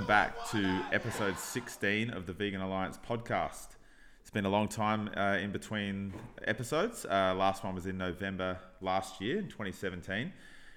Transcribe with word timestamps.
welcome 0.00 0.08
back 0.08 0.48
to 0.48 0.82
episode 0.92 1.38
16 1.38 2.08
of 2.08 2.24
the 2.24 2.32
Vegan 2.32 2.62
Alliance 2.62 2.98
podcast. 3.06 3.76
It's 4.22 4.30
been 4.30 4.46
a 4.46 4.48
long 4.48 4.66
time 4.66 5.10
uh, 5.14 5.36
in 5.36 5.52
between 5.52 6.14
episodes. 6.46 7.04
Uh, 7.04 7.34
last 7.36 7.62
one 7.64 7.74
was 7.74 7.84
in 7.84 7.98
November 7.98 8.56
last 8.80 9.20
year, 9.20 9.36
in 9.36 9.48
2017. 9.48 10.32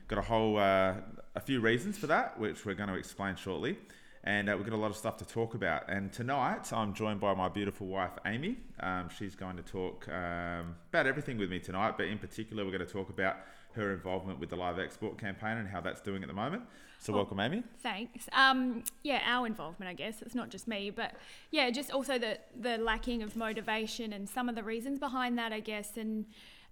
Got 0.09 0.20
a 0.20 0.23
whole, 0.23 0.57
uh, 0.57 0.95
a 1.35 1.39
few 1.39 1.61
reasons 1.61 1.97
for 1.97 2.07
that, 2.07 2.38
which 2.38 2.66
we're 2.66 2.73
going 2.73 2.89
to 2.89 2.95
explain 2.95 3.38
shortly. 3.38 3.77
And 4.25 4.49
uh, 4.49 4.55
we've 4.57 4.66
got 4.66 4.75
a 4.75 4.81
lot 4.81 4.91
of 4.91 4.97
stuff 4.97 5.16
to 5.17 5.25
talk 5.25 5.53
about. 5.53 5.89
And 5.89 6.11
tonight, 6.11 6.73
I'm 6.73 6.94
joined 6.94 7.21
by 7.21 7.33
my 7.33 7.47
beautiful 7.47 7.88
wife, 7.88 8.11
Aimee. 8.25 8.58
Um, 8.81 9.08
she's 9.08 9.35
going 9.35 9.55
to 9.55 9.63
talk 9.63 10.05
um, 10.09 10.75
about 10.89 11.08
everything 11.08 11.38
with 11.38 11.49
me 11.49 11.59
tonight, 11.59 11.94
but 11.95 12.08
in 12.08 12.17
particular, 12.17 12.66
we're 12.66 12.77
going 12.77 12.85
to 12.85 12.94
talk 12.94 13.09
about 13.09 13.38
her 13.75 13.94
involvement 13.94 14.41
with 14.41 14.49
the 14.49 14.58
live 14.58 14.80
export 14.80 15.17
campaign 15.17 15.58
and 15.58 15.69
how 15.69 15.80
that's 15.80 16.02
doing 16.02 16.23
at 16.23 16.27
the 16.27 16.33
moment. 16.33 16.63
So, 17.03 17.12
Well, 17.12 17.23
welcome, 17.23 17.41
Aimee. 17.41 17.63
Thanks. 17.81 18.30
Um, 18.31 18.85
yeah, 19.03 19.21
our 19.25 19.45
involvement, 19.45 19.89
I 19.89 19.94
guess. 19.94 20.21
It's 20.21 20.35
not 20.35 20.49
just 20.49 20.70
me, 20.70 20.89
but 20.89 21.16
yeah, 21.52 21.70
just 21.70 21.91
also 21.91 22.17
the 22.17 22.39
the 22.57 22.77
lacking 22.77 23.21
of 23.23 23.35
motivation 23.35 24.13
and 24.13 24.30
some 24.30 24.48
of 24.48 24.55
the 24.55 24.63
reasons 24.63 24.99
behind 24.99 25.38
that, 25.38 25.52
I 25.52 25.59
guess, 25.59 25.97
and 25.97 26.25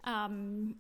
um, 0.06 0.76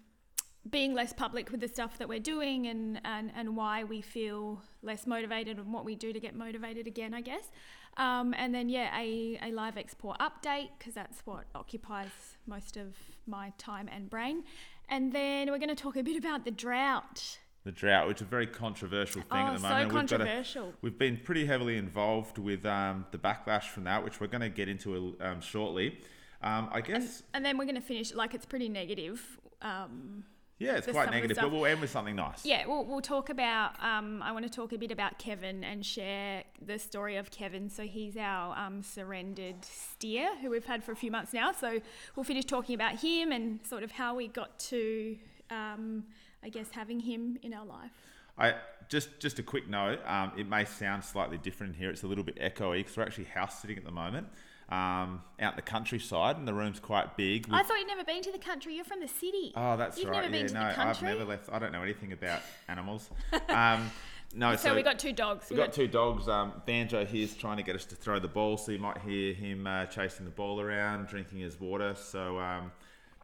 being 0.69 0.93
less 0.93 1.11
public 1.11 1.51
with 1.51 1.59
the 1.59 1.67
stuff 1.67 1.97
that 1.97 2.07
we're 2.07 2.19
doing 2.19 2.67
and, 2.67 3.01
and, 3.03 3.31
and 3.35 3.57
why 3.57 3.83
we 3.83 3.99
feel 3.99 4.61
less 4.83 5.05
motivated 5.07 5.57
and 5.57 5.73
what 5.73 5.83
we 5.83 5.95
do 5.95 6.13
to 6.13 6.19
get 6.19 6.35
motivated 6.35 6.87
again, 6.87 7.13
I 7.13 7.21
guess. 7.21 7.49
Um, 7.97 8.33
and 8.37 8.55
then, 8.55 8.69
yeah, 8.69 8.97
a, 8.97 9.39
a 9.41 9.51
live 9.51 9.75
export 9.75 10.19
update 10.19 10.69
because 10.77 10.93
that's 10.93 11.25
what 11.25 11.45
occupies 11.55 12.37
most 12.47 12.77
of 12.77 12.95
my 13.27 13.51
time 13.57 13.89
and 13.91 14.09
brain. 14.09 14.43
And 14.87 15.11
then 15.11 15.51
we're 15.51 15.57
going 15.57 15.69
to 15.69 15.75
talk 15.75 15.97
a 15.97 16.03
bit 16.03 16.17
about 16.17 16.45
the 16.45 16.51
drought. 16.51 17.39
The 17.63 17.71
drought, 17.71 18.07
which 18.07 18.17
is 18.17 18.21
a 18.23 18.25
very 18.25 18.47
controversial 18.47 19.21
thing 19.21 19.27
Oh, 19.31 19.35
at 19.47 19.53
the 19.53 19.59
so 19.59 19.69
moment. 19.69 19.93
We've 19.93 20.07
got 20.09 20.21
a- 20.21 20.73
We've 20.81 20.97
been 20.97 21.17
pretty 21.17 21.45
heavily 21.45 21.77
involved 21.77 22.39
with 22.39 22.65
um, 22.65 23.05
the 23.11 23.19
backlash 23.19 23.65
from 23.65 23.83
that, 23.83 24.03
which 24.03 24.19
we're 24.19 24.27
going 24.27 24.41
to 24.41 24.49
get 24.49 24.67
into 24.67 25.15
um, 25.21 25.41
shortly. 25.41 25.99
Um, 26.41 26.69
I 26.71 26.81
guess, 26.81 27.21
And 27.35 27.45
then 27.45 27.59
we're 27.59 27.65
going 27.65 27.75
to 27.75 27.81
finish 27.81 28.15
like 28.15 28.33
it's 28.33 28.47
pretty 28.47 28.67
negative. 28.67 29.21
Um, 29.61 30.23
yeah, 30.57 30.75
it's 30.77 30.85
quite 30.85 30.93
some 30.93 30.99
of 31.01 31.05
the 31.09 31.11
negative, 31.11 31.37
but 31.39 31.51
we'll 31.51 31.65
end 31.65 31.81
with 31.81 31.89
something 31.91 32.15
nice. 32.15 32.45
yeah, 32.45 32.65
we'll, 32.67 32.83
we'll 32.85 33.01
talk 33.01 33.29
about. 33.29 33.71
Um, 33.83 34.21
I 34.23 34.31
want 34.31 34.45
to 34.45 34.51
talk 34.51 34.73
a 34.73 34.77
bit 34.77 34.91
about 34.91 35.17
Kevin 35.19 35.63
and 35.63 35.85
share 35.85 36.43
the 36.63 36.77
story 36.79 37.15
of 37.17 37.29
Kevin. 37.31 37.69
So 37.69 37.83
he's 37.83 38.17
our 38.17 38.57
um, 38.57 38.81
surrendered 38.83 39.63
steer 39.65 40.35
who 40.41 40.49
we've 40.49 40.65
had 40.65 40.83
for 40.83 40.91
a 40.91 40.95
few 40.95 41.11
months 41.11 41.31
now. 41.33 41.51
So 41.51 41.79
we'll 42.15 42.23
finish 42.23 42.45
talking 42.45 42.73
about 42.75 42.99
him 42.99 43.31
and 43.31 43.59
sort 43.65 43.83
of 43.83 43.91
how 43.91 44.15
we 44.15 44.27
got 44.27 44.57
to, 44.59 45.17
um, 45.51 46.03
I 46.43 46.49
guess, 46.49 46.67
having 46.71 46.99
him 46.99 47.37
in 47.41 47.53
our 47.53 47.65
life. 47.65 47.91
I 48.37 48.55
just 48.89 49.19
just 49.19 49.39
a 49.39 49.43
quick 49.43 49.69
note. 49.69 49.99
Um, 50.05 50.31
it 50.37 50.47
may 50.47 50.65
sound 50.65 51.03
slightly 51.03 51.37
different 51.37 51.75
here. 51.75 51.89
It's 51.89 52.03
a 52.03 52.07
little 52.07 52.23
bit 52.23 52.37
echoey 52.37 52.77
because 52.77 52.97
we're 52.97 53.03
actually 53.03 53.25
house 53.25 53.61
sitting 53.61 53.77
at 53.77 53.85
the 53.85 53.91
moment 53.91 54.27
um, 54.69 55.21
out 55.39 55.53
in 55.53 55.55
the 55.57 55.61
countryside, 55.61 56.37
and 56.37 56.47
the 56.47 56.53
room's 56.53 56.79
quite 56.79 57.17
big. 57.17 57.47
I 57.49 57.57
We've- 57.57 57.67
thought 57.67 57.77
you'd 57.77 57.87
never 57.87 58.03
been 58.03 58.21
to 58.23 58.31
the 58.31 58.39
country. 58.39 58.75
You're 58.75 58.85
from 58.85 59.01
the 59.01 59.07
city. 59.07 59.51
Oh, 59.55 59.75
that's 59.77 59.97
You've 59.97 60.09
right. 60.09 60.21
never 60.21 60.33
yeah, 60.33 60.41
been 60.41 60.47
to 60.47 60.53
the 60.53 60.59
no, 60.59 60.89
I've 60.89 61.01
never 61.01 61.25
left. 61.25 61.49
I 61.51 61.59
don't 61.59 61.71
know 61.71 61.83
anything 61.83 62.13
about 62.13 62.41
animals. 62.67 63.09
Um, 63.49 63.91
no, 64.33 64.55
so, 64.55 64.69
so, 64.69 64.75
we 64.75 64.81
got 64.81 64.97
two 64.97 65.11
dogs. 65.11 65.47
We've 65.49 65.59
got 65.59 65.73
two 65.73 65.89
dogs. 65.89 66.29
Um, 66.29 66.53
Banjo 66.65 67.05
here's 67.05 67.35
trying 67.35 67.57
to 67.57 67.63
get 67.63 67.75
us 67.75 67.83
to 67.85 67.95
throw 67.95 68.17
the 68.17 68.29
ball, 68.29 68.55
so 68.55 68.71
you 68.71 68.79
might 68.79 68.97
hear 68.99 69.33
him 69.33 69.67
uh, 69.67 69.87
chasing 69.87 70.23
the 70.23 70.31
ball 70.31 70.61
around, 70.61 71.07
drinking 71.07 71.39
his 71.39 71.59
water. 71.59 71.95
So, 71.95 72.39
um, 72.39 72.71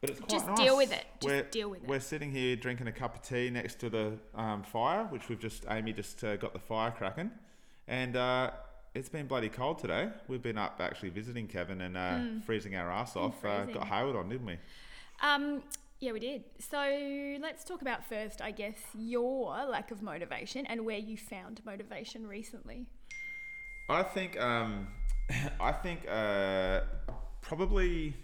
but 0.01 0.09
it's 0.09 0.19
quite 0.19 0.29
Just 0.29 0.47
nice. 0.47 0.59
deal 0.59 0.77
with 0.77 0.91
it. 0.91 1.05
Just 1.19 1.25
we're, 1.25 1.43
deal 1.43 1.69
with 1.69 1.83
it. 1.83 1.89
We're 1.89 1.99
sitting 1.99 2.31
here 2.31 2.55
drinking 2.55 2.87
a 2.87 2.91
cup 2.91 3.15
of 3.15 3.21
tea 3.21 3.49
next 3.49 3.79
to 3.79 3.89
the 3.89 4.13
um, 4.35 4.63
fire, 4.63 5.05
which 5.05 5.29
we've 5.29 5.39
just 5.39 5.65
Aimee 5.69 5.93
just 5.93 6.23
uh, 6.23 6.35
got 6.37 6.53
the 6.53 6.59
fire 6.59 6.91
cracking, 6.91 7.31
and 7.87 8.15
uh, 8.15 8.51
it's 8.93 9.09
been 9.09 9.27
bloody 9.27 9.49
cold 9.49 9.79
today. 9.79 10.09
We've 10.27 10.41
been 10.41 10.57
up 10.57 10.79
actually 10.79 11.09
visiting 11.09 11.47
Kevin 11.47 11.81
and 11.81 11.97
uh, 11.97 12.19
freezing 12.45 12.75
our 12.75 12.91
ass 12.91 13.15
off. 13.15 13.43
Uh, 13.43 13.65
got 13.65 13.87
Hayward 13.87 14.15
on, 14.15 14.29
didn't 14.29 14.45
we? 14.45 14.57
Um, 15.21 15.63
yeah, 15.99 16.11
we 16.11 16.19
did. 16.19 16.43
So 16.59 16.77
let's 17.41 17.63
talk 17.63 17.81
about 17.81 18.05
first, 18.05 18.41
I 18.41 18.51
guess, 18.51 18.77
your 18.95 19.47
lack 19.65 19.89
of 19.89 20.03
motivation 20.03 20.65
and 20.67 20.85
where 20.85 20.99
you 20.99 21.17
found 21.17 21.61
motivation 21.65 22.27
recently. 22.27 22.85
I 23.89 24.03
think 24.03 24.39
um, 24.39 24.87
I 25.59 25.71
think 25.71 26.07
uh, 26.07 26.81
probably 27.41 28.15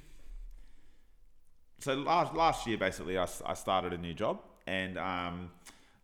so 1.84 1.94
last 1.96 2.34
last 2.34 2.66
year 2.66 2.78
basically 2.78 3.18
I, 3.18 3.28
I 3.46 3.54
started 3.54 3.94
a 3.94 3.98
new 3.98 4.14
job 4.14 4.40
and 4.66 4.98
um, 4.98 5.52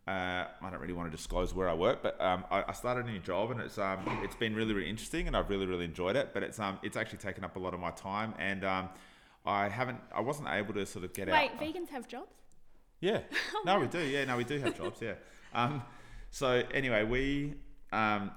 uh, 0.06 0.10
I 0.10 0.70
don't 0.70 0.80
really 0.80 0.92
want 0.92 1.10
to 1.10 1.16
disclose 1.16 1.54
where 1.54 1.68
I 1.68 1.74
work 1.74 2.02
but 2.02 2.20
um, 2.20 2.44
I, 2.50 2.64
I 2.68 2.72
started 2.72 3.06
a 3.06 3.10
new 3.10 3.18
job 3.18 3.50
and 3.50 3.60
it's 3.60 3.78
um, 3.78 4.00
it's 4.22 4.36
been 4.36 4.54
really 4.54 4.74
really 4.74 4.90
interesting 4.90 5.26
and 5.26 5.36
I've 5.36 5.48
really 5.48 5.66
really 5.66 5.86
enjoyed 5.86 6.16
it 6.16 6.30
but 6.34 6.42
it's 6.42 6.58
um, 6.58 6.78
it's 6.82 6.96
actually 6.96 7.18
taken 7.18 7.44
up 7.44 7.56
a 7.56 7.58
lot 7.58 7.72
of 7.72 7.80
my 7.80 7.90
time 7.92 8.34
and 8.38 8.64
um, 8.64 8.88
I 9.46 9.68
haven't 9.68 9.98
I 10.14 10.20
wasn't 10.20 10.48
able 10.50 10.74
to 10.74 10.84
sort 10.84 11.04
of 11.04 11.12
get 11.14 11.28
Wait, 11.28 11.50
out 11.50 11.60
Wait, 11.60 11.74
vegans 11.74 11.88
have 11.88 12.06
jobs? 12.06 12.36
yeah. 13.00 13.20
No, 13.64 13.80
we 13.80 13.86
do. 13.86 14.00
Yeah, 14.00 14.24
no, 14.26 14.36
we 14.36 14.44
do 14.44 14.58
have 14.58 14.76
jobs. 14.76 15.00
Yeah. 15.00 15.14
Um, 15.54 15.82
so 16.30 16.62
anyway, 16.72 17.04
we 17.04 17.54
um, 17.92 18.30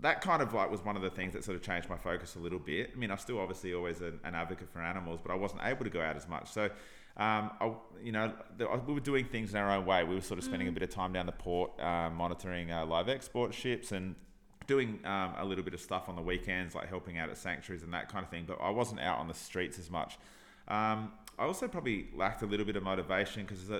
that 0.00 0.20
kind 0.20 0.42
of 0.42 0.52
like 0.52 0.70
was 0.70 0.84
one 0.84 0.96
of 0.96 1.02
the 1.02 1.10
things 1.10 1.32
that 1.34 1.44
sort 1.44 1.56
of 1.56 1.62
changed 1.62 1.88
my 1.88 1.96
focus 1.96 2.34
a 2.34 2.38
little 2.38 2.58
bit. 2.58 2.90
I 2.94 2.98
mean, 2.98 3.10
I'm 3.10 3.18
still 3.18 3.38
obviously 3.38 3.74
always 3.74 4.00
an, 4.00 4.20
an 4.24 4.34
advocate 4.34 4.68
for 4.72 4.80
animals, 4.80 5.20
but 5.22 5.32
I 5.32 5.36
wasn't 5.36 5.62
able 5.64 5.84
to 5.84 5.90
go 5.90 6.00
out 6.00 6.16
as 6.16 6.28
much. 6.28 6.52
So. 6.52 6.70
Um, 7.16 7.52
I, 7.60 7.70
you 8.02 8.10
know, 8.10 8.32
the, 8.58 8.66
we 8.88 8.92
were 8.92 8.98
doing 8.98 9.24
things 9.26 9.52
in 9.52 9.56
our 9.56 9.70
own 9.70 9.86
way. 9.86 10.02
We 10.02 10.16
were 10.16 10.20
sort 10.20 10.38
of 10.38 10.44
spending 10.44 10.66
a 10.66 10.72
bit 10.72 10.82
of 10.82 10.90
time 10.90 11.12
down 11.12 11.26
the 11.26 11.32
port, 11.32 11.78
um, 11.80 12.16
monitoring 12.16 12.72
uh, 12.72 12.84
live 12.86 13.08
export 13.08 13.54
ships 13.54 13.92
and 13.92 14.16
doing 14.66 14.98
um, 15.04 15.34
a 15.38 15.44
little 15.44 15.64
bit 15.64 15.74
of 15.74 15.80
stuff 15.80 16.08
on 16.08 16.16
the 16.16 16.22
weekends, 16.22 16.74
like 16.74 16.88
helping 16.88 17.18
out 17.18 17.28
at 17.28 17.36
sanctuaries 17.36 17.82
and 17.82 17.92
that 17.94 18.08
kind 18.10 18.24
of 18.24 18.30
thing. 18.30 18.44
But 18.46 18.58
I 18.60 18.70
wasn't 18.70 19.00
out 19.00 19.18
on 19.18 19.28
the 19.28 19.34
streets 19.34 19.78
as 19.78 19.90
much. 19.90 20.18
Um, 20.68 21.12
I 21.38 21.44
also 21.44 21.68
probably 21.68 22.08
lacked 22.14 22.42
a 22.42 22.46
little 22.46 22.66
bit 22.66 22.76
of 22.76 22.82
motivation 22.82 23.44
because 23.44 23.70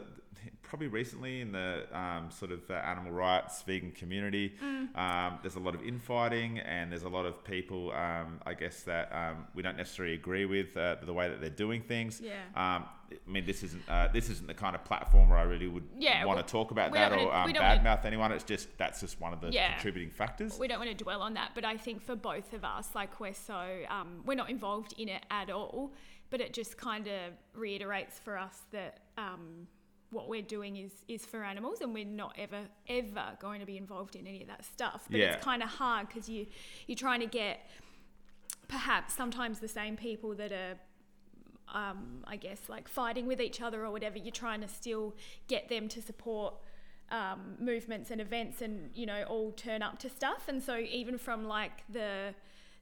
probably 0.62 0.88
recently 0.88 1.40
in 1.40 1.52
the 1.52 1.84
um, 1.96 2.28
sort 2.30 2.50
of 2.50 2.68
uh, 2.68 2.74
animal 2.74 3.12
rights 3.12 3.62
vegan 3.62 3.92
community, 3.92 4.54
um, 4.96 5.38
there's 5.42 5.54
a 5.54 5.60
lot 5.60 5.74
of 5.74 5.82
infighting 5.86 6.58
and 6.58 6.90
there's 6.90 7.04
a 7.04 7.08
lot 7.08 7.24
of 7.26 7.44
people, 7.44 7.92
um, 7.92 8.40
I 8.44 8.54
guess, 8.54 8.82
that 8.82 9.12
um, 9.12 9.46
we 9.54 9.62
don't 9.62 9.76
necessarily 9.76 10.14
agree 10.14 10.46
with 10.46 10.76
uh, 10.76 10.96
the 11.04 11.12
way 11.12 11.28
that 11.28 11.40
they're 11.40 11.50
doing 11.50 11.82
things. 11.82 12.20
Yeah. 12.20 12.32
Um, 12.56 12.86
I 13.12 13.30
mean, 13.30 13.46
this 13.46 13.62
isn't 13.62 13.82
uh, 13.88 14.08
this 14.12 14.28
isn't 14.28 14.48
the 14.48 14.54
kind 14.54 14.74
of 14.74 14.82
platform 14.84 15.28
where 15.28 15.38
I 15.38 15.42
really 15.42 15.68
would 15.68 15.84
Yeah, 15.96 16.24
want 16.24 16.44
to 16.44 16.50
talk 16.50 16.72
about 16.72 16.92
that 16.94 17.12
or 17.12 17.32
um, 17.32 17.44
we 17.46 17.52
don't 17.52 17.62
wanna- 17.62 17.80
badmouth 17.80 18.04
anyone. 18.04 18.32
It's 18.32 18.42
just 18.42 18.76
that's 18.76 19.00
just 19.00 19.20
one 19.20 19.32
of 19.32 19.40
the 19.40 19.52
Yeah. 19.52 19.74
contributing 19.74 20.10
factors. 20.10 20.58
We 20.58 20.66
don't 20.66 20.78
want 20.80 20.90
to 20.90 21.04
dwell 21.04 21.22
on 21.22 21.34
that, 21.34 21.52
but 21.54 21.64
I 21.64 21.76
think 21.76 22.02
for 22.02 22.16
both 22.16 22.52
of 22.52 22.64
us, 22.64 22.88
like 22.96 23.20
we're 23.20 23.32
so, 23.34 23.82
um, 23.88 24.22
we're 24.24 24.34
not 24.34 24.50
involved 24.50 24.94
in 24.98 25.08
it 25.08 25.24
at 25.30 25.48
all, 25.50 25.92
but 26.34 26.40
it 26.40 26.52
just 26.52 26.76
kind 26.76 27.06
of 27.06 27.32
reiterates 27.54 28.18
for 28.18 28.36
us 28.36 28.62
that 28.72 28.98
um, 29.16 29.68
what 30.10 30.28
we're 30.28 30.42
doing 30.42 30.76
is, 30.76 30.90
is 31.06 31.24
for 31.24 31.44
animals 31.44 31.80
and 31.80 31.94
we're 31.94 32.04
not 32.04 32.34
ever, 32.36 32.62
ever 32.88 33.26
going 33.38 33.60
to 33.60 33.66
be 33.66 33.76
involved 33.76 34.16
in 34.16 34.26
any 34.26 34.42
of 34.42 34.48
that 34.48 34.64
stuff. 34.64 35.04
But 35.08 35.20
Yeah. 35.20 35.34
it's 35.34 35.44
kind 35.44 35.62
of 35.62 35.68
hard 35.68 36.08
because 36.08 36.28
you, 36.28 36.46
you're 36.88 36.96
trying 36.96 37.20
to 37.20 37.26
get 37.26 37.60
perhaps 38.66 39.14
sometimes 39.14 39.60
the 39.60 39.68
same 39.68 39.96
people 39.96 40.34
that 40.34 40.50
are 40.50 40.74
um, 41.72 42.24
I 42.24 42.34
guess, 42.34 42.68
like 42.68 42.88
fighting 42.88 43.26
with 43.28 43.40
each 43.40 43.60
other 43.60 43.84
or 43.86 43.92
whatever, 43.92 44.18
you're 44.18 44.32
trying 44.32 44.60
to 44.62 44.68
still 44.68 45.14
get 45.46 45.68
them 45.68 45.86
to 45.88 46.02
support 46.02 46.54
um, 47.12 47.54
movements 47.60 48.10
and 48.10 48.20
events 48.20 48.60
and, 48.60 48.90
you 48.92 49.06
know, 49.06 49.22
all 49.28 49.52
turn 49.52 49.82
up 49.84 50.00
to 50.00 50.10
stuff. 50.10 50.48
And 50.48 50.60
so 50.60 50.78
even 50.78 51.16
from 51.16 51.44
like 51.46 51.84
the 51.88 52.34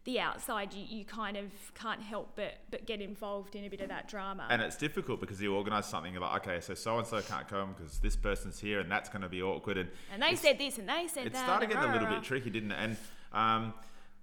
the 0.05 0.19
outside, 0.19 0.75
you, 0.75 0.85
you 0.89 1.05
kind 1.05 1.37
of 1.37 1.47
can't 1.75 2.03
help 2.03 2.33
but, 2.35 2.55
but 2.71 2.87
get 2.87 3.01
involved 3.01 3.55
in 3.55 3.65
a 3.65 3.69
bit 3.69 3.81
of 3.81 3.89
that 3.89 4.09
drama. 4.09 4.47
And 4.51 4.61
it's 4.61 4.77
difficult 4.77 5.21
because 5.21 5.41
you 5.41 5.55
organise 5.55 5.87
something 5.87 6.13
you're 6.13 6.23
like, 6.23 6.47
okay, 6.47 6.61
so 6.61 6.75
so 6.75 6.99
and 6.99 7.07
so 7.07 7.21
can't 7.23 7.47
come 7.49 7.75
because 7.79 7.99
this 7.99 8.17
person's 8.17 8.59
here, 8.59 8.81
and 8.81 8.91
that's 8.91 9.09
going 9.09 9.23
to 9.23 9.29
be 9.29 9.43
awkward. 9.43 9.77
And 9.79 9.89
And 10.13 10.23
they 10.23 10.35
said 10.35 10.59
this 10.59 10.79
and 10.79 10.89
they 10.89 11.07
said 11.07 11.27
it 11.27 11.33
that. 11.33 11.45
started 11.45 11.65
and 11.71 11.75
getting 11.75 11.85
a 11.85 11.87
rah, 11.89 11.93
little 11.93 12.09
rah, 12.09 12.15
bit 12.17 12.25
tricky, 12.25 12.51
didn't 12.51 12.73
it? 12.73 12.79
And 12.81 12.97
um, 13.33 13.75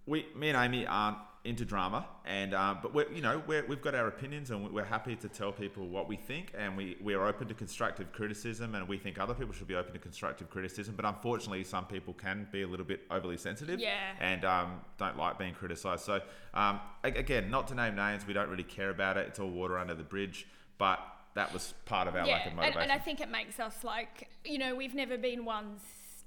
we, 0.06 0.26
me 0.36 0.50
and 0.50 0.58
Amy 0.58 0.86
aren't 0.86 1.18
into 1.46 1.64
drama, 1.64 2.06
and 2.26 2.54
um, 2.54 2.80
but 2.82 2.94
we're, 2.94 3.10
you 3.12 3.22
know, 3.22 3.42
we're, 3.48 3.66
we've 3.66 3.82
got 3.82 3.96
our 3.96 4.08
opinions, 4.08 4.52
and 4.52 4.72
we're 4.74 4.84
happy 4.84 5.16
to 5.16 5.30
tell 5.30 5.52
people 5.54 5.88
what 5.88 6.08
we 6.08 6.18
think, 6.18 6.54
and 6.58 6.76
we 6.76 6.98
we 7.02 7.14
are 7.14 7.26
open 7.26 7.48
to 7.48 7.54
constructive 7.54 8.12
criticism, 8.12 8.76
and 8.76 8.88
we 8.88 8.98
think 8.98 9.18
other 9.20 9.34
people 9.34 9.54
should 9.54 9.68
be 9.68 9.76
open 9.76 9.94
to 9.94 10.00
constructive 10.00 10.50
criticism. 10.50 10.96
But 10.96 11.06
unfortunately, 11.06 11.64
some 11.64 11.86
people 11.86 12.14
can 12.14 12.48
be 12.52 12.64
a 12.64 12.68
little 12.68 12.86
bit 12.86 13.02
overly 13.10 13.38
sensitive, 13.38 13.80
Yeah. 13.80 13.96
and 14.20 14.44
um, 14.44 14.82
don't 14.98 15.18
like 15.18 15.40
being 15.40 15.54
criticised. 15.54 16.04
So 16.04 16.20
um, 16.54 16.82
again, 17.04 17.50
not 17.50 17.68
to 17.70 17.76
name 17.76 17.96
names, 17.96 18.28
we 18.28 18.34
don't 18.34 18.50
really 18.50 18.64
care 18.64 18.90
about 18.90 19.16
it. 19.16 19.28
It's 19.28 19.40
all 19.40 19.50
water 19.50 19.78
under 19.78 19.96
the 19.96 20.04
bridge, 20.04 20.48
but. 20.78 21.00
That 21.36 21.54
was 21.54 21.76
part 21.86 22.08
of 22.08 22.16
our 22.16 22.26
lack 22.26 22.42
of 22.42 22.48
and, 22.48 22.56
motivation. 22.56 22.82
and 22.82 22.92
I 22.92 22.98
think 22.98 23.22
it 23.22 23.30
makes 23.30 23.60
us 23.60 23.84
like, 23.84 24.28
you 24.44 24.58
know, 24.58 24.76
we've 24.76 24.96
never 24.96 25.16
been 25.16 25.46
ones 25.46 25.80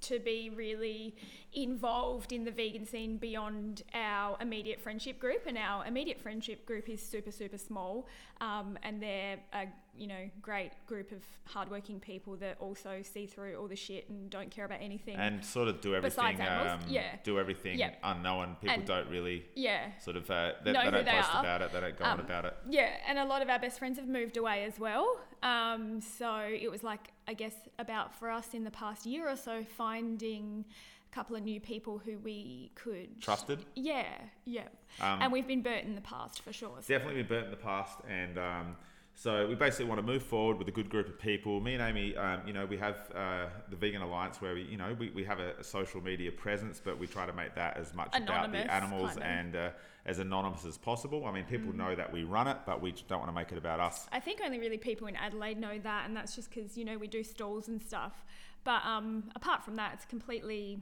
to 0.03 0.19
be 0.19 0.51
really 0.55 1.15
involved 1.55 2.33
in 2.33 2.45
the 2.45 2.51
vegan 2.51 2.87
scene 2.87 3.17
beyond 3.19 3.83
our 3.95 4.37
immediate 4.41 4.81
friendship 4.81 5.19
group, 5.19 5.43
and 5.47 5.59
our 5.59 5.85
immediate 5.87 6.21
friendship 6.21 6.65
group 6.67 6.89
is 6.89 7.01
super 7.03 7.31
super 7.31 7.59
small, 7.59 8.07
um, 8.41 8.79
and 8.83 9.03
they're 9.03 9.39
a 9.53 9.67
you 9.97 10.07
know 10.07 10.31
great 10.41 10.71
group 10.87 11.13
of 11.13 11.23
hardworking 11.45 12.01
people 12.01 12.35
that 12.37 12.57
also 12.59 13.01
see 13.03 13.27
through 13.27 13.55
all 13.57 13.69
the 13.69 13.77
shit 13.77 14.09
and 14.09 14.31
don't 14.31 14.51
care 14.51 14.65
about 14.65 14.79
anything. 14.81 15.17
and 15.17 15.45
sort 15.45 15.69
of 15.69 15.81
do 15.83 15.95
everything. 15.95 16.17
Besides 16.25 16.41
animals, 16.41 16.83
um, 16.85 16.91
yeah. 16.91 17.17
Do 17.25 17.39
everything 17.39 17.79
Yep. 17.79 17.99
unknown. 18.03 18.57
People 18.61 18.77
And- 18.77 18.87
don't 18.87 19.09
really 19.11 19.45
yeah, 19.55 19.99
sort 19.99 20.17
of 20.17 20.31
uh, 20.31 20.53
they, 20.65 20.73
they 20.73 20.91
don't 20.91 21.07
post 21.07 21.35
are. 21.35 21.41
about 21.41 21.63
it. 21.63 21.73
They 21.73 21.81
don't 21.81 21.99
go 21.99 22.05
on 22.07 22.21
Um, 22.21 22.25
about 22.25 22.45
it. 22.47 22.57
Yeah, 22.69 22.91
and 23.07 23.19
a 23.19 23.25
lot 23.27 23.43
of 23.43 23.49
our 23.51 23.59
best 23.59 23.79
friends 23.79 23.99
have 23.99 24.09
moved 24.09 24.37
away 24.39 24.65
as 24.65 24.79
well. 24.79 25.21
Um, 25.43 26.01
so 26.01 26.37
it 26.39 26.71
was 26.71 26.83
like, 26.83 27.09
I 27.27 27.35
guess, 27.35 27.55
about 27.79 28.15
for 28.15 28.31
us 28.31 28.55
in 28.55 28.65
the 28.65 28.71
past 28.71 29.07
year 29.07 29.29
or 29.29 29.37
so, 29.37 29.65
finding 29.77 30.65
a 31.11 31.15
couple 31.15 31.35
of 31.37 31.43
new 31.43 31.61
people 31.61 31.99
who 31.99 32.19
we 32.19 32.71
could 32.75 33.21
Trusted. 33.21 33.65
Yeah, 33.75 34.07
yeah. 34.45 34.69
Um, 35.01 35.23
and 35.23 35.33
we've 35.33 35.47
been 35.47 35.63
burnt 35.63 35.85
in 35.85 35.95
the 35.95 36.01
past 36.01 36.43
for 36.43 36.53
sure. 36.53 36.77
so- 36.81 36.89
definitely 36.95 37.23
been 37.23 37.29
burnt 37.29 37.45
in 37.47 37.51
the 37.51 37.57
past 37.57 37.99
and 38.09 38.39
um, 38.39 38.77
so 39.23 39.47
we 39.47 39.55
basically 39.55 39.85
want 39.85 39.99
to 39.99 40.07
move 40.07 40.23
forward 40.23 40.59
with 40.59 40.69
a 40.69 40.73
good 40.73 40.89
group 40.89 41.09
of 41.09 41.19
people 41.19 41.61
me 41.61 41.75
and 41.75 41.83
amy 41.83 42.17
um, 42.17 42.41
you 42.47 42.53
know 42.53 42.67
we 42.67 42.77
have 42.77 42.97
uh, 43.15 43.47
the 43.71 43.77
vegan 43.77 44.03
alliance 44.03 44.41
where 44.41 44.55
we 44.55 44.63
you 44.63 44.77
know 44.77 44.95
we, 44.99 45.11
we 45.11 45.25
have 45.25 45.41
a, 45.41 45.53
a 45.59 45.65
social 45.65 46.01
media 46.01 46.31
presence 46.31 46.81
but 46.83 46.99
we 46.99 47.07
try 47.07 47.27
to 47.27 47.33
make 47.33 47.55
that 47.55 47.77
as 47.77 47.95
much 47.95 48.15
about 48.17 48.53
the 48.53 48.73
animals 48.73 49.17
and 49.23 49.57
uh, 49.57 49.71
as 50.07 50.19
anonymous 50.19 50.65
as 50.65 50.77
possible 50.77 51.25
i 51.27 51.33
mean 51.33 51.45
people 51.45 51.73
know 51.73 51.95
that 51.95 52.13
we 52.13 52.25
run 52.25 52.47
it 52.49 52.57
but 52.67 52.81
we 52.81 52.93
don't 53.09 53.21
want 53.21 53.29
to 53.29 53.35
make 53.35 53.53
it 53.53 53.59
about 53.59 53.81
us 53.81 54.09
I 54.13 54.21
think 54.21 54.41
only 54.45 54.59
really 54.59 54.79
people 54.79 55.07
in 55.07 55.17
Adelaide 55.17 55.59
know 55.59 55.79
that, 55.79 56.07
and 56.07 56.17
that's 56.17 56.35
just 56.35 56.51
because 56.51 56.77
you 56.77 56.85
know 56.85 56.99
we 56.99 57.07
do 57.07 57.23
stalls 57.23 57.69
and 57.69 57.83
stuff. 57.83 58.25
But 58.65 58.85
um, 58.85 59.25
apart 59.35 59.65
from 59.65 59.77
that, 59.77 59.93
it's 59.95 60.05
completely 60.05 60.81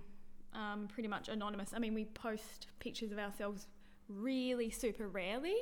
um, 0.55 0.89
pretty 0.93 1.09
much 1.09 1.29
anonymous. 1.29 1.73
I 1.75 1.79
mean, 1.79 1.95
we 1.95 2.05
post 2.05 2.67
pictures 2.79 3.13
of 3.13 3.19
ourselves 3.19 3.67
really 4.09 4.71
super 4.71 5.09
rarely. 5.09 5.57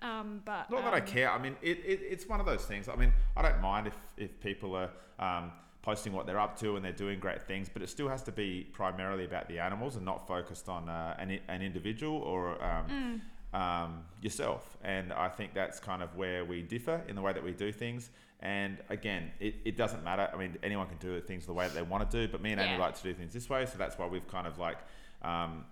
Um, 0.00 0.42
but 0.44 0.70
Not 0.70 0.84
that 0.84 0.94
I 0.94 1.00
um, 1.00 1.06
care. 1.06 1.30
I 1.30 1.38
mean, 1.38 1.56
it, 1.62 1.78
it, 1.84 2.00
it's 2.08 2.28
one 2.28 2.40
of 2.40 2.46
those 2.46 2.64
things. 2.64 2.88
I 2.88 2.96
mean, 2.96 3.12
I 3.36 3.42
don't 3.42 3.60
mind 3.60 3.86
if, 3.86 3.94
if 4.16 4.40
people 4.40 4.74
are 4.76 4.90
um, 5.18 5.50
posting 5.82 6.12
what 6.12 6.26
they're 6.26 6.38
up 6.40 6.58
to 6.60 6.76
and 6.76 6.84
they're 6.84 6.92
doing 6.92 7.18
great 7.18 7.42
things, 7.42 7.68
but 7.72 7.82
it 7.82 7.88
still 7.88 8.08
has 8.08 8.22
to 8.24 8.32
be 8.32 8.66
primarily 8.72 9.24
about 9.24 9.48
the 9.48 9.58
animals 9.58 9.96
and 9.96 10.04
not 10.04 10.26
focused 10.26 10.68
on 10.68 10.88
uh, 10.88 11.16
an, 11.18 11.38
an 11.48 11.62
individual 11.62 12.18
or 12.18 12.62
um, 12.62 13.22
um, 13.52 14.02
yourself. 14.22 14.76
And 14.84 15.12
I 15.12 15.28
think 15.28 15.54
that's 15.54 15.80
kind 15.80 16.02
of 16.02 16.14
where 16.16 16.44
we 16.44 16.62
differ 16.62 17.02
in 17.08 17.16
the 17.16 17.22
way 17.22 17.32
that 17.32 17.42
we 17.42 17.52
do 17.52 17.72
things. 17.72 18.10
And 18.40 18.78
again, 18.88 19.32
it, 19.40 19.56
it 19.64 19.76
doesn't 19.76 20.04
matter. 20.04 20.28
I 20.32 20.36
mean, 20.36 20.56
anyone 20.62 20.86
can 20.86 20.98
do 20.98 21.20
things 21.20 21.44
the 21.46 21.52
way 21.52 21.66
that 21.66 21.74
they 21.74 21.82
want 21.82 22.08
to 22.08 22.26
do, 22.26 22.30
but 22.30 22.40
me 22.40 22.52
and 22.52 22.60
Aimee 22.60 22.72
Yeah. 22.74 22.78
like 22.78 22.96
to 22.96 23.02
do 23.02 23.14
things 23.14 23.32
this 23.32 23.50
way. 23.50 23.66
So 23.66 23.78
that's 23.78 23.98
why 23.98 24.06
we've 24.06 24.28
kind 24.28 24.46
of 24.46 24.58
like 24.58 24.78
um, 25.22 25.64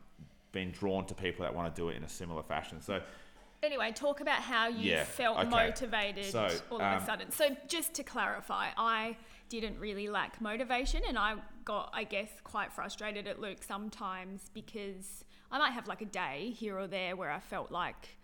been 0.50 0.73
drawn 0.73 1.06
to 1.06 1.14
people 1.14 1.44
that 1.44 1.55
want 1.55 1.73
to 1.73 1.81
do 1.81 1.90
it 1.90 1.96
in 1.96 2.02
a 2.02 2.08
similar 2.08 2.43
fashion. 2.43 2.81
So 2.81 3.00
Anyway, 3.62 3.93
talk 3.93 4.20
about 4.20 4.41
how 4.41 4.69
you 4.69 4.93
Yeah, 4.93 5.05
felt 5.05 5.38
okay. 5.38 5.49
motivated 5.49 6.32
So, 6.32 6.49
all 6.70 6.81
of 6.81 6.82
um, 6.82 7.03
a 7.03 7.06
sudden. 7.06 7.31
So, 7.31 7.56
just 7.67 7.94
to 7.94 8.03
clarify, 8.03 8.69
I 8.76 9.17
didn't 9.49 9.79
really 9.79 10.08
lack 10.08 10.41
motivation, 10.41 11.03
and 11.08 11.19
I 11.19 11.37
got, 11.64 11.91
I 11.93 12.05
guess, 12.05 12.29
quite 12.44 12.73
frustrated 12.73 13.26
at 13.26 13.41
Luke 13.41 13.62
sometimes 13.62 14.50
because 14.53 15.25
I 15.50 15.58
might 15.58 15.73
have 15.73 15.87
like 15.88 16.03
a 16.03 16.06
day 16.06 16.55
here 16.56 16.79
or 16.79 16.87
there 16.87 17.17
where 17.17 17.31
I 17.31 17.41
felt 17.41 17.70
like, 17.70 18.17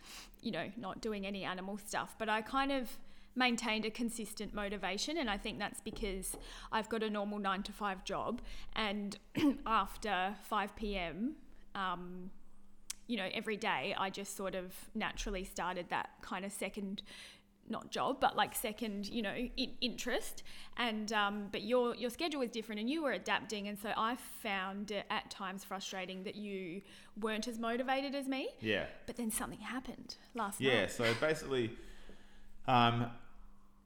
you 0.43 0.51
know, 0.51 0.71
not 0.77 1.01
doing 1.01 1.27
any 1.27 1.45
animal 1.45 1.79
stuff, 1.79 2.15
but 2.19 2.29
I 2.29 2.43
kind 2.43 2.73
of 2.73 2.99
maintained 3.35 3.85
a 3.87 3.91
consistent 3.91 4.53
motivation 4.53 5.17
and 5.17 5.31
I 5.31 5.39
think 5.39 5.59
that's 5.59 5.81
because 5.81 6.37
I've 6.71 6.89
got 6.89 7.03
a 7.03 7.09
normal 7.09 7.39
9 7.39 7.63
to 7.63 7.73
5 7.73 8.05
job 8.05 8.43
and 8.77 9.19
after 9.67 10.35
5 10.43 10.77
p.m. 10.77 11.37
um 11.75 12.31
you 13.13 13.19
know, 13.19 13.29
every 13.35 13.59
day 13.59 13.95
I 13.99 14.09
just 14.09 14.35
sort 14.39 14.55
of 14.55 14.73
naturally 14.95 15.45
started 15.45 15.91
that 15.91 16.09
kind 16.23 16.47
of 16.47 16.51
second 16.51 17.03
not 17.69 17.91
job 17.91 18.17
but 18.21 18.35
like 18.37 18.57
second 18.57 19.09
you 19.09 19.23
know 19.23 19.35
in- 19.35 19.77
interest 19.81 20.43
and 20.79 21.13
um, 21.13 21.47
but 21.53 21.63
your 21.63 21.95
your 21.95 22.11
schedule 22.11 22.41
was 22.41 22.51
different 22.51 22.81
and 22.81 22.91
you 22.91 23.03
were 23.03 23.13
adapting 23.13 23.69
and 23.69 23.79
so 23.79 23.91
i 23.97 24.17
found 24.43 24.91
it 24.91 25.07
at 25.11 25.31
times 25.31 25.63
frustrating 25.63 26.25
that 26.25 26.35
you 26.35 26.83
weren't 27.21 27.47
as 27.47 27.61
motivated 27.61 28.17
as 28.17 28.27
me 28.27 28.49
yeah. 28.61 28.87
but 29.07 29.17
then 29.17 29.31
something 29.31 29.61
happened 29.61 30.17
last 30.35 30.61
year. 30.61 30.75
Yeah, 30.75 30.81
night 30.81 30.91
so 30.91 31.15
basically, 31.21 31.71
um, 32.67 33.07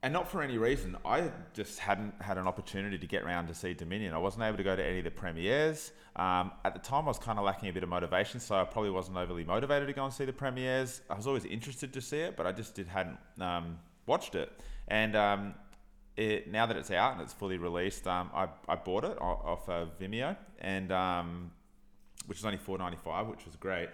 and 0.07 0.13
not 0.13 0.31
for 0.31 0.41
any 0.41 0.57
reason, 0.57 0.95
I 1.03 1.29
just 1.53 1.79
hadn't 1.79 2.13
had 2.21 2.37
an 2.37 2.47
opportunity 2.47 2.97
to 2.97 3.07
get 3.07 3.23
around 3.23 3.47
to 3.47 3.53
see 3.53 3.73
Dominion. 3.73 4.13
I 4.13 4.17
wasn't 4.19 4.43
able 4.43 4.55
to 4.55 4.63
go 4.63 4.73
to 4.73 4.81
any 4.81 4.99
of 4.99 5.03
the 5.03 5.11
premieres. 5.11 5.91
Um, 6.15 6.53
at 6.63 6.73
the 6.73 6.79
time, 6.79 7.03
I 7.03 7.07
was 7.07 7.19
kind 7.19 7.37
of 7.37 7.43
lacking 7.43 7.67
a 7.67 7.73
bit 7.73 7.83
of 7.83 7.89
motivation, 7.89 8.39
so 8.39 8.55
I 8.55 8.63
probably 8.63 8.91
wasn't 8.91 9.17
overly 9.17 9.43
motivated 9.43 9.85
to 9.89 9.93
go 9.93 10.05
and 10.05 10.13
see 10.13 10.23
the 10.23 10.31
premieres. 10.31 11.01
I 11.09 11.15
was 11.15 11.27
always 11.27 11.43
interested 11.43 11.91
to 11.91 11.99
see 11.99 12.19
it, 12.19 12.37
but 12.37 12.47
I 12.47 12.53
just 12.53 12.73
did 12.73 12.87
hadn't 12.87 13.17
um, 13.41 13.79
watched 14.05 14.35
it. 14.35 14.49
And 14.87 15.13
um, 15.17 15.55
it, 16.15 16.49
now 16.49 16.65
that 16.67 16.77
it's 16.77 16.89
out 16.89 17.11
and 17.11 17.21
it's 17.21 17.33
fully 17.33 17.57
released, 17.57 18.07
um, 18.07 18.29
I, 18.33 18.47
I 18.69 18.77
bought 18.77 19.03
it 19.03 19.21
off 19.21 19.67
of 19.67 19.99
Vimeo, 19.99 20.37
and 20.61 20.89
um, 20.89 21.51
which 22.27 22.37
is 22.37 22.45
only 22.45 22.59
four 22.59 22.77
ninety 22.77 22.97
five, 23.03 23.27
which 23.27 23.45
was 23.45 23.57
great. 23.57 23.89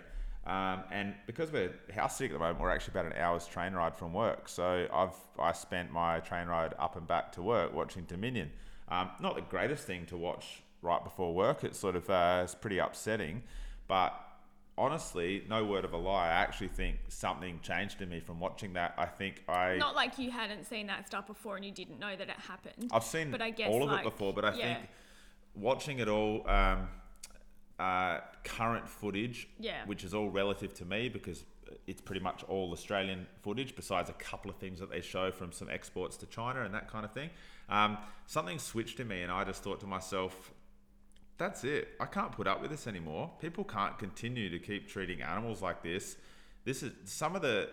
Um, 0.45 0.83
and 0.91 1.13
because 1.25 1.51
we're 1.51 1.71
house 1.95 2.17
sitting 2.17 2.33
at 2.33 2.39
the 2.39 2.39
moment, 2.39 2.59
we're 2.59 2.71
actually 2.71 2.99
about 2.99 3.05
an 3.05 3.13
hour's 3.17 3.47
train 3.47 3.73
ride 3.73 3.95
from 3.95 4.13
work. 4.13 4.49
So 4.49 4.87
I've 4.93 5.15
I 5.39 5.53
spent 5.53 5.91
my 5.91 6.19
train 6.19 6.47
ride 6.47 6.73
up 6.77 6.95
and 6.97 7.07
back 7.07 7.31
to 7.33 7.41
work 7.41 7.73
watching 7.73 8.03
Dominion. 8.03 8.51
Um, 8.89 9.09
not 9.21 9.35
the 9.35 9.41
greatest 9.41 9.85
thing 9.85 10.05
to 10.07 10.17
watch 10.17 10.61
right 10.81 11.03
before 11.03 11.33
work. 11.33 11.63
It's 11.63 11.79
sort 11.79 11.95
of 11.95 12.09
uh, 12.09 12.41
it's 12.43 12.55
pretty 12.55 12.79
upsetting, 12.79 13.43
but 13.87 14.19
honestly, 14.77 15.43
no 15.49 15.63
word 15.63 15.85
of 15.85 15.93
a 15.93 15.97
lie. 15.97 16.27
I 16.27 16.31
actually 16.31 16.67
think 16.67 16.97
something 17.07 17.59
changed 17.61 18.01
in 18.01 18.09
me 18.09 18.19
from 18.19 18.39
watching 18.39 18.73
that. 18.73 18.93
I 18.97 19.05
think 19.05 19.43
I 19.47 19.77
not 19.77 19.95
like 19.95 20.19
you 20.19 20.29
hadn't 20.31 20.65
seen 20.65 20.87
that 20.87 21.07
stuff 21.07 21.27
before 21.27 21.55
and 21.55 21.63
you 21.63 21.71
didn't 21.71 21.99
know 21.99 22.15
that 22.15 22.27
it 22.27 22.35
happened 22.47 22.89
I've 22.91 23.03
seen 23.03 23.31
But 23.31 23.41
I 23.41 23.51
guess, 23.51 23.69
all 23.69 23.83
of 23.83 23.89
like, 23.89 24.01
it 24.01 24.03
before, 24.03 24.33
but 24.33 24.45
I 24.45 24.53
yeah. 24.55 24.75
think 24.75 24.89
watching 25.55 25.99
it 25.99 26.07
all, 26.07 26.47
um, 26.49 26.89
uh, 27.79 28.19
current 28.43 28.87
footage, 28.89 29.47
Yeah. 29.59 29.85
which 29.85 30.03
is 30.03 30.13
all 30.13 30.29
relative 30.29 30.73
to 30.75 30.85
me 30.85 31.09
because 31.09 31.43
it's 31.87 32.01
pretty 32.01 32.21
much 32.21 32.43
all 32.43 32.71
Australian 32.71 33.25
footage, 33.41 33.75
besides 33.75 34.09
a 34.09 34.13
couple 34.13 34.49
of 34.51 34.57
things 34.57 34.79
that 34.79 34.89
they 34.89 35.01
show 35.01 35.31
from 35.31 35.51
some 35.51 35.69
exports 35.69 36.17
to 36.17 36.25
China 36.27 36.61
and 36.63 36.73
that 36.73 36.87
kind 36.89 37.03
of 37.05 37.11
thing. 37.13 37.29
Um, 37.69 37.97
something 38.27 38.59
switched 38.59 38.99
in 38.99 39.07
me, 39.07 39.21
and 39.23 39.31
I 39.31 39.43
just 39.43 39.63
thought 39.63 39.79
to 39.79 39.87
myself, 39.87 40.53
that's 41.37 41.63
it. 41.63 41.89
I 41.99 42.05
can't 42.05 42.31
put 42.31 42.47
up 42.47 42.61
with 42.61 42.69
this 42.69 42.85
anymore. 42.85 43.31
People 43.41 43.63
can't 43.63 43.97
continue 43.97 44.49
to 44.49 44.59
keep 44.59 44.87
treating 44.87 45.21
animals 45.21 45.61
like 45.61 45.81
this. 45.81 46.15
This 46.63 46.83
is 46.83 46.91
some 47.05 47.35
of 47.35 47.41
the 47.41 47.69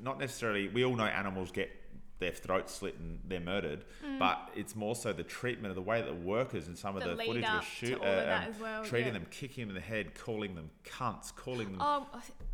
not 0.00 0.18
necessarily. 0.18 0.68
We 0.68 0.84
all 0.84 0.96
know 0.96 1.04
animals 1.04 1.50
get 1.50 1.70
their 2.18 2.32
throats 2.32 2.74
slit 2.74 2.96
and 2.98 3.18
they're 3.26 3.40
murdered, 3.40 3.84
but 4.18 4.50
it's 4.54 4.76
more 4.76 4.94
so 4.94 5.12
the 5.12 5.22
treatment 5.24 5.70
of 5.70 5.74
the 5.74 5.82
way 5.82 6.00
that 6.00 6.08
the 6.08 6.14
workers 6.14 6.66
and 6.68 6.76
some 6.76 6.96
of 6.96 7.04
Mm. 7.04 7.16
The 7.16 7.24
footage 7.24 7.44
to 7.44 7.62
shoot, 7.62 8.00
that 8.00 8.48
as 8.48 8.58
well, 8.58 8.84
treating 8.84 9.08
yeah. 9.08 9.18
them, 9.18 9.26
kicking 9.30 9.62
them 9.62 9.70
in 9.70 9.74
the 9.74 9.86
head, 9.86 10.14
calling 10.14 10.54
them 10.54 10.70
cunts, 10.84 11.34
calling 11.34 11.72
them. 11.72 11.78
oh 11.80 12.06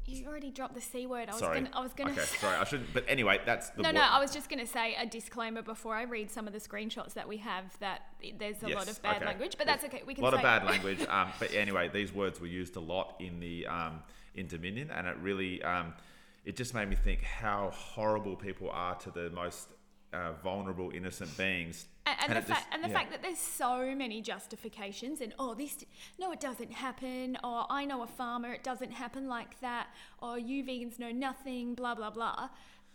you 0.06 0.26
already 0.26 0.50
dropped 0.50 0.74
the 0.74 0.80
c 0.80 1.06
word 1.06 1.28
i 1.28 1.32
was 1.32 1.38
sorry, 1.38 1.60
gonna 1.60 1.70
i 1.72 1.80
was 1.80 1.92
gonna 1.92 2.10
Okay, 2.10 2.20
sorry, 2.40 2.56
I 2.56 2.64
shouldn't. 2.64 2.92
But 2.92 3.04
anyway, 3.06 3.40
that's 3.44 3.70
the. 3.70 3.82
No, 3.82 3.90
no, 3.92 4.00
I 4.00 4.18
was 4.18 4.32
just 4.32 4.48
going 4.48 4.58
to 4.58 4.66
say 4.66 4.94
a 4.94 5.06
disclaimer 5.06 5.62
before 5.62 5.94
I 5.94 6.02
read 6.02 6.30
some 6.30 6.46
of 6.46 6.52
the 6.52 6.58
screenshots 6.58 7.14
that 7.14 7.28
we 7.28 7.36
have 7.38 7.78
that 7.78 8.02
there's 8.38 8.62
a 8.62 8.68
lot 8.68 8.88
of 8.88 9.00
bad 9.02 9.16
okay. 9.16 9.26
language, 9.26 9.56
but 9.56 9.66
that's 9.66 9.84
okay. 9.84 10.02
We 10.06 10.14
can. 10.14 10.24
a 10.24 10.26
lot 10.26 10.32
say 10.32 10.38
of 10.38 10.42
bad 10.42 10.64
language. 10.64 11.06
Um, 11.08 11.28
but 11.38 11.54
anyway, 11.54 11.88
these 11.92 12.12
words 12.12 12.40
were 12.40 12.46
used 12.46 12.76
a 12.76 12.80
lot 12.80 13.16
in 13.20 13.40
the 13.40 13.66
um, 13.66 14.02
in 14.34 14.46
Dominion, 14.46 14.90
and 14.90 15.06
it 15.06 15.16
really 15.18 15.62
um, 15.62 15.94
it 16.44 16.56
just 16.56 16.74
made 16.74 16.88
me 16.88 16.96
think 16.96 17.22
how 17.22 17.70
horrible 17.72 18.36
people 18.36 18.70
are 18.70 18.94
to 18.96 19.10
the 19.10 19.30
most 19.30 19.68
uh, 20.12 20.32
vulnerable, 20.42 20.90
innocent 20.94 21.36
beings. 21.36 21.86
And, 22.06 22.16
and, 22.22 22.32
it 22.32 22.46
the, 22.46 22.54
fact 22.54 22.60
just- 22.60 22.74
and 22.74 22.84
the 22.84 22.88
yeah. 22.88 22.94
fact 22.94 23.10
that 23.12 23.22
there's 23.22 23.38
so 23.38 23.94
many 23.94 24.20
justifications 24.20 25.20
and 25.20 25.32
oh 25.38 25.54
this 25.54 25.84
no 26.18 26.32
it 26.32 26.40
doesn't 26.40 26.72
happen 26.72 27.36
or 27.44 27.66
I 27.70 27.84
know 27.84 28.02
a 28.02 28.06
farmer 28.06 28.52
it 28.52 28.64
doesn't 28.64 28.90
happen 28.90 29.28
like 29.28 29.60
that 29.60 29.88
or 30.20 30.38
you 30.38 30.64
vegans 30.64 30.98
know 30.98 31.12
nothing 31.12 31.74
blah 31.74 31.94
blah 31.94 32.10
blah 32.10 32.48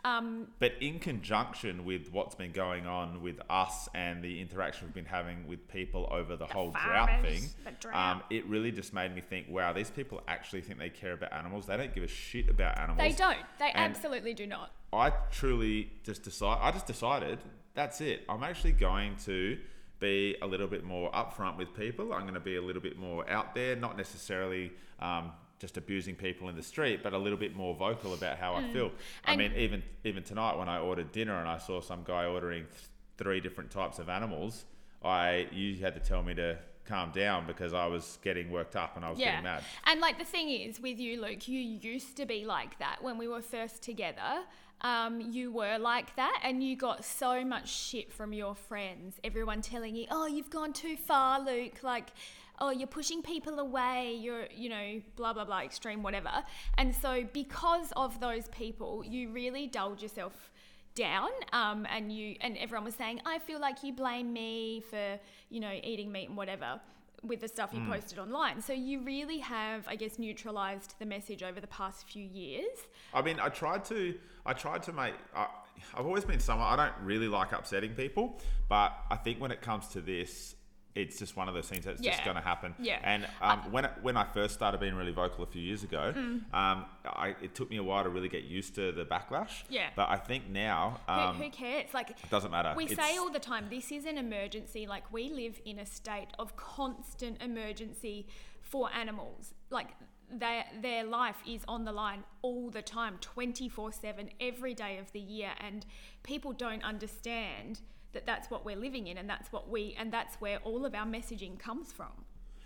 um, 0.05 0.47
But 0.59 0.73
in 0.81 0.99
conjunction 0.99 1.83
with 1.83 2.11
what's 2.11 2.35
been 2.35 2.51
going 2.51 2.85
on 2.85 3.21
with 3.21 3.39
us 3.49 3.89
and 3.93 4.23
the 4.23 4.39
interaction 4.39 4.87
we've 4.87 4.93
been 4.93 5.05
having 5.05 5.47
with 5.47 5.67
people 5.67 6.07
over 6.11 6.35
the, 6.35 6.45
whole 6.45 6.71
drought 6.71 7.21
thing, 7.21 7.43
drought. 7.79 8.15
Um, 8.15 8.23
it 8.29 8.45
really 8.45 8.71
just 8.71 8.93
made 8.93 9.13
me 9.15 9.21
think, 9.21 9.47
wow, 9.49 9.73
these 9.73 9.89
people 9.89 10.21
actually 10.27 10.61
think 10.61 10.79
they 10.79 10.89
care 10.89 11.13
about 11.13 11.33
animals. 11.33 11.65
They 11.65 11.75
don't 11.75 11.93
give 11.93 12.03
a 12.03 12.07
shit 12.07 12.49
about 12.49 12.77
animals. 12.77 12.99
they 12.99 13.17
don't 13.17 13.37
they 13.59 13.71
And- 13.73 13.95
absolutely 13.95 14.33
do 14.33 14.45
not 14.45 14.71
I 14.93 15.11
truly 15.31 15.91
just 16.03 16.23
decide. 16.23 16.59
I 16.61 16.71
just 16.71 16.87
decided 16.87 17.39
that's 17.73 17.99
it. 17.99 18.23
I'm 18.29 18.43
actually 18.43 18.71
going 18.71 19.17
to 19.25 19.57
be 19.99 20.37
a 20.41 20.47
little 20.47 20.67
bit 20.67 20.83
more 20.83 21.11
upfront 21.11 21.57
with 21.57 21.73
people. 21.73 22.13
I'm 22.13 22.21
going 22.21 22.35
to 22.35 22.39
be 22.39 22.55
a 22.55 22.61
little 22.61 22.81
bit 22.81 22.97
more 22.97 23.29
out 23.29 23.53
there, 23.55 23.75
not 23.75 23.97
necessarily 23.97 24.71
um, 24.99 25.31
just 25.65 25.77
abusing 25.77 26.15
people 26.15 26.47
in 26.47 26.55
the 26.55 26.61
street, 26.61 27.01
but 27.01 27.11
a 27.13 27.17
little 27.17 27.39
bit 27.39 27.55
more 27.55 27.73
vocal 27.73 28.13
about 28.13 28.37
how 28.37 28.53
I 28.53 28.61
feel. 28.71 28.91
I 29.25 29.31
And- 29.31 29.39
mean, 29.39 29.53
even 29.57 29.81
even 30.03 30.21
tonight 30.21 30.55
when 30.57 30.69
I 30.69 30.77
ordered 30.77 31.11
dinner 31.11 31.39
and 31.39 31.49
I 31.49 31.57
saw 31.57 31.81
some 31.81 32.03
guy 32.03 32.25
ordering 32.25 32.65
th- 32.65 32.83
three 33.17 33.39
different 33.39 33.71
types 33.71 33.97
of 33.97 34.07
animals, 34.07 34.65
I 35.03 35.47
you 35.51 35.75
had 35.77 35.95
to 35.95 35.99
tell 35.99 36.21
me 36.21 36.35
to 36.35 36.59
calm 36.85 37.09
down 37.11 37.47
because 37.47 37.73
I 37.73 37.87
was 37.87 38.19
getting 38.23 38.51
worked 38.51 38.75
up 38.75 38.95
and 38.95 39.03
I 39.03 39.09
was 39.09 39.17
Yeah. 39.19 39.31
getting 39.31 39.43
mad. 39.45 39.63
And 39.85 39.99
like 39.99 40.19
the 40.19 40.23
thing 40.35 40.49
is 40.51 40.79
with 40.79 40.99
you, 40.99 41.19
Luke, 41.19 41.47
you 41.47 41.59
used 41.59 42.15
to 42.17 42.27
be 42.27 42.45
like 42.45 42.77
that 42.77 43.01
when 43.01 43.17
we 43.17 43.27
were 43.27 43.41
first 43.41 43.81
together. 43.81 44.43
Um, 44.81 45.19
you 45.19 45.51
were 45.51 45.77
like 45.79 46.15
that, 46.17 46.41
and 46.43 46.61
you 46.61 46.75
got 46.75 47.03
so 47.05 47.43
much 47.45 47.69
shit 47.69 48.11
from 48.13 48.33
your 48.33 48.53
friends. 48.53 49.19
Everyone 49.23 49.61
telling 49.61 49.95
you, 49.95 50.05
"Oh, 50.11 50.27
you've 50.27 50.49
gone 50.51 50.73
too 50.73 50.95
far, 50.97 51.39
Luke." 51.39 51.81
Like, 51.81 52.09
"Oh, 52.59 52.69
you're 52.69 52.87
pushing 52.87 53.21
people 53.21 53.59
away." 53.59 54.17
You're, 54.19 54.47
you 54.55 54.69
know, 54.69 55.01
blah 55.15 55.33
blah 55.33 55.45
blah, 55.45 55.61
extreme, 55.61 56.03
whatever. 56.03 56.31
And 56.77 56.95
so, 56.95 57.23
because 57.33 57.91
of 57.95 58.19
those 58.19 58.47
people, 58.49 59.03
you 59.05 59.31
really 59.31 59.67
dulled 59.67 60.01
yourself 60.01 60.51
down 60.95 61.29
um, 61.51 61.85
and 61.89 62.11
you 62.11 62.35
and 62.39 62.57
everyone 62.57 62.85
was 62.85 62.95
saying 62.95 63.19
i 63.25 63.37
feel 63.37 63.59
like 63.59 63.83
you 63.83 63.91
blame 63.91 64.31
me 64.31 64.81
for 64.89 65.19
you 65.49 65.59
know 65.59 65.77
eating 65.83 66.09
meat 66.09 66.29
and 66.29 66.37
whatever 66.37 66.79
with 67.21 67.41
the 67.41 67.49
stuff 67.49 67.71
you 67.73 67.83
posted 67.85 68.17
online 68.17 68.61
so 68.61 68.71
you 68.71 69.01
really 69.01 69.39
have 69.39 69.85
i 69.89 69.95
guess 69.95 70.17
neutralized 70.17 70.95
the 70.99 71.05
message 71.05 71.43
over 71.43 71.59
the 71.59 71.67
past 71.67 72.07
few 72.07 72.23
years 72.23 72.87
I 73.15 73.21
mean, 73.21 73.39
I 73.39 73.47
tried 73.47 73.85
to. 73.85 74.13
I 74.45 74.53
tried 74.53 74.83
to 74.83 74.93
make. 74.93 75.13
I, 75.33 75.47
I've 75.95 76.05
always 76.05 76.25
been 76.25 76.41
someone. 76.41 76.67
I 76.67 76.75
don't 76.75 77.05
really 77.05 77.29
like 77.29 77.53
upsetting 77.53 77.93
people, 77.93 78.39
but 78.67 78.93
I 79.09 79.15
think 79.15 79.39
when 79.39 79.51
it 79.51 79.61
comes 79.61 79.87
to 79.89 80.01
this, 80.01 80.55
it's 80.95 81.19
just 81.19 81.35
one 81.35 81.47
of 81.49 81.53
those 81.53 81.67
things 81.67 81.83
that's 81.85 81.99
just 82.01 82.23
going 82.23 82.37
to 82.37 82.41
happen. 82.41 82.73
Yeah. 82.79 82.99
And 83.03 83.27
um, 83.41 83.71
when 83.71 83.83
when 84.01 84.15
I 84.17 84.23
first 84.23 84.53
started 84.53 84.79
being 84.79 84.95
really 84.95 85.11
vocal 85.11 85.43
a 85.43 85.47
few 85.47 85.61
years 85.61 85.83
ago, 85.83 86.13
Mm. 86.15 86.53
um, 86.53 86.85
I, 87.05 87.35
it 87.41 87.53
took 87.53 87.69
me 87.69 87.77
a 87.77 87.83
while 87.83 88.03
to 88.03 88.09
really 88.09 88.29
get 88.29 88.43
used 88.45 88.75
to 88.75 88.91
the 88.93 89.05
backlash. 89.05 89.63
Yeah. 89.69 89.89
But 89.95 90.09
I 90.09 90.15
think 90.17 90.49
now 90.49 91.01
who, 91.07 91.13
um, 91.13 91.35
who 91.35 91.49
cares 91.49 91.93
like 91.93 92.11
it 92.11 92.29
doesn't 92.29 92.51
matter. 92.51 92.73
we 92.75 92.85
It's- 92.85 92.97
say 92.97 93.17
all 93.17 93.29
the 93.29 93.39
time 93.39 93.67
this 93.69 93.91
is 93.91 94.05
an 94.05 94.17
emergency 94.17 94.87
like 94.87 95.11
we 95.11 95.29
live 95.29 95.59
in 95.65 95.79
a 95.79 95.85
state 95.85 96.29
of 96.39 96.55
constant 96.55 97.41
emergency 97.41 98.27
for 98.61 98.89
animals 98.93 99.53
like 99.69 99.89
they, 100.31 100.63
their 100.81 101.03
life 101.03 101.37
is 101.47 101.61
on 101.67 101.85
the 101.85 101.91
line 101.91 102.23
all 102.41 102.69
the 102.71 102.81
time 102.81 103.17
24/7 103.19 104.29
every 104.39 104.73
day 104.73 104.97
of 104.97 105.11
the 105.11 105.19
year 105.19 105.51
and 105.59 105.85
people 106.23 106.51
don't 106.53 106.83
understand 106.83 107.81
that 108.15 108.25
that's 108.25 108.49
what 108.49 108.65
we're 108.65 108.75
living 108.75 109.07
in 109.07 109.17
and 109.17 109.29
that's 109.29 109.51
what 109.51 109.69
we 109.69 109.95
and 109.99 110.11
that's 110.11 110.35
where 110.41 110.57
all 110.63 110.85
of 110.85 110.95
our 110.95 111.05
messaging 111.05 111.59
comes 111.59 111.91
from 111.91 112.11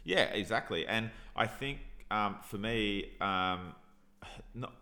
Yeah, 0.04 0.24
exactly. 0.24 0.88
And 0.88 1.12
I 1.36 1.46
think 1.48 1.80
um, 2.10 2.38
for 2.42 2.58
me, 2.58 3.12
um, 3.22 3.76
not, 4.56 4.74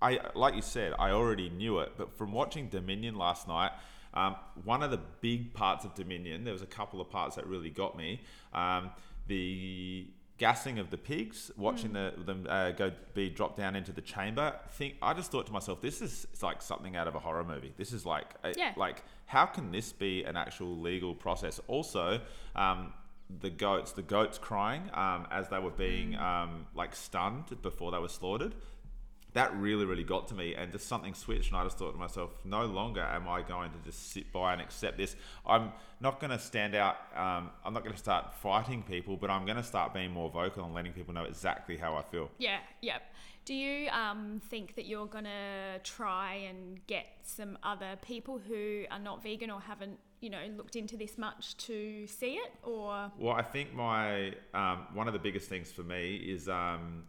I 0.00 0.18
like 0.34 0.54
you 0.54 0.62
said, 0.62 0.94
I 0.98 1.10
already 1.10 1.50
knew 1.50 1.78
it, 1.80 1.92
but 1.96 2.16
from 2.16 2.32
watching 2.32 2.68
Dominion 2.68 3.16
last 3.16 3.46
night, 3.46 3.72
um, 4.14 4.36
one 4.64 4.82
of 4.82 4.90
the 4.90 5.00
big 5.20 5.54
parts 5.54 5.84
of 5.84 5.94
Dominion, 5.94 6.44
there 6.44 6.52
was 6.52 6.62
a 6.62 6.66
couple 6.66 7.00
of 7.00 7.08
parts 7.10 7.36
that 7.36 7.46
really 7.46 7.70
got 7.70 7.96
me. 7.96 8.20
Um, 8.52 8.90
the 9.28 10.06
gassing 10.46 10.80
of 10.80 10.90
the 10.90 10.98
pigs, 10.98 11.52
watching 11.56 11.92
the, 11.92 12.12
them 12.26 12.40
uh, 12.48 12.72
go 12.72 12.90
be 13.14 13.30
dropped 13.30 13.56
down 13.62 13.76
into 13.76 13.92
the 13.92 14.00
chamber. 14.00 14.46
Think 14.78 14.94
I 15.00 15.14
just 15.14 15.30
thought 15.30 15.46
to 15.46 15.52
myself, 15.52 15.80
this 15.80 16.02
is 16.02 16.26
like 16.42 16.60
something 16.60 16.96
out 16.96 17.06
of 17.06 17.14
a 17.14 17.20
horror 17.20 17.44
movie. 17.44 17.72
This 17.76 17.92
is 17.92 18.04
like 18.04 18.28
a, 18.42 18.52
Yeah. 18.56 18.72
like 18.76 19.04
how 19.26 19.46
can 19.46 19.70
this 19.70 19.92
be 19.92 20.24
an 20.24 20.36
actual 20.36 20.76
legal 20.90 21.14
process? 21.14 21.60
Also, 21.68 22.20
um, 22.56 22.92
the 23.40 23.50
goats, 23.50 23.92
the 23.92 24.02
goats 24.02 24.36
crying 24.36 24.82
um, 24.94 25.26
as 25.30 25.48
they 25.48 25.60
were 25.60 25.70
being 25.88 26.16
um, 26.16 26.66
like 26.74 26.92
stunned 26.94 27.46
before 27.62 27.92
they 27.92 27.98
were 27.98 28.08
slaughtered. 28.20 28.54
That 29.34 29.56
really, 29.56 29.84
really 29.86 30.04
got 30.04 30.28
to 30.28 30.34
me, 30.34 30.54
and 30.54 30.70
just 30.70 30.86
something 30.86 31.14
switched, 31.14 31.50
and 31.50 31.56
I 31.56 31.64
just 31.64 31.78
thought 31.78 31.92
to 31.92 31.98
myself, 31.98 32.30
no 32.44 32.66
longer 32.66 33.00
am 33.00 33.28
I 33.28 33.42
going 33.42 33.70
to 33.70 33.78
just 33.84 34.12
sit 34.12 34.30
by 34.32 34.52
and 34.52 34.60
accept 34.60 34.98
this. 34.98 35.16
I'm 35.46 35.72
not 36.00 36.20
going 36.20 36.32
to 36.32 36.38
stand 36.38 36.74
out. 36.74 36.96
Um, 37.16 37.50
I'm 37.64 37.72
not 37.72 37.82
going 37.82 37.94
to 37.94 37.98
start 37.98 38.34
fighting 38.34 38.82
people, 38.82 39.16
but 39.16 39.30
I'm 39.30 39.44
going 39.46 39.56
to 39.56 39.62
start 39.62 39.94
being 39.94 40.10
more 40.10 40.28
vocal 40.28 40.64
and 40.64 40.74
letting 40.74 40.92
people 40.92 41.14
know 41.14 41.24
exactly 41.24 41.78
how 41.78 41.96
I 41.96 42.02
feel. 42.02 42.30
Yeah, 42.38 42.58
yeah. 42.82 42.98
Do 43.44 43.54
you 43.54 43.88
um, 43.88 44.40
think 44.50 44.76
that 44.76 44.86
you're 44.86 45.06
going 45.06 45.24
to 45.24 45.80
try 45.82 46.34
and 46.48 46.78
get 46.86 47.06
some 47.22 47.58
other 47.64 47.98
people 48.00 48.38
who 48.38 48.84
are 48.90 49.00
not 49.00 49.22
vegan 49.22 49.50
or 49.50 49.60
haven't, 49.60 49.98
you 50.20 50.30
know, 50.30 50.42
looked 50.56 50.76
into 50.76 50.96
this 50.96 51.18
much 51.18 51.56
to 51.56 52.06
see 52.06 52.34
it? 52.34 52.52
Or, 52.62 53.10
Well, 53.18 53.34
I 53.34 53.42
think 53.42 53.74
my 53.74 54.34
um, 54.54 54.86
one 54.94 55.08
of 55.08 55.12
the 55.12 55.18
biggest 55.18 55.48
things 55.48 55.72
for 55.72 55.82
me 55.82 56.16
is 56.16 56.48
um, 56.48 57.02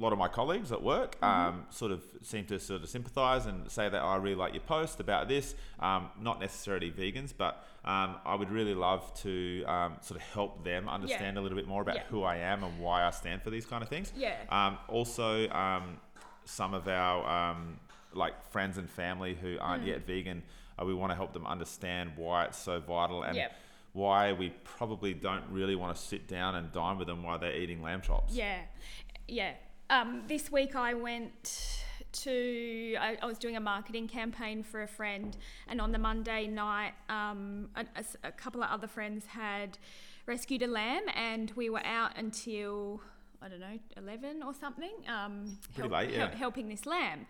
a 0.00 0.02
lot 0.02 0.12
of 0.14 0.18
my 0.18 0.28
colleagues 0.28 0.72
at 0.72 0.82
work 0.82 1.22
um, 1.22 1.66
sort 1.68 1.92
of 1.92 2.02
seem 2.22 2.46
to 2.46 2.58
sort 2.58 2.82
of 2.82 2.88
sympathise 2.88 3.44
and 3.44 3.70
say 3.70 3.86
that 3.88 4.00
"Oh, 4.02 4.06
I 4.06 4.16
really 4.16 4.34
like 4.34 4.54
your 4.54 4.62
post 4.62 4.98
about 4.98 5.28
this. 5.28 5.54
Um, 5.78 6.08
not 6.18 6.40
necessarily 6.40 6.90
vegans, 6.90 7.34
but 7.36 7.62
um, 7.84 8.16
I 8.24 8.34
would 8.34 8.50
really 8.50 8.74
love 8.74 9.12
to 9.22 9.62
um, 9.64 9.96
sort 10.00 10.18
of 10.20 10.26
help 10.28 10.64
them 10.64 10.88
understand 10.88 11.36
a 11.36 11.40
little 11.42 11.56
bit 11.56 11.68
more 11.68 11.82
about 11.82 11.96
Yeah. 11.96 12.02
who 12.08 12.22
I 12.22 12.36
am 12.36 12.64
and 12.64 12.78
why 12.80 13.04
I 13.04 13.10
stand 13.10 13.42
for 13.42 13.50
these 13.50 13.66
kind 13.66 13.82
of 13.82 13.88
things. 13.90 14.12
Yeah. 14.16 14.36
Um, 14.48 14.78
also, 14.88 15.48
um, 15.50 15.98
some 16.46 16.72
of 16.72 16.88
our 16.88 17.50
um, 17.50 17.78
like 18.14 18.42
friends 18.50 18.78
and 18.78 18.88
family 18.88 19.34
who 19.34 19.56
Mm. 19.56 19.62
aren't 19.62 19.84
yet 19.84 20.06
vegan, 20.06 20.42
uh, 20.80 20.84
we 20.86 20.94
want 20.94 21.10
to 21.12 21.16
help 21.16 21.32
them 21.34 21.46
understand 21.46 22.12
why 22.16 22.44
it's 22.44 22.58
so 22.58 22.80
vital 22.80 23.22
and 23.22 23.36
Yep. 23.36 23.52
why 23.92 24.32
we 24.32 24.48
probably 24.64 25.12
don't 25.12 25.44
really 25.50 25.76
want 25.76 25.94
to 25.94 26.00
sit 26.02 26.26
down 26.26 26.54
and 26.54 26.72
dine 26.72 26.96
with 26.96 27.06
them 27.06 27.22
while 27.22 27.38
they're 27.38 27.54
eating 27.54 27.82
lamb 27.82 28.00
chops. 28.00 28.32
yeah, 28.32 28.60
yeah. 29.28 29.52
Um, 29.90 30.22
this 30.28 30.52
week 30.52 30.76
I 30.76 30.94
went 30.94 31.82
to, 32.12 32.96
I, 33.00 33.18
I 33.20 33.26
was 33.26 33.38
doing 33.38 33.56
a 33.56 33.60
marketing 33.60 34.06
campaign 34.06 34.62
for 34.62 34.82
a 34.82 34.88
friend, 34.88 35.36
and 35.66 35.80
on 35.80 35.90
the 35.90 35.98
Monday 35.98 36.46
night, 36.46 36.92
um, 37.08 37.68
a, 37.74 38.04
a 38.22 38.30
couple 38.30 38.62
of 38.62 38.70
other 38.70 38.86
friends 38.86 39.26
had 39.26 39.78
rescued 40.26 40.62
a 40.62 40.68
lamb, 40.68 41.02
and 41.16 41.50
we 41.56 41.68
were 41.68 41.84
out 41.84 42.12
until 42.16 43.00
I 43.42 43.48
don't 43.48 43.60
know, 43.60 43.78
eleven 43.96 44.42
or 44.42 44.54
something. 44.54 44.92
Um, 45.08 45.58
Pretty 45.74 45.88
late, 45.88 46.10
yeah. 46.10 46.34
helping 46.36 46.68
this 46.68 46.86
lamb. 46.86 47.26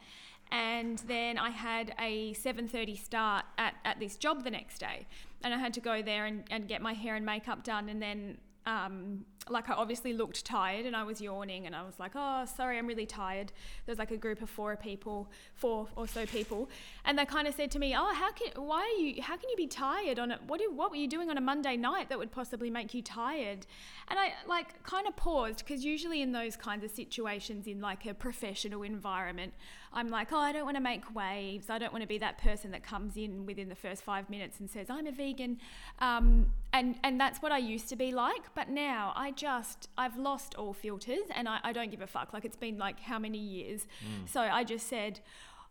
And 0.52 0.98
then 1.06 1.38
I 1.38 1.50
had 1.50 1.94
a 2.00 2.34
7.30 2.34 2.98
start 2.98 3.44
at, 3.56 3.74
at 3.84 4.00
this 4.00 4.16
job 4.16 4.42
the 4.42 4.50
next 4.50 4.78
day. 4.78 5.06
And 5.44 5.54
I 5.54 5.58
had 5.58 5.72
to 5.74 5.80
go 5.80 6.02
there 6.02 6.26
and, 6.26 6.42
and 6.50 6.66
get 6.66 6.82
my 6.82 6.92
hair 6.92 7.14
and 7.14 7.24
makeup 7.24 7.62
done. 7.62 7.88
And 7.88 8.02
then, 8.02 8.38
um, 8.66 9.24
like, 9.48 9.68
I 9.68 9.74
obviously 9.74 10.12
looked 10.12 10.44
tired 10.44 10.86
and 10.86 10.94
I 10.94 11.02
was 11.02 11.20
yawning. 11.20 11.66
And 11.66 11.74
I 11.74 11.82
was 11.82 11.98
like, 11.98 12.12
oh, 12.14 12.44
sorry, 12.44 12.78
I'm 12.78 12.86
really 12.86 13.06
tired. 13.06 13.52
There 13.84 13.92
was 13.92 13.98
like 13.98 14.10
a 14.10 14.16
group 14.16 14.42
of 14.42 14.50
four 14.50 14.76
people, 14.76 15.30
four 15.54 15.88
or 15.96 16.06
so 16.06 16.26
people. 16.26 16.68
And 17.04 17.18
they 17.18 17.24
kind 17.24 17.48
of 17.48 17.54
said 17.54 17.70
to 17.72 17.78
me, 17.78 17.94
oh, 17.96 18.14
how 18.14 18.32
can, 18.32 18.52
why 18.62 18.80
are 18.82 19.00
you, 19.00 19.22
how 19.22 19.36
can 19.36 19.48
you 19.48 19.56
be 19.56 19.66
tired 19.66 20.18
on 20.18 20.30
it? 20.30 20.40
What, 20.46 20.60
do- 20.60 20.72
what 20.72 20.90
were 20.90 20.96
you 20.96 21.08
doing 21.08 21.30
on 21.30 21.38
a 21.38 21.40
Monday 21.40 21.76
night 21.76 22.08
that 22.10 22.18
would 22.18 22.30
possibly 22.30 22.70
make 22.70 22.94
you 22.94 23.02
tired? 23.02 23.66
And 24.08 24.18
I, 24.18 24.34
like, 24.46 24.82
kind 24.82 25.06
of 25.06 25.16
paused 25.16 25.58
because 25.58 25.84
usually 25.84 26.22
in 26.22 26.32
those 26.32 26.56
kinds 26.56 26.84
of 26.84 26.90
situations, 26.90 27.66
in 27.66 27.80
like 27.80 28.06
a 28.06 28.14
professional 28.14 28.82
environment, 28.82 29.54
I'm 29.92 30.08
like, 30.08 30.32
oh, 30.32 30.38
I 30.38 30.52
don't 30.52 30.64
want 30.64 30.76
to 30.76 30.82
make 30.82 31.14
waves. 31.14 31.68
I 31.68 31.78
don't 31.78 31.92
want 31.92 32.02
to 32.02 32.08
be 32.08 32.18
that 32.18 32.38
person 32.38 32.70
that 32.70 32.82
comes 32.82 33.16
in 33.16 33.44
within 33.46 33.68
the 33.68 33.74
first 33.74 34.02
five 34.02 34.30
minutes 34.30 34.60
and 34.60 34.70
says, 34.70 34.88
I'm 34.88 35.06
a 35.06 35.12
vegan. 35.12 35.58
Um, 35.98 36.46
and, 36.72 36.96
and 37.02 37.20
that's 37.20 37.42
what 37.42 37.50
I 37.50 37.58
used 37.58 37.88
to 37.88 37.96
be 37.96 38.12
like. 38.12 38.54
But 38.54 38.68
now 38.68 39.12
I 39.16 39.32
just, 39.32 39.88
I've 39.98 40.16
lost 40.16 40.54
all 40.54 40.72
filters 40.72 41.26
and 41.34 41.48
I, 41.48 41.58
I 41.64 41.72
don't 41.72 41.90
give 41.90 42.02
a 42.02 42.06
fuck. 42.06 42.32
Like 42.32 42.44
it's 42.44 42.56
been 42.56 42.78
like 42.78 43.00
how 43.00 43.18
many 43.18 43.38
years? 43.38 43.86
So 44.26 44.40
I 44.40 44.62
just 44.62 44.86
said, 44.86 45.20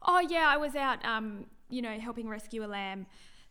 oh, 0.01 0.19
yeah, 0.19 0.47
I 0.47 0.57
was 0.57 0.75
out, 0.75 1.03
um, 1.05 1.45
you 1.69 1.81
know, 1.81 1.97
helping 1.99 2.27
rescue 2.27 2.65
a 2.65 2.67
lamb. 2.67 3.05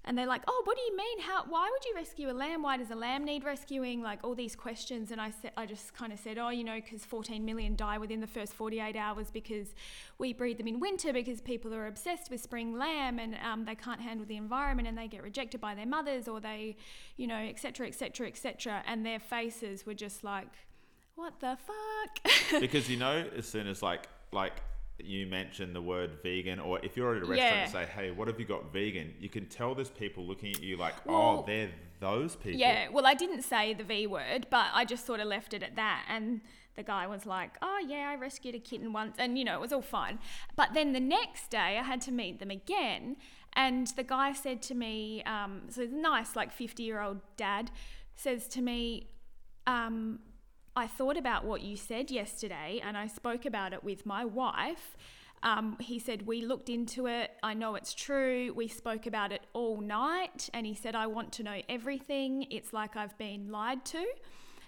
And 0.05 0.17
they're 0.17 0.27
like, 0.27 0.43
"Oh, 0.47 0.63
what 0.65 0.77
do 0.77 0.83
you 0.83 0.97
mean? 0.97 1.21
How? 1.21 1.45
Why 1.49 1.69
would 1.71 1.85
you 1.85 1.93
rescue 1.95 2.31
a 2.31 2.33
lamb? 2.33 2.63
Why 2.63 2.77
does 2.77 2.91
a 2.91 2.95
lamb 2.95 3.25
need 3.25 3.45
rescuing?" 3.45 4.01
Like 4.01 4.21
all 4.23 4.35
these 4.35 4.57
questions, 4.57 5.11
and 5.11 5.21
I 5.21 5.31
said, 5.31 5.53
I 5.57 5.67
just 5.67 5.93
kind 5.95 6.13
of 6.13 6.19
said, 6.19 6.39
"Oh, 6.39 6.49
you 6.49 6.65
know, 6.65 6.77
because 6.77 7.05
14 7.05 7.45
million 7.45 7.77
die 7.77 7.99
within 7.99 8.21
the 8.21 8.27
first 8.27 8.55
48 8.55 8.97
hours 8.97 9.31
because 9.31 9.75
we 10.19 10.33
breed 10.33 10.59
them 10.59 10.67
in 10.67 10.81
winter 10.81 11.13
because 11.13 11.41
people 11.41 11.75
are 11.75 11.87
obsessed 11.87 12.31
with 12.31 12.41
spring 12.41 12.79
lamb 12.79 13.19
and 13.19 13.37
um, 13.45 13.65
they 13.65 13.75
can't 13.75 14.01
handle 14.01 14.25
the 14.25 14.37
environment 14.37 14.89
and 14.89 14.97
they 14.97 15.09
get 15.09 15.23
rejected 15.23 15.61
by 15.61 15.75
their 15.75 15.87
mothers 15.87 16.27
or 16.27 16.41
they, 16.41 16.77
you 17.17 17.27
know, 17.27 17.37
etc. 17.37 17.87
etc. 17.87 18.29
etc." 18.29 18.83
And 18.87 19.05
their 19.05 19.21
faces 19.21 19.85
were 19.85 19.95
just 19.95 20.25
like, 20.25 20.49
"What 21.17 21.41
the 21.41 21.59
fuck?" 21.59 22.61
because 22.61 22.89
you 22.89 22.97
know, 22.97 23.27
as 23.37 23.47
soon 23.47 23.67
as 23.67 23.83
like 23.83 24.09
like 24.33 24.63
you 24.99 25.27
mention 25.27 25.73
the 25.73 25.83
word 25.83 26.19
vegan, 26.23 26.59
or 26.59 26.81
if 26.83 26.97
you're 26.97 27.17
at 27.17 27.23
a 27.23 27.27
restaurant 27.27 27.55
and 27.55 27.71
say, 27.71 27.87
"Hey, 27.87 28.11
what 28.11 28.29
have 28.29 28.39
you 28.39 28.47
got 28.47 28.73
vegan?" 28.73 29.15
You 29.19 29.29
can 29.29 29.47
tell 29.47 29.75
there's 29.75 29.91
people 29.91 30.27
looking 30.27 30.53
at 30.53 30.63
you 30.63 30.77
like, 30.77 30.95
"Oh, 31.07 31.45
they're 31.47 31.71
those 32.01 32.37
people." 32.37 32.59
Yeah, 32.59 32.89
well, 32.89 33.07
I 33.07 33.15
didn't 33.15 33.43
say 33.43 33.75
the 33.75 33.85
V 33.85 34.07
word, 34.07 34.47
but 34.51 34.67
I 34.73 34.85
just 34.85 35.07
sort 35.07 35.21
of 35.21 35.27
left 35.27 35.55
it 35.55 35.63
at 35.63 35.77
that. 35.77 36.05
And 36.09 36.41
the 36.79 36.85
guy 36.85 37.09
was 37.09 37.27
like, 37.27 37.59
oh, 37.61 37.85
yeah, 37.87 38.09
I 38.09 38.15
rescued 38.15 38.55
a 38.55 38.61
kitten 38.61 38.93
once. 38.93 39.17
And, 39.19 39.37
you 39.37 39.45
know, 39.45 39.55
it 39.55 39.61
was 39.61 39.73
all 39.73 39.83
fine. 39.83 40.21
But 40.55 40.75
then 40.75 40.93
the 40.93 41.01
next 41.01 41.51
day, 41.51 41.77
I 41.77 41.83
had 41.83 42.01
to 42.03 42.13
meet 42.13 42.39
them 42.39 42.53
again. 42.53 43.17
And 43.53 43.89
the 43.89 44.05
guy 44.05 44.33
said 44.33 44.63
to 44.63 44.77
me, 44.77 45.25
um, 45.25 45.63
so 45.71 45.89
nice, 45.91 46.37
like 46.37 46.53
50 46.53 46.85
year 46.85 47.01
old 47.01 47.21
dad 47.37 47.73
says 48.15 48.47
to 48.49 48.63
me, 48.63 49.09
um, 49.67 50.21
I 50.79 50.87
thought 50.87 51.17
about 51.17 51.45
what 51.45 51.61
you 51.63 51.77
said 51.77 52.11
yesterday 52.11 52.81
and 52.85 52.97
I 52.97 53.07
spoke 53.09 53.45
about 53.47 53.73
it 53.73 53.83
with 53.83 54.07
my 54.07 54.25
wife. 54.25 54.97
Um, 55.43 55.77
he 55.81 55.99
said, 55.99 56.27
We 56.27 56.41
looked 56.43 56.69
into 56.69 57.07
it. 57.07 57.31
I 57.43 57.55
know 57.55 57.75
it's 57.75 57.95
true. 57.95 58.53
We 58.55 58.69
spoke 58.69 59.07
about 59.07 59.31
it 59.33 59.43
all 59.53 59.81
night. 59.81 60.49
And 60.55 60.65
he 60.67 60.75
said, 60.75 60.95
I 60.95 61.07
want 61.09 61.33
to 61.33 61.43
know 61.43 61.61
everything. 61.69 62.47
It's 62.51 62.73
like 62.73 62.97
I've 62.97 63.17
been 63.19 63.51
lied 63.51 63.85
to. 63.87 64.05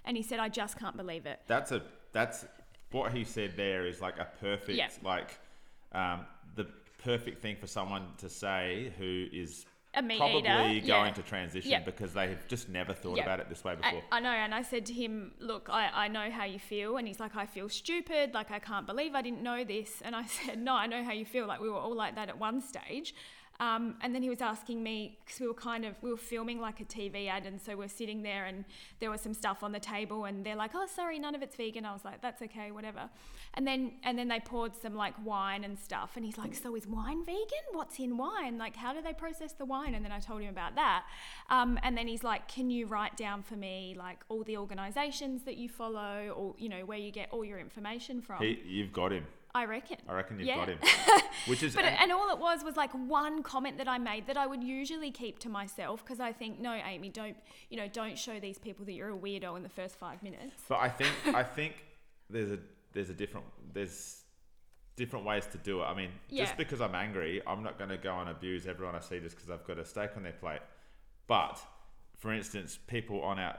and 0.05 0.17
he 0.17 0.23
said, 0.23 0.39
"I 0.41 0.49
just 0.49 0.79
can't 0.79 0.97
believe 0.97 1.27
it." 1.27 1.39
That's 1.47 1.73
a 1.73 1.83
that's 2.13 2.45
what 2.91 3.13
he 3.13 3.23
said 3.25 3.51
there 3.57 3.87
is 3.87 4.01
like 4.01 4.19
a 4.19 4.29
perfect 4.41 4.77
Yeah. 4.79 4.89
like 5.05 5.39
um, 5.93 6.27
the 6.57 6.67
perfect 7.05 7.41
thing 7.43 7.57
for 7.61 7.67
someone 7.67 8.05
to 8.19 8.29
say 8.29 8.93
who 8.99 9.27
is 9.33 9.67
A 9.95 10.03
meat 10.03 10.19
probably 10.19 10.39
eater, 10.77 10.87
going 10.87 11.07
yeah. 11.07 11.13
to 11.13 11.23
transition 11.23 11.71
Yeah. 11.71 11.81
because 11.81 12.13
they 12.15 12.29
have 12.29 12.47
just 12.47 12.69
never 12.69 12.93
thought 12.93 13.17
Yeah. 13.17 13.25
about 13.25 13.41
it 13.41 13.49
this 13.49 13.65
way 13.65 13.73
I, 13.73 13.75
before. 13.75 14.03
I 14.13 14.21
know, 14.21 14.31
and 14.31 14.55
I 14.55 14.63
said 14.63 14.87
to 14.87 14.93
him, 14.93 15.33
"Look, 15.41 15.69
I, 15.69 15.91
I 15.93 16.09
know 16.09 16.31
how 16.31 16.45
you 16.45 16.61
feel," 16.61 16.97
and 16.97 17.09
he's 17.09 17.19
like, 17.19 17.35
"I 17.35 17.45
feel 17.47 17.69
stupid. 17.69 18.33
Like 18.33 18.53
I 18.53 18.61
can't 18.61 18.87
believe 18.87 19.17
I 19.17 19.23
didn't 19.23 19.43
know 19.43 19.65
this." 19.65 20.01
And 20.03 20.15
I 20.15 20.27
said, 20.39 20.61
"No, 20.63 20.75
I 20.75 20.87
know 20.87 21.03
how 21.03 21.13
you 21.13 21.25
feel. 21.25 21.47
Like 21.47 21.61
we 21.61 21.69
were 21.69 21.77
all 21.79 21.95
like 21.95 22.15
that 22.15 22.29
at 22.29 22.39
one 22.39 22.61
stage." 22.61 23.15
Um, 23.61 23.97
and 24.01 24.15
then 24.15 24.23
he 24.23 24.31
was 24.31 24.41
asking 24.41 24.83
me 24.83 25.19
because 25.23 25.39
we 25.39 25.47
were 25.47 25.53
kind 25.53 25.85
of 25.85 25.95
we 26.01 26.11
were 26.11 26.17
filming 26.17 26.61
like 26.61 26.81
a 26.81 26.85
TV 26.85 27.29
ad, 27.29 27.45
and 27.45 27.61
so 27.61 27.77
we're 27.77 27.89
sitting 27.89 28.23
there, 28.23 28.47
and 28.47 28.65
there 29.01 29.11
was 29.11 29.21
some 29.21 29.35
stuff 29.35 29.63
on 29.63 29.71
the 29.73 29.79
table, 29.79 30.25
and 30.25 30.45
they're 30.45 30.57
like, 30.57 30.71
"Oh, 30.75 30.87
sorry, 30.87 31.19
none 31.19 31.35
of 31.35 31.43
it's 31.43 31.57
vegan." 31.57 31.85
I 31.85 31.93
was 31.93 32.03
like, 32.03 32.23
"That's 32.23 32.41
okay, 32.41 32.71
whatever." 32.71 33.11
And 33.55 33.67
then 33.67 33.93
and 34.03 34.19
then 34.19 34.29
they 34.29 34.41
poured 34.41 34.75
some 34.75 34.95
like 34.95 35.15
wine 35.25 35.65
and 35.65 35.79
stuff, 35.79 36.13
and 36.17 36.25
he's 36.25 36.39
like, 36.39 36.55
"So 36.55 36.75
is 36.75 36.87
wine 36.87 37.23
vegan? 37.23 37.67
What's 37.73 37.99
in 38.01 38.17
wine? 38.17 38.57
Like, 38.57 38.77
how 38.77 38.95
do 38.95 39.03
they 39.03 39.13
process 39.13 39.53
the 39.53 39.67
wine?" 39.67 39.95
And 39.95 40.03
then 40.03 40.13
I 40.13 40.21
told 40.21 40.41
him 40.41 40.49
about 40.49 40.75
that, 40.77 41.05
um, 41.51 41.79
and 41.83 41.99
then 41.99 42.09
he's 42.09 42.25
like, 42.25 42.49
"Can 42.49 42.71
you 42.71 42.87
write 42.87 43.19
down 43.19 43.43
for 43.43 43.57
me 43.57 43.95
like 43.99 44.21
all 44.31 44.43
the 44.43 44.57
organisations 44.57 45.43
that 45.43 45.59
you 45.59 45.69
follow, 45.69 46.33
or 46.35 46.55
you 46.57 46.71
know 46.71 46.87
where 46.87 46.99
you 46.99 47.11
get 47.11 47.29
all 47.31 47.45
your 47.45 47.59
information 47.59 48.23
from?" 48.23 48.43
He, 48.43 48.59
you've 48.65 48.93
got 48.95 49.13
him. 49.13 49.27
I 49.55 49.65
reckon. 49.65 49.97
I 50.09 50.15
reckon 50.15 50.39
you've 50.39 50.49
Yeah. 50.49 50.57
got 50.57 50.69
him. 50.69 50.79
Which 51.47 51.63
is 51.63 51.75
But 51.75 51.85
and- 51.85 51.97
and 51.99 52.13
all 52.13 52.31
it 52.31 52.39
was 52.39 52.63
was 52.63 52.77
like 52.77 52.93
one 52.93 53.43
comment 53.43 53.79
that 53.79 53.89
I 53.89 53.99
made 53.99 54.27
that 54.29 54.37
I 54.37 54.47
would 54.47 54.63
usually 54.63 55.11
keep 55.11 55.39
to 55.41 55.49
myself 55.49 56.05
because 56.05 56.21
I 56.21 56.33
think 56.33 56.61
no, 56.61 56.73
Aimee, 56.73 57.09
don't 57.09 57.37
you 57.69 57.77
know, 57.77 57.89
don't 57.89 58.17
show 58.19 58.39
these 58.39 58.59
people 58.59 58.85
that 58.85 58.93
you're 58.93 59.11
a 59.11 59.19
weirdo 59.19 59.57
in 59.57 59.63
the 59.63 59.69
first 59.69 59.97
five 59.97 60.23
minutes. 60.23 60.63
But 60.69 60.79
I 60.79 60.89
think 60.89 61.13
I 61.35 61.43
think 61.43 61.85
there's 62.29 62.53
a 62.53 62.59
there's 62.93 63.11
a 63.11 63.15
different 63.15 63.47
there's 63.73 64.23
different 64.97 65.25
ways 65.25 65.47
to 65.47 65.59
do 65.59 65.81
it. 65.81 65.85
I 65.85 65.95
mean, 65.95 66.11
Yeah. 66.29 66.45
just 66.45 66.57
because 66.57 66.81
I'm 66.81 66.95
angry, 66.95 67.41
I'm 67.47 67.63
not 67.63 67.79
going 67.79 67.91
to 67.91 67.97
go 67.97 68.19
and 68.21 68.29
abuse 68.29 68.67
everyone 68.67 68.95
I 68.95 69.01
see 69.01 69.19
just 69.19 69.35
because 69.35 69.49
I've 69.51 69.65
got 69.67 69.79
a 69.79 69.85
steak 69.85 70.11
on 70.17 70.23
their 70.25 70.33
plate. 70.33 70.61
But 71.27 71.59
for 72.19 72.33
instance, 72.33 72.79
people 72.87 73.23
on 73.23 73.39
our 73.39 73.59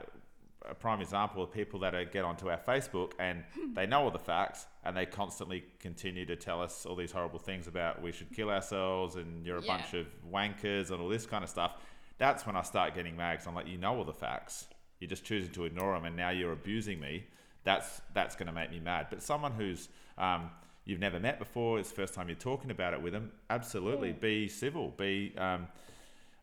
a 0.68 0.74
prime 0.74 1.00
example 1.00 1.42
of 1.42 1.50
people 1.52 1.80
that 1.80 1.94
are, 1.94 2.04
get 2.04 2.24
onto 2.24 2.48
our 2.50 2.58
Facebook 2.58 3.12
and 3.18 3.42
they 3.74 3.86
know 3.86 4.02
all 4.04 4.10
the 4.10 4.18
facts 4.18 4.66
and 4.84 4.96
they 4.96 5.06
constantly 5.06 5.64
continue 5.80 6.24
to 6.26 6.36
tell 6.36 6.62
us 6.62 6.86
all 6.86 6.94
these 6.96 7.12
horrible 7.12 7.38
things 7.38 7.66
about 7.66 8.00
we 8.02 8.12
should 8.12 8.32
kill 8.32 8.50
ourselves 8.50 9.16
and 9.16 9.44
you're 9.44 9.58
a 9.58 9.62
Yeah. 9.62 9.76
bunch 9.78 9.94
of 9.94 10.06
wankers 10.30 10.90
and 10.90 11.00
all 11.00 11.08
this 11.08 11.26
kind 11.26 11.42
of 11.44 11.50
stuff. 11.50 11.76
That's 12.18 12.46
when 12.46 12.56
I 12.56 12.62
start 12.62 12.94
getting 12.94 13.16
mad 13.16 13.38
'cause 13.38 13.46
I'm 13.46 13.54
like, 13.54 13.66
you 13.66 13.78
know 13.78 13.96
all 13.96 14.04
the 14.04 14.12
facts. 14.12 14.68
You're 15.00 15.08
just 15.10 15.24
choosing 15.24 15.52
to 15.54 15.64
ignore 15.64 15.94
them 15.94 16.04
and 16.04 16.16
now 16.16 16.30
you're 16.30 16.52
abusing 16.52 17.00
me. 17.00 17.24
That's 17.64 18.00
that's 18.14 18.36
going 18.36 18.46
to 18.46 18.52
make 18.52 18.70
me 18.70 18.80
mad. 18.80 19.06
But 19.10 19.22
someone 19.22 19.52
who's 19.52 19.88
um, 20.18 20.50
you've 20.84 21.00
never 21.00 21.18
met 21.20 21.38
before, 21.38 21.78
it's 21.80 21.88
the 21.90 21.94
first 21.96 22.12
time 22.14 22.28
you're 22.28 22.36
talking 22.36 22.70
about 22.70 22.92
it 22.92 23.00
with 23.02 23.12
them. 23.12 23.32
Absolutely, 23.50 24.08
Yeah. 24.10 24.14
be 24.20 24.48
civil. 24.48 24.90
Be 24.90 25.32
um, 25.38 25.66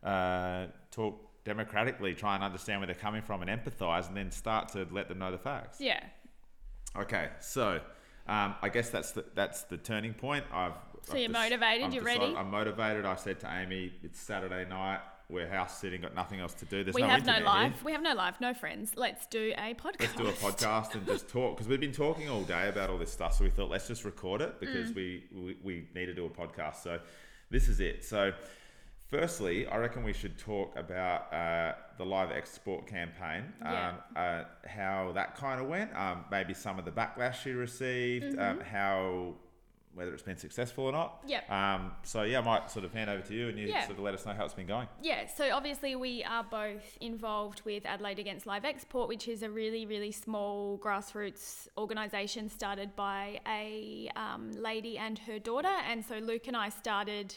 uh, 0.02 0.66
talk 0.90 1.29
democratically. 1.54 2.14
Try 2.14 2.34
and 2.36 2.44
understand 2.44 2.80
where 2.80 2.86
they're 2.86 2.94
coming 3.08 3.22
from 3.22 3.42
and 3.42 3.50
empathise, 3.50 4.08
and 4.08 4.16
then 4.16 4.30
start 4.30 4.68
to 4.70 4.86
let 4.90 5.08
them 5.08 5.18
know 5.18 5.30
the 5.32 5.38
facts. 5.38 5.80
Yeah. 5.80 6.00
Okay, 6.96 7.28
so 7.40 7.80
um, 8.26 8.54
I 8.62 8.68
guess 8.68 8.90
that's 8.90 9.12
the 9.12 9.24
that's 9.34 9.62
the 9.64 9.76
turning 9.76 10.14
point. 10.14 10.44
I've 10.52 10.72
So 11.02 11.12
I've 11.14 11.20
you're 11.20 11.30
motivated, 11.30 11.86
I've 11.86 11.94
you're 11.94 12.02
decided- 12.04 12.20
ready? 12.22 12.36
I'm 12.36 12.50
motivated. 12.50 13.04
I 13.04 13.16
said 13.16 13.40
to 13.40 13.46
Aimee, 13.46 13.92
it's 14.02 14.20
Saturday 14.20 14.64
night. 14.68 15.00
We're 15.28 15.48
house 15.48 15.78
sitting, 15.80 16.00
got 16.00 16.16
nothing 16.16 16.40
else 16.40 16.54
to 16.54 16.64
do. 16.64 16.82
There's 16.82 16.94
we 16.96 17.02
no 17.02 17.06
have 17.06 17.24
no 17.24 17.34
internet 17.34 17.52
here. 17.60 17.68
life. 17.70 17.84
We 17.84 17.92
have 17.92 18.02
no 18.02 18.14
life, 18.14 18.40
no 18.40 18.52
friends. 18.52 18.94
Let's 18.96 19.26
do 19.28 19.52
a 19.56 19.74
podcast. 19.74 20.00
Let's 20.00 20.14
do 20.16 20.26
a 20.26 20.32
podcast 20.32 20.94
and 20.96 21.06
just 21.06 21.28
talk 21.28 21.56
because 21.56 21.68
we've 21.68 21.78
been 21.80 21.92
talking 21.92 22.28
all 22.28 22.42
day 22.42 22.68
about 22.68 22.90
all 22.90 22.98
this 22.98 23.12
stuff. 23.12 23.34
So 23.36 23.44
we 23.44 23.50
thought 23.50 23.70
let's 23.70 23.86
just 23.86 24.04
record 24.04 24.40
it 24.40 24.56
Mm. 24.56 24.60
because 24.60 24.92
we, 24.92 25.22
we 25.32 25.56
we 25.62 25.74
need 25.94 26.06
to 26.06 26.14
do 26.14 26.24
a 26.26 26.30
podcast. 26.30 26.76
So 26.82 26.98
this 27.48 27.68
is 27.68 27.78
it. 27.78 28.04
So 28.04 28.32
firstly, 29.10 29.66
I 29.66 29.76
reckon 29.76 30.02
we 30.04 30.12
should 30.12 30.38
talk 30.38 30.76
about 30.76 31.32
uh, 31.32 31.74
the 31.98 32.04
live 32.06 32.30
export 32.30 32.86
campaign, 32.86 33.52
Yeah. 33.60 33.88
um, 33.90 33.94
uh, 34.16 34.44
how 34.68 35.12
that 35.14 35.36
kind 35.36 35.60
of 35.60 35.68
went, 35.68 35.94
um, 35.96 36.24
maybe 36.30 36.54
some 36.54 36.78
of 36.78 36.84
the 36.84 36.92
backlash 36.92 37.44
you 37.44 37.56
received, 37.56 38.24
Mm-hmm. 38.36 38.40
um, 38.40 38.60
how 38.60 39.34
whether 39.92 40.14
it's 40.14 40.22
been 40.22 40.36
successful 40.36 40.84
or 40.84 40.92
not. 40.92 41.20
Yep. 41.26 41.50
Um, 41.50 41.90
so 42.04 42.22
yeah, 42.22 42.38
I 42.38 42.42
might 42.42 42.70
sort 42.70 42.84
of 42.84 42.92
hand 42.94 43.10
over 43.10 43.22
to 43.26 43.34
you 43.34 43.48
and 43.48 43.58
you 43.58 43.66
Yeah. 43.66 43.80
sort 43.86 43.98
of 43.98 44.04
let 44.04 44.14
us 44.14 44.24
know 44.24 44.32
how 44.32 44.44
it's 44.44 44.54
been 44.54 44.68
going. 44.68 44.86
Yeah, 45.02 45.26
so 45.26 45.50
obviously 45.52 45.96
we 45.96 46.22
are 46.22 46.44
both 46.44 46.96
involved 47.00 47.62
with 47.64 47.84
Adelaide 47.84 48.20
Against 48.20 48.46
Live 48.46 48.64
Export, 48.64 49.08
which 49.08 49.26
is 49.26 49.42
a 49.42 49.50
really, 49.50 49.86
really 49.86 50.12
small 50.12 50.78
grassroots 50.78 51.66
organisation 51.76 52.48
started 52.48 52.94
by 52.94 53.40
a 53.48 54.08
um, 54.14 54.52
lady 54.52 54.96
and 54.96 55.18
her 55.18 55.40
daughter. 55.40 55.74
And 55.88 56.04
so 56.04 56.18
Luke 56.18 56.46
and 56.46 56.56
I 56.56 56.68
started, 56.68 57.34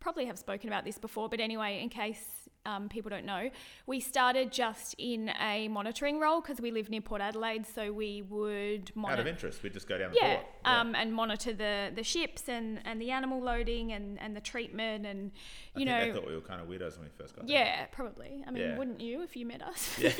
probably 0.00 0.24
have 0.26 0.38
spoken 0.38 0.68
about 0.68 0.84
this 0.84 0.98
before, 0.98 1.28
but 1.28 1.40
anyway, 1.40 1.80
in 1.82 1.88
case 1.90 2.24
um, 2.66 2.88
people 2.88 3.08
don't 3.10 3.24
know, 3.24 3.50
we 3.86 4.00
started 4.00 4.50
just 4.52 4.94
in 4.98 5.30
a 5.40 5.68
monitoring 5.68 6.18
role 6.18 6.40
because 6.40 6.60
we 6.60 6.70
live 6.70 6.90
near 6.90 7.00
Port 7.00 7.20
Adelaide, 7.20 7.66
so 7.66 7.92
we 7.92 8.22
would 8.22 8.90
Out 8.90 8.96
monitor. 8.96 9.20
of 9.22 9.26
interest, 9.28 9.62
we'd 9.62 9.72
just 9.72 9.88
go 9.88 9.96
down 9.98 10.10
the 10.12 10.18
Yeah, 10.20 10.36
port. 10.36 10.46
um, 10.64 10.94
and 10.94 11.12
monitor 11.14 11.52
the, 11.52 11.90
the 11.94 12.02
ships 12.02 12.48
and, 12.48 12.80
and 12.84 13.00
the 13.00 13.10
animal 13.10 13.40
loading 13.42 13.92
and, 13.92 14.18
and 14.20 14.34
the 14.36 14.40
treatment 14.40 15.06
and 15.06 15.30
you 15.76 15.84
think 15.86 15.88
know 15.88 16.06
they 16.06 16.12
thought 16.12 16.26
we 16.26 16.34
were 16.34 16.40
kind 16.40 16.60
of 16.60 16.66
weirdos 16.68 16.98
when 16.98 17.04
we 17.06 17.10
first 17.16 17.36
got 17.36 17.46
there. 17.46 17.56
yeah, 17.56 17.86
probably. 17.92 18.42
I 18.46 18.50
mean, 18.50 18.62
Yeah. 18.62 18.78
wouldn't 18.78 19.00
you 19.00 19.22
if 19.22 19.36
you 19.36 19.46
met 19.46 19.62
us? 19.62 19.98
Yeah. 19.98 20.10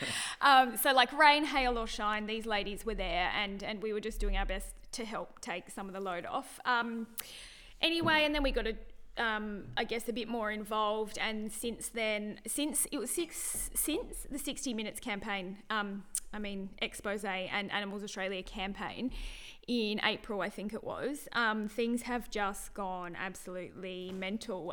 um, 0.40 0.76
so, 0.76 0.92
like 0.92 1.12
rain, 1.12 1.44
hail, 1.44 1.78
or 1.78 1.86
shine, 1.86 2.26
these 2.26 2.46
ladies 2.46 2.84
were 2.86 2.94
there, 2.94 3.30
and 3.36 3.62
and 3.62 3.82
we 3.82 3.92
were 3.92 4.00
just 4.00 4.20
doing 4.20 4.36
our 4.36 4.46
best 4.46 4.74
to 4.92 5.04
help 5.04 5.40
take 5.40 5.70
some 5.70 5.86
of 5.86 5.92
the 5.92 6.00
load 6.00 6.24
off. 6.26 6.60
Um, 6.64 7.06
anyway, 7.82 8.24
and 8.24 8.34
then 8.34 8.42
we 8.42 8.52
got 8.52 8.66
a. 8.66 8.74
Um, 9.20 9.64
I 9.76 9.84
guess 9.84 10.08
a 10.08 10.12
bit 10.12 10.28
more 10.28 10.50
involved, 10.50 11.18
and 11.18 11.52
since 11.52 11.90
then, 11.90 12.40
since 12.46 12.86
it 12.90 12.98
was 12.98 13.10
six, 13.10 13.70
since 13.74 14.26
the 14.30 14.38
60 14.38 14.72
Minutes 14.72 14.98
campaign, 14.98 15.58
um, 15.68 16.04
I 16.32 16.38
mean 16.38 16.70
Expose 16.80 17.24
and 17.24 17.70
Animals 17.70 18.02
Australia 18.02 18.42
campaign 18.42 19.10
in 19.68 20.00
April, 20.04 20.40
I 20.40 20.48
think 20.48 20.74
it 20.74 20.82
was, 20.82 21.28
um, 21.32 21.68
things 21.68 22.02
have 22.02 22.30
just 22.30 22.74
gone 22.74 23.16
absolutely 23.16 24.10
mental. 24.12 24.72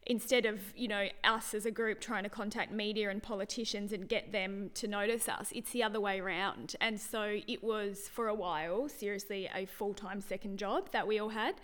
Um, 0.00 0.14
instead 0.14 0.46
of 0.46 0.58
you 0.76 0.88
know 0.88 1.08
us 1.24 1.54
as 1.54 1.66
a 1.66 1.70
group 1.70 2.00
trying 2.00 2.24
to 2.24 2.28
contact 2.28 2.72
media 2.72 3.10
and 3.10 3.22
politicians 3.22 3.92
and 3.92 4.08
get 4.08 4.32
them 4.32 4.70
to 4.74 4.88
notice 4.88 5.28
us 5.28 5.52
it's 5.54 5.70
the 5.72 5.82
other 5.82 6.00
way 6.00 6.20
around 6.20 6.74
and 6.80 7.00
so 7.00 7.38
it 7.46 7.62
was 7.62 8.08
for 8.08 8.28
a 8.28 8.34
while 8.34 8.88
seriously 8.88 9.48
a 9.54 9.66
full-time 9.66 10.20
second 10.20 10.58
job 10.58 10.90
that 10.92 11.06
we 11.06 11.18
all 11.18 11.28
had 11.28 11.54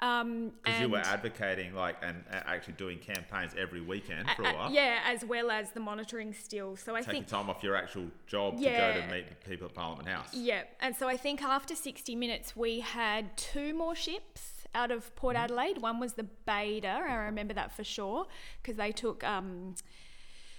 um 0.00 0.52
Because 0.64 0.80
you 0.80 0.88
were 0.88 0.98
advocating 0.98 1.74
like 1.74 1.96
and 2.02 2.24
uh, 2.32 2.40
actually 2.46 2.74
doing 2.74 2.98
campaigns 2.98 3.52
every 3.58 3.82
weekend 3.82 4.28
for 4.30 4.42
a 4.42 4.48
uh, 4.48 4.54
while. 4.54 4.72
yeah 4.72 5.00
as 5.04 5.24
well 5.24 5.50
as 5.50 5.70
the 5.72 5.80
monitoring 5.80 6.32
still 6.32 6.76
so 6.76 6.94
i 6.94 7.02
think 7.02 7.06
Taking 7.06 7.22
think 7.22 7.28
time 7.28 7.50
off 7.50 7.62
your 7.62 7.76
actual 7.76 8.06
job 8.26 8.56
to 8.56 8.64
go 8.64 9.00
to 9.00 9.06
meet 9.12 9.28
the 9.28 9.48
people 9.48 9.66
at 9.66 9.74
Parliament 9.74 10.08
House. 10.08 10.28
Yeah, 10.32 10.62
and 10.80 10.96
so 10.96 11.08
I 11.08 11.16
think 11.16 11.42
after 11.42 11.74
60 11.74 12.16
minutes, 12.16 12.56
we 12.56 12.80
had 12.80 13.36
two 13.36 13.74
more 13.74 13.94
ships 13.94 14.61
out 14.74 14.90
of 14.90 15.14
Port 15.16 15.36
Mm-hmm. 15.36 15.44
Adelaide. 15.44 15.78
One 15.78 16.00
was 16.00 16.14
the 16.14 16.24
Bader, 16.46 16.88
I 16.88 17.14
remember 17.24 17.54
that 17.54 17.72
for 17.74 17.84
sure, 17.84 18.26
because 18.62 18.76
they 18.76 18.92
took 18.92 19.24
um, 19.24 19.74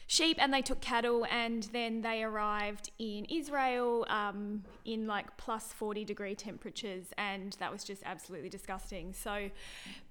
sheep 0.07 0.37
and 0.39 0.53
they 0.53 0.61
took 0.61 0.81
cattle, 0.81 1.25
and 1.31 1.63
then 1.73 2.01
they 2.01 2.23
arrived 2.23 2.91
in 2.99 3.25
Israel 3.25 4.05
um, 4.09 4.63
in 4.85 5.07
like 5.07 5.37
plus 5.37 5.65
40 5.73 6.05
degree 6.05 6.35
temperatures, 6.35 7.07
and 7.17 7.55
that 7.59 7.71
was 7.71 7.83
just 7.83 8.01
absolutely 8.05 8.49
disgusting. 8.49 9.13
So, 9.13 9.49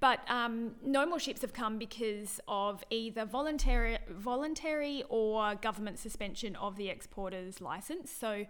but 0.00 0.20
um, 0.28 0.74
no 0.84 1.06
more 1.06 1.18
ships 1.18 1.42
have 1.42 1.52
come 1.52 1.78
because 1.78 2.40
of 2.48 2.82
either 2.90 3.24
voluntary, 3.24 3.98
voluntary 4.08 5.04
or 5.08 5.54
government 5.56 5.98
suspension 5.98 6.56
of 6.56 6.76
the 6.76 6.90
exporter's 6.90 7.60
license. 7.60 8.10
So, 8.10 8.46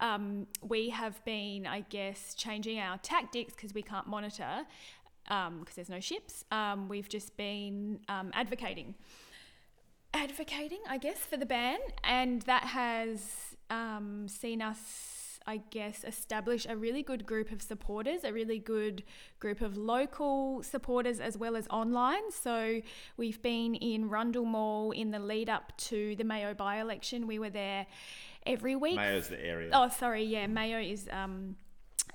um, 0.00 0.46
we 0.62 0.90
have 0.90 1.24
been, 1.24 1.66
I 1.66 1.80
guess, 1.80 2.34
changing 2.34 2.78
our 2.78 2.98
tactics 2.98 3.54
because 3.54 3.72
we 3.72 3.82
can't 3.82 4.06
monitor 4.06 4.66
because 5.26 5.74
there's 5.74 5.88
no 5.88 6.00
ships. 6.00 6.44
Um, 6.50 6.88
we've 6.88 7.08
just 7.08 7.36
been 7.36 8.00
um, 8.08 8.30
advocating 8.32 8.94
advocating, 10.16 10.80
I 10.88 10.98
guess, 10.98 11.18
for 11.18 11.36
the 11.36 11.46
ban, 11.46 11.78
and 12.02 12.42
that 12.42 12.64
has 12.64 13.56
um, 13.70 14.26
seen 14.28 14.62
us, 14.62 15.38
I 15.46 15.58
guess, 15.70 16.04
establish 16.04 16.66
a 16.68 16.76
really 16.76 17.02
good 17.02 17.26
group 17.26 17.52
of 17.52 17.60
supporters, 17.60 18.24
a 18.24 18.32
really 18.32 18.58
good 18.58 19.02
group 19.38 19.60
of 19.60 19.76
local 19.76 20.62
supporters 20.62 21.20
as 21.20 21.36
well 21.36 21.54
as 21.54 21.68
online. 21.68 22.30
So 22.32 22.80
we've 23.16 23.40
been 23.42 23.74
in 23.74 24.08
Rundle 24.08 24.46
Mall 24.46 24.90
in 24.92 25.10
the 25.10 25.18
lead 25.18 25.50
up 25.50 25.76
to 25.78 26.16
the 26.16 26.24
Mayo 26.24 26.54
by 26.54 26.80
election. 26.80 27.26
We 27.26 27.38
were 27.38 27.50
there 27.50 27.86
every 28.46 28.74
week. 28.74 28.96
Mayo's 28.96 29.28
the 29.28 29.44
area. 29.44 29.70
Oh, 29.72 29.88
sorry, 29.88 30.24
yeah, 30.24 30.46
Mayo 30.46 30.80
is 30.80 31.08
um, 31.12 31.56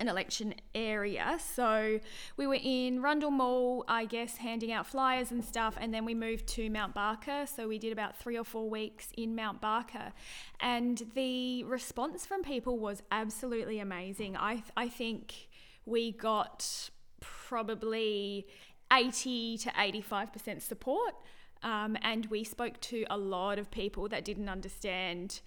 an 0.00 0.08
election 0.08 0.54
area. 0.74 1.38
So 1.54 2.00
we 2.36 2.46
were 2.46 2.58
in 2.60 3.02
Rundle 3.02 3.30
Mall, 3.30 3.84
I 3.88 4.04
guess, 4.04 4.38
handing 4.38 4.72
out 4.72 4.86
flyers 4.86 5.30
and 5.30 5.44
stuff, 5.44 5.76
and 5.80 5.92
then 5.92 6.04
we 6.04 6.14
moved 6.14 6.46
to 6.48 6.70
Mount 6.70 6.94
Barker. 6.94 7.46
So 7.46 7.68
we 7.68 7.78
did 7.78 7.92
about 7.92 8.16
three 8.16 8.38
or 8.38 8.44
four 8.44 8.68
weeks 8.68 9.08
in 9.16 9.34
Mount 9.34 9.60
Barker, 9.60 10.12
and 10.60 11.02
the 11.14 11.64
response 11.64 12.26
from 12.26 12.42
people 12.42 12.78
was 12.78 13.02
absolutely 13.10 13.78
amazing. 13.78 14.36
I 14.36 14.62
I 14.76 14.88
think 14.88 15.48
we 15.84 16.12
got 16.12 16.90
probably 17.20 18.46
80 18.92 19.58
to 19.58 19.70
85% 19.70 20.62
support. 20.62 21.14
Um, 21.62 21.96
and 22.02 22.26
we 22.26 22.42
spoke 22.42 22.80
to 22.80 23.04
a 23.08 23.16
lot 23.16 23.58
of 23.58 23.70
people 23.70 24.08
that 24.08 24.24
didn't 24.24 24.48
understand 24.48 25.40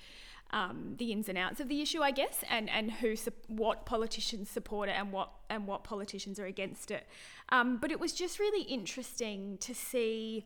um, 0.55 0.95
the 0.97 1.11
ins 1.11 1.27
and 1.27 1.37
outs 1.37 1.59
of 1.59 1.67
the 1.67 1.81
issue, 1.81 2.01
I 2.01 2.11
guess, 2.11 2.43
and 2.49 2.69
and 2.69 2.89
who 2.89 3.15
what 3.47 3.85
politicians 3.85 4.49
support 4.49 4.87
it 4.87 4.93
and 4.97 5.11
what 5.11 5.29
and 5.49 5.67
what 5.67 5.83
politicians 5.83 6.39
are 6.39 6.45
against 6.45 6.91
it. 6.91 7.05
Um, 7.49 7.77
but 7.77 7.91
it 7.91 7.99
was 7.99 8.13
just 8.13 8.39
really 8.39 8.63
interesting 8.63 9.57
to 9.59 9.75
see 9.75 10.45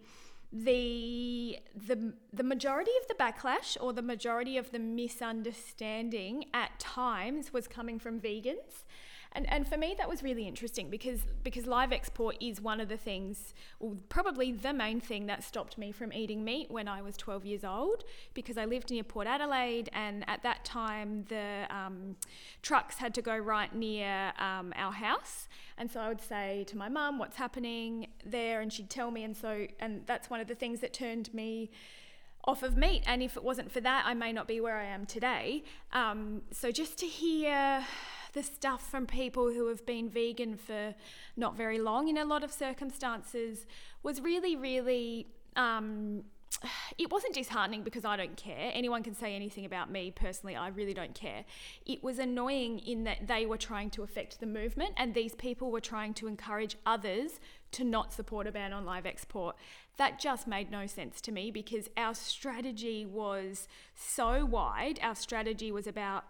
the 0.52 1.60
the 1.76 2.14
the 2.34 2.44
majority 2.44 2.92
of 3.00 3.08
the 3.08 3.14
backlash 3.24 3.78
or 3.80 3.94
the 3.94 4.02
majority 4.02 4.58
of 4.58 4.72
the 4.72 4.80
misunderstanding 4.80 6.46
at 6.56 6.80
times 6.80 7.54
was 7.54 7.68
coming 7.68 8.00
from 8.00 8.20
vegans 8.20 8.86
and 9.34 9.52
and 9.52 9.68
for 9.68 9.78
me 9.78 9.96
that 9.98 10.10
was 10.10 10.24
really 10.24 10.48
interesting 10.48 10.90
because 10.90 11.22
because 11.44 11.66
live 11.66 11.92
export 11.92 12.36
is 12.40 12.62
one 12.62 12.80
of 12.80 12.90
the 12.90 12.98
things 12.98 13.54
well, 13.80 13.98
probably 14.10 14.52
the 14.52 14.74
main 14.74 15.00
thing 15.00 15.28
that 15.28 15.44
stopped 15.44 15.78
me 15.78 15.92
from 15.92 16.12
eating 16.14 16.44
meat 16.44 16.70
when 16.70 16.88
I 16.88 17.02
was 17.02 17.16
12 17.18 17.46
years 17.46 17.64
old 17.64 18.04
because 18.34 18.58
I 18.58 18.66
lived 18.66 18.92
near 18.92 19.04
Port 19.04 19.28
Adelaide 19.28 19.90
and 19.94 20.24
at 20.28 20.44
that 20.44 20.66
time 20.66 21.26
the 21.30 21.66
um, 21.70 22.16
trucks 22.62 22.98
had 22.98 23.14
to 23.16 23.22
go 23.22 23.38
right 23.38 23.74
near 23.74 24.34
um, 24.40 24.74
our 24.76 24.92
house 24.92 25.48
and 25.78 25.92
so 25.92 26.00
I 26.00 26.08
would 26.08 26.22
say 26.22 26.66
to 26.68 26.78
my 26.78 26.90
mum 26.90 27.20
what's 27.20 27.38
happening 27.38 28.08
there 28.26 28.62
and 28.62 28.72
she'd 28.72 28.90
tell 28.90 29.12
me 29.12 29.24
and 29.24 29.36
so 29.36 29.68
and 29.80 30.02
that's 30.06 30.30
one 30.30 30.40
of 30.40 30.48
the 30.48 30.56
things 30.56 30.80
that 30.82 30.94
turned 30.94 31.34
me 31.34 31.70
off 32.46 32.64
of 32.64 32.78
meat. 32.78 33.04
And 33.06 33.22
if 33.22 33.36
it 33.36 33.44
wasn't 33.44 33.72
for 33.72 33.82
that, 33.82 34.04
I 34.06 34.14
may 34.14 34.32
not 34.32 34.48
be 34.48 34.62
where 34.62 34.78
I 34.78 34.86
am 34.86 35.06
today. 35.06 35.64
Um, 35.92 36.42
so 36.52 36.72
just 36.72 36.98
to 37.00 37.06
hear 37.06 37.86
the 38.34 38.44
stuff 38.44 38.90
from 38.90 39.06
people 39.06 39.52
who 39.52 39.68
have 39.68 39.86
been 39.86 40.10
vegan 40.10 40.56
for 40.56 40.94
not 41.36 41.56
very 41.56 41.80
long 41.80 42.08
in 42.08 42.18
a 42.18 42.26
lot 42.26 42.44
of 42.44 42.52
circumstances 42.52 43.66
was 44.04 44.22
really, 44.22 44.56
really. 44.56 45.28
Um, 45.56 46.24
it 46.98 47.12
wasn't 47.12 47.34
disheartening 47.34 47.84
because 47.84 48.06
I 48.06 48.18
don't 48.18 48.36
care. 48.36 48.72
Anyone 48.74 49.04
can 49.04 49.16
say 49.16 49.36
anything 49.36 49.66
about 49.66 49.92
me 49.92 50.12
personally. 50.12 50.56
I 50.56 50.70
really 50.70 50.94
don't 50.94 51.14
care. 51.14 51.46
It 51.86 52.04
was 52.04 52.20
annoying 52.20 52.80
in 52.80 53.04
that 53.06 53.28
they 53.28 53.46
were 53.46 53.58
trying 53.58 53.90
to 53.92 54.04
affect 54.04 54.40
the 54.40 54.46
movement 54.46 54.94
and 54.98 55.14
these 55.14 55.36
people 55.36 55.72
were 55.72 55.82
trying 55.82 56.14
to 56.16 56.28
encourage 56.28 56.76
others 56.86 57.40
to 57.72 57.84
not 57.84 58.14
support 58.14 58.48
a 58.48 58.52
ban 58.52 58.74
on 58.74 58.86
live 58.86 59.06
export. 59.06 59.56
That 59.98 60.20
just 60.20 60.48
made 60.48 60.72
no 60.72 60.88
sense 60.88 61.22
to 61.22 61.32
me 61.32 61.52
because 61.52 61.90
our 61.98 62.16
strategy 62.16 63.06
was 63.06 63.68
so 63.96 64.46
wide. 64.46 65.00
Our 65.02 65.16
strategy 65.16 65.72
was 65.72 65.86
about 65.86 66.26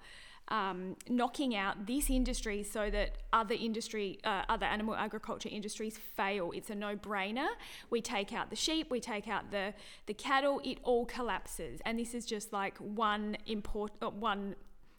um, 0.49 0.95
knocking 1.07 1.55
out 1.55 1.85
this 1.85 2.09
industry 2.09 2.63
so 2.63 2.89
that 2.89 3.17
other 3.31 3.55
industry, 3.55 4.19
uh, 4.23 4.43
other 4.49 4.65
animal 4.65 4.95
agriculture 4.95 5.49
industries 5.51 5.97
fail. 5.97 6.51
It's 6.53 6.69
a 6.69 6.75
no-brainer. 6.75 7.47
We 7.89 8.01
take 8.01 8.33
out 8.33 8.49
the 8.49 8.55
sheep, 8.55 8.89
we 8.89 8.99
take 8.99 9.27
out 9.27 9.51
the 9.51 9.73
the 10.07 10.13
cattle, 10.13 10.59
it 10.63 10.79
all 10.83 11.05
collapses. 11.05 11.79
And 11.85 11.99
this 11.99 12.13
is 12.13 12.25
just 12.25 12.51
like 12.51 12.77
one 12.77 13.37
important 13.45 14.03
uh, 14.03 14.09
one. 14.09 14.55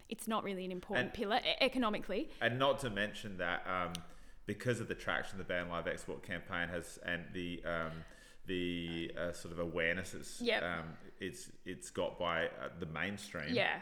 It's 0.09 0.27
not 0.27 0.43
really 0.43 0.65
an 0.65 0.73
important 0.73 1.07
and, 1.07 1.15
pillar 1.15 1.41
economically. 1.61 2.31
And 2.41 2.59
not 2.59 2.81
to 2.81 2.91
mention 2.91 3.39
that. 3.39 3.67
Um, 3.67 3.93
because 4.47 4.81
of 4.81 4.89
the 4.89 4.97
traction 4.97 5.39
the 5.39 5.45
ban 5.45 5.69
live 5.69 5.87
export 5.87 6.25
campaign 6.25 6.69
has 6.69 6.99
and 7.07 7.23
the 7.33 7.63
um, 7.65 7.93
the 8.47 9.13
uh, 9.17 9.33
sort 9.33 9.53
of 9.53 9.61
awareness 9.61 10.13
it's 10.13 10.41
yep. 10.41 10.61
um, 10.65 10.87
it's 11.21 11.53
it's 11.65 11.91
got 11.91 12.19
by 12.19 12.47
uh, 12.47 12.69
the 12.81 12.87
mainstream. 12.87 13.55
Yeah 13.55 13.81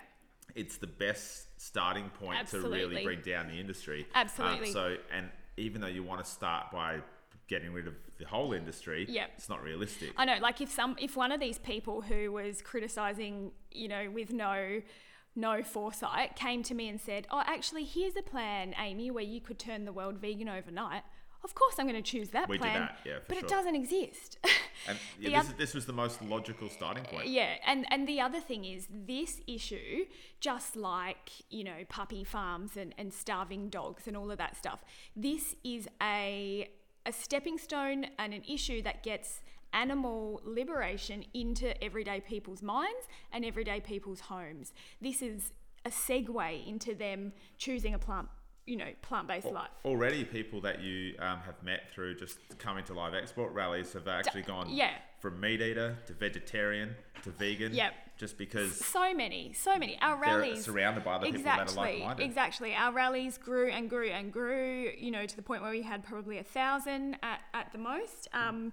it's 0.55 0.77
the 0.77 0.87
best 0.87 1.49
starting 1.61 2.11
point 2.11 2.39
Absolutely. 2.39 2.81
to 2.81 2.87
really 2.87 3.05
bring 3.05 3.21
down 3.21 3.49
the 3.49 3.59
industry. 3.59 4.07
Absolutely. 4.15 4.69
Um, 4.69 4.73
so, 4.73 4.97
and 5.13 5.29
even 5.57 5.81
though 5.81 5.89
you 5.89 6.03
want 6.03 6.25
to 6.25 6.31
start 6.31 6.71
by 6.71 7.01
getting 7.49 7.73
rid 7.73 7.87
of 7.87 7.95
the 8.19 8.27
whole 8.27 8.53
industry, 8.53 9.07
yep. 9.09 9.31
it's 9.37 9.49
not 9.49 9.63
realistic. 9.63 10.13
I 10.17 10.25
know, 10.25 10.37
like 10.41 10.61
if 10.61 10.71
some, 10.71 10.97
if 11.01 11.17
one 11.17 11.33
of 11.33 11.41
these 11.41 11.59
people 11.59 12.03
who 12.03 12.33
was 12.33 12.63
criticizing, 12.63 13.53
you 13.71 13.89
know, 13.89 14.11
with 14.11 14.33
no, 14.33 14.81
no 15.35 15.63
foresight, 15.63 16.37
came 16.37 16.63
to 16.65 16.75
me 16.75 16.89
and 16.89 17.01
said, 17.01 17.27
"Oh, 17.31 17.43
actually, 17.47 17.85
here's 17.85 18.17
a 18.17 18.23
plan, 18.23 18.75
Aimee, 18.79 19.11
where 19.11 19.25
you 19.25 19.41
could 19.41 19.59
turn 19.59 19.85
the 19.85 19.93
world 19.93 20.19
vegan 20.19 20.49
overnight." 20.49 21.03
Of 21.44 21.55
course 21.55 21.74
I'm 21.79 21.87
going 21.87 22.03
to 22.03 22.11
choose 22.11 22.31
that 22.31 22.48
we 22.48 22.59
plan. 22.59 22.83
That, 22.83 22.98
yeah, 23.05 23.18
but 23.27 23.37
sure. 23.37 23.44
it 23.44 23.48
doesn't 23.48 23.74
exist. 23.74 24.38
and 24.88 24.98
yeah, 25.20 25.42
this, 25.42 25.53
this 25.53 25.74
was 25.74 25.87
the 25.87 25.92
most 25.92 26.22
logical 26.22 26.68
starting 26.68 27.05
point. 27.05 27.29
Yeah, 27.29 27.55
and 27.66 27.87
and 27.90 28.07
the 28.07 28.20
other 28.20 28.40
thing 28.40 28.64
is 28.64 28.88
this 28.90 29.40
issue, 29.46 30.07
just 30.40 30.77
like 30.77 31.31
you 31.51 31.64
know 31.64 31.85
puppy 31.88 32.24
farms 32.24 32.77
and, 32.77 32.94
and 32.98 33.12
starving 33.12 33.68
dogs 33.68 34.07
and 34.07 34.16
all 34.16 34.31
of 34.31 34.38
that 34.38 34.57
stuff, 34.57 34.85
this 35.16 35.55
is 35.64 35.88
a 36.03 36.70
a 37.07 37.12
stepping 37.12 37.59
stone 37.59 38.07
and 38.18 38.35
an 38.35 38.42
issue 38.48 38.83
that 38.83 39.03
gets 39.03 39.40
animal 39.72 40.40
liberation 40.44 41.24
into 41.35 41.83
everyday 41.83 42.20
people's 42.20 42.62
minds 42.62 43.07
and 43.33 43.44
everyday 43.44 43.81
people's 43.81 44.20
homes. 44.20 44.72
This 45.01 45.22
is 45.22 45.53
a 45.85 45.90
segue 45.90 46.66
into 46.66 46.94
them 46.94 47.33
choosing 47.57 47.94
a 47.94 47.98
plant 47.98 48.29
you 48.69 48.77
know 48.77 48.89
plant-based 49.03 49.47
life. 49.47 49.71
already 49.85 50.25
people 50.25 50.61
that 50.61 50.81
you 50.83 51.15
um, 51.19 51.39
have 51.41 51.61
met 51.63 51.91
through 51.93 52.15
just 52.15 52.39
coming 52.59 52.85
to 52.85 52.93
live 52.93 53.15
export 53.15 53.53
rallies 53.53 53.93
have 53.95 54.07
actually 54.07 54.43
gone 54.43 54.69
yeah. 54.69 54.91
from 55.21 55.41
meat 55.41 55.61
eater 55.63 55.97
to 56.07 56.13
vegetarian 56.13 56.95
to 57.23 57.31
vegan 57.31 57.73
yep. 57.75 57.95
just 58.19 58.37
because 58.37 58.77
so 58.77 59.15
many 59.15 59.53
so 59.55 59.79
many. 59.79 59.99
Our 60.03 60.17
rallies 60.21 60.65
surrounded 60.65 61.03
by 61.03 61.15
other 61.15 61.27
exactly, 61.27 61.67
people 61.67 61.83
that 61.83 61.91
are 61.91 61.93
like-minded. 61.99 62.25
exactly. 62.25 62.75
Our 62.75 62.93
rallies 62.93 63.39
grew 63.39 63.71
and 63.71 63.89
grew 63.89 64.11
and 64.11 64.31
grew 64.31 64.91
you 64.97 65.11
know 65.11 65.25
to 65.25 65.37
the 65.37 65.43
point 65.43 65.63
where 65.63 65.71
we 65.71 65.83
had 65.83 66.05
probably 66.05 66.39
a 66.39 66.45
thousand 66.45 67.17
at, 67.23 67.41
at 67.55 67.73
the 67.73 67.79
most. 67.79 68.29
Um, 68.35 68.73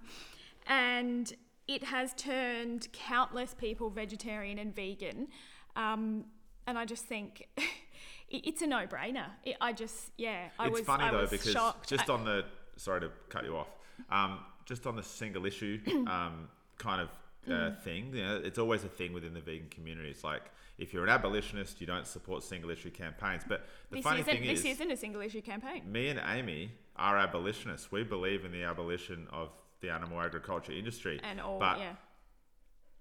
and 0.68 1.32
it 1.68 1.86
has 1.86 2.14
turned 2.14 2.88
countless 2.92 3.54
people 3.54 3.90
vegetarian 3.90 4.60
and 4.60 4.76
vegan. 4.76 5.30
Um, 5.76 6.26
and 6.68 6.78
i 6.78 6.86
just 6.86 7.06
think 7.06 7.48
it's 8.30 8.62
a 8.62 8.68
no-brainer. 8.68 9.26
It, 9.44 9.58
I 9.62 9.74
just, 9.74 10.12
yeah, 10.18 10.50
I 10.60 10.68
it's 10.68 10.80
was. 10.80 10.86
funny 10.86 11.04
I 11.04 11.12
though 11.12 11.28
because 11.28 11.52
shocked. 11.52 11.90
just 11.90 12.10
I, 12.10 12.14
on 12.14 12.26
the 12.26 12.46
sorry 12.78 13.02
to 13.02 13.12
cut 13.30 13.46
you 13.46 13.56
off, 13.58 13.68
um, 14.10 14.40
just 14.66 14.88
on 14.88 14.96
the 14.96 15.04
single 15.04 15.46
issue 15.46 15.80
um, 16.08 16.50
kind 16.78 17.02
of 17.02 17.10
uh, 17.48 17.52
mm. 17.52 17.82
thing, 17.82 18.12
you 18.14 18.24
know, 18.24 18.42
it's 18.44 18.60
always 18.60 18.84
a 18.84 18.90
thing 18.90 19.14
within 19.14 19.34
the 19.34 19.42
vegan 19.42 19.70
community. 19.70 20.10
It's 20.10 20.24
like 20.24 20.52
if 20.78 20.94
you're 20.94 21.04
an 21.04 21.10
abolitionist, 21.10 21.80
you 21.80 21.88
don't 21.88 22.08
support 22.08 22.44
single 22.44 22.70
issue 22.70 22.90
campaigns. 22.90 23.44
But 23.48 23.66
the 23.90 23.98
this 23.98 24.04
funny 24.04 24.24
thing 24.24 24.44
is, 24.44 24.64
this 24.64 24.74
isn't 24.74 24.92
a 24.92 24.98
single 24.98 25.22
issue 25.22 25.42
campaign. 25.42 25.90
Me 25.90 26.10
and 26.10 26.22
Amy 26.28 26.72
are 26.96 27.18
abolitionists. 27.18 27.92
We 27.92 28.04
believe 28.04 28.46
in 28.46 28.52
the 28.52 28.64
abolition 28.64 29.28
of 29.32 29.50
the 29.82 29.90
animal 29.90 30.20
agriculture 30.22 30.72
industry. 30.72 31.20
And 31.24 31.40
all, 31.40 31.60
but 31.60 31.80
yeah 31.80 31.94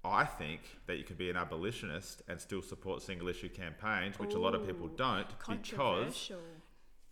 I 0.05 0.25
think 0.25 0.61
that 0.87 0.99
you 0.99 1.05
can 1.05 1.17
be 1.17 1.31
an 1.31 1.37
abolitionist 1.37 2.23
and 2.29 2.38
still 2.38 2.61
support 2.61 3.03
single 3.03 3.29
issue 3.29 3.49
campaigns, 3.49 4.19
which 4.19 4.35
Ooh, 4.35 4.38
a 4.38 4.40
lot 4.40 4.55
of 4.55 4.67
people 4.67 4.88
don't, 4.88 5.27
because 5.29 6.31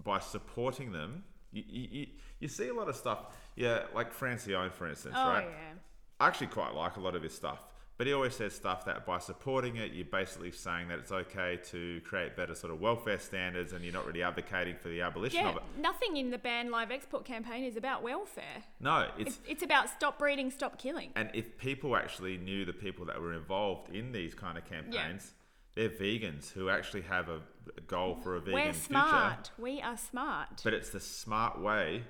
by 0.04 0.18
supporting 0.18 0.92
them, 0.92 1.24
you, 1.52 1.62
you, 1.66 2.06
you, 2.40 2.48
see 2.48 2.68
a 2.68 2.74
lot 2.74 2.88
of 2.88 2.96
stuff. 2.96 3.36
Yeah, 3.56 3.84
like 3.94 4.14
Francione, 4.14 4.72
for 4.72 4.88
instance, 4.88 5.14
oh, 5.16 5.28
right? 5.28 5.44
Yeah. 5.44 5.74
I 6.20 6.26
actually 6.26 6.48
quite 6.48 6.74
like 6.74 6.96
a 6.96 7.00
lot 7.00 7.14
of 7.14 7.22
his 7.22 7.34
stuff. 7.34 7.66
But 7.98 8.06
he 8.06 8.12
always 8.12 8.34
says 8.34 8.54
stuff 8.54 8.84
that 8.86 9.04
by 9.06 9.18
supporting 9.18 9.76
it, 9.76 9.92
you're 9.92 10.04
basically 10.04 10.50
saying 10.50 10.88
that 10.88 10.98
it's 10.98 11.12
okay 11.12 11.58
to 11.70 12.00
create 12.04 12.36
better 12.36 12.54
sort 12.54 12.72
of 12.72 12.80
welfare 12.80 13.18
standards 13.18 13.72
and 13.72 13.84
you're 13.84 13.92
not 13.92 14.06
really 14.06 14.22
advocating 14.22 14.76
for 14.76 14.88
the 14.88 15.02
abolition 15.02 15.40
yeah, 15.40 15.50
of 15.50 15.56
it. 15.56 15.62
Nothing 15.78 16.16
in 16.16 16.30
the 16.30 16.38
Ban 16.38 16.70
Live 16.70 16.90
Export 16.90 17.24
campaign 17.24 17.64
is 17.64 17.76
about 17.76 18.02
welfare. 18.02 18.64
No, 18.80 19.08
it's, 19.18 19.36
it's, 19.36 19.40
it's 19.46 19.62
about 19.62 19.88
stop 19.90 20.18
breeding, 20.18 20.50
stop 20.50 20.78
killing. 20.78 21.10
And 21.14 21.30
if 21.34 21.58
people 21.58 21.94
actually 21.94 22.38
knew 22.38 22.64
the 22.64 22.72
people 22.72 23.04
that 23.06 23.20
were 23.20 23.34
involved 23.34 23.94
in 23.94 24.10
these 24.10 24.34
kind 24.34 24.56
of 24.56 24.64
campaigns, 24.64 25.32
yeah. 25.76 25.88
they're 25.88 25.90
vegans 25.90 26.50
who 26.52 26.70
actually 26.70 27.02
have 27.02 27.28
a 27.28 27.40
goal 27.86 28.16
for 28.16 28.36
a 28.36 28.40
vegan 28.40 28.54
We're 28.54 28.72
smart. 28.72 29.50
We 29.58 29.80
are 29.80 29.96
smart. 29.96 30.62
But 30.64 30.74
it's 30.74 30.90
the 30.90 31.00
smart 31.00 31.60
way 31.60 32.02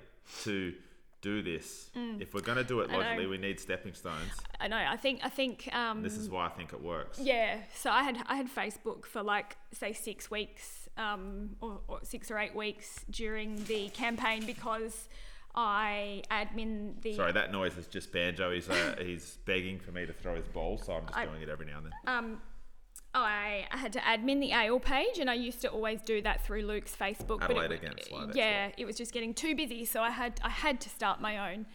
to 0.43 0.73
do 1.23 1.41
this. 1.41 1.89
Mm. 1.97 2.21
If 2.21 2.35
we're 2.35 2.41
going 2.41 2.59
to 2.59 2.63
do 2.63 2.81
it 2.81 2.91
logically, 2.91 3.25
we 3.25 3.39
need 3.39 3.59
stepping 3.59 3.93
stones. 3.93 4.31
I 4.59 4.67
know. 4.67 4.77
I 4.77 4.97
think. 4.97 5.21
I 5.23 5.29
think. 5.29 5.73
Um, 5.73 6.03
this 6.03 6.17
is 6.17 6.29
why 6.29 6.45
I 6.45 6.49
think 6.49 6.73
it 6.73 6.83
works. 6.83 7.17
Yeah. 7.17 7.57
So 7.73 7.89
I 7.89 8.03
had 8.03 8.17
I 8.27 8.35
had 8.35 8.53
Facebook 8.53 9.07
for 9.07 9.23
like 9.23 9.57
say 9.71 9.93
six 9.93 10.29
weeks, 10.29 10.89
um, 10.97 11.55
or, 11.61 11.79
or 11.87 11.99
six 12.03 12.29
or 12.29 12.37
eight 12.37 12.55
weeks 12.55 13.03
during 13.09 13.63
the 13.65 13.89
campaign 13.89 14.45
because. 14.45 15.07
I 15.55 16.23
admin 16.31 16.99
the. 17.03 17.13
Sorry, 17.13 17.31
that 17.31 17.51
noise 17.51 17.77
is 17.77 17.85
just 17.85 18.11
Banjo. 18.11 18.51
He's 18.51 18.67
uh, 18.67 18.95
he's 18.99 19.37
begging 19.45 19.77
for 19.77 19.91
me 19.91 20.03
to 20.03 20.11
throw 20.11 20.35
his 20.35 20.47
ball, 20.47 20.79
so 20.79 20.93
I'm 20.93 21.05
just 21.05 21.15
I, 21.15 21.27
doing 21.27 21.43
it 21.43 21.49
every 21.49 21.67
now 21.67 21.77
and 21.77 21.85
then. 21.85 21.93
Um, 22.07 22.41
I 23.19 23.67
had 23.69 23.93
to 23.93 23.99
admin 23.99 24.39
the 24.39 24.51
ALE 24.51 24.79
page, 24.79 25.19
and 25.19 25.29
I 25.29 25.35
used 25.35 25.61
to 25.61 25.69
always 25.69 26.01
do 26.01 26.21
that 26.23 26.43
through 26.43 26.63
Luke's 26.63 26.95
Facebook. 26.95 27.43
Adelaide 27.43 27.67
but 27.67 27.71
it, 27.71 27.83
against 27.83 28.11
Live 28.11 28.35
yeah, 28.35 28.69
it 28.77 28.85
was 28.85 28.95
just 28.95 29.11
getting 29.11 29.33
too 29.33 29.55
busy, 29.55 29.85
so 29.85 30.01
I 30.01 30.09
had 30.09 30.39
I 30.43 30.49
had 30.49 30.81
to 30.81 30.89
start 30.89 31.21
my 31.21 31.51
own. 31.51 31.65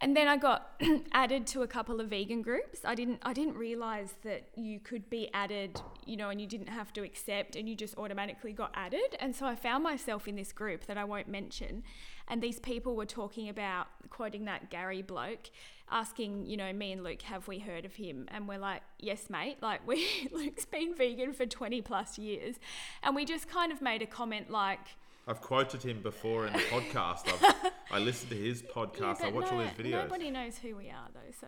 And 0.00 0.16
then 0.16 0.28
I 0.28 0.36
got 0.36 0.80
added 1.12 1.46
to 1.48 1.62
a 1.62 1.66
couple 1.66 2.00
of 2.00 2.08
vegan 2.08 2.42
groups. 2.42 2.80
I 2.84 2.94
didn't 2.94 3.20
I 3.22 3.32
didn't 3.32 3.56
realize 3.56 4.14
that 4.22 4.48
you 4.54 4.78
could 4.78 5.10
be 5.10 5.28
added, 5.34 5.80
you 6.06 6.16
know, 6.16 6.30
and 6.30 6.40
you 6.40 6.46
didn't 6.46 6.68
have 6.68 6.92
to 6.94 7.02
accept 7.02 7.56
and 7.56 7.68
you 7.68 7.74
just 7.74 7.96
automatically 7.98 8.52
got 8.52 8.70
added. 8.74 9.16
And 9.18 9.34
so 9.34 9.46
I 9.46 9.56
found 9.56 9.82
myself 9.82 10.28
in 10.28 10.36
this 10.36 10.52
group 10.52 10.86
that 10.86 10.96
I 10.96 11.04
won't 11.04 11.28
mention. 11.28 11.82
And 12.28 12.42
these 12.42 12.60
people 12.60 12.94
were 12.94 13.06
talking 13.06 13.48
about 13.48 13.88
quoting 14.10 14.44
that 14.44 14.70
Gary 14.70 15.02
bloke 15.02 15.50
asking, 15.90 16.46
you 16.46 16.56
know, 16.56 16.72
me 16.72 16.92
and 16.92 17.02
Luke, 17.02 17.22
have 17.22 17.48
we 17.48 17.58
heard 17.58 17.84
of 17.84 17.94
him? 17.94 18.26
And 18.28 18.48
we're 18.48 18.58
like, 18.58 18.82
yes, 18.98 19.30
mate. 19.30 19.58
Like 19.62 19.86
we 19.86 20.28
Luke's 20.32 20.64
been 20.64 20.94
vegan 20.94 21.32
for 21.32 21.46
20 21.46 21.82
plus 21.82 22.18
years. 22.18 22.56
And 23.02 23.14
we 23.14 23.24
just 23.24 23.48
kind 23.48 23.72
of 23.72 23.82
made 23.82 24.02
a 24.02 24.06
comment 24.06 24.50
like 24.50 24.80
I've 25.26 25.42
quoted 25.42 25.82
him 25.82 26.00
before 26.00 26.46
in 26.46 26.54
the 26.54 26.58
podcast. 26.70 27.28
I've, 27.28 27.72
I 27.90 27.98
listened 27.98 28.30
to 28.30 28.36
his 28.36 28.62
podcast. 28.62 29.20
Yeah, 29.20 29.26
I 29.26 29.30
watch 29.30 29.52
all 29.52 29.60
his 29.60 29.72
videos. 29.72 30.04
Nobody 30.04 30.30
knows 30.30 30.56
who 30.56 30.74
we 30.74 30.88
are 30.88 31.08
though. 31.12 31.32
So, 31.38 31.46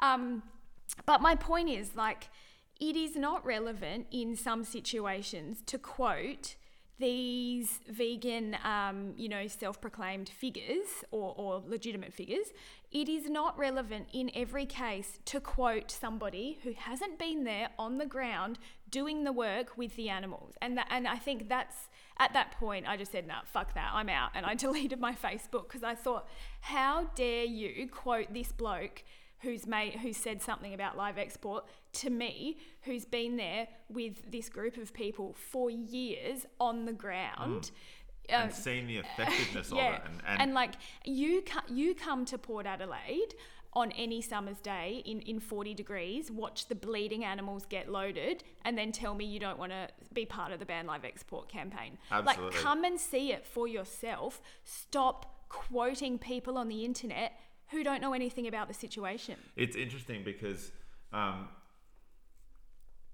um, 0.00 0.42
but 1.04 1.20
my 1.20 1.34
point 1.34 1.68
is 1.68 1.94
like, 1.94 2.28
it 2.80 2.96
is 2.96 3.16
not 3.16 3.44
relevant 3.44 4.06
in 4.10 4.34
some 4.36 4.64
situations 4.64 5.62
to 5.66 5.78
quote 5.78 6.54
these 6.98 7.80
vegan, 7.88 8.56
um, 8.64 9.14
you 9.16 9.28
know, 9.28 9.46
self-proclaimed 9.46 10.28
figures 10.28 11.04
or, 11.10 11.34
or 11.36 11.62
legitimate 11.66 12.12
figures. 12.12 12.48
It 12.90 13.08
is 13.08 13.28
not 13.28 13.58
relevant 13.58 14.08
in 14.12 14.30
every 14.34 14.66
case 14.66 15.18
to 15.26 15.40
quote 15.40 15.90
somebody 15.90 16.58
who 16.62 16.72
hasn't 16.76 17.18
been 17.18 17.44
there 17.44 17.68
on 17.78 17.98
the 17.98 18.06
ground 18.06 18.58
doing 18.90 19.24
the 19.24 19.32
work 19.32 19.76
with 19.76 19.94
the 19.96 20.08
animals. 20.08 20.54
And 20.60 20.76
that, 20.78 20.88
and 20.90 21.06
I 21.06 21.16
think 21.16 21.48
that's 21.48 21.88
at 22.18 22.32
that 22.32 22.52
point 22.52 22.88
I 22.88 22.96
just 22.96 23.12
said, 23.12 23.26
"Nah, 23.26 23.42
fuck 23.44 23.74
that, 23.74 23.90
I'm 23.92 24.08
out," 24.08 24.30
and 24.34 24.44
I 24.44 24.54
deleted 24.66 25.00
my 25.00 25.12
Facebook 25.12 25.68
because 25.68 25.84
I 25.84 25.94
thought, 25.94 26.28
how 26.60 27.10
dare 27.14 27.44
you 27.44 27.88
quote 27.88 28.32
this 28.32 28.52
bloke 28.52 29.04
who's 29.40 29.66
made 29.66 29.94
who 29.94 30.12
said 30.12 30.42
something 30.42 30.74
about 30.74 30.96
live 30.96 31.18
export 31.18 31.66
to 31.94 32.10
me, 32.10 32.58
who's 32.82 33.04
been 33.04 33.36
there 33.36 33.68
with 33.88 34.30
this 34.30 34.48
group 34.48 34.76
of 34.76 34.92
people 34.92 35.34
for 35.34 35.70
years 35.70 36.46
on 36.60 36.84
the 36.84 36.92
ground. 36.92 37.70
and 38.28 38.50
Uh, 38.50 38.54
seen 38.54 38.86
the 38.86 38.98
effectiveness 38.98 39.72
yeah, 39.74 39.88
of 39.88 39.94
it. 39.94 40.02
And, 40.04 40.22
and, 40.26 40.42
and 40.42 40.54
like 40.54 40.74
you, 41.04 41.42
you 41.68 41.94
come 41.94 42.24
to 42.26 42.36
Port 42.36 42.66
Adelaide 42.66 43.34
on 43.74 43.92
any 43.92 44.20
summer's 44.20 44.60
day 44.60 45.02
in, 45.04 45.20
in 45.22 45.38
40 45.38 45.74
degrees, 45.74 46.30
watch 46.30 46.68
the 46.68 46.74
bleeding 46.74 47.24
animals 47.24 47.64
get 47.66 47.88
loaded, 47.90 48.42
and 48.64 48.76
then 48.76 48.92
tell 48.92 49.14
me 49.14 49.24
you 49.24 49.38
don't 49.38 49.58
want 49.58 49.72
to 49.72 49.88
be 50.12 50.24
part 50.24 50.52
of 50.52 50.58
the 50.58 50.66
Ban 50.66 50.86
Live 50.86 51.04
Export 51.04 51.48
campaign. 51.48 51.98
Absolutely. 52.10 52.44
Like, 52.44 52.54
come 52.54 52.84
and 52.84 52.98
see 52.98 53.32
it 53.32 53.46
for 53.46 53.68
yourself. 53.68 54.42
Stop 54.64 55.48
quoting 55.48 56.18
people 56.18 56.58
on 56.58 56.68
the 56.68 56.84
internet 56.84 57.38
who 57.70 57.84
don't 57.84 58.00
know 58.00 58.12
anything 58.12 58.46
about 58.46 58.68
the 58.68 58.74
situation. 58.74 59.36
it's 59.56 59.76
interesting 59.76 60.22
because 60.24 60.72
um, 61.12 61.48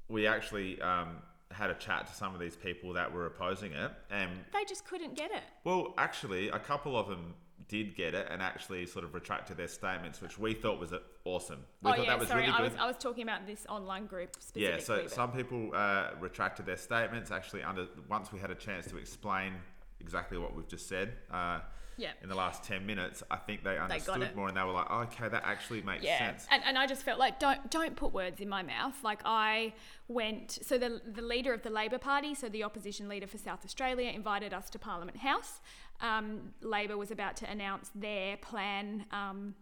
we 0.08 0.26
actually 0.26 0.80
um, 0.80 1.16
had 1.50 1.70
a 1.70 1.74
chat 1.74 2.06
to 2.06 2.14
some 2.14 2.34
of 2.34 2.40
these 2.40 2.56
people 2.56 2.92
that 2.92 3.12
were 3.12 3.26
opposing 3.26 3.72
it. 3.72 3.90
And, 4.10 4.30
They 4.52 4.64
just 4.64 4.86
couldn't 4.86 5.16
get 5.16 5.30
it. 5.30 5.42
well, 5.64 5.94
actually, 5.98 6.48
a 6.48 6.58
couple 6.58 6.98
of 6.98 7.08
them 7.08 7.34
did 7.68 7.96
get 7.96 8.14
it 8.14 8.26
and 8.30 8.42
actually 8.42 8.84
sort 8.84 9.04
of 9.04 9.14
retracted 9.14 9.56
their 9.56 9.68
statements, 9.68 10.20
which 10.20 10.38
we 10.38 10.52
thought 10.52 10.78
was 10.78 10.92
awesome. 11.24 11.60
We 11.82 11.90
oh 11.90 11.94
thought 11.94 12.04
yeah, 12.04 12.10
that 12.10 12.18
was 12.18 12.28
sorry, 12.28 12.42
really 12.42 12.52
I 12.52 12.62
was 12.62 12.72
I 12.78 12.86
was 12.86 12.96
talking 12.98 13.22
about 13.22 13.46
this 13.46 13.64
online 13.68 14.06
group 14.06 14.34
specifically. 14.34 14.68
Yeah, 14.68 14.78
so 14.78 15.02
but- 15.02 15.10
some 15.10 15.32
people 15.32 15.70
uh, 15.74 16.10
retracted 16.20 16.66
their 16.66 16.76
statements. 16.76 17.30
Actually, 17.30 17.62
under 17.62 17.86
once 18.08 18.32
we 18.32 18.38
had 18.38 18.50
a 18.50 18.54
chance 18.54 18.86
to 18.86 18.98
explain 18.98 19.54
exactly 20.00 20.36
what 20.36 20.54
we've 20.54 20.68
just 20.68 20.88
said 20.88 21.14
uh, 21.32 21.60
yeah. 21.96 22.11
in 22.22 22.28
the 22.28 22.35
last 22.35 22.64
ten 22.64 22.87
minutes, 22.87 23.22
I 23.30 23.37
think 23.37 23.64
they 23.64 23.78
understood 23.78 24.22
it. 24.22 24.37
more, 24.37 24.48
and 24.48 24.57
they 24.57 24.62
were 24.62 24.72
like, 24.72 24.87
oh, 24.90 25.00
"Okay, 25.00 25.28
that 25.28 25.42
actually 25.44 25.83
makes 25.83 26.04
yeah. 26.04 26.18
sense." 26.18 26.46
And, 26.50 26.62
and 26.64 26.78
I 26.78 26.87
just 26.87 27.02
felt 27.02 27.18
like 27.18 27.38
don't 27.38 27.70
don't 27.70 27.96
put 27.96 28.12
words 28.12 28.40
in 28.40 28.48
my 28.48 28.62
mouth. 28.62 28.94
Like 29.02 29.20
I 29.24 29.74
went 30.09 30.59
so 30.62 30.78
the 30.78 31.00
the 31.07 31.22
leader 31.22 31.52
of 31.52 31.62
the 31.62 31.70
Labor 31.70 31.98
Party, 31.98 32.35
so 32.35 32.48
the 32.48 32.64
opposition 32.64 33.09
leader 33.09 33.26
for 33.26 33.38
South 33.38 33.64
Australia, 33.64 34.11
invited 34.11 34.52
us 34.52 34.70
to 34.70 34.78
Parliament 34.78 35.18
House. 35.18 35.61
Um, 36.00 36.52
Labor 36.61 36.96
was 36.96 37.11
about 37.11 37.37
to 37.37 37.50
announce 37.50 37.90
their 37.94 38.37
plan 38.38 39.07
um, 39.12 39.54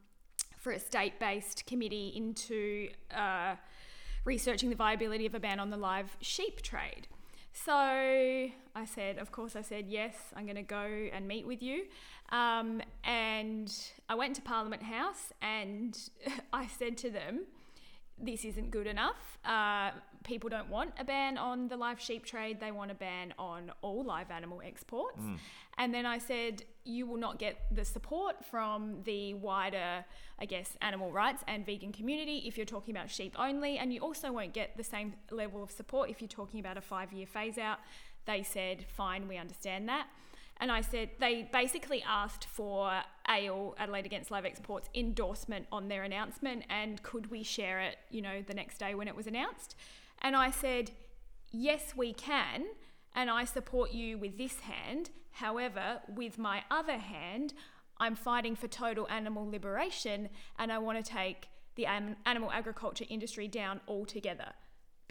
for 0.56 0.72
a 0.72 0.78
state-based 0.78 1.66
committee 1.66 2.12
into 2.16 2.88
uh, 3.14 3.56
researching 4.24 4.70
the 4.70 4.76
viability 4.76 5.26
of 5.26 5.34
a 5.34 5.40
ban 5.40 5.60
on 5.60 5.70
the 5.70 5.76
live 5.76 6.16
sheep 6.20 6.62
trade. 6.62 7.08
So 7.52 7.72
I 7.74 8.84
said, 8.86 9.18
of 9.18 9.30
course, 9.30 9.56
I 9.56 9.62
said, 9.62 9.86
yes, 9.86 10.14
I'm 10.34 10.44
going 10.44 10.56
to 10.56 10.62
go 10.62 11.08
and 11.12 11.28
meet 11.28 11.46
with 11.46 11.62
you. 11.62 11.84
Um, 12.32 12.80
and 13.04 13.72
I 14.08 14.14
went 14.14 14.34
to 14.36 14.42
Parliament 14.42 14.82
House 14.82 15.32
and 15.40 15.96
I 16.52 16.66
said 16.66 16.96
to 16.98 17.10
them, 17.10 17.42
this 18.18 18.44
isn't 18.44 18.70
good 18.70 18.86
enough. 18.86 19.38
Uh, 19.44 19.90
people 20.24 20.48
don't 20.48 20.68
want 20.68 20.92
a 20.98 21.04
ban 21.04 21.36
on 21.36 21.68
the 21.68 21.76
live 21.76 22.00
sheep 22.00 22.24
trade, 22.24 22.60
they 22.60 22.70
want 22.70 22.90
a 22.90 22.94
ban 22.94 23.34
on 23.38 23.72
all 23.82 24.04
live 24.04 24.30
animal 24.30 24.62
exports. 24.64 25.20
And 25.78 25.92
then 25.92 26.06
I 26.06 26.18
said, 26.18 26.62
you 26.84 27.06
will 27.06 27.16
not 27.16 27.38
get 27.38 27.56
the 27.70 27.84
support 27.84 28.44
from 28.44 29.02
the 29.04 29.34
wider, 29.34 30.04
I 30.38 30.44
guess, 30.44 30.76
animal 30.82 31.10
rights 31.10 31.42
and 31.48 31.66
vegan 31.66 31.92
community 31.92 32.44
if 32.46 32.56
you're 32.56 32.66
talking 32.66 32.94
about 32.94 33.10
sheep 33.10 33.34
only. 33.38 33.78
And 33.78 33.92
you 33.92 34.00
also 34.00 34.30
won't 34.30 34.52
get 34.52 34.76
the 34.76 34.84
same 34.84 35.14
level 35.30 35.62
of 35.62 35.70
support 35.70 36.10
if 36.10 36.20
you're 36.20 36.28
talking 36.28 36.60
about 36.60 36.76
a 36.76 36.82
five 36.82 37.12
year 37.12 37.26
phase 37.26 37.58
out. 37.58 37.78
They 38.24 38.42
said, 38.42 38.84
fine, 38.88 39.26
we 39.26 39.36
understand 39.36 39.88
that. 39.88 40.06
And 40.62 40.70
I 40.70 40.80
said, 40.80 41.10
they 41.18 41.48
basically 41.52 42.04
asked 42.08 42.44
for 42.44 43.02
AIL, 43.28 43.74
Adelaide 43.78 44.06
Against 44.06 44.30
Live 44.30 44.44
Exports, 44.44 44.88
endorsement 44.94 45.66
on 45.72 45.88
their 45.88 46.04
announcement 46.04 46.62
and 46.70 47.02
could 47.02 47.32
we 47.32 47.42
share 47.42 47.80
it, 47.80 47.96
you 48.10 48.22
know, 48.22 48.42
the 48.46 48.54
next 48.54 48.78
day 48.78 48.94
when 48.94 49.08
it 49.08 49.16
was 49.16 49.26
announced. 49.26 49.74
And 50.20 50.36
I 50.36 50.52
said, 50.52 50.92
yes, 51.50 51.96
we 51.96 52.12
can. 52.12 52.66
And 53.12 53.28
I 53.28 53.44
support 53.44 53.90
you 53.90 54.18
with 54.18 54.38
this 54.38 54.60
hand. 54.60 55.10
However, 55.32 56.00
with 56.08 56.38
my 56.38 56.62
other 56.70 56.98
hand, 56.98 57.54
I'm 57.98 58.14
fighting 58.14 58.54
for 58.54 58.68
total 58.68 59.08
animal 59.08 59.50
liberation 59.50 60.28
and 60.60 60.70
I 60.70 60.78
want 60.78 61.04
to 61.04 61.12
take 61.12 61.48
the 61.74 61.86
animal 61.86 62.52
agriculture 62.52 63.06
industry 63.08 63.48
down 63.48 63.80
altogether 63.88 64.52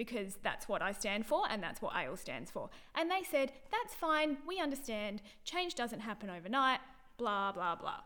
because 0.02 0.40
that's 0.42 0.68
what 0.68 0.82
I 0.82 0.94
stand 0.94 1.28
for 1.28 1.44
and 1.48 1.62
that's 1.62 1.80
what 1.80 1.96
AIL 1.96 2.18
stands 2.18 2.50
for. 2.50 2.72
And 2.96 3.12
they 3.12 3.22
said, 3.22 3.52
that's 3.70 3.94
fine, 3.94 4.38
we 4.48 4.60
understand, 4.60 5.22
change 5.44 5.76
doesn't 5.76 6.00
happen 6.00 6.28
overnight, 6.28 6.80
blah, 7.20 7.52
blah, 7.52 7.76
blah. 7.76 8.00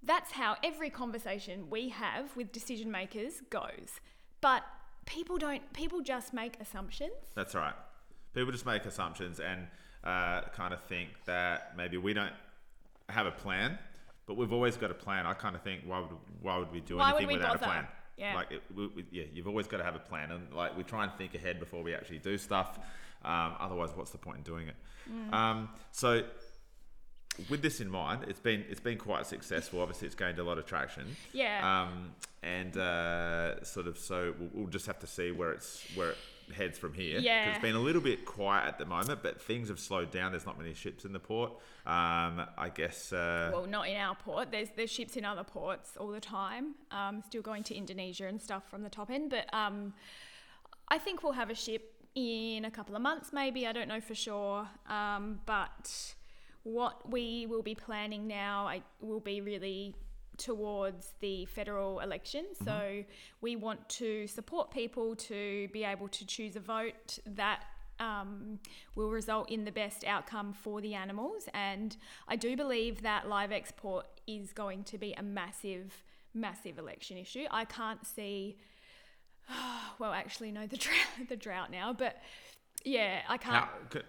That's 0.00 0.30
how 0.30 0.54
every 0.62 0.90
conversation 0.90 1.68
we 1.68 1.88
have 1.88 2.36
with 2.36 2.52
decision 2.52 2.88
makers 2.88 3.42
goes. 3.50 3.98
But 4.40 4.62
people 5.06 5.38
don't, 5.38 5.72
people 5.72 6.02
just 6.02 6.32
make 6.32 6.54
assumptions. 6.60 7.14
That's 7.34 7.56
right. 7.56 7.74
People 8.32 8.52
just 8.52 8.64
make 8.64 8.84
assumptions 8.84 9.40
and 9.40 9.66
uh, 10.04 10.42
kind 10.54 10.72
of 10.72 10.80
think 10.84 11.08
that 11.26 11.72
maybe 11.76 11.96
we 11.96 12.12
don't 12.14 12.32
have 13.08 13.26
a 13.26 13.32
plan, 13.32 13.76
but 14.26 14.36
we've 14.36 14.52
always 14.52 14.76
got 14.76 14.92
a 14.92 14.94
plan. 14.94 15.26
I 15.26 15.32
kind 15.32 15.56
of 15.56 15.62
think 15.62 15.82
why 15.84 15.98
would 15.98 16.10
why 16.40 16.58
would 16.58 16.70
we 16.70 16.80
do 16.80 16.98
Why 16.98 17.10
anything 17.10 17.38
without 17.38 17.60
bother? 17.60 17.64
a 17.64 17.68
plan? 17.68 17.86
Yeah. 18.20 18.34
Like 18.36 18.52
it, 18.52 18.62
we, 18.74 18.86
we, 18.88 19.06
yeah, 19.10 19.24
you've 19.32 19.48
always 19.48 19.66
got 19.66 19.78
to 19.78 19.84
have 19.84 19.96
a 19.96 20.00
plan, 20.10 20.30
and 20.30 20.52
like 20.54 20.76
we 20.76 20.84
try 20.84 21.04
and 21.04 21.12
think 21.14 21.34
ahead 21.34 21.58
before 21.58 21.82
we 21.82 21.94
actually 21.94 22.18
do 22.18 22.38
stuff. 22.38 22.78
Um, 23.24 23.54
otherwise, 23.58 23.90
what's 23.94 24.12
the 24.12 24.18
point 24.18 24.38
in 24.38 24.42
doing 24.44 24.68
it? 24.68 24.76
Mm. 25.10 25.32
Um, 25.34 25.68
so. 25.90 26.22
With 27.48 27.62
this 27.62 27.80
in 27.80 27.88
mind, 27.88 28.24
it's 28.28 28.40
been 28.40 28.64
it's 28.68 28.80
been 28.80 28.98
quite 28.98 29.24
successful. 29.24 29.80
Obviously, 29.80 30.06
it's 30.06 30.16
gained 30.16 30.38
a 30.40 30.42
lot 30.42 30.58
of 30.58 30.66
traction. 30.66 31.16
Yeah. 31.32 31.60
Um, 31.82 32.10
and 32.42 32.76
uh, 32.76 33.62
sort 33.64 33.86
of 33.86 33.96
so 33.96 34.34
we'll, 34.38 34.50
we'll 34.52 34.66
just 34.66 34.84
have 34.86 34.98
to 34.98 35.06
see 35.06 35.30
where 35.30 35.52
it's 35.52 35.82
where 35.94 36.10
it 36.10 36.18
heads 36.50 36.78
from 36.78 36.94
here. 36.94 37.18
Yeah. 37.18 37.50
it's 37.50 37.60
been 37.60 37.74
a 37.74 37.80
little 37.80 38.00
bit 38.00 38.24
quiet 38.24 38.66
at 38.66 38.78
the 38.78 38.86
moment, 38.86 39.22
but 39.22 39.40
things 39.40 39.68
have 39.68 39.80
slowed 39.80 40.10
down. 40.10 40.32
There's 40.32 40.46
not 40.46 40.58
many 40.58 40.74
ships 40.74 41.04
in 41.04 41.12
the 41.12 41.18
port. 41.18 41.52
Um, 41.86 42.42
I 42.58 42.70
guess. 42.74 43.12
Uh, 43.12 43.50
well, 43.52 43.66
not 43.66 43.88
in 43.88 43.96
our 43.96 44.14
port. 44.14 44.50
There's 44.50 44.68
there's 44.76 44.90
ships 44.90 45.16
in 45.16 45.24
other 45.24 45.44
ports 45.44 45.96
all 45.96 46.08
the 46.08 46.20
time. 46.20 46.74
Um, 46.90 47.22
still 47.26 47.42
going 47.42 47.62
to 47.64 47.74
Indonesia 47.74 48.26
and 48.26 48.40
stuff 48.40 48.68
from 48.70 48.82
the 48.82 48.90
top 48.90 49.10
end, 49.10 49.30
but 49.30 49.52
um, 49.54 49.94
I 50.88 50.98
think 50.98 51.22
we'll 51.22 51.32
have 51.32 51.50
a 51.50 51.54
ship 51.54 51.94
in 52.14 52.64
a 52.64 52.70
couple 52.70 52.96
of 52.96 53.02
months, 53.02 53.32
maybe. 53.32 53.66
I 53.66 53.72
don't 53.72 53.88
know 53.88 54.00
for 54.00 54.14
sure. 54.14 54.68
Um, 54.88 55.40
but 55.46 56.14
what 56.62 57.10
we 57.10 57.46
will 57.46 57.62
be 57.62 57.74
planning 57.74 58.26
now 58.26 58.66
I, 58.66 58.82
will 59.00 59.20
be 59.20 59.40
really 59.40 59.94
towards 60.40 61.12
the 61.20 61.44
federal 61.46 62.00
election. 62.00 62.46
So 62.64 63.04
we 63.40 63.54
want 63.56 63.88
to 63.90 64.26
support 64.26 64.70
people 64.70 65.14
to 65.16 65.68
be 65.72 65.84
able 65.84 66.08
to 66.08 66.26
choose 66.26 66.56
a 66.56 66.60
vote 66.60 67.18
that 67.26 67.64
um, 68.00 68.58
will 68.94 69.10
result 69.10 69.50
in 69.50 69.64
the 69.64 69.70
best 69.70 70.04
outcome 70.04 70.52
for 70.52 70.80
the 70.80 70.94
animals. 70.94 71.48
And 71.54 71.96
I 72.26 72.36
do 72.36 72.56
believe 72.56 73.02
that 73.02 73.28
live 73.28 73.52
export 73.52 74.06
is 74.26 74.52
going 74.52 74.84
to 74.84 74.98
be 74.98 75.12
a 75.12 75.22
massive, 75.22 76.02
massive 76.34 76.78
election 76.78 77.18
issue. 77.18 77.44
I 77.50 77.66
can't 77.66 78.04
see 78.04 78.56
well, 79.98 80.12
actually, 80.12 80.50
no, 80.50 80.66
the 80.66 80.76
drought, 80.78 81.28
the 81.28 81.36
drought 81.36 81.70
now, 81.70 81.92
but 81.92 82.16
yeah, 82.84 83.20
I 83.28 83.36
can't. 83.36 83.56
How, 83.56 83.68
c- 83.92 84.00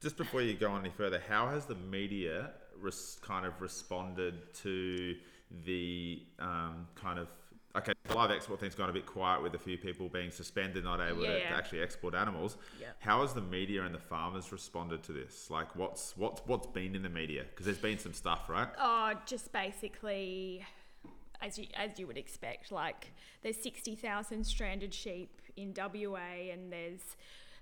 just 0.00 0.16
before 0.16 0.42
you 0.42 0.54
go 0.54 0.74
any 0.76 0.90
further, 0.90 1.20
how 1.28 1.48
has 1.48 1.66
the 1.66 1.74
media 1.74 2.50
res- 2.80 3.18
kind 3.22 3.44
of 3.44 3.60
responded 3.60 4.54
to 4.62 5.16
the 5.64 6.22
um, 6.38 6.86
kind 6.94 7.18
of 7.18 7.28
okay, 7.76 7.92
the 8.04 8.14
live 8.14 8.30
export 8.30 8.58
thing's 8.58 8.74
gone 8.74 8.90
a 8.90 8.92
bit 8.92 9.06
quiet 9.06 9.42
with 9.42 9.54
a 9.54 9.58
few 9.58 9.78
people 9.78 10.08
being 10.08 10.30
suspended, 10.30 10.82
not 10.84 11.00
able 11.00 11.22
to, 11.22 11.38
Yeah. 11.38 11.50
to 11.50 11.54
actually 11.54 11.80
export 11.82 12.14
animals. 12.14 12.56
Yeah. 12.80 12.88
How 12.98 13.20
has 13.22 13.34
the 13.34 13.40
media 13.42 13.84
and 13.84 13.94
the 13.94 14.00
farmers 14.00 14.50
responded 14.50 15.02
to 15.04 15.12
this? 15.12 15.48
Like, 15.50 15.76
what's 15.76 16.16
what's 16.16 16.40
what's 16.46 16.66
been 16.66 16.94
in 16.96 17.02
the 17.02 17.08
media? 17.08 17.44
Because 17.48 17.66
there's 17.66 17.78
been 17.78 17.98
some 17.98 18.12
stuff, 18.14 18.48
right? 18.48 18.68
Oh, 18.78 19.12
just 19.26 19.52
basically, 19.52 20.64
as 21.40 21.58
you 21.58 21.66
as 21.74 21.98
you 21.98 22.06
would 22.06 22.18
expect, 22.18 22.72
like 22.72 23.12
there's 23.42 23.56
sixty 23.60 23.94
thousand 23.94 24.44
stranded 24.44 24.92
sheep 24.92 25.40
in 25.56 25.72
WA, 25.76 26.50
and 26.52 26.72
there's 26.72 27.16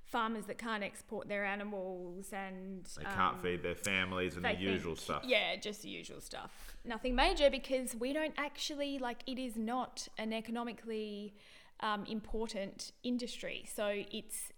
farmers 0.07 0.47
that 0.47 0.57
can't 0.59 0.83
export 0.83 1.29
their 1.29 1.45
animals, 1.45 2.33
and 2.33 2.85
They 2.97 3.05
can't 3.05 3.35
um, 3.35 3.41
feed 3.43 3.63
their 3.63 3.75
families 3.75 4.37
and 4.37 4.45
the 4.45 4.55
usual 4.55 4.95
think- 4.95 5.05
stuff. 5.05 5.23
Yeah, 5.25 5.57
just 5.57 5.83
the 5.83 5.89
usual 5.89 6.21
stuff. 6.21 6.77
Nothing 6.85 7.15
major 7.15 7.51
because 7.51 7.95
we 7.97 8.13
don't 8.13 8.35
actually 8.39 8.99
like 8.99 9.23
it 9.27 9.39
is 9.39 9.57
not 9.57 10.07
an 10.19 10.33
economically 10.33 11.35
um, 11.81 12.05
important 12.07 12.93
industry, 13.03 13.67
so 13.75 13.87
it's 14.13 14.53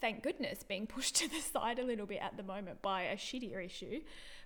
thank 0.00 0.22
goodness 0.22 0.62
being 0.62 0.86
pushed 0.96 1.16
to 1.16 1.28
the 1.28 1.40
side 1.40 1.78
a 1.78 1.84
little 1.84 2.06
bit 2.06 2.20
at 2.22 2.36
the 2.36 2.42
moment 2.42 2.80
by 2.82 3.02
a 3.02 3.16
shittier 3.16 3.64
issue. 3.64 4.00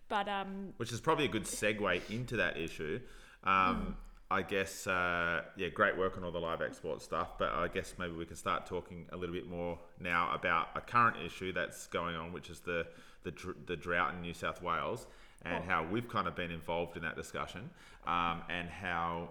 But 0.09 0.29
um, 0.29 0.73
which 0.79 0.93
is 0.93 1.01
probably 1.01 1.27
a 1.27 1.29
good 1.29 1.45
segue 1.45 2.11
into 2.11 2.37
that 2.37 2.57
issue. 2.57 3.01
Um, 3.45 3.97
I 4.33 4.43
guess, 4.43 4.87
uh, 4.87 5.43
yeah, 5.57 5.69
great 5.69 5.99
work 5.99 6.17
on 6.17 6.23
all 6.23 6.31
the 6.31 6.39
live 6.39 6.63
export 6.63 7.03
stuff, 7.03 7.37
but 7.37 7.53
I 7.53 7.67
guess 7.67 7.95
maybe 7.99 8.13
we 8.13 8.25
can 8.25 8.37
start 8.37 8.65
talking 8.65 9.07
a 9.11 9.17
little 9.17 9.35
bit 9.35 9.49
more 9.49 9.77
now 9.99 10.33
about 10.33 10.69
a 10.77 10.81
current 10.81 11.17
issue 11.25 11.53
that's 11.53 11.89
going 11.89 12.15
on, 12.15 12.33
which 12.33 12.49
is 12.49 12.61
the 12.61 12.87
the, 13.23 13.33
dr- 13.33 13.67
the 13.67 13.77
drought 13.77 14.15
in 14.15 14.23
New 14.23 14.33
South 14.33 14.63
Wales, 14.63 15.07
and 15.45 15.65
how 15.65 15.85
we've 15.85 16.09
kind 16.09 16.27
of 16.29 16.35
been 16.35 16.51
involved 16.51 16.97
in 16.97 17.03
that 17.03 17.17
discussion, 17.17 17.69
um, 18.07 18.43
and 18.49 18.69
how 18.69 19.31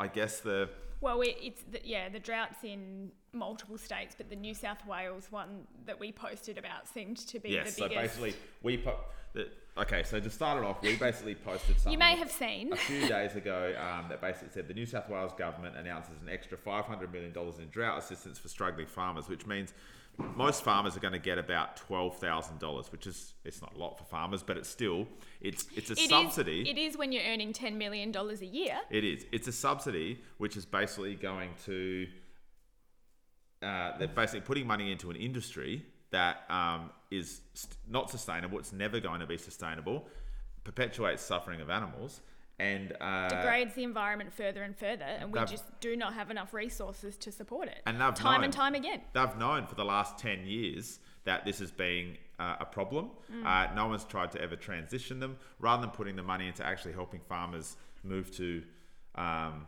I 0.00 0.08
guess 0.08 0.40
the 0.40 0.70
Well, 1.02 1.20
it, 1.20 1.36
it's 1.40 1.62
the, 1.70 1.80
yeah, 1.84 2.08
the 2.08 2.18
droughts 2.18 2.64
in 2.64 3.12
multiple 3.34 3.76
states, 3.78 4.14
but 4.16 4.30
the 4.30 4.36
New 4.36 4.54
South 4.54 4.84
Wales 4.86 5.28
one 5.30 5.66
that 5.84 6.00
we 6.00 6.10
posted 6.10 6.56
about 6.56 6.88
seemed 6.88 7.18
to 7.18 7.38
be 7.38 7.50
yes, 7.50 7.74
the 7.74 7.82
biggest. 7.82 8.14
so 8.14 8.22
basically 8.22 8.34
we 8.62 8.78
po- 8.78 8.98
the, 9.34 9.48
okay, 9.78 10.02
so 10.02 10.20
to 10.20 10.28
start 10.30 10.62
it 10.62 10.64
off, 10.66 10.82
we 10.82 10.96
basically 10.96 11.34
posted 11.34 11.76
something. 11.76 11.92
you 11.92 11.98
may 11.98 12.16
have 12.16 12.30
seen. 12.30 12.72
a 12.72 12.76
few 12.76 13.08
days 13.08 13.34
ago 13.36 13.74
um, 13.80 14.06
that 14.10 14.20
basically 14.20 14.48
said 14.52 14.68
the 14.68 14.74
New 14.74 14.86
South 14.86 15.08
Wales 15.08 15.32
government 15.38 15.76
announces 15.76 16.20
an 16.22 16.28
extra 16.28 16.58
$500 16.58 17.12
million 17.12 17.32
in 17.58 17.68
drought 17.70 17.98
assistance 17.98 18.38
for 18.38 18.48
struggling 18.48 18.86
farmers, 18.86 19.28
which 19.28 19.46
means 19.46 19.72
most 20.36 20.62
farmers 20.62 20.94
are 20.94 21.00
going 21.00 21.14
to 21.14 21.18
get 21.18 21.38
about 21.38 21.80
$12,000, 21.88 22.92
which 22.92 23.06
is 23.06 23.32
it's 23.46 23.62
not 23.62 23.74
a 23.74 23.78
lot 23.78 23.96
for 23.96 24.04
farmers, 24.04 24.42
but 24.42 24.58
it's 24.58 24.68
still 24.68 25.06
it's 25.40 25.64
it's 25.74 25.88
a 25.88 25.94
It 25.94 26.00
is- 26.00 26.08
subsidy. 26.10 26.68
it 26.68 26.76
is 26.76 26.98
when 26.98 27.12
you're 27.12 27.24
earning 27.24 27.54
ten 27.54 27.78
million 27.78 28.12
dollars 28.12 28.42
a 28.42 28.46
year. 28.46 28.76
It 28.90 29.04
is. 29.04 29.24
It's 29.32 29.48
a 29.48 29.52
subsidy 29.52 30.20
which 30.36 30.54
is 30.58 30.66
basically 30.66 31.14
going 31.14 31.50
to. 31.64 32.06
Uh, 33.62 33.96
they're 33.96 34.08
basically 34.08 34.40
putting 34.40 34.66
money 34.66 34.90
into 34.90 35.08
an 35.08 35.16
industry 35.16 35.86
that 36.12 36.44
um, 36.48 36.90
is 37.10 37.40
not 37.88 38.10
sustainable. 38.10 38.58
It's 38.58 38.72
never 38.72 39.00
going 39.00 39.20
to 39.20 39.26
be 39.26 39.36
sustainable. 39.36 40.06
Perpetuates 40.64 41.22
suffering 41.22 41.60
of 41.60 41.68
animals 41.68 42.20
and 42.58 42.92
uh, 43.00 43.28
degrades 43.28 43.74
the 43.74 43.82
environment 43.82 44.32
further 44.32 44.62
and 44.62 44.76
further, 44.76 45.04
and 45.04 45.32
we 45.32 45.40
just 45.46 45.64
do 45.80 45.96
not 45.96 46.14
have 46.14 46.30
enough 46.30 46.54
resources 46.54 47.16
to 47.16 47.32
support 47.32 47.66
it. 47.66 47.80
And 47.86 48.00
they've 48.00 48.14
time 48.14 48.34
known- 48.34 48.44
and 48.44 48.52
time 48.52 48.74
again. 48.74 49.00
they've 49.12 49.36
known 49.36 49.66
for 49.66 49.74
the 49.74 49.84
last 49.84 50.18
10 50.18 50.46
years 50.46 51.00
that 51.24 51.44
this 51.44 51.60
is 51.60 51.70
being 51.70 52.18
uh, 52.38 52.56
a 52.60 52.64
problem. 52.64 53.10
Mm. 53.32 53.46
Uh, 53.46 53.74
no 53.74 53.88
one's 53.88 54.04
tried 54.04 54.30
to 54.32 54.40
ever 54.40 54.54
transition 54.56 55.18
them 55.18 55.38
rather 55.58 55.80
than 55.80 55.90
putting 55.90 56.14
the 56.16 56.22
money 56.22 56.46
into 56.46 56.64
actually 56.64 56.92
helping 56.92 57.20
farmers 57.20 57.76
move 58.04 58.30
to 58.36 58.62
um, 59.14 59.66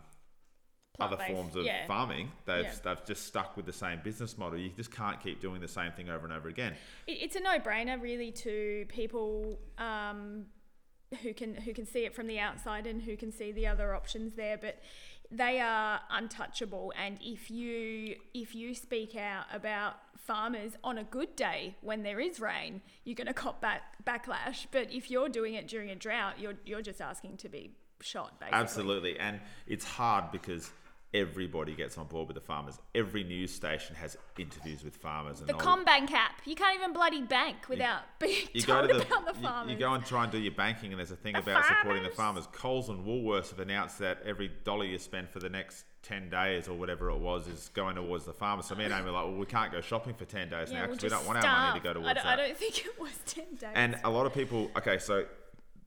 other 1.01 1.17
forms 1.17 1.57
of 1.57 1.65
yeah. 1.65 1.87
farming. 1.87 2.31
They've, 2.47 2.65
Yeah. 2.65 2.75
they've 2.85 3.05
just 3.05 3.27
stuck 3.27 3.57
with 3.57 3.67
the 3.67 3.73
same 3.73 4.01
business 4.05 4.39
model. 4.39 4.59
You 4.59 4.71
just 4.71 4.93
can't 4.93 5.21
keep 5.21 5.41
doing 5.41 5.61
the 5.61 5.69
same 5.69 5.93
thing 5.93 6.09
over 6.09 6.25
and 6.25 6.33
over 6.33 6.49
again. 6.49 6.75
It, 7.07 7.19
it's 7.23 7.37
a 7.37 7.41
no-brainer, 7.41 8.01
really, 8.01 8.31
to 8.33 8.87
people 8.89 9.59
um, 9.79 10.47
who 11.23 11.35
can 11.35 11.55
who 11.55 11.73
can 11.73 11.87
see 11.87 12.05
it 12.05 12.15
from 12.15 12.27
the 12.27 12.39
outside 12.39 12.87
and 12.87 13.03
who 13.03 13.17
can 13.17 13.33
see 13.33 13.53
the 13.53 13.67
other 13.67 13.95
options 13.95 14.35
there. 14.35 14.57
But 14.57 14.81
they 15.31 15.61
are 15.61 16.01
untouchable, 16.11 16.93
and 16.97 17.19
if 17.21 17.51
you 17.51 18.17
if 18.33 18.55
you 18.55 18.75
speak 18.75 19.17
out 19.17 19.47
about 19.53 19.95
farmers 20.17 20.73
on 20.83 20.97
a 20.97 21.05
good 21.05 21.37
day 21.37 21.77
when 21.83 22.03
there 22.03 22.21
is 22.21 22.41
rain, 22.41 22.81
you're 23.05 23.17
going 23.17 23.27
to 23.27 23.35
cop 23.35 23.61
back 23.61 23.83
backlash. 24.05 24.67
But 24.71 24.93
if 24.93 25.11
you're 25.11 25.29
doing 25.29 25.55
it 25.55 25.67
during 25.67 25.91
a 25.91 25.97
drought, 25.97 26.39
you're 26.39 26.55
you're 26.65 26.83
just 26.83 27.01
asking 27.01 27.39
to 27.39 27.49
be 27.49 27.73
shot, 28.01 28.39
basically. 28.39 28.61
Absolutely. 28.61 29.19
And 29.19 29.41
it's 29.67 29.85
hard 29.85 30.31
because 30.31 30.71
everybody 31.15 31.75
gets 31.75 31.97
on 31.97 32.07
board 32.07 32.27
with 32.27 32.35
the 32.35 32.41
farmers. 32.41 32.79
Every 32.95 33.23
news 33.23 33.53
station 33.55 33.95
has 33.95 34.17
interviews 34.37 34.83
with 34.83 34.97
farmers. 34.97 35.39
And 35.39 35.49
The 35.49 35.55
CommBank 35.55 36.11
app, 36.11 36.43
you 36.45 36.57
can't 36.57 36.77
even 36.77 36.93
bloody 36.93 37.23
bank 37.23 37.69
without 37.69 38.03
being 38.19 38.49
you 38.53 38.63
go 38.67 38.81
told 38.81 38.91
to 38.91 38.99
the, 38.99 39.07
about 39.07 39.35
the 39.35 39.41
farmers. 39.41 39.73
You, 39.73 39.79
go 39.79 39.95
and 39.95 40.05
try 40.05 40.25
and 40.25 40.33
do 40.33 40.39
your 40.39 40.53
banking, 40.53 40.91
and 40.91 40.99
there's 40.99 41.13
a 41.13 41.17
thing 41.17 41.35
The 41.35 41.39
about 41.39 41.65
supporting 41.67 42.03
the 42.03 42.11
farmers. 42.11 42.45
farmers. 42.47 42.61
Coles 42.61 42.89
and 42.89 43.07
Woolworths 43.07 43.51
have 43.51 43.61
announced 43.61 44.01
that 44.01 44.19
every 44.27 44.51
dollar 44.65 44.85
you 44.85 44.99
spend 44.99 45.31
for 45.31 45.39
the 45.39 45.49
next 45.49 45.85
10 46.03 46.29
days 46.29 46.69
or 46.69 46.75
whatever 46.75 47.09
it 47.11 47.19
was 47.19 47.47
is 47.47 47.71
going 47.75 47.95
towards 47.95 48.25
the 48.25 48.33
farmers. 48.33 48.67
So 48.67 48.75
me 48.75 48.85
and 48.85 48.93
Aimee 48.93 49.07
were 49.07 49.13
like, 49.13 49.25
well, 49.25 49.37
we 49.37 49.47
can't 49.47 49.73
go 49.73 49.81
shopping 49.81 50.15
for 50.15 50.25
10 50.25 50.51
days 50.51 50.71
now 50.71 50.81
we'll 50.81 50.97
because 50.97 51.03
we 51.05 51.09
don't 51.09 51.27
want 51.27 51.43
our 51.43 51.69
money 51.69 51.81
to 51.81 51.85
go 51.85 51.91
I 51.91 51.93
towards 51.95 52.15
don't, 52.15 52.27
I 52.27 52.37
don't 52.37 52.57
think 52.57 52.85
it 52.85 53.01
was 53.01 53.13
10 53.27 53.45
days. 53.55 53.71
And 53.75 53.99
a 54.05 54.11
lot 54.11 54.27
of 54.27 54.35
people, 54.35 54.71
okay, 54.77 54.99
so 54.99 55.25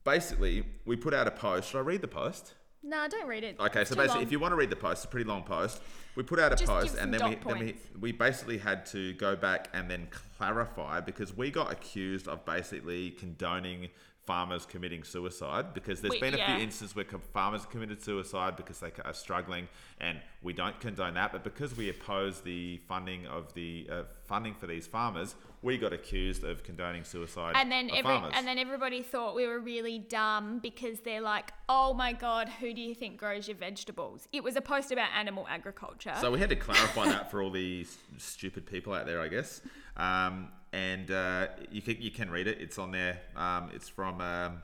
basically, 0.04 0.64
we 0.86 0.96
put 0.96 1.12
out 1.14 1.28
a 1.28 1.30
post. 1.30 1.70
Should 1.70 1.78
I 1.78 1.82
read 1.82 2.00
the 2.00 2.08
post? 2.08 2.54
No, 2.88 3.06
don't 3.08 3.28
read 3.28 3.44
it. 3.44 3.56
Okay, 3.60 3.84
so 3.84 3.94
basically, 3.94 4.16
long. 4.16 4.22
if 4.22 4.32
you 4.32 4.38
want 4.38 4.52
to 4.52 4.56
read 4.56 4.70
the 4.70 4.76
post, 4.76 4.98
it's 4.98 5.04
a 5.04 5.08
pretty 5.08 5.28
long 5.28 5.42
post. 5.42 5.82
We 6.16 6.22
put 6.22 6.38
out 6.38 6.52
a 6.52 6.56
Just 6.56 6.70
post, 6.70 6.96
and 6.96 7.12
then 7.12 7.28
we, 7.28 7.36
then 7.36 7.58
we 7.58 7.76
we 8.00 8.12
basically 8.12 8.58
had 8.58 8.86
to 8.86 9.12
go 9.14 9.36
back 9.36 9.68
and 9.74 9.90
then 9.90 10.08
clarify 10.38 11.00
because 11.00 11.36
we 11.36 11.50
got 11.50 11.70
accused 11.70 12.26
of 12.26 12.44
basically 12.44 13.10
condoning 13.10 13.88
farmers 14.26 14.66
committing 14.66 15.02
suicide 15.04 15.72
because 15.72 16.02
there's 16.02 16.12
We- 16.12 16.20
been 16.20 16.34
a 16.34 16.38
yeah. 16.38 16.54
few 16.56 16.64
instances 16.64 16.94
where 16.94 17.06
farmers 17.32 17.64
committed 17.64 18.02
suicide 18.02 18.56
because 18.56 18.78
they 18.80 18.92
are 19.04 19.14
struggling, 19.14 19.68
and 20.00 20.20
we 20.42 20.52
don't 20.52 20.78
condone 20.80 21.14
that. 21.14 21.32
But 21.32 21.44
because 21.44 21.76
we 21.76 21.88
oppose 21.88 22.40
the 22.40 22.78
funding 22.88 23.26
of 23.26 23.54
the 23.54 23.88
uh, 23.90 24.02
funding 24.24 24.54
for 24.54 24.66
these 24.66 24.86
farmers, 24.86 25.34
we 25.62 25.76
got 25.76 25.92
accused 25.92 26.44
of 26.44 26.62
condoning 26.62 27.04
suicide. 27.04 27.54
and 27.56 27.70
then 27.70 27.86
of 27.90 27.96
every, 27.96 28.02
farmers. 28.02 28.32
and 28.36 28.46
then 28.46 28.58
everybody 28.58 29.02
thought 29.02 29.34
we 29.34 29.46
were 29.46 29.58
really 29.58 29.98
dumb 29.98 30.58
because 30.60 31.00
they're 31.00 31.20
like, 31.20 31.52
"Oh 31.68 31.94
my 31.94 32.12
god, 32.12 32.48
who 32.60 32.72
do 32.72 32.80
you 32.80 32.94
think 32.94 33.16
grows 33.18 33.48
your 33.48 33.56
vegetables?" 33.56 34.28
It 34.32 34.42
was 34.44 34.56
a 34.56 34.60
post 34.60 34.92
about 34.92 35.08
animal 35.16 35.46
agriculture. 35.48 36.14
So 36.20 36.30
we 36.30 36.38
had 36.38 36.50
to 36.50 36.56
clarify 36.56 37.06
that 37.06 37.30
for 37.30 37.42
all 37.42 37.50
these 37.50 37.98
stupid 38.18 38.66
people 38.66 38.92
out 38.92 39.06
there, 39.06 39.20
I 39.20 39.28
guess. 39.28 39.60
Um, 39.96 40.48
and 40.72 41.10
uh, 41.10 41.48
you 41.70 41.82
can 41.82 42.00
you 42.00 42.10
can 42.10 42.30
read 42.30 42.46
it. 42.46 42.58
It's 42.60 42.78
on 42.78 42.92
there. 42.92 43.20
Um, 43.36 43.70
it's 43.74 43.88
from 43.88 44.20
um, 44.20 44.62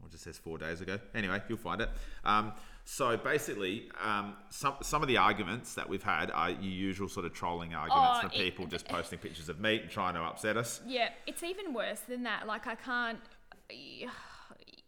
what 0.00 0.10
just 0.10 0.24
says 0.24 0.38
four 0.38 0.58
days 0.58 0.80
ago. 0.80 0.98
Anyway, 1.14 1.40
you'll 1.48 1.58
find 1.58 1.80
it. 1.80 1.90
Um, 2.24 2.52
so 2.88 3.16
basically, 3.16 3.90
um, 4.00 4.34
some 4.48 4.74
some 4.80 5.02
of 5.02 5.08
the 5.08 5.16
arguments 5.16 5.74
that 5.74 5.88
we've 5.88 6.04
had 6.04 6.30
are 6.30 6.50
your 6.50 6.62
usual 6.62 7.08
sort 7.08 7.26
of 7.26 7.32
trolling 7.32 7.74
arguments 7.74 8.18
Oh, 8.18 8.20
from 8.28 8.30
it- 8.30 8.44
people 8.44 8.66
just 8.66 8.86
posting 8.86 9.18
pictures 9.18 9.48
of 9.48 9.58
meat 9.58 9.82
and 9.82 9.90
trying 9.90 10.14
to 10.14 10.20
upset 10.20 10.56
us. 10.56 10.80
Yeah, 10.86 11.08
it's 11.26 11.42
even 11.42 11.74
worse 11.74 12.00
than 12.00 12.22
that. 12.22 12.46
Like 12.46 12.68
I 12.68 12.76
can't 12.76 13.18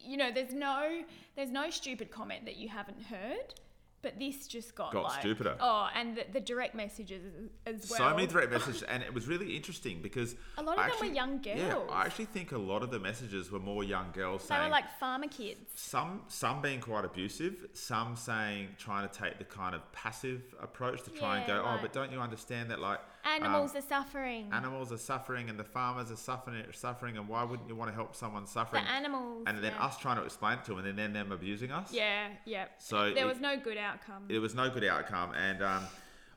you 0.00 0.16
know, 0.16 0.30
there's 0.32 0.54
no 0.54 1.02
there's 1.36 1.50
no 1.50 1.70
stupid 1.70 2.10
comment 2.10 2.44
that 2.46 2.56
you 2.56 2.68
haven't 2.68 3.02
heard, 3.02 3.54
but 4.02 4.18
this 4.18 4.46
just 4.46 4.74
got, 4.74 4.92
Got 4.92 5.04
like, 5.04 5.20
stupider. 5.20 5.56
Oh, 5.60 5.88
and 5.94 6.16
the, 6.16 6.24
the 6.32 6.40
direct 6.40 6.74
messages 6.74 7.22
as 7.66 7.90
well. 7.90 7.98
So 8.10 8.14
many 8.16 8.26
direct 8.28 8.50
messages, 8.52 8.82
and 8.88 9.02
it 9.02 9.12
was 9.12 9.26
really 9.26 9.56
interesting 9.56 10.00
because 10.02 10.36
A 10.56 10.62
lot 10.62 10.78
of 10.78 10.84
I 10.84 10.88
them 10.88 10.88
were 10.90 11.04
actually- 11.06 11.16
young 11.16 11.40
Yeah, 11.42 11.70
girls. 11.70 11.90
I 11.92 12.02
actually 12.06 12.26
think 12.26 12.52
a 12.52 12.58
lot 12.58 12.82
of 12.82 12.90
the 12.90 13.00
messages 13.00 13.50
were 13.50 13.58
more 13.58 13.82
young 13.82 14.12
girls 14.12 14.42
They 14.42 14.54
saying 14.54 14.64
were 14.64 14.70
like 14.70 14.98
farmer 15.00 15.26
kids. 15.28 15.60
some 15.74 16.22
some 16.28 16.62
being 16.62 16.80
quite 16.80 17.04
abusive, 17.04 17.66
some 17.72 18.14
saying 18.16 18.68
trying 18.78 19.08
to 19.08 19.12
take 19.18 19.38
the 19.38 19.44
kind 19.44 19.74
of 19.74 19.90
passive 19.92 20.42
approach 20.62 21.02
to 21.04 21.10
try 21.10 21.38
and 21.38 21.48
Yeah, 21.48 21.56
go, 21.56 21.62
oh, 21.62 21.72
like- 21.72 21.82
but 21.82 21.92
don't 21.92 22.12
you 22.12 22.20
understand 22.20 22.70
that 22.70 22.78
like 22.80 23.00
Animals 23.34 23.72
um, 23.72 23.78
are 23.78 23.82
suffering. 23.82 24.50
animals 24.52 24.92
are 24.92 24.98
suffering 24.98 25.50
and 25.50 25.58
the 25.58 25.64
farmers 25.64 26.10
are 26.10 26.16
suffering 26.16 26.64
suffering 26.72 27.16
and 27.16 27.28
why 27.28 27.44
wouldn't 27.44 27.68
you 27.68 27.76
want 27.76 27.90
to 27.90 27.94
help 27.94 28.14
someone 28.14 28.46
suffering? 28.46 28.84
the 28.84 28.90
animals. 28.90 29.44
and 29.46 29.58
then 29.58 29.72
yeah. 29.72 29.84
us 29.84 29.98
trying 29.98 30.16
to 30.16 30.22
explain 30.24 30.58
it 30.58 30.64
to 30.64 30.74
them 30.74 30.86
and 30.86 30.98
then 30.98 31.12
them 31.12 31.32
abusing 31.32 31.70
us. 31.70 31.92
Yeah, 31.92 32.28
yeah. 32.44 32.66
So 32.78 33.12
there 33.12 33.24
it- 33.24 33.28
was 33.28 33.40
no 33.40 33.56
good 33.58 33.78
outcome. 33.78 34.24
It 34.28 34.38
was 34.38 34.54
no 34.54 34.70
good 34.70 34.84
outcome, 34.84 35.32
and 35.34 35.62
um, 35.62 35.84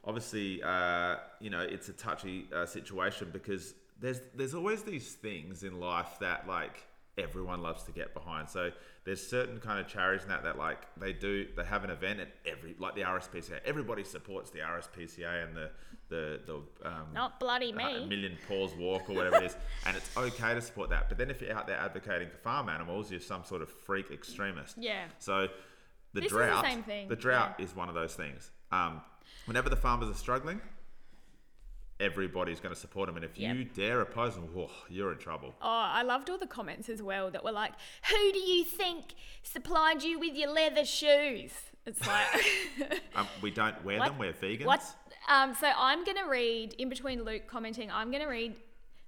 obviously, 0.03 0.61
uh, 0.63 1.17
you 1.39 1.49
know, 1.49 1.61
it's 1.61 1.89
a 1.89 1.93
touchy 1.93 2.47
uh, 2.53 2.65
situation 2.65 3.29
because 3.31 3.73
there's 3.99 4.19
there's 4.35 4.53
always 4.53 4.83
these 4.83 5.13
things 5.13 5.63
in 5.63 5.79
life 5.79 6.17
that 6.19 6.47
like 6.47 6.85
everyone 7.17 7.61
loves 7.61 7.83
to 7.83 7.91
get 7.91 8.13
behind. 8.13 8.49
So 8.49 8.71
there's 9.03 9.25
certain 9.25 9.59
kind 9.59 9.79
of 9.79 9.87
charities 9.87 10.23
and 10.23 10.31
that 10.31 10.43
that 10.43 10.57
like 10.57 10.77
they 10.97 11.11
do 11.11 11.47
they 11.57 11.63
have 11.63 11.83
an 11.83 11.89
event 11.89 12.19
and 12.19 12.29
every 12.45 12.75
like 12.77 12.95
the 12.95 13.01
RSPCA 13.01 13.59
everybody 13.65 14.03
supports 14.03 14.51
the 14.51 14.59
RSPCA 14.59 15.43
and 15.43 15.55
the 15.55 15.71
the 16.09 16.39
the 16.45 16.87
um, 16.87 17.07
Not 17.13 17.39
bloody 17.39 17.73
uh, 17.73 17.77
me. 17.77 18.03
a 18.03 18.05
million 18.05 18.37
paws 18.47 18.73
walk 18.75 19.09
or 19.09 19.15
whatever 19.15 19.37
it 19.37 19.43
is, 19.45 19.55
and 19.85 19.95
it's 19.97 20.15
okay 20.15 20.53
to 20.53 20.61
support 20.61 20.89
that. 20.89 21.07
But 21.09 21.17
then 21.17 21.31
if 21.31 21.41
you're 21.41 21.53
out 21.53 21.67
there 21.67 21.77
advocating 21.77 22.29
for 22.29 22.37
farm 22.37 22.69
animals, 22.69 23.09
you're 23.09 23.21
some 23.21 23.43
sort 23.45 23.61
of 23.61 23.69
freak 23.69 24.11
extremist. 24.11 24.75
Yeah. 24.77 25.05
So 25.19 25.47
the 26.13 26.21
This 26.21 26.25
is 26.25 26.31
the 26.31 26.37
drought, 26.37 26.65
same 26.65 26.83
thing, 26.83 27.07
the 27.07 27.15
drought 27.15 27.55
yeah. 27.57 27.65
is 27.65 27.75
one 27.75 27.87
of 27.87 27.95
those 27.95 28.13
things. 28.13 28.51
Um, 28.71 29.01
whenever 29.45 29.69
the 29.69 29.77
farmers 29.77 30.09
are 30.09 30.13
struggling, 30.19 30.59
everybody's 32.01 32.59
going 32.59 32.73
to 32.73 32.79
support 32.79 33.07
him. 33.07 33.15
and 33.15 33.23
if 33.25 33.37
Yep. 33.37 33.55
you 33.55 33.63
dare 33.65 34.01
oppose 34.01 34.35
him, 34.35 34.43
whoa, 34.53 34.69
you're 34.89 35.11
in 35.13 35.17
trouble. 35.19 35.53
Oh, 35.61 35.67
I 35.69 36.01
loved 36.03 36.29
all 36.29 36.37
the 36.37 36.47
comments 36.47 36.89
as 36.89 37.01
well 37.01 37.29
that 37.31 37.43
were 37.43 37.51
like, 37.51 37.73
"Who 38.09 38.31
do 38.33 38.39
you 38.39 38.63
think 38.65 39.13
supplied 39.43 40.03
you 40.03 40.19
with 40.19 40.35
your 40.35 40.51
leather 40.51 40.83
shoes?" 40.85 41.51
It's 41.85 42.05
like, 42.05 43.01
Um, 43.15 43.27
we 43.41 43.49
don't 43.51 43.83
wear 43.83 43.97
What? 43.99 44.09
them. 44.09 44.17
We're 44.19 44.33
vegans. 44.33 44.65
what? 44.65 44.83
Um, 45.27 45.53
so 45.55 45.71
I'm 45.75 46.03
gonna 46.03 46.27
read 46.27 46.73
in 46.77 46.89
between 46.89 47.23
Luke 47.23 47.47
commenting. 47.47 47.89
I'm 47.91 48.11
gonna 48.11 48.27
read 48.27 48.53
Just- 48.53 48.61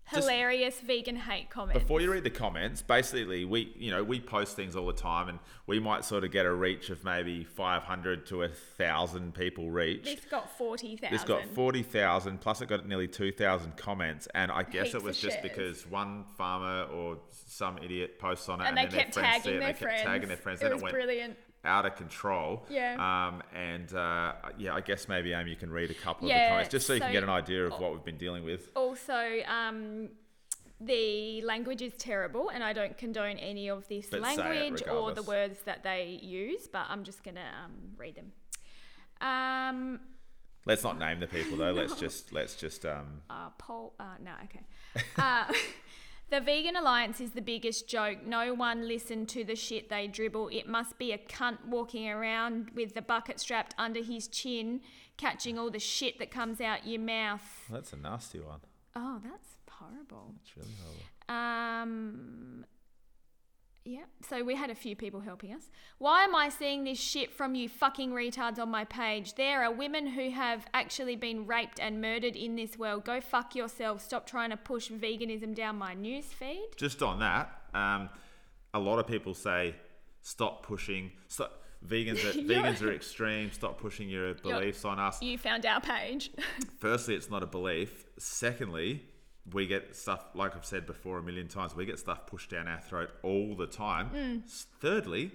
hilarious 0.06 0.80
vegan 0.82 1.16
hate 1.16 1.50
comments. 1.50 1.80
Before 1.82 2.02
you 2.02 2.12
read 2.12 2.24
the 2.24 2.30
comments, 2.30 2.82
basically 2.82 3.46
we 3.46 3.74
you 3.78 3.92
know 3.92 4.04
we 4.04 4.20
post 4.20 4.56
things 4.56 4.76
all 4.76 4.86
the 4.88 4.94
time, 4.94 5.30
and 5.30 5.40
we 5.68 5.80
might 5.80 6.06
sort 6.06 6.24
of 6.24 6.32
get 6.32 6.46
a 6.46 6.54
reach 6.54 6.90
of 6.90 7.04
maybe 7.04 7.44
500 7.44 8.26
to 8.28 8.44
a 8.44 8.50
thousand 8.50 9.34
people 9.34 9.72
reached. 9.72 10.06
this 10.06 10.26
got 10.30 10.56
forty 10.58 10.96
thousand. 10.98 11.12
This 11.18 11.24
got 11.24 11.46
40,000, 11.54 12.40
plus 12.42 12.62
it 12.62 12.68
got 12.68 12.88
nearly 12.88 13.08
2,000 13.08 13.78
comments. 13.78 14.28
And 14.34 14.52
I 14.52 14.64
guess 14.64 14.88
Heaps 14.88 14.96
it 14.96 15.04
was 15.04 15.20
just 15.20 15.38
shares. 15.38 15.44
because 15.50 15.88
one 15.88 16.26
farmer 16.38 16.84
or 16.94 17.18
some 17.32 17.78
idiot 17.80 18.20
posts 18.20 18.50
on 18.50 18.62
it 18.62 18.68
and 18.68 18.78
and, 18.78 18.92
they 18.92 18.98
kept 18.98 19.16
their 19.16 19.24
friends 19.24 19.44
see 19.44 19.50
tagging 19.52 19.56
it, 19.56 19.60
their 19.60 19.68
and 19.70 19.76
they 19.78 19.80
friends. 19.82 19.98
kept 20.02 20.08
tagging 20.10 20.28
their 20.28 20.38
friends. 20.38 20.62
It 20.62 20.74
was 20.74 20.82
it 20.82 20.84
went 20.84 20.94
brilliant. 20.94 21.38
Out 21.66 21.86
of 21.86 21.96
control. 21.96 22.66
Yeah. 22.70 22.96
Um, 22.96 23.42
and 23.56 23.94
uh, 23.94 24.34
yeah, 24.58 24.74
I 24.74 24.82
guess 24.82 25.08
maybe, 25.08 25.34
Aimee, 25.34 25.52
you 25.52 25.56
can 25.56 25.72
read 25.72 25.92
a 25.92 25.94
couple 25.94 26.28
of 26.28 26.34
the 26.34 26.48
comments 26.48 26.70
just 26.70 26.88
so 26.88 26.94
you 26.94 27.00
can 27.00 27.12
get 27.12 27.24
an 27.24 27.30
idea 27.30 27.66
of 27.66 27.80
what 27.80 27.94
we've 27.94 28.04
been 28.04 28.18
dealing 28.18 28.44
with. 28.44 28.70
Also, 28.76 29.40
um, 29.48 30.10
the 30.82 31.42
language 31.44 31.82
is 31.82 31.94
terrible, 31.98 32.50
and 32.50 32.64
I 32.64 32.74
don't 32.74 32.98
condone 32.98 33.38
any 33.38 33.70
of 33.70 33.88
this 33.88 34.08
But 34.08 34.22
language 34.22 34.84
or 34.92 35.14
the 35.14 35.24
words 35.24 35.60
that 35.66 35.84
they 35.84 36.20
use. 36.22 36.68
But 36.68 36.88
I'm 36.90 37.04
just 37.04 37.24
gonna 37.24 37.50
um, 37.64 37.72
read 37.98 38.16
them. 38.16 38.32
Um, 39.22 40.00
Let's 40.66 40.84
not 40.84 40.98
name 40.98 41.20
the 41.20 41.28
people 41.28 41.58
though. 41.58 41.72
Let's 41.72 41.96
just, 42.00 42.32
let's 42.32 42.56
just, 42.56 42.86
um, 42.86 43.22
uh, 43.30 43.50
Paul. 43.58 43.94
Uh, 44.00 44.16
no, 44.24 44.32
okay. 44.46 44.62
Uh, 45.18 45.46
the 46.30 46.42
Vegan 46.42 46.76
Alliance 46.76 47.22
is 47.22 47.32
the 47.32 47.42
biggest 47.42 47.88
joke. 47.88 48.26
No 48.26 48.54
one 48.54 48.88
listened 48.88 49.30
to 49.30 49.44
the 49.44 49.56
shit 49.56 49.90
they 49.90 50.08
dribble. 50.08 50.50
It 50.50 50.68
must 50.68 50.98
be 50.98 51.12
a 51.12 51.18
cunt 51.18 51.66
walking 51.68 52.10
around 52.10 52.72
with 52.74 52.96
the 52.96 53.02
bucket 53.02 53.40
strapped 53.40 53.76
under 53.78 54.02
his 54.04 54.28
chin, 54.28 54.82
catching 55.18 55.60
all 55.60 55.70
the 55.70 55.80
shit 55.80 56.18
that 56.20 56.32
comes 56.32 56.60
out 56.60 56.88
your 56.88 57.02
mouth. 57.02 57.66
that's 57.70 57.94
a 57.94 57.98
nasty 57.98 58.40
one. 58.40 58.62
Oh, 58.96 59.20
that's 59.24 59.58
horrible. 59.70 60.34
It's 60.42 60.56
really 60.58 60.74
horrible. 60.82 61.04
Um, 61.30 62.66
yeah, 63.86 64.04
so 64.28 64.44
we 64.44 64.56
had 64.56 64.70
a 64.70 64.76
few 64.76 64.96
people 64.96 65.20
helping 65.20 65.54
us. 65.54 65.70
Why 65.98 66.24
am 66.24 66.34
I 66.36 66.50
seeing 66.50 66.86
this 66.86 67.00
shit 67.00 67.34
from 67.34 67.54
you 67.54 67.68
fucking 67.68 68.12
retards 68.12 68.58
on 68.58 68.70
my 68.70 68.86
page? 68.86 69.36
There 69.36 69.64
are 69.64 69.72
women 69.74 70.08
who 70.08 70.30
have 70.32 70.66
actually 70.74 71.18
been 71.18 71.46
raped 71.46 71.80
and 71.80 72.00
murdered 72.00 72.36
in 72.36 72.56
this 72.56 72.78
world. 72.78 73.04
Go 73.04 73.20
fuck 73.20 73.56
yourself. 73.56 74.02
Stop 74.02 74.26
trying 74.26 74.52
to 74.52 74.58
push 74.58 74.90
veganism 74.90 75.54
down 75.54 75.78
my 75.78 75.94
news 75.94 76.26
feed. 76.26 76.70
just 76.78 77.04
on 77.04 77.20
that, 77.20 77.50
um, 77.74 78.10
a 78.74 78.80
lot 78.80 79.00
of 79.00 79.08
people 79.08 79.34
say, 79.34 79.76
stop 80.22 80.64
pushing. 80.64 81.12
Stop. 81.28 81.60
Vegans 81.86 82.24
are, 82.24 82.40
vegans 82.40 82.82
are 82.82 82.94
extreme. 82.94 83.52
Stop 83.52 83.78
pushing 83.78 84.08
your 84.08 84.34
beliefs 84.36 84.86
on 84.86 85.00
us. 85.00 85.22
You 85.22 85.38
found 85.38 85.66
our 85.66 85.82
page. 85.82 86.32
Firstly, 86.80 87.16
it's 87.16 87.30
not 87.30 87.44
a 87.44 87.48
belief. 87.48 88.06
Secondly, 88.18 89.04
we 89.52 89.68
get 89.68 89.96
stuff 89.96 90.26
like 90.34 90.56
I've 90.56 90.66
said 90.66 90.86
before 90.86 91.18
a 91.18 91.24
million 91.24 91.48
times. 91.48 91.76
We 91.76 91.86
get 91.86 92.00
stuff 92.00 92.26
pushed 92.28 92.50
down 92.50 92.68
our 92.68 92.80
throat 92.80 93.10
all 93.24 93.56
the 93.56 93.68
time. 93.68 94.10
Mm. 94.16 94.50
Thirdly, 94.80 95.32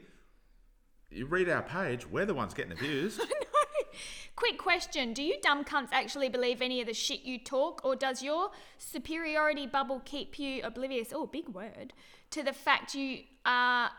you 1.11 1.27
read 1.27 1.49
our 1.49 1.63
page. 1.63 2.07
We're 2.07 2.27
the 2.27 2.35
ones 2.35 2.55
getting 2.55 2.73
abused. 2.73 3.21
Quick 4.37 4.59
question 4.59 5.13
Do 5.13 5.23
you 5.23 5.37
dumb 5.43 5.65
cunts 5.65 5.89
actually 5.93 6.29
believe 6.29 6.63
any 6.63 6.81
of 6.81 6.87
the 6.87 6.95
shit 6.95 7.23
you 7.23 7.39
talk, 7.39 7.81
or 7.85 7.97
does 7.97 8.23
your 8.23 8.51
superiority 8.79 9.67
bubble 9.67 10.01
keep 10.05 10.39
you 10.39 10.63
oblivious? 10.63 11.09
Oh, 11.13 11.27
big 11.27 11.49
word. 11.49 11.93
To 12.31 12.43
the 12.43 12.53
fact 12.53 12.95
you 12.95 13.21
are, 13.45 13.91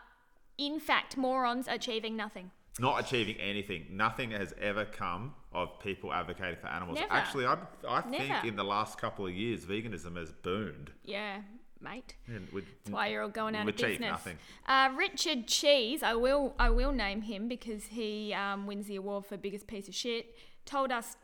in 0.56 0.80
fact, 0.80 1.16
morons 1.16 1.68
achieving 1.68 2.16
nothing. 2.16 2.50
not 2.78 3.00
achieving 3.00 3.36
anything. 3.36 3.86
Nothing 3.90 4.30
has 4.30 4.54
ever 4.60 4.84
come 4.84 5.34
of 5.52 5.80
people 5.80 6.12
advocating 6.12 6.56
for 6.60 6.68
animals. 6.68 6.98
Never. 6.98 7.12
Actually, 7.12 7.46
I, 7.46 7.58
I 7.88 8.00
think 8.02 8.44
in 8.44 8.56
the 8.56 8.64
last 8.64 8.98
couple 8.98 9.26
of 9.26 9.32
years, 9.32 9.64
veganism 9.64 10.16
has 10.16 10.30
boomed. 10.30 10.92
Yeah, 11.04 11.40
mate. 11.80 12.14
And 12.28 12.46
we- 12.52 12.60
That's 12.60 12.90
why 12.90 13.08
you're 13.08 13.22
all 13.22 13.28
going 13.28 13.56
out 13.56 13.68
of 13.68 13.76
business. 13.76 14.00
nothing. 14.00 14.36
Uh, 14.66 14.90
Richard 14.96 15.46
Cheese, 15.48 16.02
I 16.02 16.14
will, 16.14 16.54
I 16.58 16.70
will 16.70 16.92
name 16.92 17.22
him 17.22 17.48
because 17.48 17.86
he 17.86 18.32
um, 18.32 18.66
wins 18.66 18.86
the 18.86 18.96
award 18.96 19.26
for 19.26 19.36
biggest 19.36 19.66
piece 19.66 19.88
of 19.88 19.94
shit. 19.94 20.36
Told 20.66 20.92
us 20.92 21.16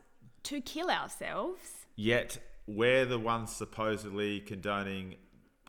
to 0.43 0.59
kill 0.61 0.89
ourselves. 0.89 1.85
Yet 1.95 2.39
we're 2.67 3.05
the 3.05 3.19
ones 3.19 3.53
supposedly 3.55 4.41
condoning 4.41 5.15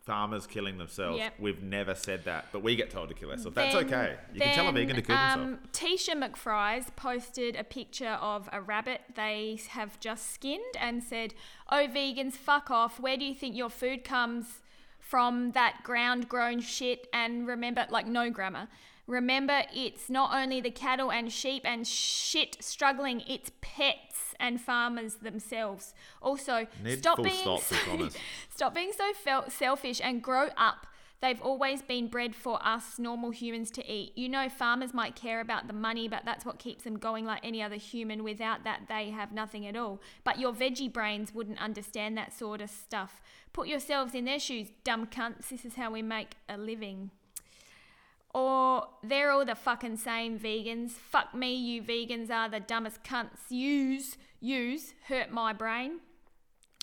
farmers 0.08 0.46
killing 0.46 0.78
themselves. 0.78 1.18
Yep. 1.18 1.34
We've 1.38 1.62
never 1.62 1.94
said 1.94 2.24
that, 2.24 2.46
but 2.50 2.62
we 2.62 2.74
get 2.76 2.88
told 2.90 3.10
to 3.10 3.14
kill 3.14 3.30
ourselves. 3.30 3.54
That's 3.54 3.74
Then- 3.74 3.84
okay. 3.84 4.16
You 4.32 4.40
can 4.40 4.54
tell 4.54 4.66
a 4.68 4.72
vegan 4.72 4.96
to 4.96 5.02
kill 5.02 5.14
then, 5.14 5.38
themselves. 5.38 5.62
um, 5.62 5.70
Tisha 5.72 6.14
McFries 6.32 6.86
posted 6.96 7.54
a 7.56 7.62
picture 7.64 8.16
of 8.20 8.48
a 8.50 8.60
rabbit 8.60 9.02
they 9.14 9.60
have 9.68 10.00
just 10.00 10.32
skinned 10.32 10.76
and 10.80 11.04
said, 11.04 11.34
"Oh, 11.70 11.86
vegans, 11.86 12.32
fuck 12.32 12.70
off. 12.70 12.98
Where 12.98 13.16
do 13.18 13.24
you 13.26 13.34
think 13.34 13.54
your 13.54 13.68
food 13.70 14.02
comes 14.02 14.62
from? 14.98 15.52
That 15.52 15.82
ground-grown 15.84 16.60
shit." 16.60 17.06
And 17.12 17.46
remember, 17.46 17.86
like 17.90 18.06
no 18.06 18.30
grammar. 18.30 18.68
Remember, 19.08 19.62
it's 19.74 20.08
not 20.08 20.34
only 20.34 20.60
the 20.60 20.70
cattle 20.70 21.10
and 21.10 21.32
sheep 21.32 21.62
and 21.64 21.86
shit 21.86 22.62
struggling; 22.62 23.22
it's 23.26 23.50
pets 23.60 24.34
and 24.38 24.60
farmers 24.60 25.14
themselves. 25.16 25.94
Also, 26.22 26.66
Need 26.84 26.98
stop 26.98 27.22
being 27.22 27.46
and 27.46 27.60
commas. 27.84 28.16
Stop 28.54 28.74
being 28.74 28.92
so 28.96 29.12
fel- 29.14 29.50
selfish 29.50 30.00
and 30.02 30.22
grow 30.22 30.48
up. 30.56 30.86
They've 31.20 31.40
always 31.40 31.82
been 31.82 32.06
bred 32.06 32.36
for 32.36 32.64
us 32.64 32.98
normal 32.98 33.30
humans 33.30 33.72
to 33.72 33.92
eat. 33.92 34.16
You 34.16 34.28
know, 34.28 34.48
farmers 34.48 34.94
might 34.94 35.16
care 35.16 35.40
about 35.40 35.66
the 35.66 35.72
money, 35.72 36.06
but 36.06 36.24
that's 36.24 36.44
what 36.44 36.60
keeps 36.60 36.84
them 36.84 36.96
going 36.96 37.24
like 37.24 37.40
any 37.42 37.60
other 37.60 37.76
human. 37.76 38.22
Without 38.22 38.62
that, 38.62 38.82
they 38.88 39.10
have 39.10 39.32
nothing 39.32 39.66
at 39.66 39.74
all. 39.74 40.00
But 40.22 40.38
your 40.38 40.52
veggie 40.52 40.92
brains 40.92 41.34
wouldn't 41.34 41.60
understand 41.60 42.16
that 42.16 42.32
sort 42.32 42.60
of 42.60 42.70
stuff. 42.70 43.20
Put 43.52 43.66
yourselves 43.66 44.14
in 44.14 44.26
their 44.26 44.38
shoes, 44.38 44.68
dumb 44.84 45.06
cunts. 45.06 45.48
This 45.48 45.64
is 45.64 45.74
how 45.74 45.90
we 45.90 46.02
make 46.02 46.36
a 46.48 46.56
living. 46.56 47.10
Or 48.34 48.86
they're 49.02 49.30
all 49.30 49.44
the 49.44 49.54
fucking 49.54 49.96
same 49.96 50.38
vegans. 50.38 50.90
Fuck 50.90 51.34
me, 51.34 51.54
you 51.54 51.82
vegans 51.82 52.30
are 52.30 52.48
the 52.48 52.60
dumbest 52.60 53.02
cunts. 53.02 53.38
Use, 53.50 54.16
use, 54.40 54.92
hurt 55.08 55.30
my 55.32 55.52
brain. 55.52 56.00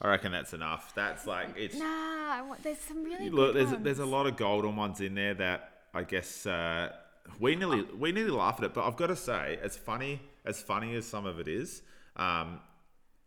I 0.02 0.10
reckon 0.10 0.32
that's 0.32 0.54
enough. 0.54 0.94
That's 0.96 1.26
like 1.26 1.50
it's. 1.58 1.78
Nah, 1.78 1.86
I 1.86 2.42
want- 2.42 2.64
there's 2.64 2.80
some 2.80 3.04
really 3.04 3.30
Look, 3.30 3.54
good 3.54 3.56
there's 3.56 3.72
ones. 3.72 3.84
there's 3.84 4.00
a 4.00 4.06
lot 4.06 4.26
of 4.28 4.36
golden 4.36 4.76
ones 4.76 5.00
in 5.00 5.16
there 5.16 5.34
that 5.36 5.72
I 5.94 6.04
guess 6.04 6.46
uh, 6.46 6.92
we 7.40 7.56
nearly 7.56 7.84
we 7.98 8.12
nearly 8.12 8.32
laugh 8.32 8.56
at 8.58 8.66
it, 8.66 8.74
but 8.74 8.86
I've 8.86 8.98
got 8.98 9.08
to 9.08 9.16
say, 9.16 9.58
as 9.62 9.78
funny 9.78 10.22
as 10.44 10.62
funny 10.62 10.96
as 10.96 11.06
some 11.06 11.26
of 11.26 11.40
it 11.40 11.48
is, 11.48 11.82
um, 12.18 12.60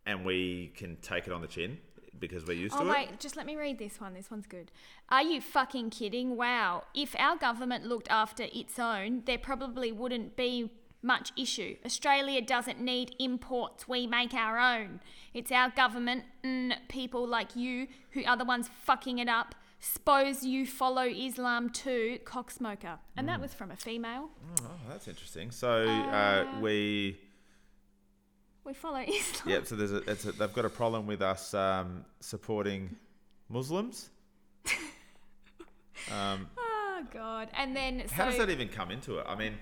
and 0.05 0.25
we 0.27 0.73
can 0.77 0.97
take 1.01 1.27
it 1.27 1.33
on 1.33 1.41
the 1.41 1.47
chin 1.49 1.79
because 2.21 2.47
we're 2.47 2.53
used 2.57 2.75
Oh 2.77 2.85
to 2.85 2.91
wait, 2.91 3.09
it. 3.11 3.21
just 3.21 3.37
let 3.37 3.47
me 3.47 3.57
read 3.57 3.79
this 3.79 4.01
one. 4.01 4.15
This 4.15 4.31
one's 4.31 4.47
good. 4.47 4.71
Are 5.09 5.23
you 5.23 5.41
fucking 5.41 5.91
kidding? 5.91 6.37
Wow. 6.37 6.85
If 6.95 7.15
our 7.19 7.37
government 7.37 7.87
looked 7.87 8.09
after 8.11 8.47
its 8.53 8.79
own, 8.79 9.23
there 9.27 9.39
probably 9.39 9.93
wouldn't 9.93 10.37
be 10.37 10.71
much 11.01 11.31
issue. 11.37 11.77
Australia 11.85 12.43
doesn't 12.43 12.81
need 12.81 13.15
imports. 13.21 13.87
We 13.89 14.07
make 14.07 14.35
our 14.35 14.59
own. 14.59 15.01
It's 15.33 15.53
our 15.53 15.71
government 15.71 16.25
and 16.43 16.77
people 16.89 17.27
like 17.27 17.55
you 17.55 17.87
who 18.11 18.25
are 18.25 18.37
the 18.37 18.45
ones 18.45 18.69
fucking 18.85 19.19
it 19.19 19.29
up. 19.29 19.55
Suppose 19.81 20.43
you 20.45 20.67
follow 20.67 21.03
Islam 21.05 21.71
too, 21.71 22.19
cocksmoker. 22.25 22.99
And 23.17 23.27
Mm. 23.29 23.31
that 23.31 23.41
was 23.41 23.55
from 23.55 23.71
a 23.71 23.77
female. 23.77 24.31
Oh, 24.63 24.71
that's 24.89 25.07
interesting. 25.07 25.53
So 25.53 25.87
uh, 25.89 26.47
we. 26.61 27.21
We 28.65 28.75
follow 28.75 28.99
Islam. 29.07 29.49
Yep. 29.49 29.67
So 29.67 29.77
there's 29.77 29.93
a, 29.93 30.11
it's 30.11 30.25
a 30.27 30.33
they've 30.33 30.53
got 30.53 30.65
a 30.65 30.71
problem 30.71 31.07
with 31.07 31.23
us 31.23 31.55
um, 31.55 32.05
supporting 32.21 32.97
Muslims. 33.49 34.11
Um, 36.13 36.49
Oh 36.57 37.05
god. 37.13 37.49
And 37.57 37.77
then 37.77 38.05
so 38.09 38.15
how 38.15 38.25
does 38.27 38.39
that 38.39 38.51
even 38.51 38.69
come 38.69 38.91
into 38.91 39.19
it? 39.19 39.27
I 39.29 39.35
mean, 39.35 39.55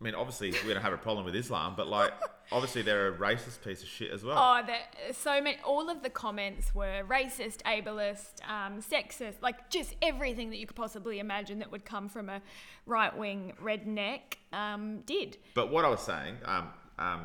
I 0.00 0.04
mean, 0.04 0.14
obviously 0.14 0.52
we 0.66 0.74
don't 0.74 0.82
have 0.82 0.92
a 0.92 0.98
problem 0.98 1.24
with 1.24 1.34
Islam, 1.34 1.74
but 1.76 1.86
like, 1.86 2.12
obviously 2.52 2.82
they're 2.82 3.08
a 3.08 3.16
racist 3.16 3.62
piece 3.64 3.82
of 3.82 3.88
shit 3.88 4.10
as 4.10 4.22
well. 4.22 4.36
Oh, 4.38 4.74
so 5.12 5.40
many. 5.40 5.56
All 5.64 5.88
of 5.88 6.02
the 6.02 6.10
comments 6.10 6.74
were 6.74 7.02
racist, 7.08 7.62
ableist, 7.62 8.46
um, 8.48 8.82
sexist, 8.82 9.36
like 9.40 9.70
just 9.70 9.94
everything 10.02 10.50
that 10.50 10.58
you 10.58 10.66
could 10.66 10.76
possibly 10.76 11.20
imagine 11.20 11.58
that 11.60 11.72
would 11.72 11.84
come 11.84 12.08
from 12.08 12.28
a 12.28 12.42
right 12.86 13.16
wing 13.16 13.54
redneck 13.62 14.20
um, 14.52 15.00
did. 15.06 15.38
But 15.54 15.70
what 15.70 15.84
I 15.84 15.88
was 15.88 16.00
saying, 16.00 16.36
um, 16.44 16.68
um, 16.98 17.20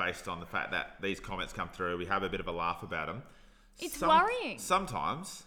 based 0.00 0.28
on 0.28 0.40
the 0.40 0.46
fact 0.46 0.70
that 0.70 0.96
these 1.00 1.20
comments 1.20 1.52
come 1.52 1.68
through, 1.68 1.98
we 1.98 2.06
have 2.06 2.22
a 2.22 2.28
bit 2.28 2.40
of 2.40 2.48
a 2.48 2.52
laugh 2.52 2.82
about 2.82 3.06
them. 3.06 3.22
It's 3.78 4.00
worrying. 4.00 4.58
Sometimes, 4.58 5.44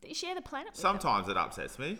They 0.00 0.12
share 0.12 0.34
the 0.34 0.42
planet. 0.42 0.72
With 0.72 0.76
them. 0.82 0.82
sometimes 1.00 1.28
it 1.28 1.36
upsets 1.36 1.78
me, 1.78 1.98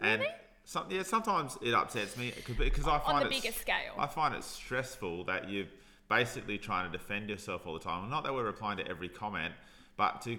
and 0.00 0.20
Really? 0.22 0.34
some, 0.64 0.86
yeah, 0.90 1.02
sometimes 1.02 1.58
it 1.62 1.74
upsets 1.74 2.16
me 2.16 2.32
because- 2.58 2.86
I 2.86 2.98
find 2.98 3.16
on 3.18 3.20
the 3.20 3.26
it 3.26 3.42
bigger 3.42 3.52
scale. 3.54 3.94
I 3.98 4.06
find 4.06 4.34
it 4.34 4.42
stressful 4.44 5.24
that 5.24 5.48
you're 5.50 5.66
basically 6.08 6.58
trying 6.58 6.90
to 6.90 6.96
defend 6.98 7.28
yourself 7.28 7.66
all 7.66 7.74
the 7.74 7.80
time. 7.80 8.08
Not 8.10 8.24
that 8.24 8.32
we're 8.34 8.44
replying 8.44 8.78
to 8.78 8.86
every 8.86 9.08
comment, 9.08 9.54
but 9.96 10.22
to 10.22 10.38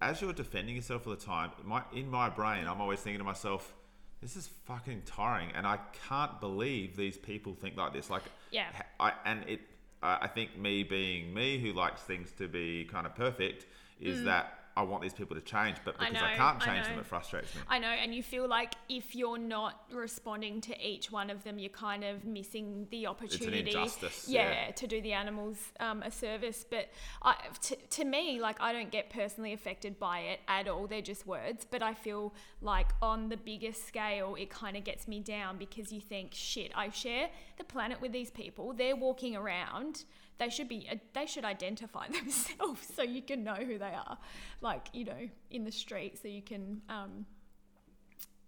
as 0.00 0.20
you're 0.20 0.32
defending 0.32 0.74
yourself 0.74 1.06
all 1.06 1.14
the 1.14 1.20
time, 1.24 1.52
my 1.62 1.82
in 1.92 2.10
my 2.10 2.28
brain, 2.28 2.66
I'm 2.66 2.80
always 2.80 3.00
thinking 3.00 3.18
to 3.18 3.24
myself, 3.24 3.72
"This 4.20 4.34
is 4.36 4.48
fucking 4.66 5.02
tiring," 5.02 5.52
and 5.52 5.64
I 5.66 5.76
can't 6.08 6.40
believe 6.40 6.96
these 6.96 7.16
people 7.16 7.54
think 7.54 7.76
like 7.76 7.92
this. 7.92 8.10
Like, 8.10 8.24
Yeah. 8.50 8.68
I 8.98 9.12
and 9.24 9.48
it. 9.48 9.60
I 10.02 10.18
I 10.22 10.28
think 10.28 10.56
me 10.58 10.82
being 10.82 11.32
me, 11.32 11.58
who 11.58 11.72
likes 11.72 12.02
things 12.02 12.32
to 12.38 12.48
be 12.48 12.84
kind 12.84 13.06
of 13.06 13.14
perfect, 13.14 13.66
is 14.00 14.20
mm. 14.20 14.24
that 14.24 14.61
I 14.76 14.82
want 14.82 15.02
these 15.02 15.12
people 15.12 15.36
to 15.36 15.42
change, 15.42 15.76
but 15.84 15.96
Mm. 15.98 16.02
I 16.02 16.08
because 16.10 16.22
I, 16.22 16.34
can't 16.36 16.62
I 16.62 16.66
change 16.66 16.86
them, 16.86 16.98
it 16.98 17.06
frustrates 17.06 17.54
me. 17.54 17.60
I 17.68 17.78
know, 17.78 17.88
and 17.88 18.14
you 18.14 18.22
feel 18.22 18.48
like 18.48 18.74
if 18.88 19.14
you're 19.14 19.38
not 19.38 19.84
responding 19.92 20.60
to 20.62 20.86
each 20.86 21.10
one 21.12 21.28
of 21.30 21.44
them, 21.44 21.58
you're 21.58 21.70
kind 21.70 22.04
of 22.04 22.24
missing 22.24 22.86
the 22.90 23.06
opportunity. 23.06 23.60
injustice, 23.60 24.26
yeah, 24.28 24.66
yeah. 24.66 24.70
to 24.72 24.86
do 24.86 25.00
the 25.02 25.12
animals 25.12 25.58
um, 25.80 26.02
a 26.02 26.10
service. 26.10 26.64
But 26.68 26.88
I, 27.22 27.36
to, 27.62 27.76
to 27.76 28.04
me, 28.04 28.40
like 28.40 28.60
I 28.60 28.72
don't 28.72 28.90
get 28.90 29.10
personally 29.10 29.52
affected 29.52 29.98
by 29.98 30.20
it 30.20 30.40
at 30.48 30.68
all. 30.68 30.86
They're 30.86 31.02
just 31.02 31.26
words. 31.26 31.66
But 31.70 31.82
I 31.82 31.94
feel 31.94 32.32
like 32.60 32.88
on 33.02 33.28
the 33.28 33.36
bigger 33.36 33.72
scale, 33.72 34.36
it 34.38 34.50
kind 34.50 34.76
of 34.76 34.84
gets 34.84 35.06
me 35.06 35.20
down 35.20 35.58
because 35.58 35.92
you 35.92 36.00
think, 36.00 36.30
shit, 36.32 36.72
I 36.74 36.90
share 36.90 37.28
the 37.58 37.64
planet 37.64 38.00
with 38.00 38.12
these 38.12 38.30
people. 38.30 38.72
They're 38.72 38.96
walking 38.96 39.36
around. 39.36 40.04
They 40.42 40.50
should 40.50 40.68
be. 40.68 40.88
uh, 40.90 40.96
They 41.14 41.26
should 41.26 41.44
identify 41.44 42.08
themselves 42.20 42.86
so 42.96 43.02
you 43.02 43.22
can 43.22 43.44
know 43.44 43.54
who 43.54 43.78
they 43.78 43.94
are. 44.06 44.18
Like 44.60 44.86
you 44.92 45.04
know, 45.04 45.28
in 45.50 45.64
the 45.64 45.70
street, 45.72 46.18
so 46.20 46.28
you 46.28 46.42
can. 46.42 46.82
Um, 46.88 47.26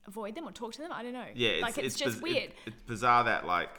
avoid 0.06 0.34
them 0.34 0.46
or 0.46 0.52
talk 0.52 0.72
to 0.74 0.82
them. 0.82 0.92
I 0.92 1.02
don't 1.02 1.14
know. 1.14 1.24
Yeah, 1.34 1.50
it's, 1.50 1.62
like 1.62 1.78
it's, 1.78 1.94
just 1.94 2.20
biz- 2.20 2.30
it- 2.30 2.34
weird. 2.34 2.50
it's 2.66 2.82
bizarre 2.86 3.24
that 3.24 3.46
like 3.46 3.70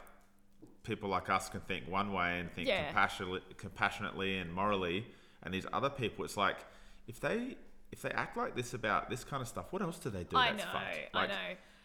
people 0.82 1.08
like 1.08 1.30
us 1.30 1.48
can 1.48 1.60
think 1.60 1.88
one 1.88 2.12
way 2.12 2.40
and 2.40 2.50
think 2.50 2.66
Yeah. 2.66 2.86
compassionately, 2.86 3.42
compassionately 3.56 4.38
and 4.38 4.52
morally, 4.52 5.06
and 5.44 5.54
these 5.54 5.66
other 5.72 5.88
people, 5.90 6.24
it's 6.24 6.36
like 6.36 6.56
if 7.06 7.20
they 7.20 7.56
if 7.92 8.02
they 8.02 8.10
act 8.10 8.36
like 8.36 8.56
this 8.56 8.74
about 8.74 9.08
this 9.08 9.22
kind 9.24 9.40
of 9.40 9.46
stuff, 9.46 9.66
what 9.70 9.82
else 9.82 9.98
do 10.00 10.10
they 10.10 10.24
do? 10.24 10.36
I 10.36 10.50
that's 10.50 10.64
know, 10.64 10.70
fucked? 10.72 11.14
I 11.14 11.26
know. 11.28 11.34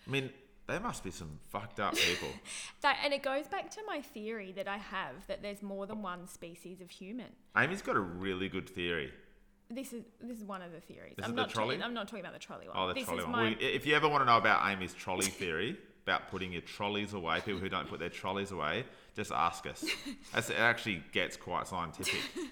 I 0.08 0.10
mean, 0.10 0.32
they 0.68 0.80
must 0.80 1.04
be 1.04 1.12
some 1.12 1.40
fucked 1.50 1.80
up 1.80 1.96
people. 1.96 2.30
That, 2.82 2.98
and 3.04 3.14
it 3.14 3.22
goes 3.22 3.48
back 3.48 3.70
to 3.72 3.82
my 3.86 4.02
theory 4.02 4.52
that 4.54 4.68
I 4.68 4.78
have 4.78 5.28
that 5.28 5.44
there's 5.44 5.62
more 5.62 5.86
than 5.86 6.02
one 6.02 6.28
species 6.28 6.82
of 6.82 6.90
human. 6.90 7.28
Aimee's 7.56 7.84
got 7.84 7.96
a 7.96 8.00
really 8.00 8.50
good 8.50 8.68
theory. 8.68 9.12
This 9.70 9.94
is 9.94 10.04
this 10.20 10.40
is 10.40 10.44
one 10.44 10.64
of 10.64 10.72
the 10.72 10.80
theories. 10.82 11.14
Is 11.18 11.26
I'm 11.26 11.36
the 11.36 11.44
not 11.44 11.52
trolley? 11.52 11.82
I'm 11.82 11.94
not 11.94 12.08
talking 12.08 12.22
about 12.22 12.34
the 12.34 12.40
trolley 12.40 12.68
one. 12.68 12.76
Oh, 12.76 12.88
the 12.88 12.96
this 12.96 13.06
trolley 13.06 13.20
is 13.20 13.26
one. 13.26 13.32
my 13.32 13.44
Well, 13.44 13.56
if 13.60 13.86
you 13.86 13.96
ever 13.96 14.10
want 14.10 14.22
to 14.22 14.26
know 14.26 14.38
about 14.38 14.62
Aimee's 14.62 14.94
trolley 14.96 15.28
theory, 15.28 15.78
about 16.04 16.30
putting 16.30 16.52
your 16.52 16.62
trolleys 16.64 17.14
away, 17.14 17.40
people 17.42 17.60
who 17.60 17.70
don't 17.70 17.88
put 17.88 18.00
their 18.00 18.10
trolleys 18.10 18.52
away, 18.52 18.84
just 19.16 19.32
ask 19.32 19.68
us. 19.68 19.86
That's, 20.34 20.50
it 20.50 20.58
actually 20.60 21.04
gets 21.12 21.38
quite 21.38 21.68
scientific. 21.68 22.20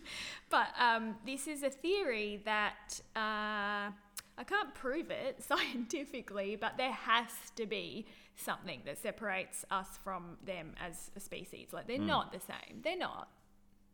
But 0.51 0.69
um, 0.79 1.15
this 1.27 1.47
is 1.47 1.61
a 1.61 1.69
theory 1.69 2.41
that 2.43 2.99
uh, 3.15 3.91
I 4.39 4.43
can't 4.45 4.73
prove 4.73 5.11
it 5.11 5.43
scientifically, 5.47 6.55
but 6.55 6.77
there 6.77 6.93
has 6.93 7.27
to 7.57 7.65
be 7.65 8.05
something 8.35 8.81
that 8.85 8.97
separates 8.97 9.65
us 9.69 9.87
from 10.03 10.37
them 10.45 10.73
as 10.81 11.11
a 11.15 11.19
species. 11.19 11.67
Like 11.73 11.87
they're 11.87 11.97
Hmm. 11.97 12.07
not 12.07 12.31
the 12.31 12.39
same. 12.39 12.81
They're 12.81 12.97
not. 12.97 13.29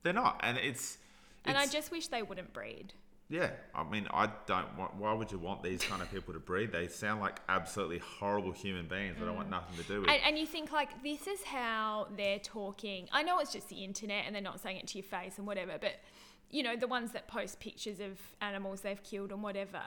They're 0.03 0.13
not, 0.13 0.39
and 0.43 0.57
it's. 0.57 0.99
And 1.45 1.57
I 1.57 1.65
just 1.67 1.91
wish 1.91 2.07
they 2.07 2.21
wouldn't 2.23 2.53
breed. 2.53 2.93
Yeah, 3.27 3.49
I 3.73 3.83
mean, 3.83 4.07
I 4.13 4.29
don't 4.45 4.77
want. 4.77 4.95
Why 4.97 5.11
would 5.13 5.31
you 5.31 5.39
want 5.39 5.63
these 5.63 5.83
kind 5.83 5.99
of 6.03 6.11
people 6.11 6.31
to 6.35 6.39
breed? 6.39 6.71
They 6.71 6.87
sound 6.87 7.21
like 7.21 7.39
absolutely 7.49 7.97
horrible 7.97 8.51
human 8.51 8.87
beings 8.87 9.17
that 9.19 9.27
I 9.27 9.31
want 9.31 9.49
nothing 9.49 9.75
to 9.77 9.83
do 9.83 10.01
with. 10.01 10.09
And, 10.11 10.21
and 10.23 10.37
you 10.37 10.45
think 10.45 10.71
like 10.71 11.01
this 11.01 11.25
is 11.25 11.41
how 11.43 12.07
they're 12.15 12.37
talking. 12.37 13.09
I 13.11 13.23
know 13.23 13.39
it's 13.39 13.51
just 13.51 13.67
the 13.69 13.83
internet 13.83 14.25
and 14.27 14.35
they're 14.35 14.43
not 14.43 14.59
saying 14.59 14.77
it 14.77 14.85
to 14.89 14.99
your 14.99 15.05
face 15.05 15.39
and 15.39 15.47
whatever, 15.47 15.73
but 15.81 15.93
you 16.51 16.61
know 16.61 16.75
the 16.75 16.87
ones 16.87 17.13
that 17.13 17.27
post 17.27 17.59
pictures 17.59 17.99
of 17.99 18.19
animals 18.41 18.81
they've 18.81 19.01
killed 19.01 19.31
and 19.31 19.41
whatever. 19.41 19.81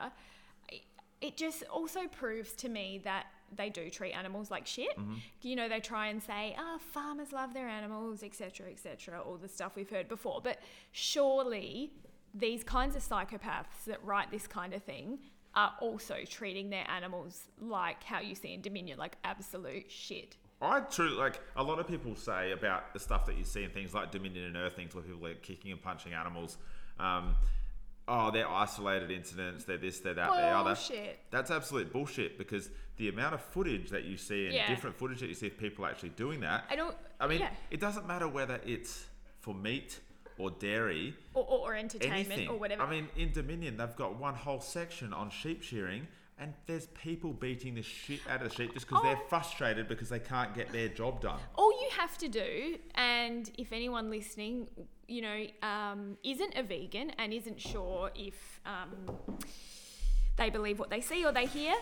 It- 1.20 1.36
just 1.36 1.62
also 1.64 2.06
proves 2.08 2.52
to 2.54 2.68
me 2.68 3.00
that 3.04 3.26
they 3.54 3.70
do 3.70 3.88
treat 3.88 4.12
animals 4.12 4.50
like 4.50 4.66
shit. 4.66 4.96
Mm-hmm. 4.98 5.14
You 5.42 5.56
know, 5.56 5.68
they 5.68 5.80
try 5.80 6.08
and 6.08 6.22
say, 6.22 6.54
"Ah, 6.58 6.78
farmers 6.78 7.32
love 7.32 7.54
their 7.54 7.68
animals, 7.68 8.22
etc., 8.22 8.70
etc." 8.70 9.22
All 9.22 9.36
the 9.36 9.48
stuff 9.48 9.74
we've 9.74 9.88
heard 9.88 10.08
before, 10.08 10.40
but 10.42 10.58
surely 10.92 11.92
these 12.34 12.62
kinds 12.62 12.94
of 12.94 13.02
psychopaths 13.02 13.84
that 13.86 14.04
write 14.04 14.30
this 14.30 14.46
kind 14.46 14.74
of 14.74 14.82
thing 14.82 15.18
are 15.54 15.72
also 15.80 16.16
treating 16.28 16.70
their 16.70 16.88
animals 16.90 17.44
like 17.58 18.02
how 18.04 18.20
you 18.20 18.34
see 18.34 18.52
in 18.52 18.60
Dominion, 18.60 18.98
like 18.98 19.16
absolute 19.24 19.90
shit. 19.90 20.36
I 20.60 20.80
truly 20.80 21.16
like 21.16 21.40
a 21.56 21.62
lot 21.62 21.78
of 21.78 21.86
people 21.86 22.14
say 22.16 22.52
about 22.52 22.92
the 22.92 23.00
stuff 23.00 23.26
that 23.26 23.38
you 23.38 23.44
see 23.44 23.64
in 23.64 23.70
things 23.70 23.94
like 23.94 24.10
Dominion 24.10 24.44
and 24.44 24.56
Earth 24.56 24.74
things 24.74 24.94
where 24.94 25.04
people 25.04 25.26
are 25.26 25.34
kicking 25.34 25.72
and 25.72 25.80
punching 25.80 26.12
animals. 26.12 26.58
Um, 26.98 27.34
oh, 28.08 28.30
they're 28.30 28.48
isolated 28.48 29.10
incidents. 29.10 29.64
They're 29.64 29.76
this, 29.76 30.00
they're 30.00 30.14
that, 30.14 30.32
they're 30.32 30.56
other. 30.56 30.70
Bullshit. 30.70 31.18
That's 31.30 31.50
absolute 31.50 31.92
bullshit 31.92 32.38
because 32.38 32.70
the 32.96 33.08
amount 33.08 33.34
of 33.34 33.40
footage 33.40 33.90
that 33.90 34.04
you 34.04 34.16
see 34.16 34.46
and 34.46 34.54
Yeah. 34.54 34.68
different 34.68 34.96
footage 34.96 35.20
that 35.20 35.28
you 35.28 35.34
see 35.34 35.46
of 35.46 35.58
people 35.58 35.86
actually 35.86 36.08
doing 36.10 36.40
that. 36.40 36.64
I 36.70 36.76
don't. 36.76 36.96
I 37.20 37.26
mean, 37.28 37.40
yeah. 37.40 37.50
it 37.70 37.80
doesn't 37.80 38.06
matter 38.08 38.26
whether 38.26 38.60
it's 38.64 39.06
for 39.40 39.54
meat 39.54 40.00
or 40.38 40.50
dairy 40.50 41.14
or, 41.34 41.44
or, 41.44 41.70
or 41.70 41.74
entertainment 41.74 42.26
anything. 42.30 42.48
or 42.48 42.58
whatever. 42.58 42.82
I 42.82 42.90
mean, 42.90 43.08
in 43.16 43.32
Dominion, 43.32 43.76
they've 43.76 43.96
got 43.96 44.18
one 44.18 44.34
whole 44.34 44.60
section 44.60 45.12
on 45.12 45.30
sheep 45.30 45.62
shearing, 45.62 46.06
and 46.40 46.54
there's 46.66 46.86
people 46.88 47.32
beating 47.32 47.74
the 47.74 47.82
shit 47.82 48.20
out 48.28 48.42
of 48.42 48.48
the 48.48 48.54
sheep 48.54 48.72
just 48.74 48.86
because 48.88 49.02
they're 49.02 49.16
Oh. 49.16 49.28
frustrated 49.28 49.88
because 49.88 50.08
they 50.08 50.20
can't 50.20 50.54
get 50.54 50.70
their 50.72 50.88
job 50.88 51.20
done. 51.20 51.40
all 51.56 51.72
you 51.82 51.88
have 51.96 52.16
to 52.18 52.28
do, 52.28 52.78
and 52.94 53.50
if 53.58 53.72
anyone 53.72 54.08
listening, 54.10 54.68
you 55.08 55.22
know, 55.22 55.46
um, 55.62 56.16
isn't 56.22 56.54
a 56.56 56.62
vegan 56.62 57.10
and 57.18 57.32
isn't 57.32 57.60
sure 57.60 58.10
if 58.14 58.60
um, 58.66 58.90
they 60.36 60.50
believe 60.50 60.78
what 60.78 60.90
they 60.90 61.00
see 61.00 61.24
or 61.24 61.32
they 61.32 61.46
hear, 61.46 61.74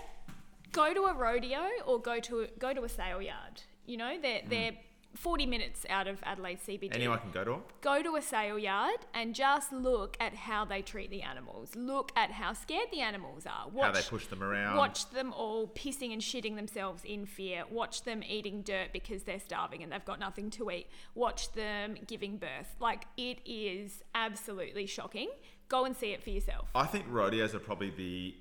go 0.73 0.95
to 0.95 1.03
a 1.05 1.15
rodeo 1.15 1.69
or 1.87 2.01
go 2.01 2.19
to 2.21 2.41
a, 2.43 2.47
go 2.59 2.73
to 2.73 2.85
a 2.85 2.89
sale 2.89 3.21
yard. 3.21 3.63
You 3.87 3.97
know, 3.99 4.19
they're 4.21 4.43
they're 4.49 4.73
40 5.17 5.47
minutes 5.47 5.85
out 5.89 6.07
of 6.07 6.19
Adelaide 6.23 6.61
CBD. 6.61 6.95
Anyone 6.95 7.19
can 7.19 7.31
go 7.31 7.45
to 7.45 7.51
them. 7.53 7.63
go 7.81 8.03
to 8.03 8.17
a 8.17 8.23
sale 8.23 8.59
yard 8.59 8.99
and 9.15 9.35
just 9.35 9.73
look 9.73 10.17
at 10.21 10.35
how 10.35 10.65
they 10.65 10.83
treat 10.83 11.11
the 11.11 11.23
animals. 11.23 11.75
Look 11.75 12.13
at 12.17 12.31
how 12.33 12.53
scared 12.53 12.89
the 12.93 13.01
animals 13.01 13.47
are. 13.47 13.69
Watch, 13.69 13.87
How 13.87 13.93
they 13.93 14.03
push 14.03 14.27
them 14.27 14.43
around. 14.43 14.77
Watch 14.77 15.11
them 15.11 15.33
all 15.33 15.69
pissing 15.69 16.13
and 16.13 16.23
shitting 16.23 16.57
themselves 16.57 17.03
in 17.05 17.27
fear. 17.27 17.65
Watch 17.71 18.03
them 18.03 18.23
eating 18.23 18.63
dirt 18.63 18.89
because 18.93 19.23
they're 19.25 19.41
starving 19.41 19.83
and 19.83 19.91
they've 19.93 20.05
got 20.05 20.21
nothing 20.21 20.51
to 20.51 20.71
eat. 20.71 20.87
Watch 21.15 21.53
them 21.53 21.97
giving 22.07 22.37
birth. 22.37 22.77
Like 22.81 23.05
it 23.17 23.39
is 23.45 24.03
absolutely 24.15 24.87
shocking. 24.87 25.29
Go 25.69 25.85
and 25.85 25.97
see 25.97 26.13
it 26.13 26.23
for 26.23 26.31
yourself. 26.31 26.69
I 26.75 26.87
think 26.87 27.07
rodeos 27.09 27.55
are 27.55 27.59
probably 27.59 27.91
the 27.91 28.35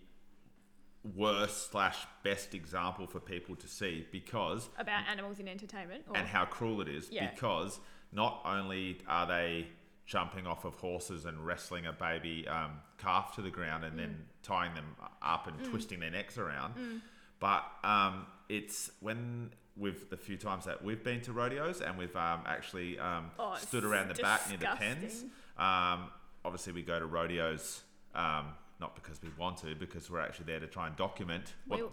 worst 1.15 1.71
slash 1.71 2.05
best 2.23 2.53
example 2.55 3.05
for 3.07 3.19
people 3.19 3.55
to 3.57 3.67
see 3.67 4.05
because 4.11 4.69
About 4.79 5.03
animals 5.09 5.39
in 5.39 5.47
entertainment. 5.47 6.05
Or, 6.09 6.17
and 6.17 6.27
how 6.27 6.45
cruel 6.45 6.81
it 6.81 6.87
is 6.87 7.09
Yeah. 7.11 7.29
because 7.29 7.79
not 8.11 8.41
only 8.45 8.99
are 9.07 9.27
they 9.27 9.67
jumping 10.05 10.45
off 10.47 10.65
of 10.65 10.75
horses 10.75 11.25
and 11.25 11.45
wrestling 11.45 11.85
a 11.85 11.93
baby 11.93 12.47
um, 12.47 12.71
calf 12.97 13.35
to 13.35 13.41
the 13.41 13.49
ground 13.49 13.83
and 13.83 13.93
Mm. 13.93 13.97
then 13.97 14.25
tying 14.43 14.73
them 14.73 14.95
up 15.21 15.47
and 15.47 15.63
twisting 15.65 15.99
their 15.99 16.11
necks 16.11 16.37
around, 16.37 17.01
but 17.39 17.63
um, 17.83 18.25
it's 18.49 18.91
when 18.99 19.51
with 19.77 20.09
the 20.09 20.15
few 20.17 20.37
times 20.37 20.63
that 20.65 20.83
we've 20.83 21.03
been 21.03 21.19
to 21.21 21.33
rodeos 21.33 21.81
and 21.81 21.97
we've 21.97 22.15
um, 22.15 22.41
actually 22.45 22.97
um, 22.99 23.29
Oh, 23.37 23.55
stood 23.59 23.83
around 23.83 24.07
the 24.09 24.21
back 24.21 24.47
near 24.47 24.57
the 24.57 24.67
pens. 24.77 25.23
Um, 25.57 26.09
obviously, 26.45 26.71
we 26.73 26.81
go 26.81 26.97
to 26.99 27.05
rodeos 27.05 27.81
um, 28.13 28.45
not 28.79 28.95
because 28.95 29.21
we 29.21 29.29
want 29.37 29.57
to, 29.57 29.75
because 29.75 30.09
we're 30.09 30.19
actually 30.19 30.45
there 30.45 30.59
to 30.59 30.67
try 30.67 30.87
and 30.87 30.95
document 30.95 31.53
what 31.67 31.79
We- 31.81 31.87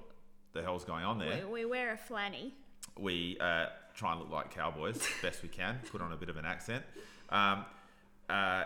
the 0.53 0.63
hell's 0.63 0.85
going 0.85 1.05
on 1.05 1.19
there 1.19 1.47
we, 1.47 1.65
we 1.65 1.65
wear 1.65 1.93
a 1.93 2.13
flanny. 2.13 2.53
we 2.99 3.39
uh, 3.41 3.67
try 3.95 4.13
and 4.13 4.21
look 4.21 4.31
like 4.31 4.51
cowboys 4.55 5.03
best 5.23 5.43
we 5.43 5.49
can, 5.49 5.81
put 5.91 6.01
on 6.03 6.13
a 6.13 6.17
bit 6.17 6.29
of 6.29 6.37
an 6.37 6.45
accent. 6.45 6.85
Um, 7.31 7.65
uh, 8.29 8.65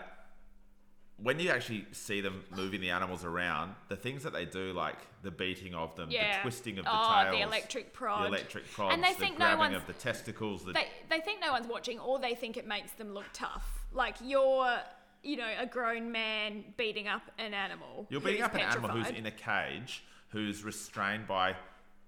when 1.19 1.39
you 1.39 1.49
actually 1.49 1.85
see 1.93 2.21
them 2.21 2.43
moving 2.55 2.79
the 2.79 2.91
animals 2.91 3.23
around, 3.25 3.73
the 3.89 3.95
things 3.95 4.21
that 4.23 4.33
they 4.33 4.45
do, 4.45 4.71
like 4.73 4.97
the 5.23 5.31
beating 5.31 5.73
of 5.73 5.95
them, 5.95 6.11
Yeah. 6.11 6.37
the 6.37 6.41
twisting 6.43 6.77
of 6.77 6.85
the 6.85 6.91
oh, 6.93 7.23
tails, 7.23 7.35
the 7.35 7.41
electric 7.41 7.93
prod. 7.93 8.23
the 8.23 8.27
electric 8.27 8.71
prods, 8.71 8.93
And 8.93 9.03
they 9.03 9.13
the 9.13 9.19
think 9.19 9.39
no 9.39 9.45
grabbing 9.45 9.59
one's- 9.59 9.75
of 9.77 9.87
the 9.87 9.93
testicles, 9.93 10.63
the 10.65 10.73
they 10.73 10.87
they 11.09 11.19
think 11.21 11.41
no 11.41 11.51
one's 11.53 11.67
watching, 11.67 11.97
or 11.99 12.19
they 12.19 12.35
think 12.35 12.55
it 12.57 12.67
makes 12.67 12.91
them 12.91 13.13
look 13.13 13.25
tough. 13.33 13.85
Like 13.93 14.15
you're, 14.23 14.77
you 15.23 15.37
know, 15.37 15.49
a 15.59 15.65
grown 15.65 16.11
man 16.11 16.63
beating 16.77 17.07
up 17.07 17.23
an 17.37 17.53
animal. 17.53 18.05
You're 18.09 18.21
beating 18.21 18.41
up 18.43 18.53
an 18.53 18.61
animal 18.61 18.89
who's 18.89 19.09
in 19.09 19.25
a 19.25 19.31
cage, 19.31 20.03
who's 20.29 20.63
restrained 20.63 21.27
by 21.27 21.55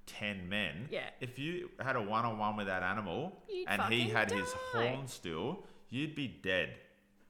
ten 0.05 0.47
men. 0.49 0.88
Yeah. 0.91 1.10
If 1.22 1.38
you 1.39 1.70
had 1.80 1.95
a 1.95 2.01
one-on-one 2.01 2.55
with 2.57 2.68
that 2.68 2.84
animal 2.84 3.34
You'd 3.49 3.68
and 3.68 3.82
he 3.93 4.10
had 4.10 4.32
his 4.32 4.51
horn 4.72 5.07
still, 5.07 5.64
you'd 5.89 6.16
be 6.16 6.28
dead. 6.28 6.70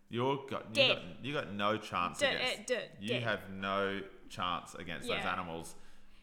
You're 0.10 0.40
got 0.50 0.66
you 0.70 0.74
Dead. 0.74 0.88
got 0.96 1.26
you 1.26 1.34
got 1.34 1.54
no 1.54 1.78
chance 1.78 2.20
Dead, 2.20 2.36
against. 2.36 2.60
eh, 2.60 2.64
dead, 2.68 2.90
you 3.00 3.08
dead. 3.10 3.24
have 3.24 3.40
no 3.52 4.02
chance 4.30 4.74
against 4.76 5.08
those 5.08 5.24
animals, 5.24 5.76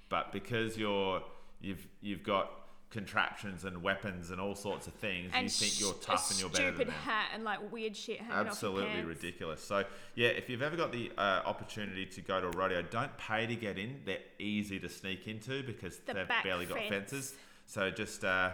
but 0.08 0.32
because 0.32 0.76
you're 0.76 1.22
you've 1.60 1.86
you've 2.00 2.22
got 2.24 2.50
contraptions 2.90 3.64
and 3.64 3.82
weapons 3.82 4.30
and 4.30 4.40
all 4.40 4.54
sorts 4.54 4.86
of 4.86 4.92
things, 4.94 5.30
you 5.34 5.48
think 5.48 5.80
you're 5.80 5.92
tough 5.94 6.30
and 6.30 6.40
you're 6.40 6.48
better 6.48 6.66
than 6.66 6.74
Stupid 6.76 6.92
hat 6.92 7.30
and 7.34 7.42
like 7.44 7.72
weird 7.72 7.96
shit 7.96 8.20
hanging 8.20 8.32
off 8.34 8.46
absolutely 8.46 8.86
pants. 8.86 9.08
ridiculous. 9.08 9.62
So 9.62 9.84
yeah, 10.14 10.28
if 10.28 10.48
you've 10.48 10.62
ever 10.62 10.76
got 10.76 10.92
the 10.92 11.10
uh, 11.18 11.42
opportunity 11.44 12.06
to 12.06 12.20
go 12.20 12.40
to 12.40 12.46
a 12.46 12.50
rodeo, 12.50 12.82
don't 12.82 13.16
pay 13.18 13.46
to 13.46 13.56
get 13.56 13.78
in. 13.78 14.00
They're 14.04 14.18
easy 14.38 14.78
to 14.80 14.88
sneak 14.88 15.26
into 15.26 15.62
because 15.62 15.98
The 15.98 16.14
they've 16.14 16.28
back 16.28 16.44
barely 16.44 16.66
got 16.66 16.78
fence. 16.78 16.88
fences. 17.10 17.34
So 17.66 17.90
just 17.90 18.24
uh, 18.24 18.50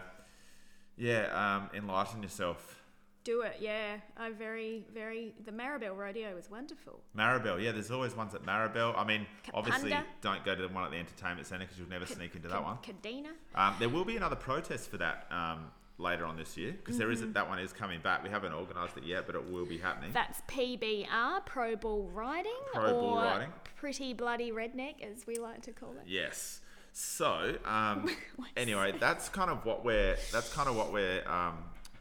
yeah, 0.97 1.27
um, 1.57 1.71
enlighten 1.75 2.23
yourself. 2.23 2.82
Do 3.25 3.43
it, 3.43 3.59
yeah. 3.61 3.97
I 4.17 4.31
very, 4.31 4.85
very. 4.93 5.33
The 5.45 5.53
Marrabel 5.53 5.97
Rodeo 5.97 6.35
was 6.35 6.51
wonderful. 6.51 6.99
Marrabel, 7.17 7.63
yeah, 7.63 7.71
there's 7.71 7.91
always 7.93 8.17
ones 8.17 8.35
at 8.35 8.45
Marrabel. 8.45 8.95
I 8.97 9.05
mean, 9.05 9.27
obviously, 9.55 9.95
don't 10.21 10.45
go 10.45 10.55
to 10.57 10.63
the 10.63 10.69
one 10.69 10.85
at 10.85 10.91
the 10.91 10.97
entertainment 10.97 11.47
centre 11.47 11.65
because 11.65 11.79
you'll 11.79 11.89
never 11.89 12.07
sneak 12.07 12.35
into 12.35 12.49
that 12.49 12.63
one. 12.63 12.79
Cadena. 12.79 13.29
Um, 13.55 13.77
there 13.79 13.89
will 13.89 14.05
be 14.05 14.17
another 14.17 14.35
protest 14.37 14.91
for 14.91 14.97
that 14.97 15.27
um, 15.31 15.67
later 15.99 16.25
on 16.27 16.37
this 16.37 16.57
year 16.57 16.73
because 16.73 16.99
Mm-hmm. 16.99 17.33
that 17.35 17.49
one 17.49 17.61
is 17.61 17.73
coming 17.73 18.01
back. 18.01 18.25
We 18.25 18.31
haven't 18.31 18.55
organised 18.55 18.97
it 18.97 19.05
yet, 19.05 19.27
but 19.27 19.37
it 19.37 19.51
will 19.53 19.67
be 19.67 19.79
happening. 19.79 20.11
That's 20.13 20.41
PBR, 20.49 21.47
Pro 21.47 21.77
Bull 21.77 22.11
Riding, 22.13 22.53
Pro 22.75 23.17
Riding. 23.17 23.53
Pretty 23.77 24.15
Bloody 24.15 24.51
Redneck, 24.51 25.01
as 25.03 25.27
we 25.29 25.37
like 25.37 25.63
to 25.63 25.73
call 25.73 25.91
it. 25.93 26.09
Yes. 26.09 26.61
So, 26.93 27.55
um, 27.65 28.11
anyway, 28.57 28.95
that's 28.99 29.29
kind 29.29 29.51
of 29.51 29.65
what 29.65 29.85
we're 29.85 30.17
that's 30.33 30.53
kind 30.53 30.69
of 30.69 30.77
what 30.77 30.93
we're 30.93 31.27
um, 31.29 31.59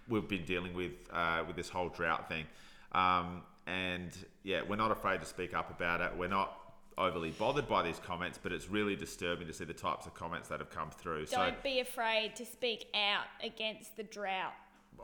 we've 0.07 0.27
been 0.27 0.45
dealing 0.45 0.73
with 0.73 0.91
uh, 1.11 1.43
with 1.47 1.55
this 1.55 1.69
whole 1.69 1.89
drought 1.89 2.27
thing, 2.29 2.45
um, 2.93 3.41
and 3.67 4.09
yeah, 4.43 4.61
we're 4.67 4.75
not 4.75 4.91
afraid 4.91 5.19
to 5.21 5.25
speak 5.25 5.53
up 5.53 5.69
about 5.69 6.01
it. 6.01 6.11
We're 6.17 6.27
not 6.27 6.57
overly 6.97 7.31
bothered 7.31 7.67
by 7.67 7.81
these 7.83 7.99
comments, 8.05 8.39
but 8.41 8.51
it's 8.51 8.69
really 8.69 8.95
disturbing 8.95 9.47
to 9.47 9.53
see 9.53 9.63
the 9.65 9.73
types 9.73 10.05
of 10.05 10.13
comments 10.13 10.49
that 10.49 10.59
have 10.59 10.69
come 10.69 10.89
through. 10.91 11.25
So, 11.25 11.37
Don't 11.37 11.63
be 11.63 11.79
afraid 11.79 12.35
to 12.35 12.45
speak 12.45 12.87
out 12.93 13.25
against 13.43 13.95
the 13.97 14.03
drought. 14.03 14.53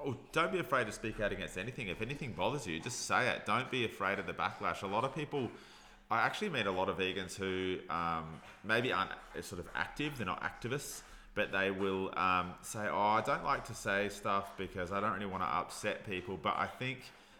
oh, 0.06 0.16
don't 0.32 0.52
be 0.52 0.60
afraid 0.60 0.86
to 0.86 0.91
speak 0.91 1.20
out 1.20 1.32
against 1.32 1.58
anything. 1.58 1.88
If 1.88 2.02
anything 2.02 2.34
bothers 2.34 2.68
you, 2.68 2.80
just 2.80 3.06
say 3.08 3.30
it. 3.30 3.45
Don't 3.45 3.72
be 3.72 3.86
afraid 3.86 4.20
of 4.20 4.28
the 4.28 4.34
backlash. 4.34 4.84
A 4.84 4.88
lot 4.88 5.06
of 5.06 5.16
people, 5.16 5.50
I 6.12 6.20
actually 6.22 6.50
meet 6.50 6.68
a 6.68 6.72
lot 6.72 6.89
of 6.89 6.98
vegans 6.98 7.36
who 7.36 7.78
um, 7.89 8.26
maybe 8.64 8.91
aren't 8.91 9.12
sort 9.41 9.60
of 9.60 9.68
active, 9.74 10.18
they're 10.18 10.28
not 10.28 10.43
activists, 10.43 11.02
but 11.38 11.51
they 11.51 11.69
will 11.69 12.11
um, 12.17 12.55
say, 12.63 12.88
Oh, 12.91 12.99
I 12.99 13.21
don't 13.21 13.43
like 13.43 13.63
to 13.65 13.75
say 13.75 14.09
stuff 14.09 14.57
because 14.57 14.91
I 14.91 14.99
don't 14.99 15.13
really 15.13 15.27
want 15.27 15.43
to 15.43 15.47
upset 15.47 16.03
people. 16.09 16.35
But 16.35 16.55
I 16.57 16.65
think, 16.65 16.99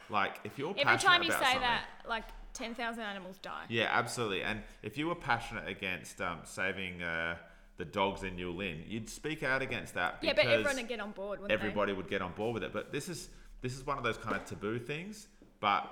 like, 0.09 0.39
if 0.43 0.59
you're 0.59 0.73
Every 0.77 0.99
time 0.99 1.23
you 1.23 1.31
say 1.31 1.39
that, 1.39 1.85
like 2.07 2.25
10,000 2.53 3.01
animals 3.01 3.39
die. 3.39 3.65
yeah, 3.69 3.89
absolutely. 3.91 4.43
And 4.43 4.61
if 4.83 4.99
you 4.99 5.07
were 5.07 5.15
passionate 5.15 5.67
against 5.67 6.21
um, 6.21 6.39
saving 6.43 7.01
uh, 7.01 7.37
the 7.77 7.85
dogs 7.85 8.21
in 8.21 8.37
Yulin, 8.37 8.87
you'd 8.87 9.09
speak 9.09 9.41
out 9.41 9.63
against 9.63 9.95
that. 9.95 10.19
Yeah, 10.21 10.33
but 10.33 10.45
everyone 10.45 10.75
would 10.75 10.87
get 10.87 10.99
on 10.99 11.11
board, 11.11 11.41
wouldn't 11.41 11.59
everybody 11.59 11.91
would 11.91 12.07
get 12.07 12.21
on 12.21 12.33
board 12.33 12.53
with 12.53 12.63
it. 12.63 12.71
But 12.71 12.91
this 12.91 13.09
is 13.09 13.29
this 13.61 13.75
is 13.75 13.83
one 13.83 13.97
of 13.97 14.03
those 14.03 14.17
kind 14.17 14.35
of 14.35 14.45
taboo 14.45 14.77
things. 14.77 15.27
But 15.59 15.89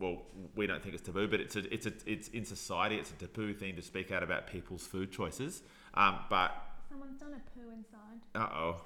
well, 0.00 0.22
we 0.56 0.66
don't 0.66 0.82
think 0.82 0.94
it's 0.94 1.04
taboo, 1.04 1.28
but 1.28 1.40
it's 1.40 1.56
a, 1.56 1.72
it's 1.72 1.84
a, 1.84 1.92
it's 2.06 2.28
in 2.28 2.46
society. 2.46 2.96
It's 2.96 3.10
a 3.10 3.14
taboo 3.14 3.52
thing 3.52 3.76
to 3.76 3.82
speak 3.82 4.10
out 4.10 4.22
about 4.22 4.46
people's 4.46 4.86
food 4.86 5.12
choices. 5.12 5.62
Um, 5.92 6.20
but 6.30 6.50
they? 6.50 6.73
Someone's 6.94 7.18
done 7.18 7.34
a 7.34 7.58
poo 7.58 7.70
inside. 7.70 8.20
uh 8.36 8.56
oh, 8.56 8.80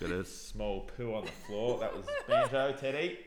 got 0.00 0.10
a 0.12 0.24
small 0.52 0.82
poo 0.96 1.12
on 1.12 1.24
the 1.24 1.32
floor. 1.32 1.80
That 1.80 1.92
was 1.92 2.06
banjo, 2.28 2.72
Teddy. 2.78 3.18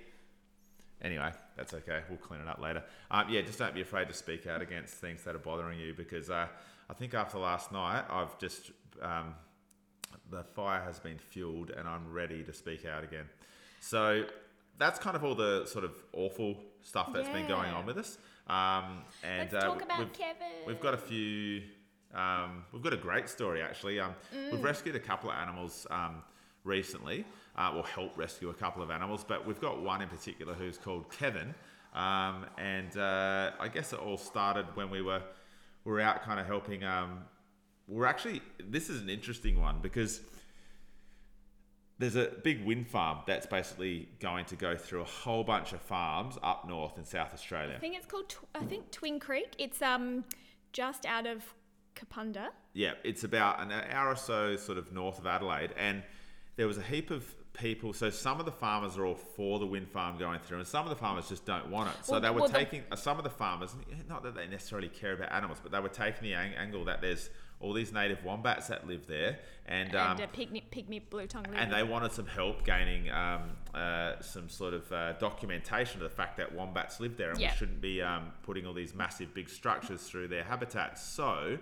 Anyway, 1.01 1.31
that's 1.57 1.73
okay. 1.73 1.99
We'll 2.07 2.17
clean 2.17 2.39
it 2.39 2.47
up 2.47 2.61
later. 2.61 2.81
Um, 3.09 3.25
yeah, 3.29 3.41
just 3.41 3.59
don't 3.59 3.75
be 3.75 3.81
afraid 3.81 4.07
to 4.07 4.13
speak 4.13 4.47
out 4.47 4.61
against 4.61 4.93
things 4.93 5.23
that 5.25 5.35
are 5.35 5.39
bothering 5.39 5.79
you 5.79 5.93
because 5.93 6.29
uh, 6.29 6.47
I 6.89 6.93
think 6.93 7.13
after 7.13 7.39
last 7.39 7.73
night, 7.73 8.05
I've 8.09 8.39
just 8.39 8.71
um, 9.01 9.33
the 10.29 10.45
fire 10.45 10.81
has 10.81 10.97
been 10.97 11.17
fueled 11.17 11.71
and 11.71 11.85
I'm 11.85 12.09
ready 12.09 12.41
to 12.43 12.53
speak 12.53 12.85
out 12.85 13.03
again. 13.03 13.25
So 13.81 14.23
that's 14.77 14.97
kind 14.97 15.17
of 15.17 15.25
all 15.25 15.35
the 15.35 15.65
sort 15.65 15.83
of 15.83 15.91
awful 16.13 16.55
stuff 16.83 17.09
that's 17.13 17.27
been 17.27 17.49
going 17.49 17.71
on 17.71 17.85
with 17.85 17.97
us. 17.97 18.17
Um, 18.47 19.01
and 19.23 19.51
Let's 19.51 19.55
uh, 19.55 19.67
talk 19.67 19.81
about 19.81 19.99
we've, 19.99 20.13
Kevin. 20.13 20.47
We've 20.65 20.79
got 20.79 20.93
a 20.93 20.97
few. 20.97 21.63
Um, 22.13 22.65
we've 22.73 22.81
got 22.81 22.93
a 22.93 22.97
great 22.97 23.29
story 23.29 23.61
actually. 23.61 23.99
Um, 23.99 24.15
Mm. 24.35 24.51
We've 24.51 24.63
rescued 24.63 24.95
a 24.95 24.99
couple 24.99 25.29
of 25.29 25.35
animals 25.37 25.87
um, 25.89 26.23
recently, 26.63 27.25
uh, 27.57 27.73
or 27.75 27.83
helped 27.85 28.17
rescue 28.17 28.49
a 28.49 28.53
couple 28.53 28.81
of 28.83 28.91
animals, 28.91 29.23
but 29.27 29.45
we've 29.47 29.59
got 29.61 29.81
one 29.81 30.01
in 30.01 30.09
particular 30.09 30.53
who's 30.53 30.77
called 30.77 31.09
Kevin. 31.11 31.53
Um, 31.93 32.45
and 32.57 32.95
uh, 32.97 33.51
I 33.59 33.67
guess 33.67 33.91
it 33.93 33.99
all 33.99 34.17
started 34.17 34.65
when 34.75 34.89
we 34.89 35.01
were 35.01 35.21
we 35.83 35.91
were 35.91 35.99
out 36.01 36.21
kind 36.23 36.39
of 36.39 36.45
helping. 36.45 36.83
Um, 36.83 37.19
we're 37.87 38.05
actually 38.05 38.41
this 38.69 38.89
is 38.89 39.01
an 39.01 39.09
interesting 39.09 39.59
one 39.59 39.79
because 39.81 40.21
there's 41.99 42.15
a 42.15 42.31
big 42.43 42.65
wind 42.65 42.87
farm 42.87 43.19
that's 43.27 43.45
basically 43.45 44.09
going 44.19 44.45
to 44.45 44.55
go 44.55 44.75
through 44.75 45.01
a 45.01 45.05
whole 45.05 45.43
bunch 45.43 45.71
of 45.73 45.81
farms 45.81 46.35
up 46.41 46.67
north 46.67 46.97
in 46.97 47.05
South 47.05 47.33
Australia. 47.33 47.75
I 47.75 47.79
think 47.79 47.95
it's 47.95 48.07
called, 48.07 48.27
Tw- 48.29 48.45
I 48.55 48.63
think 48.65 48.89
Twin 48.91 49.19
Creek. 49.19 49.53
It's 49.59 49.81
um 49.81 50.23
just 50.73 51.05
out 51.05 51.27
of 51.27 51.43
Kapunda. 51.95 52.49
Yeah, 52.73 52.93
it's 53.03 53.23
about 53.23 53.61
an 53.61 53.71
hour 53.71 54.09
or 54.09 54.15
so 54.15 54.55
sort 54.55 54.77
of 54.77 54.91
north 54.91 55.19
of 55.19 55.25
Adelaide, 55.27 55.73
and 55.77 56.03
there 56.55 56.67
was 56.67 56.77
a 56.77 56.81
heap 56.83 57.11
of 57.11 57.23
people. 57.53 57.91
So 57.93 58.09
some 58.09 58.39
of 58.39 58.45
the 58.45 58.51
farmers 58.51 58.97
are 58.97 59.05
all 59.05 59.15
for 59.15 59.59
the 59.59 59.65
wind 59.65 59.89
farm 59.89 60.17
going 60.17 60.39
through, 60.39 60.59
and 60.59 60.67
some 60.67 60.85
of 60.85 60.89
the 60.89 60.95
farmers 60.95 61.27
just 61.29 61.45
don't 61.45 61.69
want 61.69 61.89
it. 61.89 62.05
So 62.05 62.13
Well, 62.13 62.21
they 62.21 62.29
were 62.29 62.41
well, 62.41 62.49
taking 62.49 62.83
uh, 62.91 62.95
some 62.95 63.17
of 63.17 63.23
the 63.23 63.29
farmers, 63.29 63.75
not 64.07 64.23
that 64.23 64.35
they 64.35 64.47
necessarily 64.47 64.89
care 64.89 65.13
about 65.13 65.31
animals, 65.31 65.59
but 65.61 65.71
they 65.71 65.79
were 65.79 65.89
taking 65.89 66.23
the 66.23 66.33
ang- 66.33 66.53
angle 66.55 66.85
that 66.85 67.01
there's 67.01 67.29
all 67.59 67.73
these 67.73 67.93
native 67.93 68.23
wombats 68.23 68.67
that 68.67 68.87
live 68.87 69.05
there, 69.05 69.37
and 69.67 69.95
um, 69.95 70.19
and 70.19 70.21
a 70.21 70.27
pygmy, 70.27 70.63
pygmy 70.71 70.99
blue 71.11 71.27
tongue 71.27 71.45
and 71.53 71.71
they 71.71 71.83
wanted 71.83 72.11
some 72.11 72.25
help 72.25 72.65
gaining 72.65 73.11
um, 73.11 73.51
uh, 73.75 74.19
some 74.19 74.49
sort 74.49 74.73
of 74.73 74.91
uh, 74.91 75.13
documentation 75.13 76.01
of 76.01 76.09
the 76.09 76.15
fact 76.15 76.37
that 76.37 76.51
wombats 76.55 76.99
live 76.99 77.17
there 77.17 77.29
and 77.29 77.39
Yeah. 77.39 77.51
we 77.51 77.57
shouldn't 77.57 77.79
be 77.79 78.01
um, 78.01 78.31
putting 78.41 78.65
all 78.65 78.73
these 78.73 78.95
massive 78.95 79.35
big 79.35 79.47
structures 79.47 80.01
through 80.01 80.29
their 80.29 80.43
habitats. 80.43 81.03
So 81.03 81.59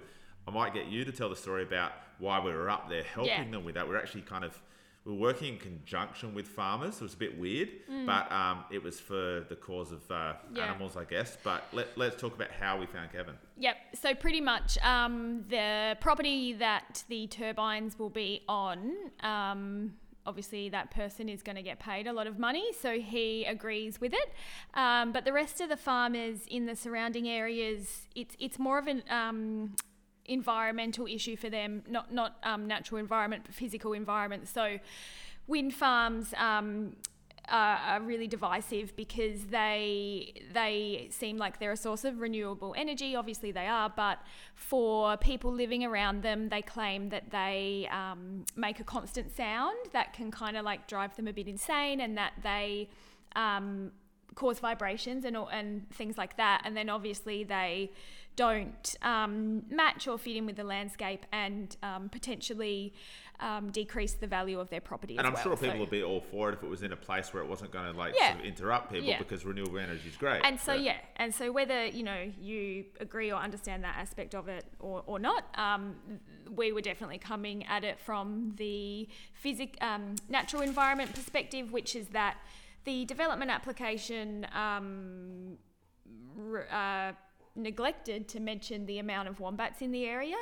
I 0.50 0.52
might 0.52 0.74
get 0.74 0.88
you 0.88 1.06
to 1.06 1.12
tell 1.12 1.30
the 1.30 1.36
story 1.36 1.62
about 1.64 1.92
why 2.18 2.40
we 2.44 2.52
were 2.52 2.70
up 2.70 2.90
there 2.90 3.04
helping 3.04 3.30
Yeah. 3.32 3.52
them 3.52 3.64
with 3.64 3.76
that. 3.76 3.88
We're 3.88 3.98
actually 4.00 4.24
kind 4.24 4.44
of 4.44 4.60
we 5.06 5.14
were 5.14 5.20
working 5.20 5.54
in 5.54 5.60
conjunction 5.60 6.34
with 6.36 6.46
farmers. 6.48 6.96
It 6.98 7.04
was 7.04 7.14
a 7.14 7.18
bit 7.18 7.38
weird, 7.40 7.70
Mm. 7.90 8.06
but 8.06 8.30
um, 8.32 8.66
it 8.70 8.84
was 8.84 9.00
for 9.00 9.46
the 9.48 9.56
cause 9.56 9.92
of 9.94 10.10
uh, 10.12 10.34
Yeah. 10.54 10.66
animals, 10.66 10.98
I 10.98 11.06
guess. 11.06 11.38
But 11.42 11.64
let, 11.72 11.98
let's 11.98 12.20
talk 12.20 12.36
about 12.36 12.52
how 12.52 12.78
we 12.78 12.86
found 12.86 13.12
Kevin. 13.12 13.36
Yep. 13.58 13.78
So 13.96 14.14
pretty 14.14 14.42
much, 14.42 14.78
um, 14.80 15.46
the 15.48 15.98
property 16.02 16.52
that 16.54 17.06
the 17.08 17.28
turbines 17.28 17.98
will 17.98 18.10
be 18.10 18.44
on. 18.50 18.96
Um, 19.22 19.94
Obviously, 20.26 20.70
that 20.70 20.92
person 20.92 21.28
is 21.28 21.42
going 21.42 21.56
to 21.56 21.64
get 21.64 21.80
paid 21.80 22.06
a 22.06 22.14
lot 22.14 22.28
of 22.28 22.38
money, 22.38 22.72
so 22.74 23.00
he 23.00 23.46
agrees 23.46 24.00
with 24.00 24.14
it. 24.14 24.34
Um, 24.76 25.12
but 25.12 25.26
the 25.26 25.34
rest 25.34 25.60
of 25.60 25.70
the 25.70 25.78
farmers 25.78 26.46
in 26.46 26.68
the 26.68 26.76
surrounding 26.76 27.28
areas, 27.28 28.06
it's 28.14 28.36
it's 28.38 28.60
more 28.60 28.78
of 28.78 28.86
an 28.86 29.02
um, 29.10 29.76
environmental 30.30 31.08
issue 31.08 31.36
for 31.36 31.50
them, 31.50 31.84
not 31.90 32.14
not 32.14 32.38
um, 32.44 32.68
natural 32.68 33.00
environment, 33.00 33.44
but 33.46 33.54
physical 33.54 33.94
environment. 33.94 34.48
So, 34.48 34.80
wind 35.48 35.74
farms 35.74 36.34
um, 36.38 36.96
are, 37.50 38.02
really 38.02 38.28
divisive 38.28 38.96
because 38.96 39.46
they 39.46 40.34
they 40.54 41.08
seem 41.12 41.38
like 41.38 41.60
they're 41.60 41.72
a 41.72 41.78
source 41.78 42.06
of 42.06 42.20
renewable 42.20 42.74
energy. 42.78 43.16
Obviously, 43.16 43.52
they 43.52 43.68
are, 43.68 43.90
but 43.90 44.20
for 44.56 45.18
people 45.18 45.52
living 45.52 45.84
around 45.84 46.24
them, 46.24 46.50
they 46.50 46.62
claim 46.62 47.10
that 47.10 47.32
they 47.32 47.90
um, 47.92 48.46
make 48.56 48.80
a 48.80 48.84
constant 48.84 49.36
sound 49.36 49.78
that 49.94 50.14
can 50.14 50.32
kind 50.32 50.56
of 50.58 50.64
like 50.64 50.88
drive 50.88 51.16
them 51.16 51.28
a 51.28 51.34
bit 51.34 51.48
insane, 51.48 52.02
and 52.02 52.18
that 52.18 52.34
they 52.44 52.90
um, 53.36 53.92
cause 54.36 54.60
vibrations 54.60 55.26
and 55.26 55.36
and 55.52 55.90
things 55.92 56.18
like 56.18 56.38
that. 56.38 56.62
And 56.66 56.76
then 56.76 56.90
obviously 56.90 57.44
they 57.44 57.92
don't 58.36 58.96
um, 59.02 59.64
match 59.70 60.08
or 60.08 60.18
fit 60.18 60.36
in 60.38 60.46
with 60.46 60.56
the 60.56 60.64
landscape 60.64 61.26
and 61.32 61.76
um, 61.84 62.10
potentially 62.10 62.94
um, 63.42 63.72
decrease 63.72 64.14
the 64.14 64.28
value 64.28 64.60
of 64.60 64.70
their 64.70 64.82
property. 64.82 65.18
And 65.18 65.26
I'm 65.26 65.34
well. 65.34 65.44
sure 65.44 65.56
people 65.56 65.76
So- 65.76 65.80
would 65.80 65.90
be 65.90 66.04
all 66.04 66.22
for 66.22 66.50
it 66.50 66.54
if 66.54 66.64
it 66.64 66.70
was 66.70 66.84
in 66.84 66.92
a 66.92 66.98
place 66.98 67.34
where 67.34 67.42
it 67.42 67.48
wasn't 67.48 67.72
going 67.72 67.92
to 67.92 67.98
like 67.98 68.14
Yeah. 68.18 68.30
sort 68.32 68.40
of 68.42 68.46
interrupt 68.46 68.92
people 68.92 69.08
Yeah. 69.08 69.18
because 69.18 69.46
renewable 69.46 69.80
energy 69.80 70.10
is 70.10 70.18
great. 70.18 70.42
And 70.44 70.60
so 70.60 70.74
yeah, 70.74 70.98
and 71.16 71.34
so 71.34 71.52
whether 71.52 71.86
you 71.86 72.04
know 72.04 72.32
you 72.42 72.86
agree 73.00 73.32
or 73.32 73.40
understand 73.40 73.84
that 73.84 73.96
aspect 73.98 74.36
of 74.36 74.48
it 74.50 74.66
or, 74.80 75.04
or 75.06 75.20
not, 75.20 75.46
um, 75.58 75.96
we 76.50 76.72
were 76.72 76.82
definitely 76.82 77.18
coming 77.18 77.66
at 77.66 77.84
it 77.84 78.00
from 78.00 78.54
the 78.58 79.08
physic 79.34 79.78
um, 79.82 80.16
natural 80.28 80.62
environment 80.62 81.14
perspective, 81.14 81.72
which 81.72 81.96
is 81.96 82.08
that 82.10 82.38
the 82.86 83.06
development 83.06 83.52
application 83.52 84.48
um, 84.54 85.58
uh, 86.72 87.12
neglected 87.60 88.28
to 88.30 88.40
mention 88.40 88.86
the 88.86 89.00
amount 89.00 89.28
of 89.28 89.40
wombats 89.40 89.82
in 89.82 89.92
the 89.92 90.06
area, 90.06 90.38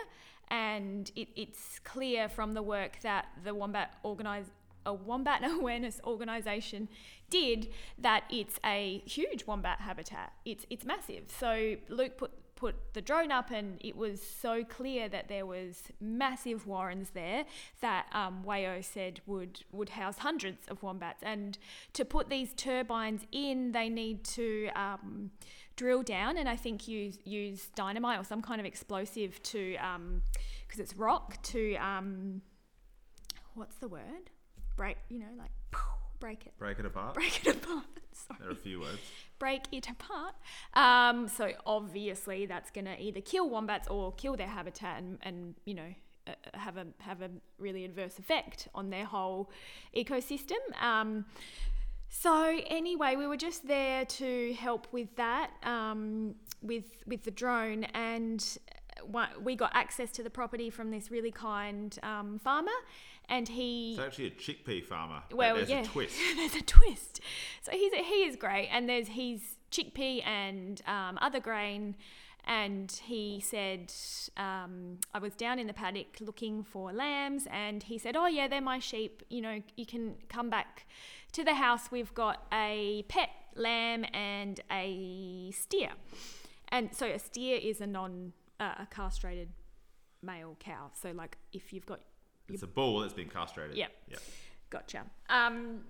and 0.50 1.12
it, 1.16 1.30
it's 1.36 1.80
clear 1.80 2.30
from 2.30 2.54
the 2.54 2.62
work 2.62 3.00
that 3.02 3.28
the 3.44 3.54
wombat 3.54 3.96
organise 4.04 4.46
a 4.86 4.94
wombat 4.94 5.44
awareness 5.60 6.00
organisation 6.06 6.88
did 7.30 7.68
that 8.00 8.24
it's 8.30 8.60
a 8.66 9.04
huge 9.06 9.46
wombat 9.46 9.82
habitat. 9.82 10.34
It's 10.46 10.66
it's 10.70 10.86
massive. 10.86 11.26
So 11.28 11.76
Luke 11.90 12.18
put 12.18 12.32
put 12.58 12.94
the 12.94 13.02
drone 13.02 13.32
up, 13.32 13.52
and 13.52 13.78
it 13.80 13.96
was 13.96 14.22
so 14.22 14.64
clear 14.64 15.08
that 15.08 15.30
there 15.30 15.46
was 15.46 15.84
massive 16.02 16.66
warrens 16.68 17.12
there 17.12 17.46
that 17.82 18.08
um, 18.12 18.44
Wayo 18.46 18.84
said 18.84 19.22
would 19.26 19.64
would 19.72 19.90
house 19.90 20.20
hundreds 20.20 20.68
of 20.68 20.84
wombats. 20.84 21.22
And 21.22 21.58
to 21.94 22.04
put 22.04 22.30
these 22.30 22.54
turbines 22.54 23.22
in, 23.32 23.72
they 23.72 23.90
need 23.90 24.24
to 24.26 24.70
um, 24.76 25.32
drill 25.78 26.04
down, 26.04 26.38
and 26.38 26.50
I 26.50 26.58
think 26.58 26.88
use 26.90 27.18
use 27.24 27.70
dynamite 27.76 28.20
or 28.20 28.26
some 28.26 28.42
kind 28.42 28.60
of 28.60 28.66
explosive 28.66 29.42
to 29.44 29.78
because 30.68 30.80
it's 30.82 30.98
rock 30.98 31.42
to 31.44 31.76
um, 31.76 32.42
what's 33.56 33.76
the 33.78 33.88
word? 33.88 34.30
Break, 34.76 34.98
you 35.10 35.20
know, 35.20 35.26
like 35.38 35.52
break 36.20 36.46
it, 36.46 36.54
break 36.58 36.80
it 36.80 36.86
apart. 36.86 37.14
break 37.16 37.46
it 37.48 37.56
apart. 37.56 37.86
Sorry 38.12 38.38
There 38.40 38.50
are 38.50 38.52
a 38.52 38.56
few 38.56 38.80
words. 38.82 39.00
break 39.40 39.62
it 39.72 39.88
apart. 39.90 40.34
Um, 40.74 41.28
so 41.28 41.52
obviously 41.66 42.46
that's 42.46 42.72
going 42.72 42.86
to 42.86 43.00
either 43.02 43.22
kill 43.22 43.50
wombats 43.50 43.88
or 43.88 44.12
kill 44.14 44.36
their 44.36 44.48
habitat 44.48 44.98
and, 45.00 45.20
and 45.22 45.56
you 45.66 45.76
know 45.76 45.94
uh, 46.28 46.32
have 46.56 46.78
a 46.78 46.88
have 47.00 47.22
a 47.22 47.30
really 47.60 47.86
adverse 47.86 48.20
effect 48.20 48.68
on 48.76 48.90
their 48.90 49.06
whole 49.06 49.50
ecosystem. 49.96 50.58
Um, 50.82 51.26
so 52.10 52.60
anyway, 52.68 53.16
we 53.16 53.28
were 53.28 53.38
just 53.38 53.68
there 53.68 54.06
to 54.06 54.54
help 54.54 54.88
with 54.92 55.16
that 55.16 55.52
um, 55.64 56.36
with 56.62 57.04
with 57.06 57.24
the 57.24 57.32
drone 57.32 57.86
and. 57.94 58.58
We 59.42 59.56
got 59.56 59.72
access 59.74 60.12
to 60.14 60.24
the 60.24 60.30
property 60.32 60.70
from 60.72 60.90
this 60.90 61.12
really 61.12 61.32
kind 61.32 61.98
um, 62.02 62.40
farmer, 62.40 62.72
and 63.30 63.48
he 63.48 63.92
It's 63.92 64.00
actually 64.00 64.28
a 64.28 64.32
chickpea 64.32 64.84
farmer. 64.84 65.22
well, 65.32 65.56
there's 65.56 65.70
yeah, 65.70 65.82
a 65.82 65.86
twist. 65.94 66.16
there's 66.36 66.56
a 66.56 66.64
twist. 66.64 67.22
So 67.62 67.72
he's 67.72 67.94
he 67.94 68.24
is 68.24 68.36
great, 68.36 68.68
and 68.70 68.90
there's 68.90 69.10
he's 69.10 69.58
chickpea 69.72 70.26
and 70.26 70.82
um, 70.88 71.20
other 71.22 71.40
grain. 71.40 71.96
And 72.46 72.90
he 73.04 73.42
said, 73.42 73.92
um, 74.38 75.00
I 75.14 75.20
was 75.20 75.36
down 75.36 75.60
in 75.60 75.68
the 75.68 75.74
paddock 75.74 76.18
looking 76.22 76.64
for 76.64 76.94
lambs, 76.94 77.46
and 77.52 77.84
he 77.84 77.98
said, 77.98 78.16
Oh, 78.16 78.28
yeah, 78.28 78.48
they're 78.48 78.62
my 78.62 78.80
sheep. 78.80 79.22
You 79.30 79.42
know, 79.42 79.62
you 79.76 79.86
can 79.86 80.16
come 80.30 80.50
back 80.50 80.88
to 81.38 81.44
the 81.44 81.54
house. 81.54 81.92
We've 81.92 82.14
got 82.16 82.48
a 82.52 83.06
pet 83.10 83.30
lamb 83.56 84.06
and 84.12 84.60
a 84.72 85.52
steer. 85.52 85.92
And 86.70 86.94
so 86.94 87.06
a 87.06 87.20
steer 87.20 87.60
is 87.62 87.80
a 87.80 87.88
non 87.88 88.34
uh, 88.60 88.74
a 88.80 88.88
castrated 88.90 89.50
male 90.24 90.58
cow. 90.60 90.90
So, 91.00 91.12
like, 91.12 91.38
if 91.54 91.72
you've 91.72 91.86
got 91.86 92.00
It's 92.50 92.64
a 92.64 92.68
bull 92.68 93.00
that's 93.00 93.14
been 93.14 93.30
castrated. 93.30 93.78
Yep. 93.78 93.92
Yep. 94.10 94.20
Gotcha. 94.72 95.04
Um, 95.30 95.82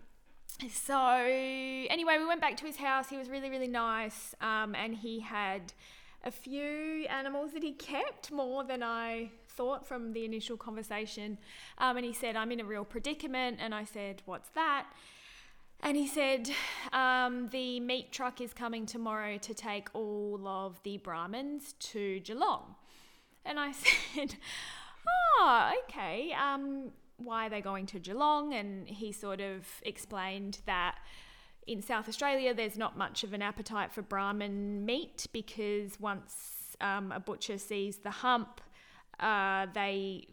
so 0.70 1.00
anyway, 1.00 2.18
we 2.20 2.26
went 2.26 2.42
back 2.42 2.58
to 2.58 2.66
his 2.66 2.76
house. 2.76 3.10
He 3.10 3.18
was 3.18 3.30
really, 3.30 3.50
really 3.50 3.68
nice, 3.68 4.36
um, 4.42 4.76
and 4.76 4.94
he 4.96 5.22
had 5.22 5.72
a 6.26 6.32
few 6.32 7.06
animals 7.10 7.54
that 7.54 7.64
he 7.64 7.72
kept 7.72 8.32
more 8.32 8.66
than 8.66 8.84
I 8.84 9.32
thought 9.48 9.88
from 9.88 10.12
the 10.12 10.26
initial 10.26 10.58
conversation. 10.58 11.38
Um, 11.78 11.96
and 11.96 12.06
he 12.06 12.14
said, 12.14 12.36
"I'm 12.36 12.52
in 12.52 12.60
a 12.60 12.66
real 12.66 12.84
predicament," 12.84 13.60
and 13.62 13.74
I 13.74 13.86
said, 13.86 14.24
"What's 14.26 14.50
that?" 14.50 14.88
And 15.82 15.96
he 15.96 16.08
said, 16.08 16.50
um, 16.92 17.48
the 17.50 17.80
meat 17.80 18.12
truck 18.12 18.42
is 18.42 18.54
coming 18.54 18.86
tomorrow 18.86 19.38
to 19.38 19.54
take 19.54 19.90
all 19.94 20.48
of 20.48 20.82
the 20.84 20.98
Brahmins 20.98 21.74
to 21.80 22.20
Geelong. 22.22 22.76
And 23.46 23.60
I 23.60 23.72
said, 24.14 24.36
oh, 25.08 25.72
okay. 25.84 26.34
Um, 26.34 26.92
why 27.18 27.48
are 27.48 27.50
they 27.50 27.62
going 27.62 27.86
to 27.88 28.00
Geelong? 28.00 28.54
And 28.54 28.88
he 28.88 29.12
sort 29.12 29.40
of 29.40 29.66
explained 29.84 30.60
that 30.66 30.96
in 31.68 31.82
South 31.82 32.08
Australia, 32.08 32.54
there's 32.54 32.78
not 32.78 32.98
much 32.98 33.24
of 33.24 33.34
an 33.34 33.42
appetite 33.42 33.92
for 33.92 34.02
Brahmin 34.02 34.86
meat 34.86 35.28
because 35.32 36.00
once 36.00 36.76
um, 36.80 37.12
a 37.12 37.20
butcher 37.20 37.58
sees 37.58 37.98
the 37.98 38.12
hump, 38.12 38.62
uh, 39.20 39.68
they 39.74 40.28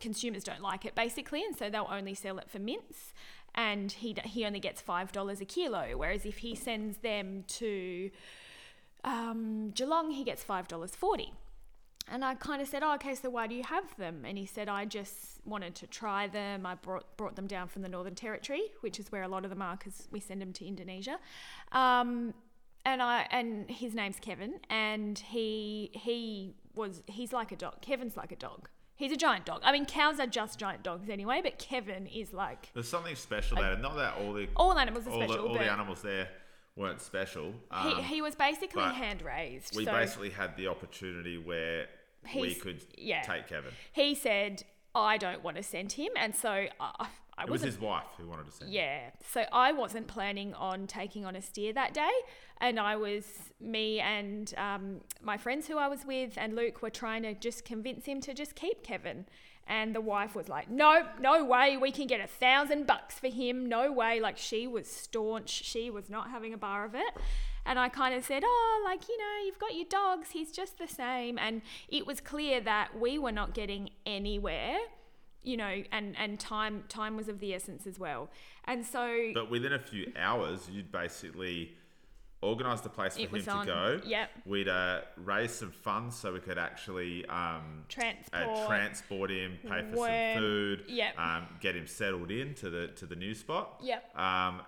consumers 0.00 0.42
don't 0.44 0.60
like 0.60 0.84
it 0.84 0.94
basically, 0.94 1.42
and 1.42 1.56
so 1.56 1.70
they'll 1.70 1.88
only 1.90 2.14
sell 2.14 2.38
it 2.38 2.50
for 2.50 2.58
mince. 2.58 3.14
And 3.54 3.92
he 3.92 4.16
he 4.24 4.44
only 4.44 4.60
gets 4.60 4.80
five 4.80 5.12
dollars 5.12 5.40
a 5.40 5.44
kilo, 5.44 5.96
whereas 5.96 6.26
if 6.26 6.38
he 6.38 6.54
sends 6.54 6.98
them 6.98 7.44
to 7.48 8.10
um, 9.04 9.70
Geelong, 9.70 10.10
he 10.10 10.24
gets 10.24 10.42
five 10.42 10.66
dollars 10.66 10.94
forty. 10.96 11.32
And 12.06 12.22
I 12.24 12.34
kind 12.34 12.60
of 12.60 12.68
said, 12.68 12.82
oh, 12.82 12.94
okay, 12.96 13.14
so 13.14 13.30
why 13.30 13.46
do 13.46 13.54
you 13.54 13.62
have 13.62 13.96
them? 13.96 14.24
And 14.26 14.36
he 14.36 14.44
said, 14.44 14.68
I 14.68 14.84
just 14.84 15.40
wanted 15.46 15.74
to 15.76 15.86
try 15.86 16.26
them. 16.26 16.66
I 16.66 16.74
brought, 16.74 17.16
brought 17.16 17.34
them 17.34 17.46
down 17.46 17.68
from 17.68 17.80
the 17.80 17.88
Northern 17.88 18.14
Territory, 18.14 18.60
which 18.82 19.00
is 19.00 19.10
where 19.10 19.22
a 19.22 19.28
lot 19.28 19.44
of 19.44 19.50
them 19.50 19.62
are 19.62 19.76
because 19.76 20.06
we 20.10 20.20
send 20.20 20.42
them 20.42 20.52
to 20.52 20.66
Indonesia. 20.66 21.16
Um, 21.72 22.34
and 22.84 23.02
I 23.02 23.26
and 23.30 23.70
his 23.70 23.94
name's 23.94 24.18
Kevin, 24.20 24.60
and 24.68 25.18
he 25.18 25.90
he 25.94 26.54
was 26.74 27.02
he's 27.06 27.32
like 27.32 27.52
a 27.52 27.56
dog. 27.56 27.80
Kevin's 27.80 28.16
like 28.16 28.32
a 28.32 28.36
dog. 28.36 28.68
He's 28.96 29.10
a 29.12 29.16
giant 29.16 29.44
dog. 29.44 29.60
I 29.64 29.72
mean, 29.72 29.86
cows 29.86 30.20
are 30.20 30.26
just 30.26 30.58
giant 30.58 30.82
dogs 30.82 31.08
anyway, 31.08 31.40
but 31.42 31.58
Kevin 31.58 32.06
is 32.06 32.32
like 32.32 32.70
There's 32.74 32.88
something 32.88 33.16
special 33.16 33.58
about 33.58 33.72
it. 33.72 33.80
Not 33.80 33.96
that 33.96 34.14
all 34.20 34.32
the 34.32 34.48
all 34.56 34.78
animals 34.78 35.06
are 35.06 35.10
all, 35.10 35.18
special, 35.20 35.36
the, 35.36 35.42
all 35.42 35.54
but 35.56 35.64
the 35.64 35.72
animals 35.72 36.02
there 36.02 36.28
weren't 36.76 37.00
special. 37.00 37.52
Um, 37.70 37.96
he, 37.96 38.02
he 38.02 38.22
was 38.22 38.34
basically 38.34 38.82
but 38.82 38.94
hand 38.94 39.22
raised. 39.22 39.74
we 39.76 39.84
so 39.84 39.92
basically 39.92 40.30
had 40.30 40.56
the 40.56 40.68
opportunity 40.68 41.38
where 41.38 41.86
we 42.34 42.48
He's- 42.48 42.62
could 42.62 42.84
yeah. 42.96 43.22
take 43.22 43.48
Kevin. 43.48 43.72
he 43.92 44.14
said, 44.14 44.62
I 44.94 45.16
don't 45.18 45.42
want 45.42 45.56
to 45.56 45.62
send 45.64 45.92
him, 45.92 46.10
and 46.16 46.34
so 46.36 46.66
I, 46.78 47.08
I 47.36 47.44
It 47.44 47.50
was 47.50 47.62
his 47.62 47.80
wife 47.80 48.04
who 48.16 48.28
wanted 48.28 48.46
to 48.46 48.52
send. 48.52 48.70
him. 48.70 48.74
Yeah. 48.74 49.10
So 49.32 49.44
I 49.52 49.72
wasn't 49.72 50.06
planning 50.06 50.54
on 50.54 50.86
taking 50.86 51.24
on 51.24 51.34
a 51.36 51.42
steer 51.42 51.72
that 51.72 51.92
day. 51.94 52.10
And 52.60 52.78
I 52.78 52.96
was, 52.96 53.24
me 53.60 54.00
and 54.00 54.52
um, 54.56 55.00
my 55.20 55.36
friends 55.36 55.66
who 55.66 55.78
I 55.78 55.88
was 55.88 56.06
with 56.06 56.34
and 56.36 56.54
Luke 56.54 56.82
were 56.82 56.90
trying 56.90 57.22
to 57.24 57.34
just 57.34 57.64
convince 57.64 58.06
him 58.06 58.20
to 58.22 58.34
just 58.34 58.54
keep 58.54 58.82
Kevin. 58.82 59.26
And 59.66 59.94
the 59.94 60.00
wife 60.00 60.34
was 60.34 60.48
like, 60.48 60.70
no, 60.70 61.06
no 61.20 61.44
way. 61.44 61.76
We 61.76 61.90
can 61.90 62.06
get 62.06 62.20
a 62.20 62.26
thousand 62.26 62.86
bucks 62.86 63.18
for 63.18 63.28
him. 63.28 63.66
No 63.66 63.90
way. 63.90 64.20
Like 64.20 64.38
she 64.38 64.66
was 64.66 64.86
staunch. 64.86 65.48
She 65.50 65.90
was 65.90 66.08
not 66.10 66.30
having 66.30 66.52
a 66.52 66.58
bar 66.58 66.84
of 66.84 66.94
it. 66.94 67.14
And 67.66 67.78
I 67.78 67.88
kind 67.88 68.14
of 68.14 68.24
said, 68.24 68.42
oh, 68.44 68.82
like, 68.84 69.08
you 69.08 69.16
know, 69.16 69.46
you've 69.46 69.58
got 69.58 69.74
your 69.74 69.86
dogs. 69.88 70.30
He's 70.32 70.52
just 70.52 70.78
the 70.78 70.86
same. 70.86 71.38
And 71.38 71.62
it 71.88 72.06
was 72.06 72.20
clear 72.20 72.60
that 72.60 72.98
we 73.00 73.18
were 73.18 73.32
not 73.32 73.54
getting 73.54 73.88
anywhere 74.04 74.76
you 75.44 75.56
know, 75.56 75.82
and 75.92 76.16
and 76.18 76.40
time 76.40 76.84
time 76.88 77.16
was 77.16 77.28
of 77.28 77.38
the 77.38 77.54
essence 77.54 77.86
as 77.86 77.98
well. 77.98 78.30
And 78.64 78.84
so 78.84 79.30
But 79.34 79.50
within 79.50 79.72
a 79.72 79.78
few 79.78 80.12
hours, 80.16 80.68
you'd 80.70 80.90
basically 80.90 81.76
organised 82.42 82.84
a 82.84 82.90
place 82.90 83.14
for 83.14 83.22
him 83.22 83.30
was 83.32 83.44
to 83.44 83.50
on- 83.50 83.66
go. 83.66 84.00
yep. 84.04 84.30
We'd 84.44 84.68
uh, 84.68 85.00
raised 85.16 85.54
some 85.54 85.70
funds 85.70 86.14
so 86.16 86.32
we 86.34 86.40
could 86.40 86.58
actually 86.58 87.24
um, 87.26 87.84
transport, 87.88 88.48
uh, 88.48 88.66
transport 88.66 89.30
him, 89.30 89.58
pay 89.62 89.82
for 89.90 89.96
some 89.96 90.42
food, 90.42 90.84
yep. 90.88 91.18
um, 91.18 91.46
get 91.60 91.74
him 91.74 91.86
settled 91.86 92.30
in 92.30 92.54
to 92.56 92.68
the 92.68 92.88
to 92.88 93.06
the 93.06 93.16
new 93.16 93.34
spot. 93.34 93.80
Yep. 93.82 94.18
Um, 94.18 94.60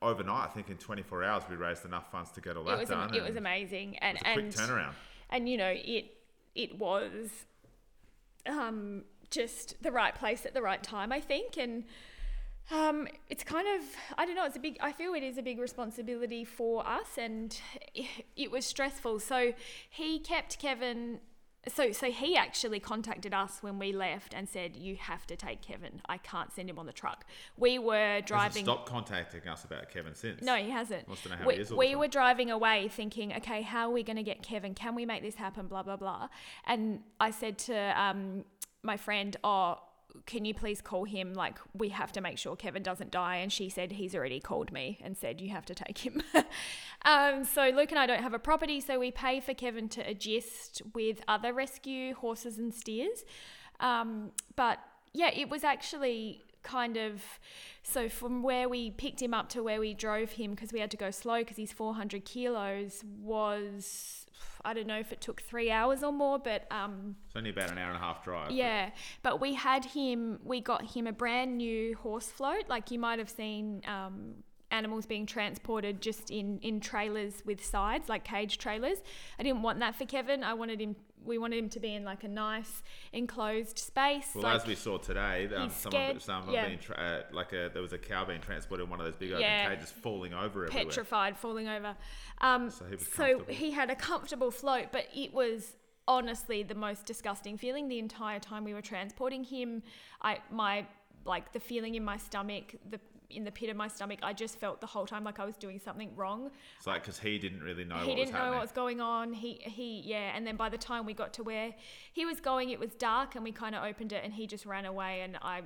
overnight, 0.00 0.50
I 0.50 0.52
think 0.52 0.68
in 0.68 0.76
24 0.76 1.24
hours, 1.24 1.42
we 1.50 1.56
raised 1.56 1.84
enough 1.84 2.10
funds 2.12 2.30
to 2.32 2.40
get 2.40 2.56
all 2.56 2.64
that 2.64 2.74
it 2.74 2.80
was 2.80 2.88
done. 2.90 3.14
it 3.14 3.22
was 3.22 3.36
amazing, 3.36 3.96
and 3.98 4.16
it 4.18 4.22
was 4.24 4.54
a 4.54 4.58
quick 4.58 4.68
turnaround. 4.70 4.92
and 5.30 5.48
you 5.48 5.56
know 5.56 5.72
it 5.74 6.12
it 6.54 6.78
was 6.78 7.30
um 8.46 9.02
just 9.34 9.82
the 9.82 9.92
right 9.92 10.14
place 10.14 10.46
at 10.46 10.54
the 10.54 10.62
right 10.62 10.82
time, 10.82 11.12
I 11.12 11.20
think, 11.20 11.56
and. 11.56 11.84
Um, 12.70 13.08
it's 13.28 13.44
kind 13.44 13.68
of 13.76 13.84
I 14.16 14.24
don't 14.24 14.36
know. 14.36 14.46
It's 14.46 14.56
a 14.56 14.58
big. 14.58 14.78
I 14.80 14.90
feel 14.90 15.12
it 15.12 15.22
is 15.22 15.36
a 15.36 15.42
big 15.42 15.58
responsibility 15.58 16.46
for 16.46 16.86
us, 16.88 17.18
and 17.18 17.54
it, 17.94 18.06
it 18.36 18.50
was 18.50 18.64
stressful. 18.64 19.20
So 19.20 19.52
he 19.90 20.18
kept 20.18 20.58
Kevin 20.58 21.20
so 21.68 21.92
so 21.92 22.10
he 22.10 22.36
actually 22.36 22.80
contacted 22.80 23.32
us 23.32 23.58
when 23.62 23.78
we 23.78 23.92
left 23.92 24.34
and 24.34 24.48
said 24.48 24.76
you 24.76 24.96
have 24.96 25.26
to 25.28 25.36
take 25.36 25.62
Kevin. 25.62 26.00
I 26.06 26.18
can't 26.18 26.52
send 26.52 26.68
him 26.68 26.78
on 26.78 26.86
the 26.86 26.92
truck. 26.92 27.24
We 27.56 27.78
were 27.78 28.20
driving. 28.20 28.64
stopped 28.64 28.88
contacting 28.88 29.46
us 29.48 29.64
about 29.64 29.90
Kevin 29.90 30.14
since. 30.14 30.42
No, 30.42 30.56
he 30.56 30.70
hasn't. 30.70 31.08
Wants 31.08 31.22
to 31.22 31.30
know 31.30 31.36
how 31.36 31.46
we 31.46 31.54
he 31.54 31.60
is 31.60 31.72
we 31.72 31.94
were 31.94 32.08
driving 32.08 32.50
away 32.50 32.88
thinking, 32.88 33.32
okay, 33.34 33.62
how 33.62 33.88
are 33.88 33.92
we 33.92 34.02
going 34.02 34.16
to 34.16 34.22
get 34.22 34.42
Kevin? 34.42 34.74
Can 34.74 34.94
we 34.94 35.06
make 35.06 35.22
this 35.22 35.36
happen? 35.36 35.66
Blah, 35.66 35.82
blah, 35.82 35.96
blah. 35.96 36.28
And 36.66 37.00
I 37.20 37.30
said 37.30 37.58
to 37.58 38.00
um, 38.00 38.44
my 38.84 38.96
friend, 38.96 39.36
oh, 39.42 39.78
can 40.26 40.44
you 40.44 40.54
please 40.54 40.80
call 40.80 41.04
him? 41.04 41.34
Like, 41.34 41.58
we 41.72 41.88
have 41.88 42.12
to 42.12 42.20
make 42.20 42.38
sure 42.38 42.54
Kevin 42.56 42.82
doesn't 42.82 43.10
die. 43.10 43.36
And 43.36 43.52
she 43.52 43.68
said, 43.68 43.92
he's 43.92 44.14
already 44.14 44.40
called 44.40 44.72
me 44.72 44.98
and 45.02 45.16
said, 45.16 45.40
you 45.40 45.50
have 45.50 45.66
to 45.66 45.74
take 45.74 45.98
him. 45.98 46.22
um, 47.04 47.44
so 47.44 47.70
Luke 47.74 47.90
and 47.90 47.98
I 47.98 48.06
don't 48.06 48.22
have 48.22 48.34
a 48.34 48.38
property, 48.38 48.80
so 48.80 48.98
we 48.98 49.10
pay 49.10 49.40
for 49.40 49.54
Kevin 49.54 49.88
to 49.90 50.00
adjust 50.02 50.82
with 50.94 51.20
other 51.26 51.52
rescue 51.52 52.14
horses 52.14 52.58
and 52.58 52.72
steers. 52.72 53.24
Um, 53.80 54.30
but 54.54 54.78
yeah, 55.12 55.30
it 55.34 55.50
was 55.50 55.64
actually 55.64 56.42
kind 56.62 56.96
of 56.96 57.22
so 57.82 58.08
from 58.08 58.42
where 58.42 58.68
we 58.68 58.90
picked 58.90 59.20
him 59.20 59.34
up 59.34 59.50
to 59.50 59.62
where 59.62 59.78
we 59.78 59.92
drove 59.92 60.32
him 60.32 60.52
because 60.52 60.72
we 60.72 60.80
had 60.80 60.90
to 60.90 60.96
go 60.96 61.10
slow 61.10 61.40
because 61.40 61.58
he's 61.58 61.72
400 61.72 62.24
kilos 62.24 63.04
was 63.20 64.23
I 64.64 64.72
don't 64.74 64.86
know 64.86 64.98
if 64.98 65.12
it 65.12 65.20
took 65.20 65.42
three 65.42 65.70
hours 65.70 66.02
or 66.02 66.12
more, 66.12 66.38
but 66.38 66.66
um, 66.70 67.16
It's 67.26 67.36
only 67.36 67.50
about 67.50 67.70
an 67.70 67.78
hour 67.78 67.88
and 67.88 67.96
a 67.96 68.00
half 68.00 68.24
drive. 68.24 68.50
yeah. 68.50 68.90
But 69.22 69.40
we 69.40 69.54
had 69.54 69.84
him. 69.84 70.38
We 70.42 70.60
got 70.60 70.84
him 70.94 71.06
a 71.06 71.12
brand 71.12 71.58
new 71.58 71.96
horse 71.96 72.26
float. 72.30 72.64
Like 72.68 72.90
you 72.90 72.98
might 72.98 73.18
have 73.18 73.28
seen 73.30 73.82
um, 73.86 74.36
animals 74.70 75.06
being 75.06 75.26
transported 75.26 76.00
just 76.00 76.30
in 76.30 76.58
in 76.62 76.80
trailers 76.80 77.42
with 77.44 77.64
sides, 77.64 78.08
like 78.08 78.24
cage 78.24 78.58
trailers. 78.58 78.98
I 79.38 79.42
didn't 79.42 79.62
want 79.62 79.78
that 79.80 79.94
for 79.94 80.04
Kevin. 80.06 80.42
I 80.42 80.54
wanted 80.54 80.80
him. 80.80 80.96
We 81.24 81.38
wanted 81.38 81.58
him 81.58 81.68
to 81.70 81.80
be 81.80 81.94
in 81.94 82.04
like 82.04 82.24
a 82.24 82.28
nice 82.28 82.82
enclosed 83.12 83.78
space. 83.78 84.30
Well, 84.34 84.44
like, 84.44 84.60
as 84.62 84.66
we 84.66 84.74
saw 84.74 84.98
today, 84.98 85.48
um, 85.54 85.68
he's 85.68 85.76
some 85.76 85.92
scared, 85.92 86.16
of 86.16 86.48
it, 86.48 86.52
yeah. 86.52 86.66
being 86.66 86.78
tra- 86.78 86.96
uh, 87.30 87.34
like 87.34 87.52
a 87.52 87.70
there 87.72 87.82
was 87.82 87.92
a 87.92 87.98
cow 87.98 88.24
being 88.24 88.40
transported 88.40 88.84
in 88.84 88.90
one 88.90 89.00
of 89.00 89.06
those 89.06 89.16
big 89.16 89.30
open 89.32 89.42
Yeah. 89.42 89.74
cages, 89.74 89.90
falling 89.90 90.34
over 90.34 90.64
everywhere. 90.64 90.84
petrified, 90.86 91.36
falling 91.36 91.68
over. 91.68 91.96
Um, 92.40 92.70
So 92.70 92.84
he 92.86 92.96
was 92.96 93.06
so 93.08 93.44
he 93.48 93.70
had 93.70 93.90
a 93.90 93.96
comfortable 93.96 94.50
float, 94.50 94.86
but 94.92 95.06
it 95.14 95.32
was 95.32 95.76
honestly 96.06 96.62
the 96.62 96.74
most 96.74 97.06
disgusting 97.06 97.56
feeling 97.56 97.88
the 97.88 97.98
entire 97.98 98.38
time 98.38 98.64
we 98.64 98.74
were 98.74 98.82
transporting 98.82 99.44
him. 99.44 99.82
I 100.20 100.38
my 100.50 100.86
like 101.24 101.52
the 101.52 101.60
feeling 101.60 101.94
in 101.94 102.04
my 102.04 102.18
stomach, 102.18 102.74
the 102.90 103.00
in 103.34 103.44
the 103.44 103.50
pit 103.50 103.70
of 103.70 103.76
my 103.76 103.88
stomach, 103.88 104.20
I 104.22 104.32
just 104.32 104.58
felt 104.58 104.80
the 104.80 104.86
whole 104.86 105.06
time 105.06 105.24
like 105.24 105.38
I 105.38 105.44
was 105.44 105.56
doing 105.56 105.78
something 105.78 106.14
wrong. 106.16 106.50
It's 106.78 106.86
like 106.86 107.02
because 107.02 107.18
he 107.18 107.38
didn't 107.38 107.62
really 107.62 107.84
know 107.84 107.96
he 107.96 108.08
what 108.08 108.16
didn't 108.16 108.32
was 108.34 108.40
know 108.40 108.50
what 108.52 108.60
was 108.62 108.72
going 108.72 109.00
on. 109.00 109.32
He 109.32 109.60
he 109.62 110.02
yeah, 110.04 110.32
and 110.36 110.46
then 110.46 110.56
by 110.56 110.68
the 110.68 110.78
time 110.78 111.06
we 111.06 111.14
got 111.14 111.32
to 111.34 111.42
where 111.42 111.74
he 112.12 112.24
was 112.24 112.40
going, 112.40 112.70
it 112.70 112.78
was 112.78 112.94
dark, 112.94 113.34
and 113.34 113.44
we 113.44 113.52
kind 113.52 113.74
of 113.74 113.84
opened 113.84 114.12
it, 114.12 114.22
and 114.24 114.32
he 114.32 114.46
just 114.46 114.66
ran 114.66 114.86
away, 114.86 115.22
and 115.22 115.36
I 115.42 115.62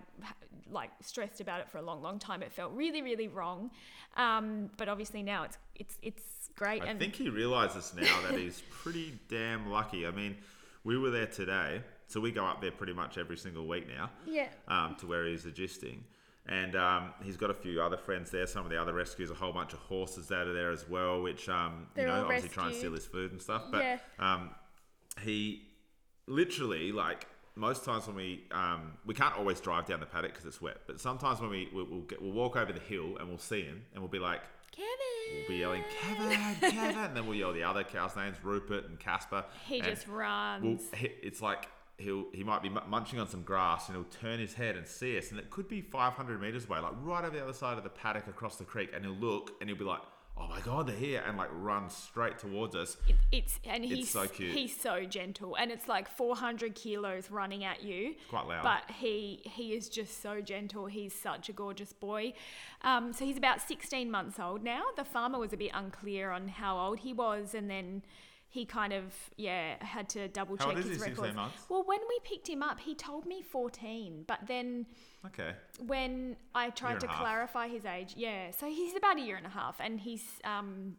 like 0.71 0.91
stressed 1.01 1.41
about 1.41 1.61
it 1.61 1.69
for 1.69 1.79
a 1.79 1.83
long, 1.83 2.03
long 2.03 2.19
time. 2.19 2.43
It 2.43 2.53
felt 2.53 2.73
really, 2.73 3.03
really 3.03 3.29
wrong, 3.29 3.71
um, 4.17 4.71
but 4.77 4.89
obviously 4.89 5.23
now 5.23 5.45
it's 5.45 5.59
it's 5.75 5.99
it's 6.03 6.51
great. 6.57 6.83
I 6.83 6.87
and 6.87 6.99
think 6.99 7.15
he 7.15 7.29
realizes 7.29 7.93
now 7.95 8.21
that 8.29 8.39
he's 8.39 8.63
pretty 8.71 9.19
damn 9.29 9.71
lucky. 9.71 10.07
I 10.07 10.11
mean, 10.11 10.37
we 10.85 10.99
were 10.99 11.11
there 11.11 11.27
today, 11.27 11.83
so 12.07 12.21
we 12.21 12.33
go 12.33 12.45
up 12.45 12.61
there 12.61 12.73
pretty 12.73 12.93
much 12.93 13.19
every 13.19 13.37
single 13.37 13.67
week 13.67 13.87
now. 13.89 14.11
yeah, 14.27 14.49
um, 14.69 14.97
to 15.01 15.07
where 15.07 15.27
he's 15.27 15.47
adjusting. 15.47 16.05
And 16.49 16.75
um, 16.77 17.11
he's 17.23 17.37
got 17.37 17.51
a 17.51 17.55
few 17.55 17.83
other 17.83 17.99
friends 17.99 18.31
there. 18.31 18.47
Some 18.47 18.65
of 18.65 18.71
the 18.71 18.81
other 18.81 18.95
rescues, 18.95 19.31
a 19.31 19.35
whole 19.35 19.53
bunch 19.53 19.75
of 19.75 19.81
horses 19.81 20.29
that 20.29 20.47
are 20.47 20.55
there 20.55 20.71
as 20.71 20.89
well, 20.89 21.21
which 21.23 21.49
um, 21.49 21.87
you 21.97 22.07
know 22.07 22.23
obviously 22.25 22.49
try 22.49 22.69
and 22.69 22.75
steal 22.75 22.93
his 22.95 23.05
food 23.07 23.33
and 23.33 23.41
stuff. 23.43 23.65
But 23.71 23.83
Yeah. 23.83 23.99
um, 24.19 24.51
he 25.21 25.63
literally 26.27 26.93
like 26.93 27.27
most 27.55 27.85
times 27.85 28.07
when 28.07 28.17
we 28.17 28.45
um, 28.53 28.93
we 29.05 29.15
can't 29.15 29.37
always 29.37 29.61
drive 29.61 29.87
down 29.87 30.01
the 30.01 30.07
paddock 30.07 30.33
because 30.33 30.47
it's 30.47 30.61
wet. 30.63 30.79
But 30.87 31.01
sometimes 31.01 31.41
when 31.41 31.51
we 31.51 31.69
we'll, 31.73 31.87
we'll, 31.91 32.01
get, 32.03 32.23
we'll 32.23 32.33
walk 32.33 32.57
over 32.57 32.73
the 32.73 32.81
hill 32.81 33.17
and 33.19 33.29
we'll 33.29 33.39
see 33.39 33.63
him 33.63 33.83
and 33.93 34.03
we'll 34.03 34.11
be 34.11 34.19
like, 34.19 34.41
Kevin. 34.73 34.89
we'll 35.41 35.49
be 35.49 35.57
yelling 35.57 35.85
Kevin, 36.01 36.39
Kevin, 36.71 36.97
and 36.99 37.17
then 37.17 37.27
we'll 37.27 37.37
yell 37.37 37.53
the 37.53 37.65
other 37.65 37.85
cows' 37.85 38.17
names, 38.17 38.37
Rupert 38.43 38.89
and 38.89 38.99
Casper. 38.99 39.45
He 39.67 39.81
and 39.81 39.89
just 39.89 40.07
runs. 40.09 40.65
well, 40.93 41.03
it's 41.23 41.43
like 41.43 41.69
he'll 41.99 42.27
he 42.33 42.45
might 42.45 42.63
be 42.63 42.69
munching 42.69 43.21
on 43.21 43.29
some 43.29 43.43
grass 43.43 43.89
and 43.89 43.97
he'll 43.97 44.21
turn 44.21 44.39
his 44.39 44.55
head 44.55 44.77
and 44.77 44.87
see 44.87 45.19
us, 45.19 45.31
and 45.31 45.39
it 45.39 45.51
could 45.51 45.69
be 45.69 45.81
500 45.83 46.41
meters 46.41 46.65
away, 46.65 46.79
like 46.79 46.93
right 47.03 47.25
over 47.25 47.37
the 47.37 47.43
other 47.43 47.53
side 47.53 47.77
of 47.77 47.85
the 47.85 47.91
paddock 47.91 48.27
across 48.29 48.57
the 48.57 48.65
creek, 48.65 48.91
and 48.95 49.05
he'll 49.05 49.15
look 49.15 49.53
and 49.61 49.69
he'll 49.69 49.79
be 49.79 49.85
like, 49.85 50.01
"Oh 50.37 50.47
my 50.47 50.61
god, 50.61 50.87
they're 50.87 50.97
here!" 50.97 51.23
and 51.27 51.37
like 51.37 51.51
run 51.53 51.91
straight 51.91 52.39
towards 52.39 52.77
us. 52.77 52.97
It, 53.09 53.17
it's 53.33 53.59
and 53.65 53.85
he's 53.85 54.11
so 54.11 54.27
cute. 54.27 54.55
He's 54.55 54.81
so 54.81 55.05
gentle, 55.05 55.57
and 55.57 55.73
it's 55.73 55.89
like 55.89 56.09
400 56.09 56.75
kilos 56.77 57.31
running 57.31 57.65
at 57.65 57.83
you. 57.83 58.15
quite 58.31 58.47
loud. 58.47 58.63
But 58.63 58.95
he 58.95 59.43
he 59.45 59.75
is 59.75 59.89
just 59.89 60.23
so 60.23 60.41
gentle. 60.41 60.87
He's 60.87 61.13
such 61.13 61.49
a 61.49 61.53
gorgeous 61.53 61.93
boy. 61.93 62.33
Um, 62.83 63.13
so 63.13 63.25
he's 63.25 63.37
about 63.37 63.61
16 63.61 64.09
months 64.09 64.39
old 64.39 64.63
now. 64.63 64.83
The 64.97 65.05
farmer 65.05 65.41
was 65.41 65.53
a 65.53 65.57
bit 65.57 65.73
unclear 65.75 66.31
on 66.31 66.47
how 66.47 66.79
old 66.79 67.01
he 67.01 67.13
was, 67.13 67.55
and 67.55 67.69
then 67.69 68.03
he 68.51 68.65
kind 68.65 68.93
of 68.93 69.13
yeah 69.37 69.75
had 69.85 70.09
to 70.11 70.29
double 70.29 70.57
How 70.57 70.67
check 70.67 70.77
old 70.77 70.79
is 70.79 70.87
his 70.91 70.97
he, 70.99 71.03
16 71.05 71.17
records. 71.23 71.37
months? 71.37 71.63
Well, 71.69 71.85
when 71.87 72.01
we 72.09 72.19
picked 72.25 72.49
him 72.49 72.63
up, 72.63 72.81
he 72.81 72.95
told 72.95 73.27
me 73.27 73.43
14, 73.43 74.25
but 74.27 74.41
then 74.47 74.87
Okay, 75.27 75.53
when 75.87 76.37
I 76.55 76.71
tried 76.71 76.93
and 76.93 77.01
to 77.01 77.07
a 77.07 77.11
half. 77.11 77.21
clarify 77.21 77.69
his 77.69 77.85
age, 77.85 78.15
yeah, 78.17 78.51
so 78.51 78.67
he's 78.67 78.95
about 78.97 79.19
a 79.19 79.21
year 79.21 79.37
and 79.37 79.47
a 79.47 79.51
half, 79.51 79.77
and 79.81 80.01
he's 80.01 80.25
um, 80.45 80.97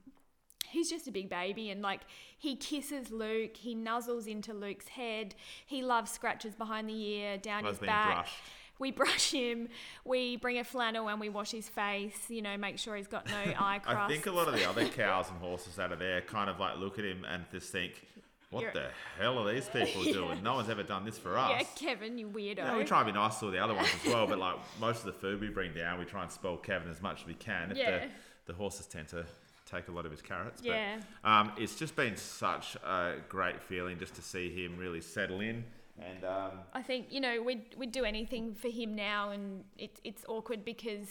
he's 0.70 0.90
just 0.90 1.08
a 1.08 1.12
big 1.12 1.30
baby, 1.30 1.70
and 1.72 1.82
like 1.82 2.02
he 2.38 2.56
kisses 2.56 3.10
Luke, 3.12 3.58
he 3.58 3.76
nuzzles 3.76 4.28
into 4.28 4.54
Luke's 4.54 4.90
head, 4.90 5.34
he 5.66 5.82
loves 5.82 6.12
scratches 6.12 6.54
behind 6.56 6.88
the 6.90 6.94
ear, 7.02 7.38
down 7.38 7.64
Loves 7.64 7.78
his 7.78 7.80
being 7.80 7.88
back. 7.88 8.16
brushed. 8.16 8.36
We 8.80 8.92
brush 8.92 9.32
him, 9.42 9.68
we 10.06 10.38
bring 10.38 10.58
a 10.58 10.64
flannel 10.64 11.08
and 11.10 11.20
we 11.20 11.30
wash 11.30 11.52
his 11.52 11.70
face, 11.70 12.18
you 12.30 12.42
know, 12.42 12.58
make 12.58 12.80
sure 12.80 12.96
he's 12.96 13.08
got 13.08 13.28
no 13.28 13.34
eye 13.60 13.80
crust. 13.84 13.98
I 14.00 14.08
think 14.08 14.26
a 14.26 14.32
lot 14.32 14.48
of 14.48 14.54
the 14.56 14.68
other 14.68 14.86
cows 14.90 15.30
and 15.30 15.38
horses 15.40 15.78
out 15.78 15.92
are 15.92 15.96
there 15.98 16.22
kind 16.22 16.50
of 16.50 16.60
like 16.60 16.78
look 16.78 16.98
at 16.98 17.06
him 17.06 17.26
and 17.30 17.44
just 17.52 17.72
think, 17.72 18.02
"What 18.50 18.62
You're- 18.62 18.74
the 18.74 18.88
hell 19.22 19.38
are 19.38 19.54
these 19.54 19.68
people 19.70 20.04
doing? 20.04 20.42
No 20.42 20.56
one's 20.56 20.70
ever 20.70 20.84
done 20.84 21.06
this 21.06 21.18
for 21.18 21.38
us." 21.38 21.52
yeah, 21.52 21.64
Kevin, 21.76 22.18
you 22.18 22.28
weirdo. 22.28 22.58
Yeah, 22.58 22.78
we 22.78 22.84
try 22.86 23.02
and 23.02 23.08
be 23.08 23.14
nice 23.14 23.38
to 23.40 23.46
all 23.46 23.52
the 23.52 23.60
other 23.64 23.74
ones 23.76 23.90
as 24.06 24.12
well, 24.14 24.26
but 24.26 24.40
like 24.40 24.56
most 24.80 25.00
of 25.00 25.06
the 25.08 25.14
food 25.20 25.42
we 25.42 25.50
bring 25.50 25.74
down, 25.74 26.00
we 26.00 26.06
try 26.06 26.24
and 26.24 26.32
spoil 26.32 26.58
Kevin 26.58 26.90
as 26.90 27.02
much 27.02 27.22
as 27.22 27.28
we 27.28 27.34
can. 27.36 27.72
If 27.72 27.78
Yeah. 27.78 28.00
the, 28.00 28.08
the 28.48 28.54
horses 28.54 28.86
tend 28.88 29.10
to 29.10 29.26
take 29.70 29.88
a 29.88 29.92
lot 29.92 30.06
of 30.06 30.12
his 30.12 30.22
carrots. 30.24 30.64
Yeah. 30.64 30.98
But, 31.22 31.30
um, 31.30 31.52
it's 31.58 31.76
just 31.76 31.96
been 31.96 32.18
such 32.18 32.76
a 32.78 33.18
great 33.28 33.62
feeling 33.62 34.00
just 34.00 34.16
to 34.16 34.22
see 34.24 34.50
him 34.50 34.78
really 34.80 35.02
settle 35.02 35.42
in. 35.42 35.64
And 36.02 36.24
um, 36.24 36.52
I 36.74 36.82
think 36.82 37.08
you 37.10 37.20
know 37.22 37.42
we'd 37.42 37.76
we'd 37.78 37.92
do 37.92 38.06
anything 38.06 38.54
for 38.56 38.70
him 38.70 38.96
now, 38.96 39.32
and 39.32 39.64
it, 39.78 40.00
it's 40.04 40.24
awkward 40.28 40.64
because 40.66 41.08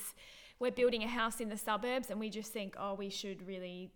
we're 0.59 0.71
building 0.73 1.03
a 1.05 1.09
house 1.09 1.41
in 1.41 1.49
the 1.49 1.57
suburbs, 1.57 2.11
and 2.11 2.19
we 2.19 2.31
just 2.31 2.53
think, 2.53 2.75
oh, 2.79 2.95
we 2.95 3.11
should 3.11 3.47
really, 3.47 3.91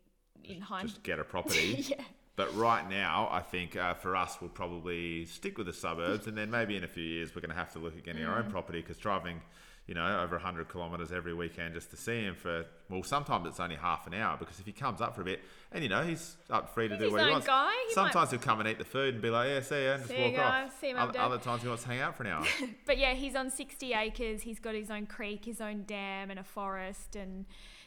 in 0.44 0.60
hindsight, 0.60 0.90
just 0.90 1.02
get 1.02 1.18
a 1.18 1.24
property. 1.34 1.84
yeah, 1.88 2.02
But 2.36 2.54
right 2.54 2.88
now, 2.88 3.28
I 3.32 3.40
think 3.40 3.74
uh, 3.76 3.94
for 3.94 4.14
us, 4.14 4.38
we'll 4.40 4.50
probably 4.50 5.24
stick 5.24 5.58
with 5.58 5.66
the 5.66 5.72
suburbs, 5.72 6.26
and 6.28 6.36
then 6.38 6.50
maybe 6.50 6.76
in 6.76 6.84
a 6.84 6.88
few 6.88 7.02
years, 7.04 7.34
we're 7.34 7.40
going 7.40 7.50
to 7.50 7.56
have 7.56 7.72
to 7.72 7.78
look 7.80 7.96
at 7.96 8.04
getting 8.04 8.24
our 8.24 8.40
Mm. 8.40 8.44
own 8.46 8.50
property 8.52 8.80
because 8.80 8.96
driving, 8.98 9.40
you 9.86 9.94
know, 9.94 10.20
over 10.22 10.36
100 10.36 10.70
kilometres 10.70 11.10
every 11.12 11.34
weekend 11.34 11.74
just 11.74 11.90
to 11.90 11.96
see 11.96 12.22
him 12.22 12.34
for, 12.36 12.64
well, 12.88 13.02
sometimes 13.02 13.46
it's 13.48 13.58
only 13.58 13.74
half 13.74 14.06
an 14.06 14.14
hour 14.14 14.36
because 14.38 14.60
if 14.60 14.64
he 14.66 14.70
comes 14.72 15.00
up 15.00 15.14
for 15.14 15.22
a 15.22 15.24
bit, 15.24 15.40
and 15.72 15.82
you 15.82 15.88
know, 15.88 16.02
he's 16.04 16.36
up 16.50 16.72
free 16.72 16.86
to 16.88 16.94
He's 16.96 17.04
do 17.06 17.10
what 17.12 17.24
he 17.24 17.30
wants. 17.30 17.46
guy, 17.46 17.70
he 17.88 17.94
Sometimes 17.94 18.30
he'll 18.30 18.38
come 18.38 18.60
and 18.60 18.68
eat 18.68 18.78
the 18.78 18.84
food 18.84 19.14
and 19.14 19.22
be 19.22 19.30
like, 19.30 19.48
yeah, 19.48 19.60
see 19.60 19.84
ya, 19.84 19.92
and 19.94 20.02
just 20.02 20.10
See 20.14 20.18
ya, 20.18 20.26
walk 20.28 20.36
guys, 20.36 20.70
off. 20.70 20.80
see 20.80 20.88
you, 20.90 20.96
other, 20.96 21.18
other 21.18 21.38
times 21.38 21.62
he 21.62 21.68
wants 21.68 21.82
to 21.82 21.88
hang 21.88 22.00
out 22.00 22.16
for 22.16 22.22
an 22.22 22.30
hour. 22.30 22.44
but 22.86 22.96
yeah, 22.98 23.14
he's 23.14 23.34
on 23.34 23.50
sixty 23.50 23.92
acres. 23.92 24.42
He's 24.42 24.60
got 24.60 24.74
his 24.74 24.90
own 24.90 25.06
creek, 25.06 25.44
his 25.46 25.60
own 25.60 25.82
dam, 25.86 26.30
and 26.30 26.38
a 26.38 26.44
forest, 26.44 27.16
and 27.16 27.44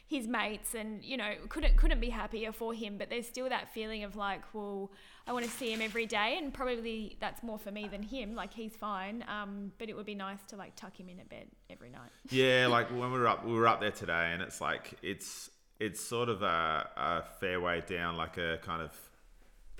his 0.08 0.28
mates, 0.28 0.74
and 0.74 1.04
you 1.04 1.16
know, 1.16 1.32
couldn't 1.48 1.76
couldn't 1.76 2.00
be 2.00 2.10
happier 2.10 2.52
for 2.52 2.72
him. 2.72 2.96
But 2.98 3.10
there's 3.10 3.26
still 3.26 3.48
that 3.48 3.72
feeling 3.72 4.04
of 4.04 4.16
like, 4.16 4.42
well, 4.52 4.90
I 5.26 5.32
want 5.32 5.44
to 5.44 5.50
see 5.50 5.72
him 5.72 5.82
every 5.82 6.06
day, 6.06 6.36
and 6.38 6.54
probably 6.54 7.16
that's 7.20 7.42
more 7.42 7.58
for 7.58 7.70
me 7.70 7.88
than 7.88 8.02
him. 8.02 8.34
Like 8.34 8.54
he's 8.54 8.76
fine, 8.76 9.24
um, 9.28 9.72
but 9.78 9.88
it 9.88 9.96
would 9.96 10.06
be 10.06 10.14
nice 10.14 10.38
to 10.48 10.56
like 10.56 10.76
tuck 10.76 10.98
him 10.98 11.08
in 11.08 11.18
at 11.18 11.28
bed 11.28 11.46
every 11.70 11.90
night. 11.90 12.10
yeah, 12.30 12.66
like 12.68 12.88
when 12.90 13.12
we 13.12 13.18
were 13.18 13.26
up, 13.26 13.44
we 13.44 13.52
were 13.52 13.66
up 13.66 13.80
there 13.80 13.90
today, 13.90 14.30
and 14.32 14.42
it's 14.42 14.60
like 14.60 14.94
it's 15.02 15.50
it's 15.80 16.00
sort 16.00 16.28
of 16.28 16.42
a, 16.42 16.88
a 16.96 17.22
fair 17.40 17.60
way 17.60 17.82
down, 17.86 18.16
like 18.16 18.36
a 18.36 18.58
kind 18.62 18.82
of 18.82 18.92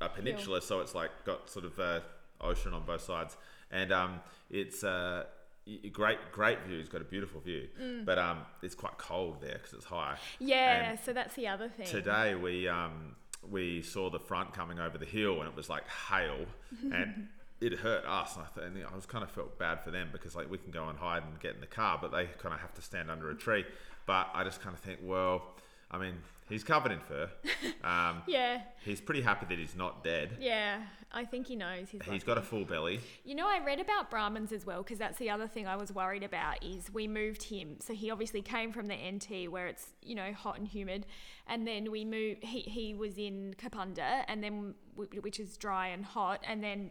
a 0.01 0.09
peninsula. 0.09 0.61
So 0.61 0.81
it's 0.81 0.95
like 0.95 1.11
got 1.24 1.49
sort 1.49 1.64
of 1.64 1.79
a 1.79 2.03
ocean 2.41 2.74
on 2.74 2.85
both 2.85 3.03
sides, 3.03 3.37
and 3.70 3.93
um, 3.93 4.20
it's 4.51 4.83
uh, 4.83 5.24
great 5.93 6.19
great 6.33 6.61
view. 6.67 6.79
It's 6.79 6.89
got 6.89 7.01
a 7.01 7.05
beautiful 7.05 7.41
view, 7.41 7.69
but 8.05 8.19
um, 8.19 8.39
it's 8.62 8.75
quite 8.75 8.99
cold 8.99 9.41
there 9.41 9.55
because 9.55 9.73
it's 9.73 9.85
high. 9.85 10.17
Yeah, 10.39 10.91
And 10.91 11.01
so 11.01 11.12
that's 11.12 11.35
the 11.35 11.49
other 11.49 11.69
thing. 11.69 11.87
Today 11.87 12.35
we 12.35 12.69
um, 12.69 13.17
we 13.49 13.83
saw 13.83 14.11
the 14.11 14.19
front 14.21 14.53
coming 14.53 14.79
over 14.79 14.99
the 14.99 15.07
hill, 15.07 15.41
and 15.41 15.49
it 15.49 15.57
was 15.57 15.69
like 15.69 15.85
hail, 16.11 16.47
and 16.93 17.29
it 17.61 17.73
hurt 17.75 18.05
us. 18.05 18.37
And 18.37 18.45
I, 18.45 18.49
th- 18.55 18.67
and 18.67 18.87
I 18.93 18.95
was 18.95 19.07
kind 19.07 19.25
of 19.25 19.31
felt 19.31 19.59
bad 19.59 19.83
for 19.83 19.91
them 19.91 20.09
because 20.12 20.37
like 20.37 20.51
we 20.51 20.59
can 20.59 20.71
go 20.71 20.89
and 20.89 20.99
hide 20.99 21.23
and 21.23 21.39
get 21.41 21.55
in 21.55 21.61
the 21.61 21.67
car, 21.67 21.99
but 22.01 22.12
they 22.12 22.27
kind 22.39 22.55
of 22.55 22.61
have 22.61 22.75
to 22.75 22.83
stand 22.83 23.11
under 23.11 23.31
a 23.31 23.35
tree. 23.35 23.64
But 24.07 24.29
I 24.35 24.45
just 24.45 24.61
kind 24.61 24.73
of 24.75 24.81
think, 24.81 25.01
well, 25.03 25.55
I 25.91 25.99
mean, 25.99 26.14
he's 26.49 26.64
covered 26.64 26.93
in 26.93 27.01
fur. 27.01 27.30
Um, 27.84 28.22
Yeah, 28.26 28.62
he's 28.84 29.01
pretty 29.01 29.22
happy 29.22 29.47
that 29.49 29.59
he's 29.59 29.76
not 29.76 30.03
dead. 30.03 30.39
yeah. 30.41 30.82
I 31.12 31.24
think 31.24 31.47
he 31.47 31.57
knows. 31.57 31.89
He's, 31.89 32.03
He's 32.03 32.24
got 32.24 32.37
a 32.37 32.43
full 32.43 32.64
belly. 32.64 33.01
You 33.24 33.37
know, 33.37 33.47
I 33.47 33.64
read 33.64 33.80
about 33.80 34.11
Brahmins 34.11 34.53
as 34.53 34.66
well 34.66 34.82
because 34.82 34.99
that's 34.99 35.16
the 35.18 35.30
other 35.30 35.47
thing 35.47 35.66
I 35.66 35.76
was 35.76 35.93
worried 35.93 36.24
about 36.24 36.62
is 36.62 36.93
we 36.93 37.07
moved 37.07 37.45
him. 37.45 37.76
So 37.80 37.95
he 37.95 38.11
obviously 38.11 38.43
came 38.43 38.70
from 38.72 38.87
the 38.87 38.97
NT 38.97 39.51
where 39.51 39.66
it's 39.68 39.87
you 40.03 40.14
know 40.16 40.32
hot 40.32 40.59
and 40.59 40.66
humid, 40.68 41.07
and 41.47 41.66
then 41.66 41.91
we 41.93 42.05
moved. 42.05 42.43
He 42.45 42.61
he 42.62 42.93
was 42.93 43.16
in 43.16 43.55
Kapunda, 43.57 44.24
and 44.28 44.43
then 44.43 44.74
which 44.97 45.39
is 45.41 45.57
dry 45.57 45.87
and 45.89 46.05
hot, 46.05 46.43
and 46.47 46.62
then 46.62 46.91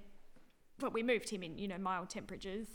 but 0.79 0.93
we 0.93 1.03
moved 1.03 1.29
him 1.29 1.43
in 1.43 1.57
you 1.59 1.67
know 1.67 1.77
mild 1.77 2.09
temperatures 2.09 2.67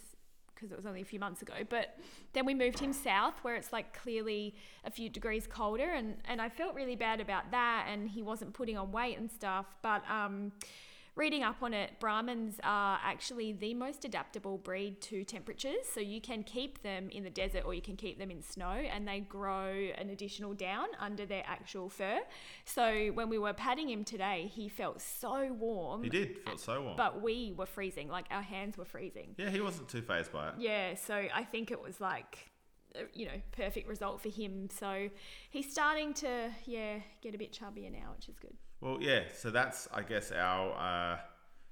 because 0.61 0.73
it 0.73 0.77
was 0.77 0.87
only 0.87 1.01
a 1.01 1.05
few 1.05 1.19
months 1.19 1.43
ago. 1.43 1.55
But 1.69 1.99
then 2.33 2.45
we 2.45 2.55
moved 2.55 2.79
him 2.79 2.93
south 2.93 3.35
where 3.43 3.57
it's 3.57 3.73
like 3.73 3.99
clearly 3.99 4.55
a 4.85 4.91
few 4.91 5.09
degrees 5.09 5.47
colder, 5.47 5.91
and 5.91 6.17
and 6.27 6.41
I 6.41 6.49
felt 6.49 6.75
really 6.75 6.97
bad 6.97 7.21
about 7.21 7.51
that, 7.51 7.87
and 7.91 8.09
he 8.09 8.23
wasn't 8.23 8.53
putting 8.53 8.77
on 8.77 8.93
weight 8.93 9.19
and 9.19 9.31
stuff, 9.31 9.67
but 9.83 10.03
um 10.11 10.53
reading 11.21 11.43
up 11.43 11.63
on 11.63 11.75
it, 11.75 12.01
Brahmins 12.01 12.59
are 12.65 12.99
actually 13.05 13.53
the 13.53 13.75
most 13.75 14.07
adaptable 14.07 14.57
breed 14.57 15.03
to 15.03 15.23
temperatures. 15.23 15.85
So 15.93 16.01
you 16.01 16.19
can 16.19 16.43
keep 16.43 16.83
them 16.83 17.11
in 17.11 17.25
the 17.25 17.31
desert 17.31 17.65
or 17.67 17.75
you 17.75 17.83
can 17.83 17.95
keep 17.95 18.19
them 18.19 18.31
in 18.31 18.41
snow 18.41 18.71
and 18.71 19.07
they 19.07 19.21
grow 19.21 19.91
an 19.99 20.09
additional 20.09 20.55
down 20.55 20.87
under 20.99 21.27
their 21.27 21.43
actual 21.47 21.91
fur. 21.91 22.21
So 22.65 23.09
when 23.09 23.29
we 23.29 23.37
were 23.37 23.53
patting 23.53 23.91
him 23.91 24.03
today, 24.03 24.51
he 24.51 24.71
felt 24.71 25.03
so 25.03 25.53
warm. 25.53 26.03
He 26.03 26.09
did. 26.09 26.39
Felt 26.39 26.59
so 26.59 26.81
warm. 26.81 26.97
But 26.97 27.21
we 27.21 27.53
were 27.55 27.67
freezing, 27.67 28.09
like 28.09 28.25
our 28.31 28.43
hands 28.43 28.79
were 28.79 28.87
freezing. 28.87 29.35
yeah, 29.37 29.51
he 29.51 29.61
wasn't 29.61 29.91
too 29.91 30.01
phased 30.01 30.33
by 30.33 30.49
it. 30.49 30.55
Yeah, 30.59 30.95
so 30.95 31.15
I 31.35 31.45
think 31.45 31.71
it 31.71 31.83
was 31.83 32.01
like, 32.01 32.51
uh, 32.97 33.01
you 33.13 33.27
know, 33.27 33.43
perfect 33.53 33.87
result 33.89 34.23
for 34.23 34.31
him. 34.31 34.71
So 34.71 35.11
he's 35.51 35.71
starting 35.71 36.15
to, 36.15 36.51
yeah, 36.65 37.01
get 37.21 37.35
a 37.35 37.39
bit 37.39 37.53
chubbier 37.53 37.93
now, 37.93 38.15
which 38.17 38.31
is 38.31 38.39
good. 38.39 38.57
Well, 38.81 38.99
yeah. 39.01 39.23
So 39.35 39.51
that's, 39.51 39.89
I 39.93 40.03
guess, 40.03 40.33
our 40.33 40.73
uh, 40.73 41.19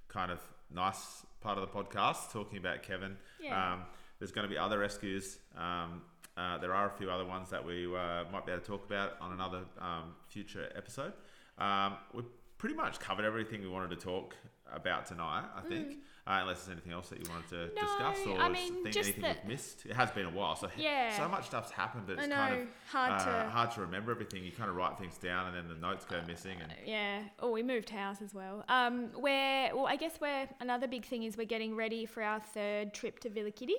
kind 0.08 0.30
of 0.30 0.40
nice 0.70 1.24
part 1.40 1.58
of 1.58 1.62
the 1.62 1.74
podcast, 1.74 2.32
talking 2.32 2.58
about 2.58 2.82
Kevin. 2.82 3.16
Yeah. 3.40 3.72
Um, 3.72 3.82
there's 4.18 4.32
going 4.32 4.46
to 4.46 4.52
be 4.52 4.58
other 4.58 4.78
rescues. 4.78 5.38
Um, 5.56 6.02
uh, 6.36 6.58
there 6.58 6.74
are 6.74 6.86
a 6.86 6.90
few 6.90 7.10
other 7.10 7.24
ones 7.24 7.50
that 7.50 7.64
we 7.64 7.86
uh, 7.86 8.24
might 8.32 8.46
be 8.46 8.52
able 8.52 8.62
to 8.62 8.66
talk 8.66 8.84
about 8.84 9.16
on 9.20 9.32
another 9.32 9.62
um, 9.80 10.14
future 10.28 10.70
episode. 10.76 11.12
Um, 11.58 11.96
we've 12.12 12.24
pretty 12.58 12.74
much 12.74 13.00
covered 13.00 13.24
everything 13.24 13.60
we 13.60 13.68
wanted 13.68 13.90
to 13.90 13.96
talk 13.96 14.36
about 14.72 15.06
tonight, 15.06 15.46
I 15.56 15.62
think. 15.68 15.98
Uh, 16.28 16.40
unless 16.42 16.58
there's 16.58 16.72
anything 16.76 16.92
else 16.92 17.08
that 17.08 17.18
you 17.18 17.30
wanted 17.30 17.48
to. 17.48 17.56
No, 17.74 17.80
discuss 17.80 18.18
or 18.26 18.38
I 18.38 18.50
mean, 18.50 18.82
think 18.84 18.94
anything 18.96 19.22
that- 19.22 19.38
we've 19.44 19.52
missed. 19.52 19.86
It 19.86 19.94
has 19.96 20.10
been 20.10 20.26
a 20.26 20.30
while, 20.30 20.56
so 20.56 20.68
Yeah. 20.76 21.16
so 21.16 21.26
much 21.26 21.46
stuff's 21.46 21.70
happened, 21.70 22.04
I 22.10 22.12
it's 22.20 22.28
know, 22.28 22.34
kind 22.36 22.62
of 22.62 22.68
hard 22.92 23.12
uh, 23.12 23.44
to- 23.44 23.48
hard 23.50 23.70
to 23.72 23.80
remember 23.80 24.10
everything. 24.10 24.44
You 24.44 24.52
kind 24.52 24.68
of 24.68 24.76
write 24.76 24.98
things 24.98 25.16
down, 25.16 25.46
and 25.46 25.56
then 25.56 25.68
the 25.68 25.74
notes 25.80 26.04
go 26.04 26.20
missing. 26.26 26.60
And 26.60 26.70
Yeah. 26.84 27.22
Oh, 27.38 27.50
we 27.50 27.62
moved 27.62 27.88
house 27.88 28.20
as 28.20 28.34
well. 28.34 28.62
Um, 28.68 29.10
we're 29.14 29.74
well. 29.74 29.86
I 29.86 29.96
guess 29.96 30.20
we're 30.20 30.46
another 30.60 30.86
big 30.86 31.06
thing 31.06 31.22
is 31.22 31.38
we're 31.38 31.46
getting 31.46 31.74
ready 31.74 32.04
for 32.04 32.22
our 32.22 32.40
third 32.40 32.92
trip 32.92 33.20
to 33.20 33.30
Villa 33.30 33.50
Kitty. 33.50 33.76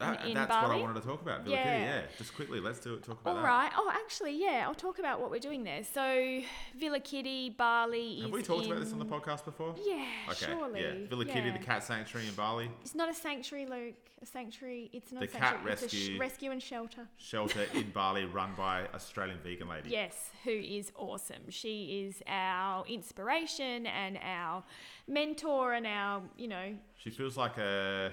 In- 0.00 0.06
That- 0.06 0.26
in 0.26 0.34
that's 0.34 0.50
what 0.50 0.70
I 0.72 0.76
wanted 0.76 1.00
to 1.00 1.06
talk 1.06 1.22
about. 1.22 1.42
Villa 1.44 1.56
Yeah. 1.56 1.62
Kitty, 1.62 1.84
yeah. 1.84 2.02
Just 2.18 2.34
quickly, 2.34 2.58
let's 2.60 2.80
do 2.80 2.94
it. 2.94 3.04
Talk 3.04 3.20
about 3.20 3.36
All 3.36 3.42
that. 3.42 3.48
right. 3.48 3.72
Oh, 3.76 3.90
actually, 3.94 4.32
yeah. 4.32 4.64
I'll 4.66 4.74
talk 4.74 4.98
about 4.98 5.20
what 5.20 5.30
we're 5.30 5.38
doing 5.38 5.62
there. 5.62 5.84
So, 5.84 6.40
Villa 6.76 6.98
Kitty, 7.00 7.50
Bali 7.50 8.20
Have 8.22 8.30
we 8.32 8.42
talked 8.42 8.66
about 8.66 8.80
this 8.80 8.92
on 8.92 8.98
the 8.98 9.04
podcast 9.04 9.44
before? 9.44 9.74
Yeah, 9.84 10.04
Okay. 10.30 10.46
surely. 10.46 10.82
Yeah. 10.82 11.06
Villa 11.08 11.24
Kitty, 11.24 11.50
the 11.50 11.58
cat 11.60 11.84
sanctuary 11.84 12.26
in 12.26 12.34
Bali, 12.34 12.70
It's 12.80 12.94
not 12.94 13.08
a 13.08 13.14
sanctuary, 13.14 13.66
Luke. 13.66 13.94
A 14.22 14.26
sanctuary. 14.26 14.88
It's 14.92 15.12
not 15.12 15.20
The 15.20 15.26
a 15.26 15.30
sanctuary. 15.30 15.58
cat 15.64 15.72
it's 15.74 15.82
a 15.82 15.88
sh- 15.88 15.92
rescue- 15.94 16.18
rescue 16.20 16.50
and 16.50 16.62
shelter. 16.62 17.08
shelter 17.18 17.62
in 17.74 17.90
Bali, 17.90 18.24
run 18.24 18.54
by 18.56 18.86
Australian 18.94 19.38
vegan 19.40 19.68
lady. 19.68 19.90
Yes, 19.90 20.30
who 20.44 20.50
is 20.50 20.90
awesome. 20.96 21.50
She 21.50 22.04
is 22.06 22.22
our 22.26 22.86
inspiration 22.86 23.86
and 23.86 24.18
our 24.22 24.64
mentor 25.06 25.74
and 25.74 25.86
our, 25.86 26.22
you 26.38 26.48
know, 26.48 26.74
She 26.96 27.10
feels 27.10 27.36
like 27.36 27.58
a 27.58 28.12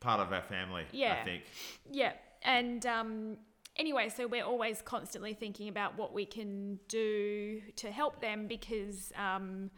part 0.00 0.20
of 0.20 0.32
our 0.32 0.42
family. 0.42 0.84
Yeah, 0.92 1.18
I 1.20 1.24
think. 1.24 1.44
Yeah, 1.90 2.12
and 2.42 2.84
um, 2.86 3.36
anyway, 3.76 4.08
so 4.08 4.26
we're 4.26 4.44
always 4.44 4.82
constantly 4.82 5.34
thinking 5.34 5.68
about 5.68 5.96
what 5.98 6.12
we 6.12 6.26
can 6.26 6.78
do 6.88 7.60
to 7.76 7.90
help 7.90 8.20
them 8.20 8.46
because 8.46 9.12
um, 9.16 9.70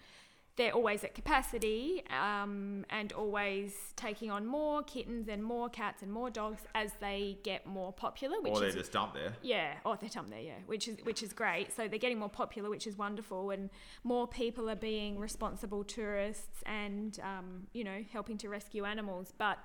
they're 0.56 0.72
always 0.72 1.04
at 1.04 1.14
capacity 1.14 2.04
um, 2.10 2.84
and 2.90 3.12
always 3.14 3.74
taking 3.96 4.30
on 4.30 4.44
more 4.44 4.82
kittens 4.82 5.28
and 5.28 5.42
more 5.42 5.70
cats 5.70 6.02
and 6.02 6.12
more 6.12 6.28
dogs 6.28 6.62
as 6.74 6.90
they 7.00 7.38
get 7.44 7.66
more 7.66 7.92
popular. 7.94 8.40
Which 8.42 8.52
Or 8.52 8.60
they're 8.60 8.68
is 8.68 8.74
just 8.74 8.92
dumped 8.92 9.14
there. 9.14 9.32
yeah, 9.42 9.74
oh, 9.86 9.96
they're 9.98 10.10
dumped 10.10 10.30
there, 10.30 10.40
yeah, 10.40 10.58
which 10.66 10.86
is 10.88 10.98
which 11.04 11.22
is 11.22 11.32
great. 11.32 11.74
So 11.74 11.88
they're 11.88 11.98
getting 11.98 12.18
more 12.18 12.28
popular, 12.28 12.68
which 12.68 12.86
is 12.86 12.98
wonderful, 12.98 13.50
and 13.50 13.70
more 14.04 14.26
people 14.26 14.68
are 14.68 14.76
being 14.76 15.18
responsible 15.18 15.82
tourists 15.84 16.62
and 16.66 17.18
um, 17.22 17.68
you 17.72 17.84
know 17.84 18.04
helping 18.12 18.36
to 18.38 18.48
rescue 18.50 18.84
animals. 18.84 19.32
But 19.38 19.58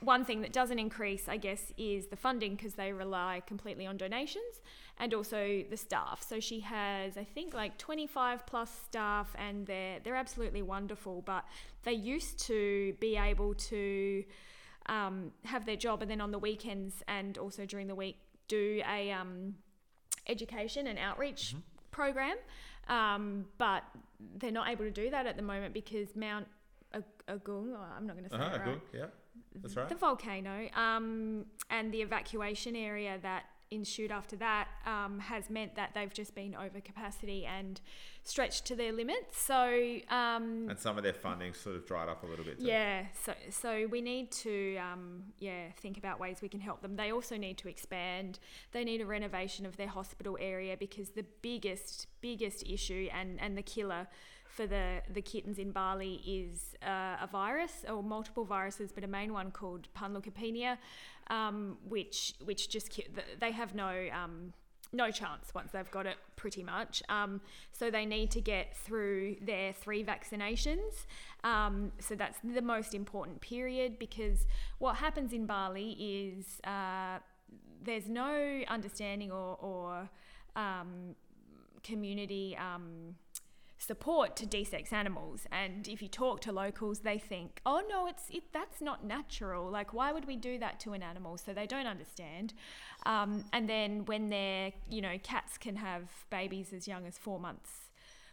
one 0.00 0.24
thing 0.24 0.40
that 0.42 0.52
doesn't 0.52 0.78
increase, 0.78 1.28
I 1.28 1.36
guess, 1.36 1.72
is 1.76 2.06
the 2.06 2.16
funding 2.16 2.56
because 2.56 2.74
they 2.74 2.92
rely 2.92 3.42
completely 3.46 3.86
on 3.86 3.96
donations 3.96 4.60
and 4.98 5.14
also 5.14 5.62
the 5.68 5.76
staff. 5.76 6.24
So 6.28 6.40
she 6.40 6.60
has, 6.60 7.16
I 7.16 7.24
think, 7.24 7.54
like 7.54 7.78
25 7.78 8.46
plus 8.46 8.70
staff, 8.84 9.34
and 9.38 9.66
they're 9.66 9.98
they're 10.02 10.16
absolutely 10.16 10.62
wonderful. 10.62 11.22
But 11.22 11.44
they 11.84 11.92
used 11.92 12.38
to 12.46 12.94
be 13.00 13.16
able 13.16 13.54
to 13.54 14.24
um, 14.86 15.32
have 15.44 15.66
their 15.66 15.76
job, 15.76 16.02
and 16.02 16.10
then 16.10 16.20
on 16.20 16.30
the 16.30 16.38
weekends 16.38 17.02
and 17.08 17.38
also 17.38 17.64
during 17.66 17.86
the 17.86 17.94
week 17.94 18.16
do 18.48 18.82
a 18.90 19.12
um, 19.12 19.54
education 20.28 20.86
and 20.88 20.98
outreach 20.98 21.54
program. 21.90 22.36
Um, 22.88 23.46
but 23.58 23.84
they're 24.36 24.50
not 24.50 24.68
able 24.68 24.84
to 24.84 24.90
do 24.90 25.08
that 25.10 25.26
at 25.26 25.36
the 25.36 25.42
moment 25.42 25.72
because 25.72 26.16
Mount 26.16 26.46
Agung, 27.28 27.72
oh, 27.74 27.86
I'm 27.96 28.06
not 28.06 28.16
going 28.16 28.28
to 28.28 28.30
say 28.30 28.36
Uh-huh, 28.36 28.54
it 28.54 28.58
right 28.58 28.64
good. 28.64 28.80
Yeah. 28.92 29.06
That's 29.54 29.76
right. 29.76 29.88
the 29.88 29.94
volcano 29.94 30.68
um, 30.74 31.46
and 31.70 31.92
the 31.92 32.02
evacuation 32.02 32.74
area 32.76 33.18
that 33.22 33.44
ensued 33.72 34.12
after 34.12 34.36
that 34.36 34.68
um, 34.86 35.18
has 35.18 35.48
meant 35.48 35.74
that 35.76 35.92
they've 35.94 36.12
just 36.12 36.34
been 36.34 36.54
over 36.54 36.80
capacity 36.80 37.46
and 37.46 37.80
stretched 38.22 38.66
to 38.66 38.76
their 38.76 38.92
limits. 38.92 39.40
So 39.40 39.98
um, 40.10 40.66
And 40.68 40.78
some 40.78 40.96
of 40.98 41.02
their 41.02 41.14
funding 41.14 41.54
sort 41.54 41.76
of 41.76 41.86
dried 41.86 42.08
up 42.08 42.22
a 42.22 42.26
little 42.26 42.44
bit. 42.44 42.60
Too. 42.60 42.66
yeah, 42.66 43.06
so 43.24 43.32
so 43.50 43.88
we 43.90 44.00
need 44.00 44.30
to 44.32 44.76
um, 44.76 45.22
yeah 45.38 45.70
think 45.80 45.98
about 45.98 46.20
ways 46.20 46.38
we 46.42 46.48
can 46.48 46.60
help 46.60 46.82
them. 46.82 46.96
They 46.96 47.10
also 47.10 47.36
need 47.36 47.58
to 47.58 47.68
expand. 47.68 48.38
They 48.72 48.84
need 48.84 49.00
a 49.00 49.06
renovation 49.06 49.66
of 49.66 49.76
their 49.76 49.88
hospital 49.88 50.36
area 50.40 50.76
because 50.76 51.10
the 51.10 51.24
biggest 51.40 52.06
biggest 52.20 52.64
issue 52.66 53.08
and 53.12 53.40
and 53.40 53.56
the 53.56 53.62
killer 53.62 54.06
for 54.54 54.66
the 54.66 55.00
the 55.12 55.22
kittens 55.22 55.58
in 55.58 55.70
Bali 55.72 56.20
is 56.26 56.76
uh, 56.86 57.16
a 57.22 57.28
virus 57.30 57.84
or 57.88 58.02
multiple 58.02 58.44
viruses, 58.44 58.92
but 58.92 59.02
a 59.02 59.06
main 59.06 59.32
one 59.32 59.50
called 59.50 59.88
panleukopenia, 59.96 60.76
um, 61.28 61.78
which 61.88 62.34
which 62.44 62.68
just 62.68 63.00
they 63.40 63.52
have 63.52 63.74
no. 63.74 64.08
Um, 64.12 64.52
no 64.94 65.10
chance 65.10 65.54
once 65.54 65.72
they've 65.72 65.90
got 65.90 66.04
it, 66.04 66.16
pretty 66.36 66.62
much. 66.62 67.02
Um, 67.08 67.40
so 67.72 67.90
they 67.90 68.04
need 68.04 68.30
to 68.32 68.42
get 68.42 68.76
through 68.76 69.36
their 69.40 69.72
three 69.72 70.04
vaccinations. 70.04 71.06
Um, 71.44 71.92
so 71.98 72.14
that's 72.14 72.38
the 72.44 72.60
most 72.60 72.92
important 72.92 73.40
period 73.40 73.98
because 73.98 74.46
what 74.80 74.96
happens 74.96 75.32
in 75.32 75.46
Bali 75.46 75.92
is 75.92 76.60
uh, 76.64 77.20
there's 77.82 78.06
no 78.06 78.60
understanding 78.68 79.32
or, 79.32 79.56
or 79.62 80.10
um, 80.56 81.14
community. 81.82 82.54
Support 83.84 84.36
to 84.36 84.46
desex 84.46 84.92
animals 84.92 85.46
and 85.50 85.88
if 85.88 86.00
you 86.02 86.08
talk 86.08 86.40
to 86.42 86.52
locals 86.52 87.00
they 87.00 87.18
think 87.18 87.60
oh 87.66 87.82
no 87.88 88.06
it's 88.06 88.24
it 88.30 88.44
that's 88.52 88.80
not 88.80 89.04
natural. 89.04 89.70
Like 89.70 89.92
why 89.92 90.12
would 90.12 90.26
we 90.26 90.36
do 90.36 90.58
that 90.58 90.78
to 90.80 90.92
an 90.92 91.02
animal? 91.02 91.36
So 91.36 91.52
they 91.52 91.66
don't 91.66 91.86
understand. 91.86 92.54
Um, 93.06 93.44
and 93.52 93.68
then 93.68 94.04
when 94.04 94.28
they're 94.28 94.72
you 94.88 95.00
know 95.00 95.18
cats 95.22 95.58
can 95.58 95.76
have 95.76 96.04
babies 96.30 96.72
as 96.72 96.86
young 96.86 97.06
as 97.06 97.18
four 97.18 97.40
months 97.40 97.70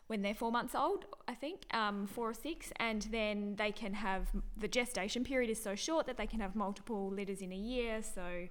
when 0.08 0.22
they're 0.24 0.34
four 0.34 0.52
months 0.52 0.74
old 0.74 1.06
i 1.28 1.36
think 1.36 1.72
um, 1.72 2.08
four 2.08 2.30
or 2.30 2.34
six 2.34 2.72
and 2.78 3.04
then 3.12 3.56
they 3.58 3.72
can 3.72 3.94
have 3.94 4.28
the 4.58 4.68
gestation 4.68 5.24
period 5.24 5.52
is 5.52 5.62
so 5.62 5.76
short 5.76 6.08
that 6.08 6.18
they 6.18 6.26
can 6.26 6.40
have 6.40 6.56
multiple 6.56 7.10
litters 7.10 7.42
in 7.42 7.52
a 7.52 7.56
year. 7.56 8.02
So 8.02 8.48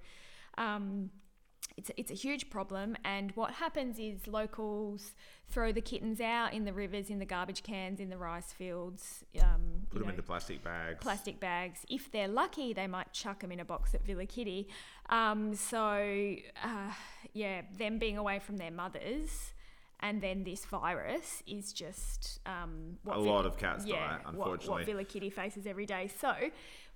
um, 0.56 1.10
it's 1.78 1.90
a, 1.90 2.00
it's 2.00 2.10
a 2.10 2.14
huge 2.14 2.50
problem. 2.50 2.96
And 3.04 3.30
what 3.36 3.52
happens 3.52 3.98
is 3.98 4.26
locals 4.26 5.12
throw 5.48 5.72
the 5.72 5.80
kittens 5.80 6.20
out 6.20 6.52
in 6.52 6.64
the 6.64 6.72
rivers, 6.72 7.08
in 7.08 7.20
the 7.20 7.24
garbage 7.24 7.62
cans, 7.62 8.00
in 8.00 8.10
the 8.10 8.18
rice 8.18 8.52
fields. 8.52 9.24
Um, 9.40 9.86
Put 9.88 10.00
them 10.00 10.08
know, 10.08 10.10
into 10.10 10.22
plastic 10.22 10.62
bags. 10.62 10.98
plastic 11.00 11.38
bags. 11.40 11.86
If 11.88 12.10
they're 12.10 12.28
lucky, 12.28 12.72
they 12.72 12.86
might 12.86 13.12
chuck 13.12 13.40
them 13.40 13.52
in 13.52 13.60
a 13.60 13.64
box 13.64 13.94
at 13.94 14.04
Villa 14.04 14.26
Kitty. 14.26 14.68
Um, 15.08 15.54
so, 15.54 16.34
uh, 16.62 16.92
yeah, 17.32 17.62
them 17.78 17.98
being 17.98 18.18
away 18.18 18.40
from 18.40 18.56
their 18.56 18.72
mothers. 18.72 19.52
And 20.00 20.20
then 20.20 20.44
this 20.44 20.64
virus 20.64 21.42
is 21.46 21.72
just 21.72 22.38
um, 22.46 22.98
what 23.02 23.16
A 23.18 23.20
Vi- 23.22 23.28
lot 23.28 23.46
of 23.46 23.56
cats 23.58 23.84
die, 23.84 23.90
yeah, 23.90 24.16
what- 24.18 24.28
unfortunately. 24.34 24.70
What, 24.82 24.86
Villa 24.86 25.04
Kitty 25.04 25.30
faces 25.30 25.66
every 25.66 25.86
day. 25.86 26.08
So 26.20 26.32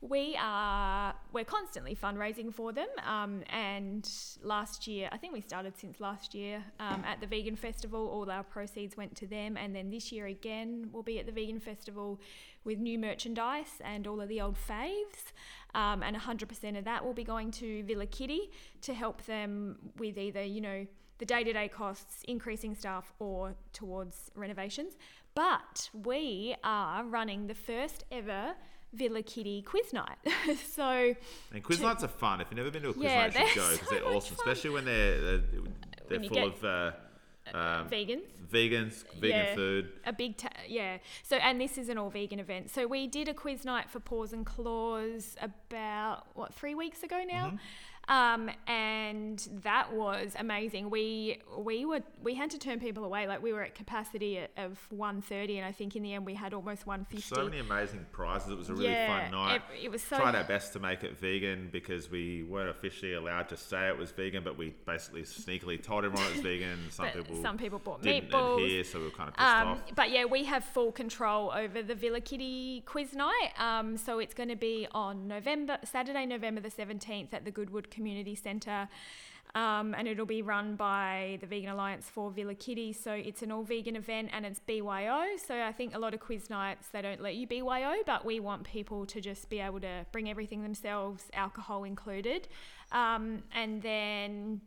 We 0.00 0.36
are 0.40 1.14
we're 1.32 1.44
constantly 1.44 1.94
fundraising 1.94 2.52
for 2.52 2.72
them, 2.72 2.88
um, 3.06 3.44
and 3.50 4.08
last 4.42 4.88
year 4.88 5.08
I 5.12 5.16
think 5.16 5.32
we 5.32 5.40
started 5.40 5.78
since 5.78 6.00
last 6.00 6.34
year 6.34 6.64
um, 6.80 7.04
at 7.06 7.20
the 7.20 7.26
Vegan 7.28 7.54
Festival. 7.54 8.08
All 8.08 8.28
our 8.28 8.42
proceeds 8.42 8.96
went 8.96 9.14
to 9.18 9.28
them, 9.28 9.56
and 9.56 9.74
then 9.76 9.90
this 9.90 10.10
year 10.10 10.26
again 10.26 10.88
we'll 10.92 11.04
be 11.04 11.20
at 11.20 11.26
the 11.26 11.30
Vegan 11.32 11.60
Festival 11.60 12.20
with 12.64 12.78
new 12.80 12.98
merchandise 12.98 13.80
and 13.84 14.08
all 14.08 14.20
of 14.20 14.28
the 14.28 14.40
old 14.40 14.56
faves, 14.56 15.30
um, 15.74 16.02
and 16.02 16.16
100% 16.16 16.76
of 16.78 16.84
that 16.84 17.04
will 17.04 17.14
be 17.14 17.24
going 17.24 17.52
to 17.52 17.84
Villa 17.84 18.06
Kitty 18.06 18.50
to 18.80 18.94
help 18.94 19.24
them 19.26 19.78
with 19.98 20.18
either 20.18 20.42
you 20.42 20.60
know 20.60 20.84
the 21.22 21.26
day 21.26 21.44
to 21.44 21.52
day 21.52 21.68
costs, 21.68 22.24
increasing 22.26 22.74
staff, 22.74 23.12
or 23.20 23.54
towards 23.72 24.32
renovations. 24.34 24.94
But 25.36 25.88
we 25.94 26.56
are 26.64 27.04
running 27.04 27.46
the 27.46 27.54
first 27.54 28.04
ever 28.10 28.54
Villa 28.92 29.22
Kitty 29.22 29.62
quiz 29.62 29.92
night. 29.92 30.18
so 30.66 31.14
And 31.54 31.62
quiz 31.62 31.78
to- 31.78 31.84
nights 31.84 32.02
are 32.02 32.08
fun. 32.08 32.40
If 32.40 32.48
you've 32.50 32.56
never 32.58 32.72
been 32.72 32.82
to 32.82 32.88
a 32.88 32.92
quiz 32.92 33.04
Yeah, 33.04 33.28
night, 33.28 33.38
you 33.38 33.46
should 33.46 33.56
go 33.62 33.70
because 33.70 33.88
so 33.88 33.94
they're 33.94 34.04
awesome, 34.06 34.36
fun. 34.36 34.48
especially 34.48 34.70
when 34.70 34.84
they're 34.84 35.20
they're, 35.20 35.42
they're 36.08 36.20
When 36.20 36.28
full 36.28 36.46
of 36.48 36.64
uh, 36.64 36.90
um, 37.54 37.88
vegans. 37.88 38.22
vegans, 38.52 39.04
vegan 39.20 39.30
Yeah. 39.46 39.54
food. 39.54 39.92
A 40.04 40.12
big, 40.12 40.36
ta- 40.36 40.48
yeah. 40.66 40.98
So, 41.22 41.36
and 41.36 41.60
this 41.60 41.78
is 41.78 41.88
an 41.88 41.98
all 41.98 42.10
vegan 42.10 42.40
event. 42.40 42.68
So, 42.70 42.88
we 42.88 43.06
did 43.06 43.28
a 43.28 43.34
quiz 43.34 43.64
night 43.64 43.88
for 43.90 44.00
Paws 44.00 44.32
and 44.32 44.44
Claws 44.44 45.36
about, 45.40 46.24
what, 46.34 46.52
three 46.52 46.74
weeks 46.74 47.04
ago 47.04 47.22
now? 47.26 47.46
Mm-hmm. 47.46 47.56
Um, 48.08 48.50
and 48.66 49.46
that 49.62 49.92
was 49.92 50.34
amazing. 50.38 50.90
We 50.90 51.38
we 51.56 51.84
were 51.84 52.00
we 52.22 52.34
had 52.34 52.50
to 52.50 52.58
turn 52.58 52.80
people 52.80 53.04
away. 53.04 53.26
Like 53.28 53.42
we 53.42 53.52
were 53.52 53.62
at 53.62 53.74
capacity 53.74 54.40
of 54.56 54.78
130, 54.90 55.58
and 55.58 55.66
I 55.66 55.72
think 55.72 55.94
in 55.94 56.02
the 56.02 56.14
end 56.14 56.26
we 56.26 56.34
had 56.34 56.52
almost 56.52 56.84
150. 56.86 57.34
So 57.34 57.44
many 57.44 57.60
amazing 57.60 58.04
prizes. 58.10 58.50
It 58.50 58.58
was 58.58 58.68
a 58.70 58.74
really 58.74 58.86
yeah, 58.90 59.06
fun 59.22 59.30
night. 59.30 59.62
It, 59.78 59.84
it 59.84 59.90
was 59.90 60.02
so 60.02 60.16
Tried 60.16 60.34
our 60.34 60.44
best 60.44 60.72
to 60.72 60.80
make 60.80 61.04
it 61.04 61.16
vegan 61.16 61.68
because 61.70 62.10
we 62.10 62.42
weren't 62.42 62.70
officially 62.70 63.12
allowed 63.14 63.48
to 63.50 63.56
say 63.56 63.88
it 63.88 63.96
was 63.96 64.10
vegan, 64.10 64.42
but 64.42 64.58
we 64.58 64.74
basically 64.84 65.22
sneakily 65.22 65.80
told 65.80 66.04
everyone 66.04 66.26
it 66.26 66.32
was 66.32 66.42
vegan. 66.42 66.78
Some 66.90 67.08
people 67.10 67.40
some 67.40 67.56
people 67.58 67.78
bought 67.78 68.02
didn't 68.02 68.30
meatballs. 68.30 68.64
adhere, 68.64 68.84
so 68.84 68.98
we 68.98 69.04
were 69.06 69.10
kind 69.12 69.28
of 69.28 69.36
pissed 69.36 69.48
Um, 69.48 69.68
off. 69.68 69.82
but 69.94 70.10
yeah, 70.10 70.24
we 70.24 70.44
have 70.44 70.64
full 70.64 70.90
control 70.90 71.52
over 71.54 71.82
the 71.82 71.94
Villa 71.94 72.20
Kitty 72.20 72.82
quiz 72.84 73.14
night. 73.14 73.50
Um, 73.58 73.96
so 73.96 74.18
it's 74.18 74.34
going 74.34 74.48
to 74.48 74.56
be 74.56 74.88
on 74.92 75.28
November, 75.28 75.78
Saturday, 75.84 76.26
November 76.26 76.60
the 76.60 76.68
17th 76.70 77.32
at 77.32 77.44
the 77.44 77.50
Goodwood 77.52 77.90
Community 77.92 78.34
Centre. 78.34 78.88
Um, 79.54 79.94
and 79.94 80.08
it'll 80.08 80.24
be 80.24 80.40
run 80.40 80.76
by 80.76 81.36
the 81.42 81.46
Vegan 81.46 81.68
Alliance 81.68 82.06
for 82.08 82.30
Villa 82.30 82.54
Kitty. 82.54 82.92
So 82.92 83.12
it's 83.12 83.42
an 83.42 83.52
all 83.52 83.62
vegan 83.62 83.96
event 83.96 84.30
and 84.32 84.46
it's 84.46 84.60
BYO. 84.60 85.36
So 85.46 85.62
I 85.62 85.72
think 85.72 85.94
a 85.94 85.98
lot 85.98 86.14
of 86.14 86.20
quiz 86.20 86.48
nights, 86.48 86.88
they 86.88 87.02
don't 87.02 87.20
let 87.20 87.34
you 87.34 87.46
BYO, 87.46 87.96
but 88.06 88.24
we 88.24 88.40
want 88.40 88.64
people 88.64 89.04
to 89.06 89.20
just 89.20 89.50
be 89.50 89.60
able 89.60 89.80
to 89.80 90.06
bring 90.10 90.30
everything 90.30 90.62
themselves, 90.62 91.24
alcohol 91.34 91.84
included. 91.84 92.48
Um, 92.92 93.42
and 93.54 93.82
then 93.82 94.62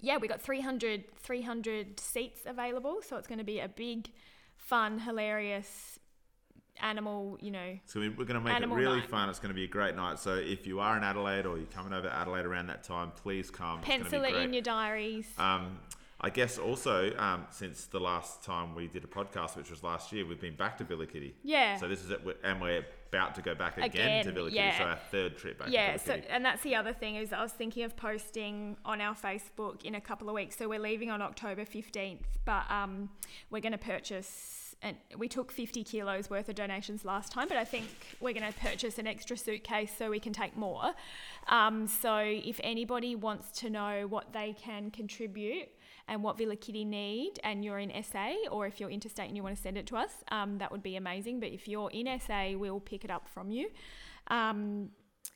yeah, 0.00 0.16
we've 0.16 0.30
got 0.30 0.40
300, 0.40 1.04
300 1.18 2.00
seats 2.00 2.40
available. 2.46 3.00
So 3.06 3.16
it's 3.16 3.28
going 3.28 3.38
to 3.38 3.44
be 3.44 3.60
a 3.60 3.68
big, 3.68 4.10
fun, 4.56 5.00
hilarious 5.00 5.98
animal, 6.80 7.38
you 7.40 7.50
know. 7.50 7.78
So 7.86 8.00
we- 8.00 8.08
we're 8.08 8.24
going 8.24 8.40
to 8.40 8.40
make 8.40 8.60
it 8.60 8.68
really 8.68 9.00
night. 9.00 9.08
fun. 9.08 9.28
It's 9.28 9.38
going 9.38 9.50
to 9.50 9.54
be 9.54 9.64
a 9.64 9.68
great 9.68 9.94
night. 9.96 10.18
So 10.18 10.34
if 10.34 10.66
you 10.66 10.80
are 10.80 10.96
in 10.96 11.04
Adelaide 11.04 11.46
or 11.46 11.56
you're 11.56 11.66
coming 11.66 11.92
over 11.92 12.08
to 12.08 12.14
Adelaide 12.14 12.44
around 12.46 12.66
that 12.68 12.82
time, 12.84 13.12
please 13.14 13.50
come. 13.50 13.80
Pencil 13.80 14.24
it 14.24 14.34
in 14.36 14.52
your 14.52 14.62
diaries. 14.62 15.26
Um, 15.38 15.78
I 16.20 16.30
guess 16.30 16.56
also 16.58 17.14
um, 17.18 17.46
since 17.50 17.84
the 17.86 18.00
last 18.00 18.42
time 18.42 18.74
we 18.74 18.86
did 18.88 19.04
a 19.04 19.06
podcast, 19.06 19.56
which 19.56 19.68
was 19.70 19.82
last 19.82 20.10
year, 20.10 20.24
we've 20.24 20.40
been 20.40 20.56
back 20.56 20.78
to 20.78 20.84
Villa 20.84 21.06
Kitty. 21.06 21.34
yeah. 21.42 21.76
So 21.76 21.86
this 21.86 22.02
is 22.02 22.10
it, 22.10 22.20
and 22.42 22.62
we're 22.62 22.84
about 23.12 23.34
to 23.34 23.42
go 23.42 23.54
back 23.54 23.76
again, 23.76 23.90
to 23.90 24.30
Again, 24.30 24.34
Villa 24.34 24.50
Kitty. 24.50 24.78
So 24.78 24.84
our 24.84 24.96
third 25.10 25.36
trip 25.36 25.58
back 25.58 25.68
yeah, 25.70 25.96
so 25.98 26.14
Kitty. 26.14 26.28
and 26.30 26.42
that's 26.44 26.62
the 26.62 26.76
other 26.76 26.94
thing 26.94 27.16
is 27.16 27.32
I 27.32 27.42
was 27.42 27.52
thinking 27.52 27.84
of 27.84 27.94
posting 27.96 28.76
on 28.86 29.00
our 29.02 29.14
Facebook 29.14 29.82
in 29.84 29.94
a 29.94 30.00
couple 30.00 30.28
of 30.30 30.34
weeks. 30.34 30.56
So 30.56 30.66
we're 30.68 30.80
leaving 30.80 31.10
on 31.10 31.20
October 31.20 31.64
fifteenth, 31.66 32.26
but 32.46 32.70
um, 32.70 33.10
we're 33.50 33.60
going 33.60 33.72
to 33.72 33.78
purchase. 33.78 34.63
And 34.84 34.98
we 35.16 35.28
took 35.28 35.50
50 35.50 35.82
kilos 35.82 36.28
worth 36.28 36.50
of 36.50 36.56
donations 36.56 37.06
last 37.06 37.32
time, 37.32 37.48
but 37.48 37.56
I 37.56 37.64
think 37.64 37.88
we're 38.20 38.34
going 38.34 38.52
to 38.52 38.58
purchase 38.58 38.98
an 38.98 39.06
extra 39.06 39.34
suitcase 39.34 39.90
so 39.96 40.10
we 40.10 40.20
can 40.20 40.34
take 40.34 40.56
more. 40.58 40.92
Um, 41.48 41.88
so 41.88 42.18
if 42.18 42.60
anybody 42.62 43.16
wants 43.16 43.50
to 43.60 43.70
know 43.70 44.06
what 44.06 44.34
they 44.34 44.54
can 44.60 44.90
contribute 44.90 45.68
and 46.06 46.22
what 46.22 46.36
Villa 46.36 46.54
Kitty 46.54 46.84
need, 46.84 47.40
and 47.42 47.64
you're 47.64 47.78
in 47.78 47.90
SA, 48.04 48.34
or 48.50 48.66
if 48.66 48.78
you're 48.78 48.90
interstate 48.90 49.28
and 49.28 49.36
you 49.36 49.42
want 49.42 49.56
to 49.56 49.62
send 49.62 49.78
it 49.78 49.86
to 49.86 49.96
us, 49.96 50.22
um, 50.30 50.58
that 50.58 50.70
would 50.70 50.82
be 50.82 50.96
amazing. 50.96 51.40
But 51.40 51.48
if 51.48 51.66
you're 51.66 51.90
in 51.90 52.06
SA, 52.20 52.58
we'll 52.58 52.80
pick 52.80 53.06
it 53.06 53.10
up 53.10 53.26
from 53.26 53.50
you. 53.50 53.70
Um, 54.28 54.90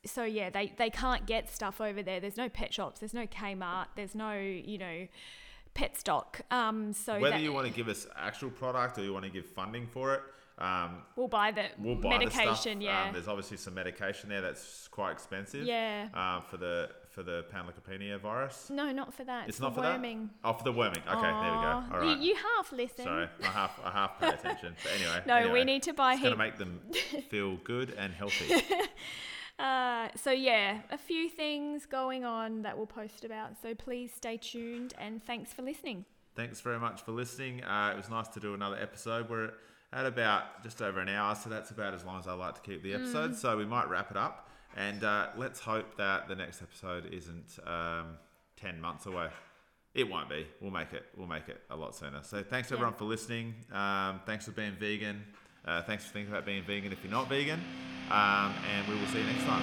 so 0.05 0.25
yeah, 0.25 0.51
they, 0.51 0.75
they 0.77 0.91
can't 0.91 1.27
get 1.27 1.49
stuff 1.51 1.81
over 1.81 2.03
there. 2.03 2.21
There's 2.21 2.37
no 2.37 2.51
pet 2.51 2.75
shops. 2.75 3.01
There's 3.01 3.15
no 3.15 3.27
Kmart. 3.27 3.87
There's 3.97 4.15
no 4.15 4.35
you 4.39 4.77
know 4.77 5.09
Petstock. 5.79 6.41
Um, 6.51 6.93
so 6.93 7.21
Whether 7.21 7.37
that- 7.37 7.43
you 7.43 7.53
want 7.53 7.67
to 7.69 7.73
give 7.73 7.89
us 7.89 8.07
actual 8.17 8.51
product 8.51 8.99
or 8.99 9.03
you 9.05 9.13
want 9.13 9.25
to 9.25 9.31
give 9.31 9.47
funding 9.47 9.87
for 9.87 10.15
it, 10.15 10.23
um, 10.59 11.03
we'll 11.15 11.29
buy 11.29 11.53
the 11.53 11.67
we'll 11.79 11.95
buy 11.95 12.19
medication. 12.19 12.81
the. 12.81 12.87
Yeah, 12.87 13.05
Um, 13.05 13.13
there's 13.13 13.29
obviously 13.29 13.59
some 13.59 13.75
medication 13.75 14.29
there 14.29 14.41
that's 14.41 14.89
quite 14.89 15.13
expensive. 15.13 15.65
yeah. 15.65 16.09
Uh, 16.13 16.41
for 16.41 16.57
the 16.57 16.91
for 17.11 17.23
the 17.23 17.45
panleukopenia 17.53 18.19
virus. 18.19 18.69
No, 18.71 18.91
not 18.93 19.15
for 19.15 19.23
that. 19.25 19.49
It's 19.49 19.59
for 19.59 19.65
not 19.65 19.75
for 19.77 19.83
that? 19.83 20.01
Oh, 20.45 20.53
for 20.55 20.65
the 20.65 20.73
worming. 20.73 21.03
Okay, 21.09 21.21
there 21.21 21.53
we 21.57 21.63
go. 21.63 21.85
All 21.93 22.03
you, 22.05 22.09
right. 22.09 22.19
you 22.19 22.35
half 22.35 22.73
listen. 22.73 23.05
Sorry, 23.05 23.29
I 23.43 23.47
half 23.47 23.79
I 23.85 23.91
half 23.91 24.19
pay 24.21 24.29
attention. 24.31 24.75
But 24.83 24.93
anyway. 24.93 25.23
No, 25.27 25.35
anyway, 25.37 25.53
we 25.53 25.65
need 25.65 25.83
to 25.85 25.93
buy 25.93 26.15
It's 26.15 26.23
going 26.23 26.33
to 26.33 26.39
make 26.39 26.57
them 26.59 26.81
feel 27.31 27.57
good 27.59 27.91
and 27.97 28.13
healthy. 28.13 28.63
Uh, 29.59 30.09
so 30.15 30.31
yeah, 30.31 30.79
a 30.91 30.99
few 30.99 31.29
things 31.29 31.85
going 31.85 32.25
on 32.25 32.63
that 32.63 32.77
we'll 32.77 32.87
post 32.87 33.25
about. 33.25 33.61
So 33.61 33.75
please 33.75 34.13
stay 34.15 34.37
tuned 34.37 34.95
and 34.99 35.23
thanks 35.25 35.53
for 35.53 35.63
listening. 35.63 36.05
Thanks 36.37 36.61
very 36.61 36.79
much 36.79 37.03
for 37.03 37.11
listening. 37.13 37.65
Uh, 37.65 37.91
it 37.93 37.97
was 37.97 38.09
nice 38.09 38.29
to 38.29 38.41
do 38.41 38.55
another 38.55 38.79
episode. 38.81 39.29
We're 39.29 39.51
at 39.93 40.07
about 40.07 40.63
just 40.63 40.81
over 40.81 41.01
an 41.01 41.09
hour, 41.09 41.35
so 41.35 41.51
that's 41.51 41.71
about 41.71 41.95
as 41.95 42.05
long 42.05 42.19
as 42.21 42.29
I 42.29 42.35
like 42.35 42.55
to 42.55 42.61
keep 42.61 42.83
the 42.83 42.95
episode. 42.95 43.35
So 43.35 43.57
we 43.57 43.65
might 43.65 43.89
wrap 43.89 44.11
it 44.13 44.17
up, 44.17 44.49
and 44.77 45.03
uh, 45.03 45.29
let's 45.37 45.59
hope 45.59 45.97
that 45.97 46.29
the 46.29 46.37
next 46.37 46.63
episode 46.63 47.07
isn't 47.13 47.59
um, 47.67 48.19
ten 48.57 48.81
months 48.81 49.07
away. 49.07 49.29
It 49.95 50.09
won't 50.09 50.29
be. 50.29 50.47
We'll 50.61 50.71
make 50.71 50.93
it. 50.93 51.07
We'll 51.17 51.27
make 51.27 51.49
it 51.49 51.61
a 51.71 51.77
lot 51.77 51.97
sooner. 51.97 52.23
So 52.23 52.45
thanks 52.45 52.71
everyone 52.71 52.95
for 52.95 53.07
listening. 53.07 53.55
Um, 53.73 54.21
thanks 54.27 54.45
for 54.45 54.53
being 54.53 54.77
vegan. 54.79 55.25
Uh, 55.69 55.83
thanks 55.83 56.07
for 56.07 56.13
thinking 56.15 56.33
about 56.33 56.47
being 56.47 56.63
vegan 56.63 56.93
if 56.93 56.99
you're 57.05 57.13
not 57.13 57.29
vegan. 57.29 57.61
Um, 58.11 58.55
and 58.75 58.89
we 58.89 58.95
will 58.95 59.07
see 59.09 59.19
you 59.19 59.27
next 59.27 59.45
time. 59.45 59.63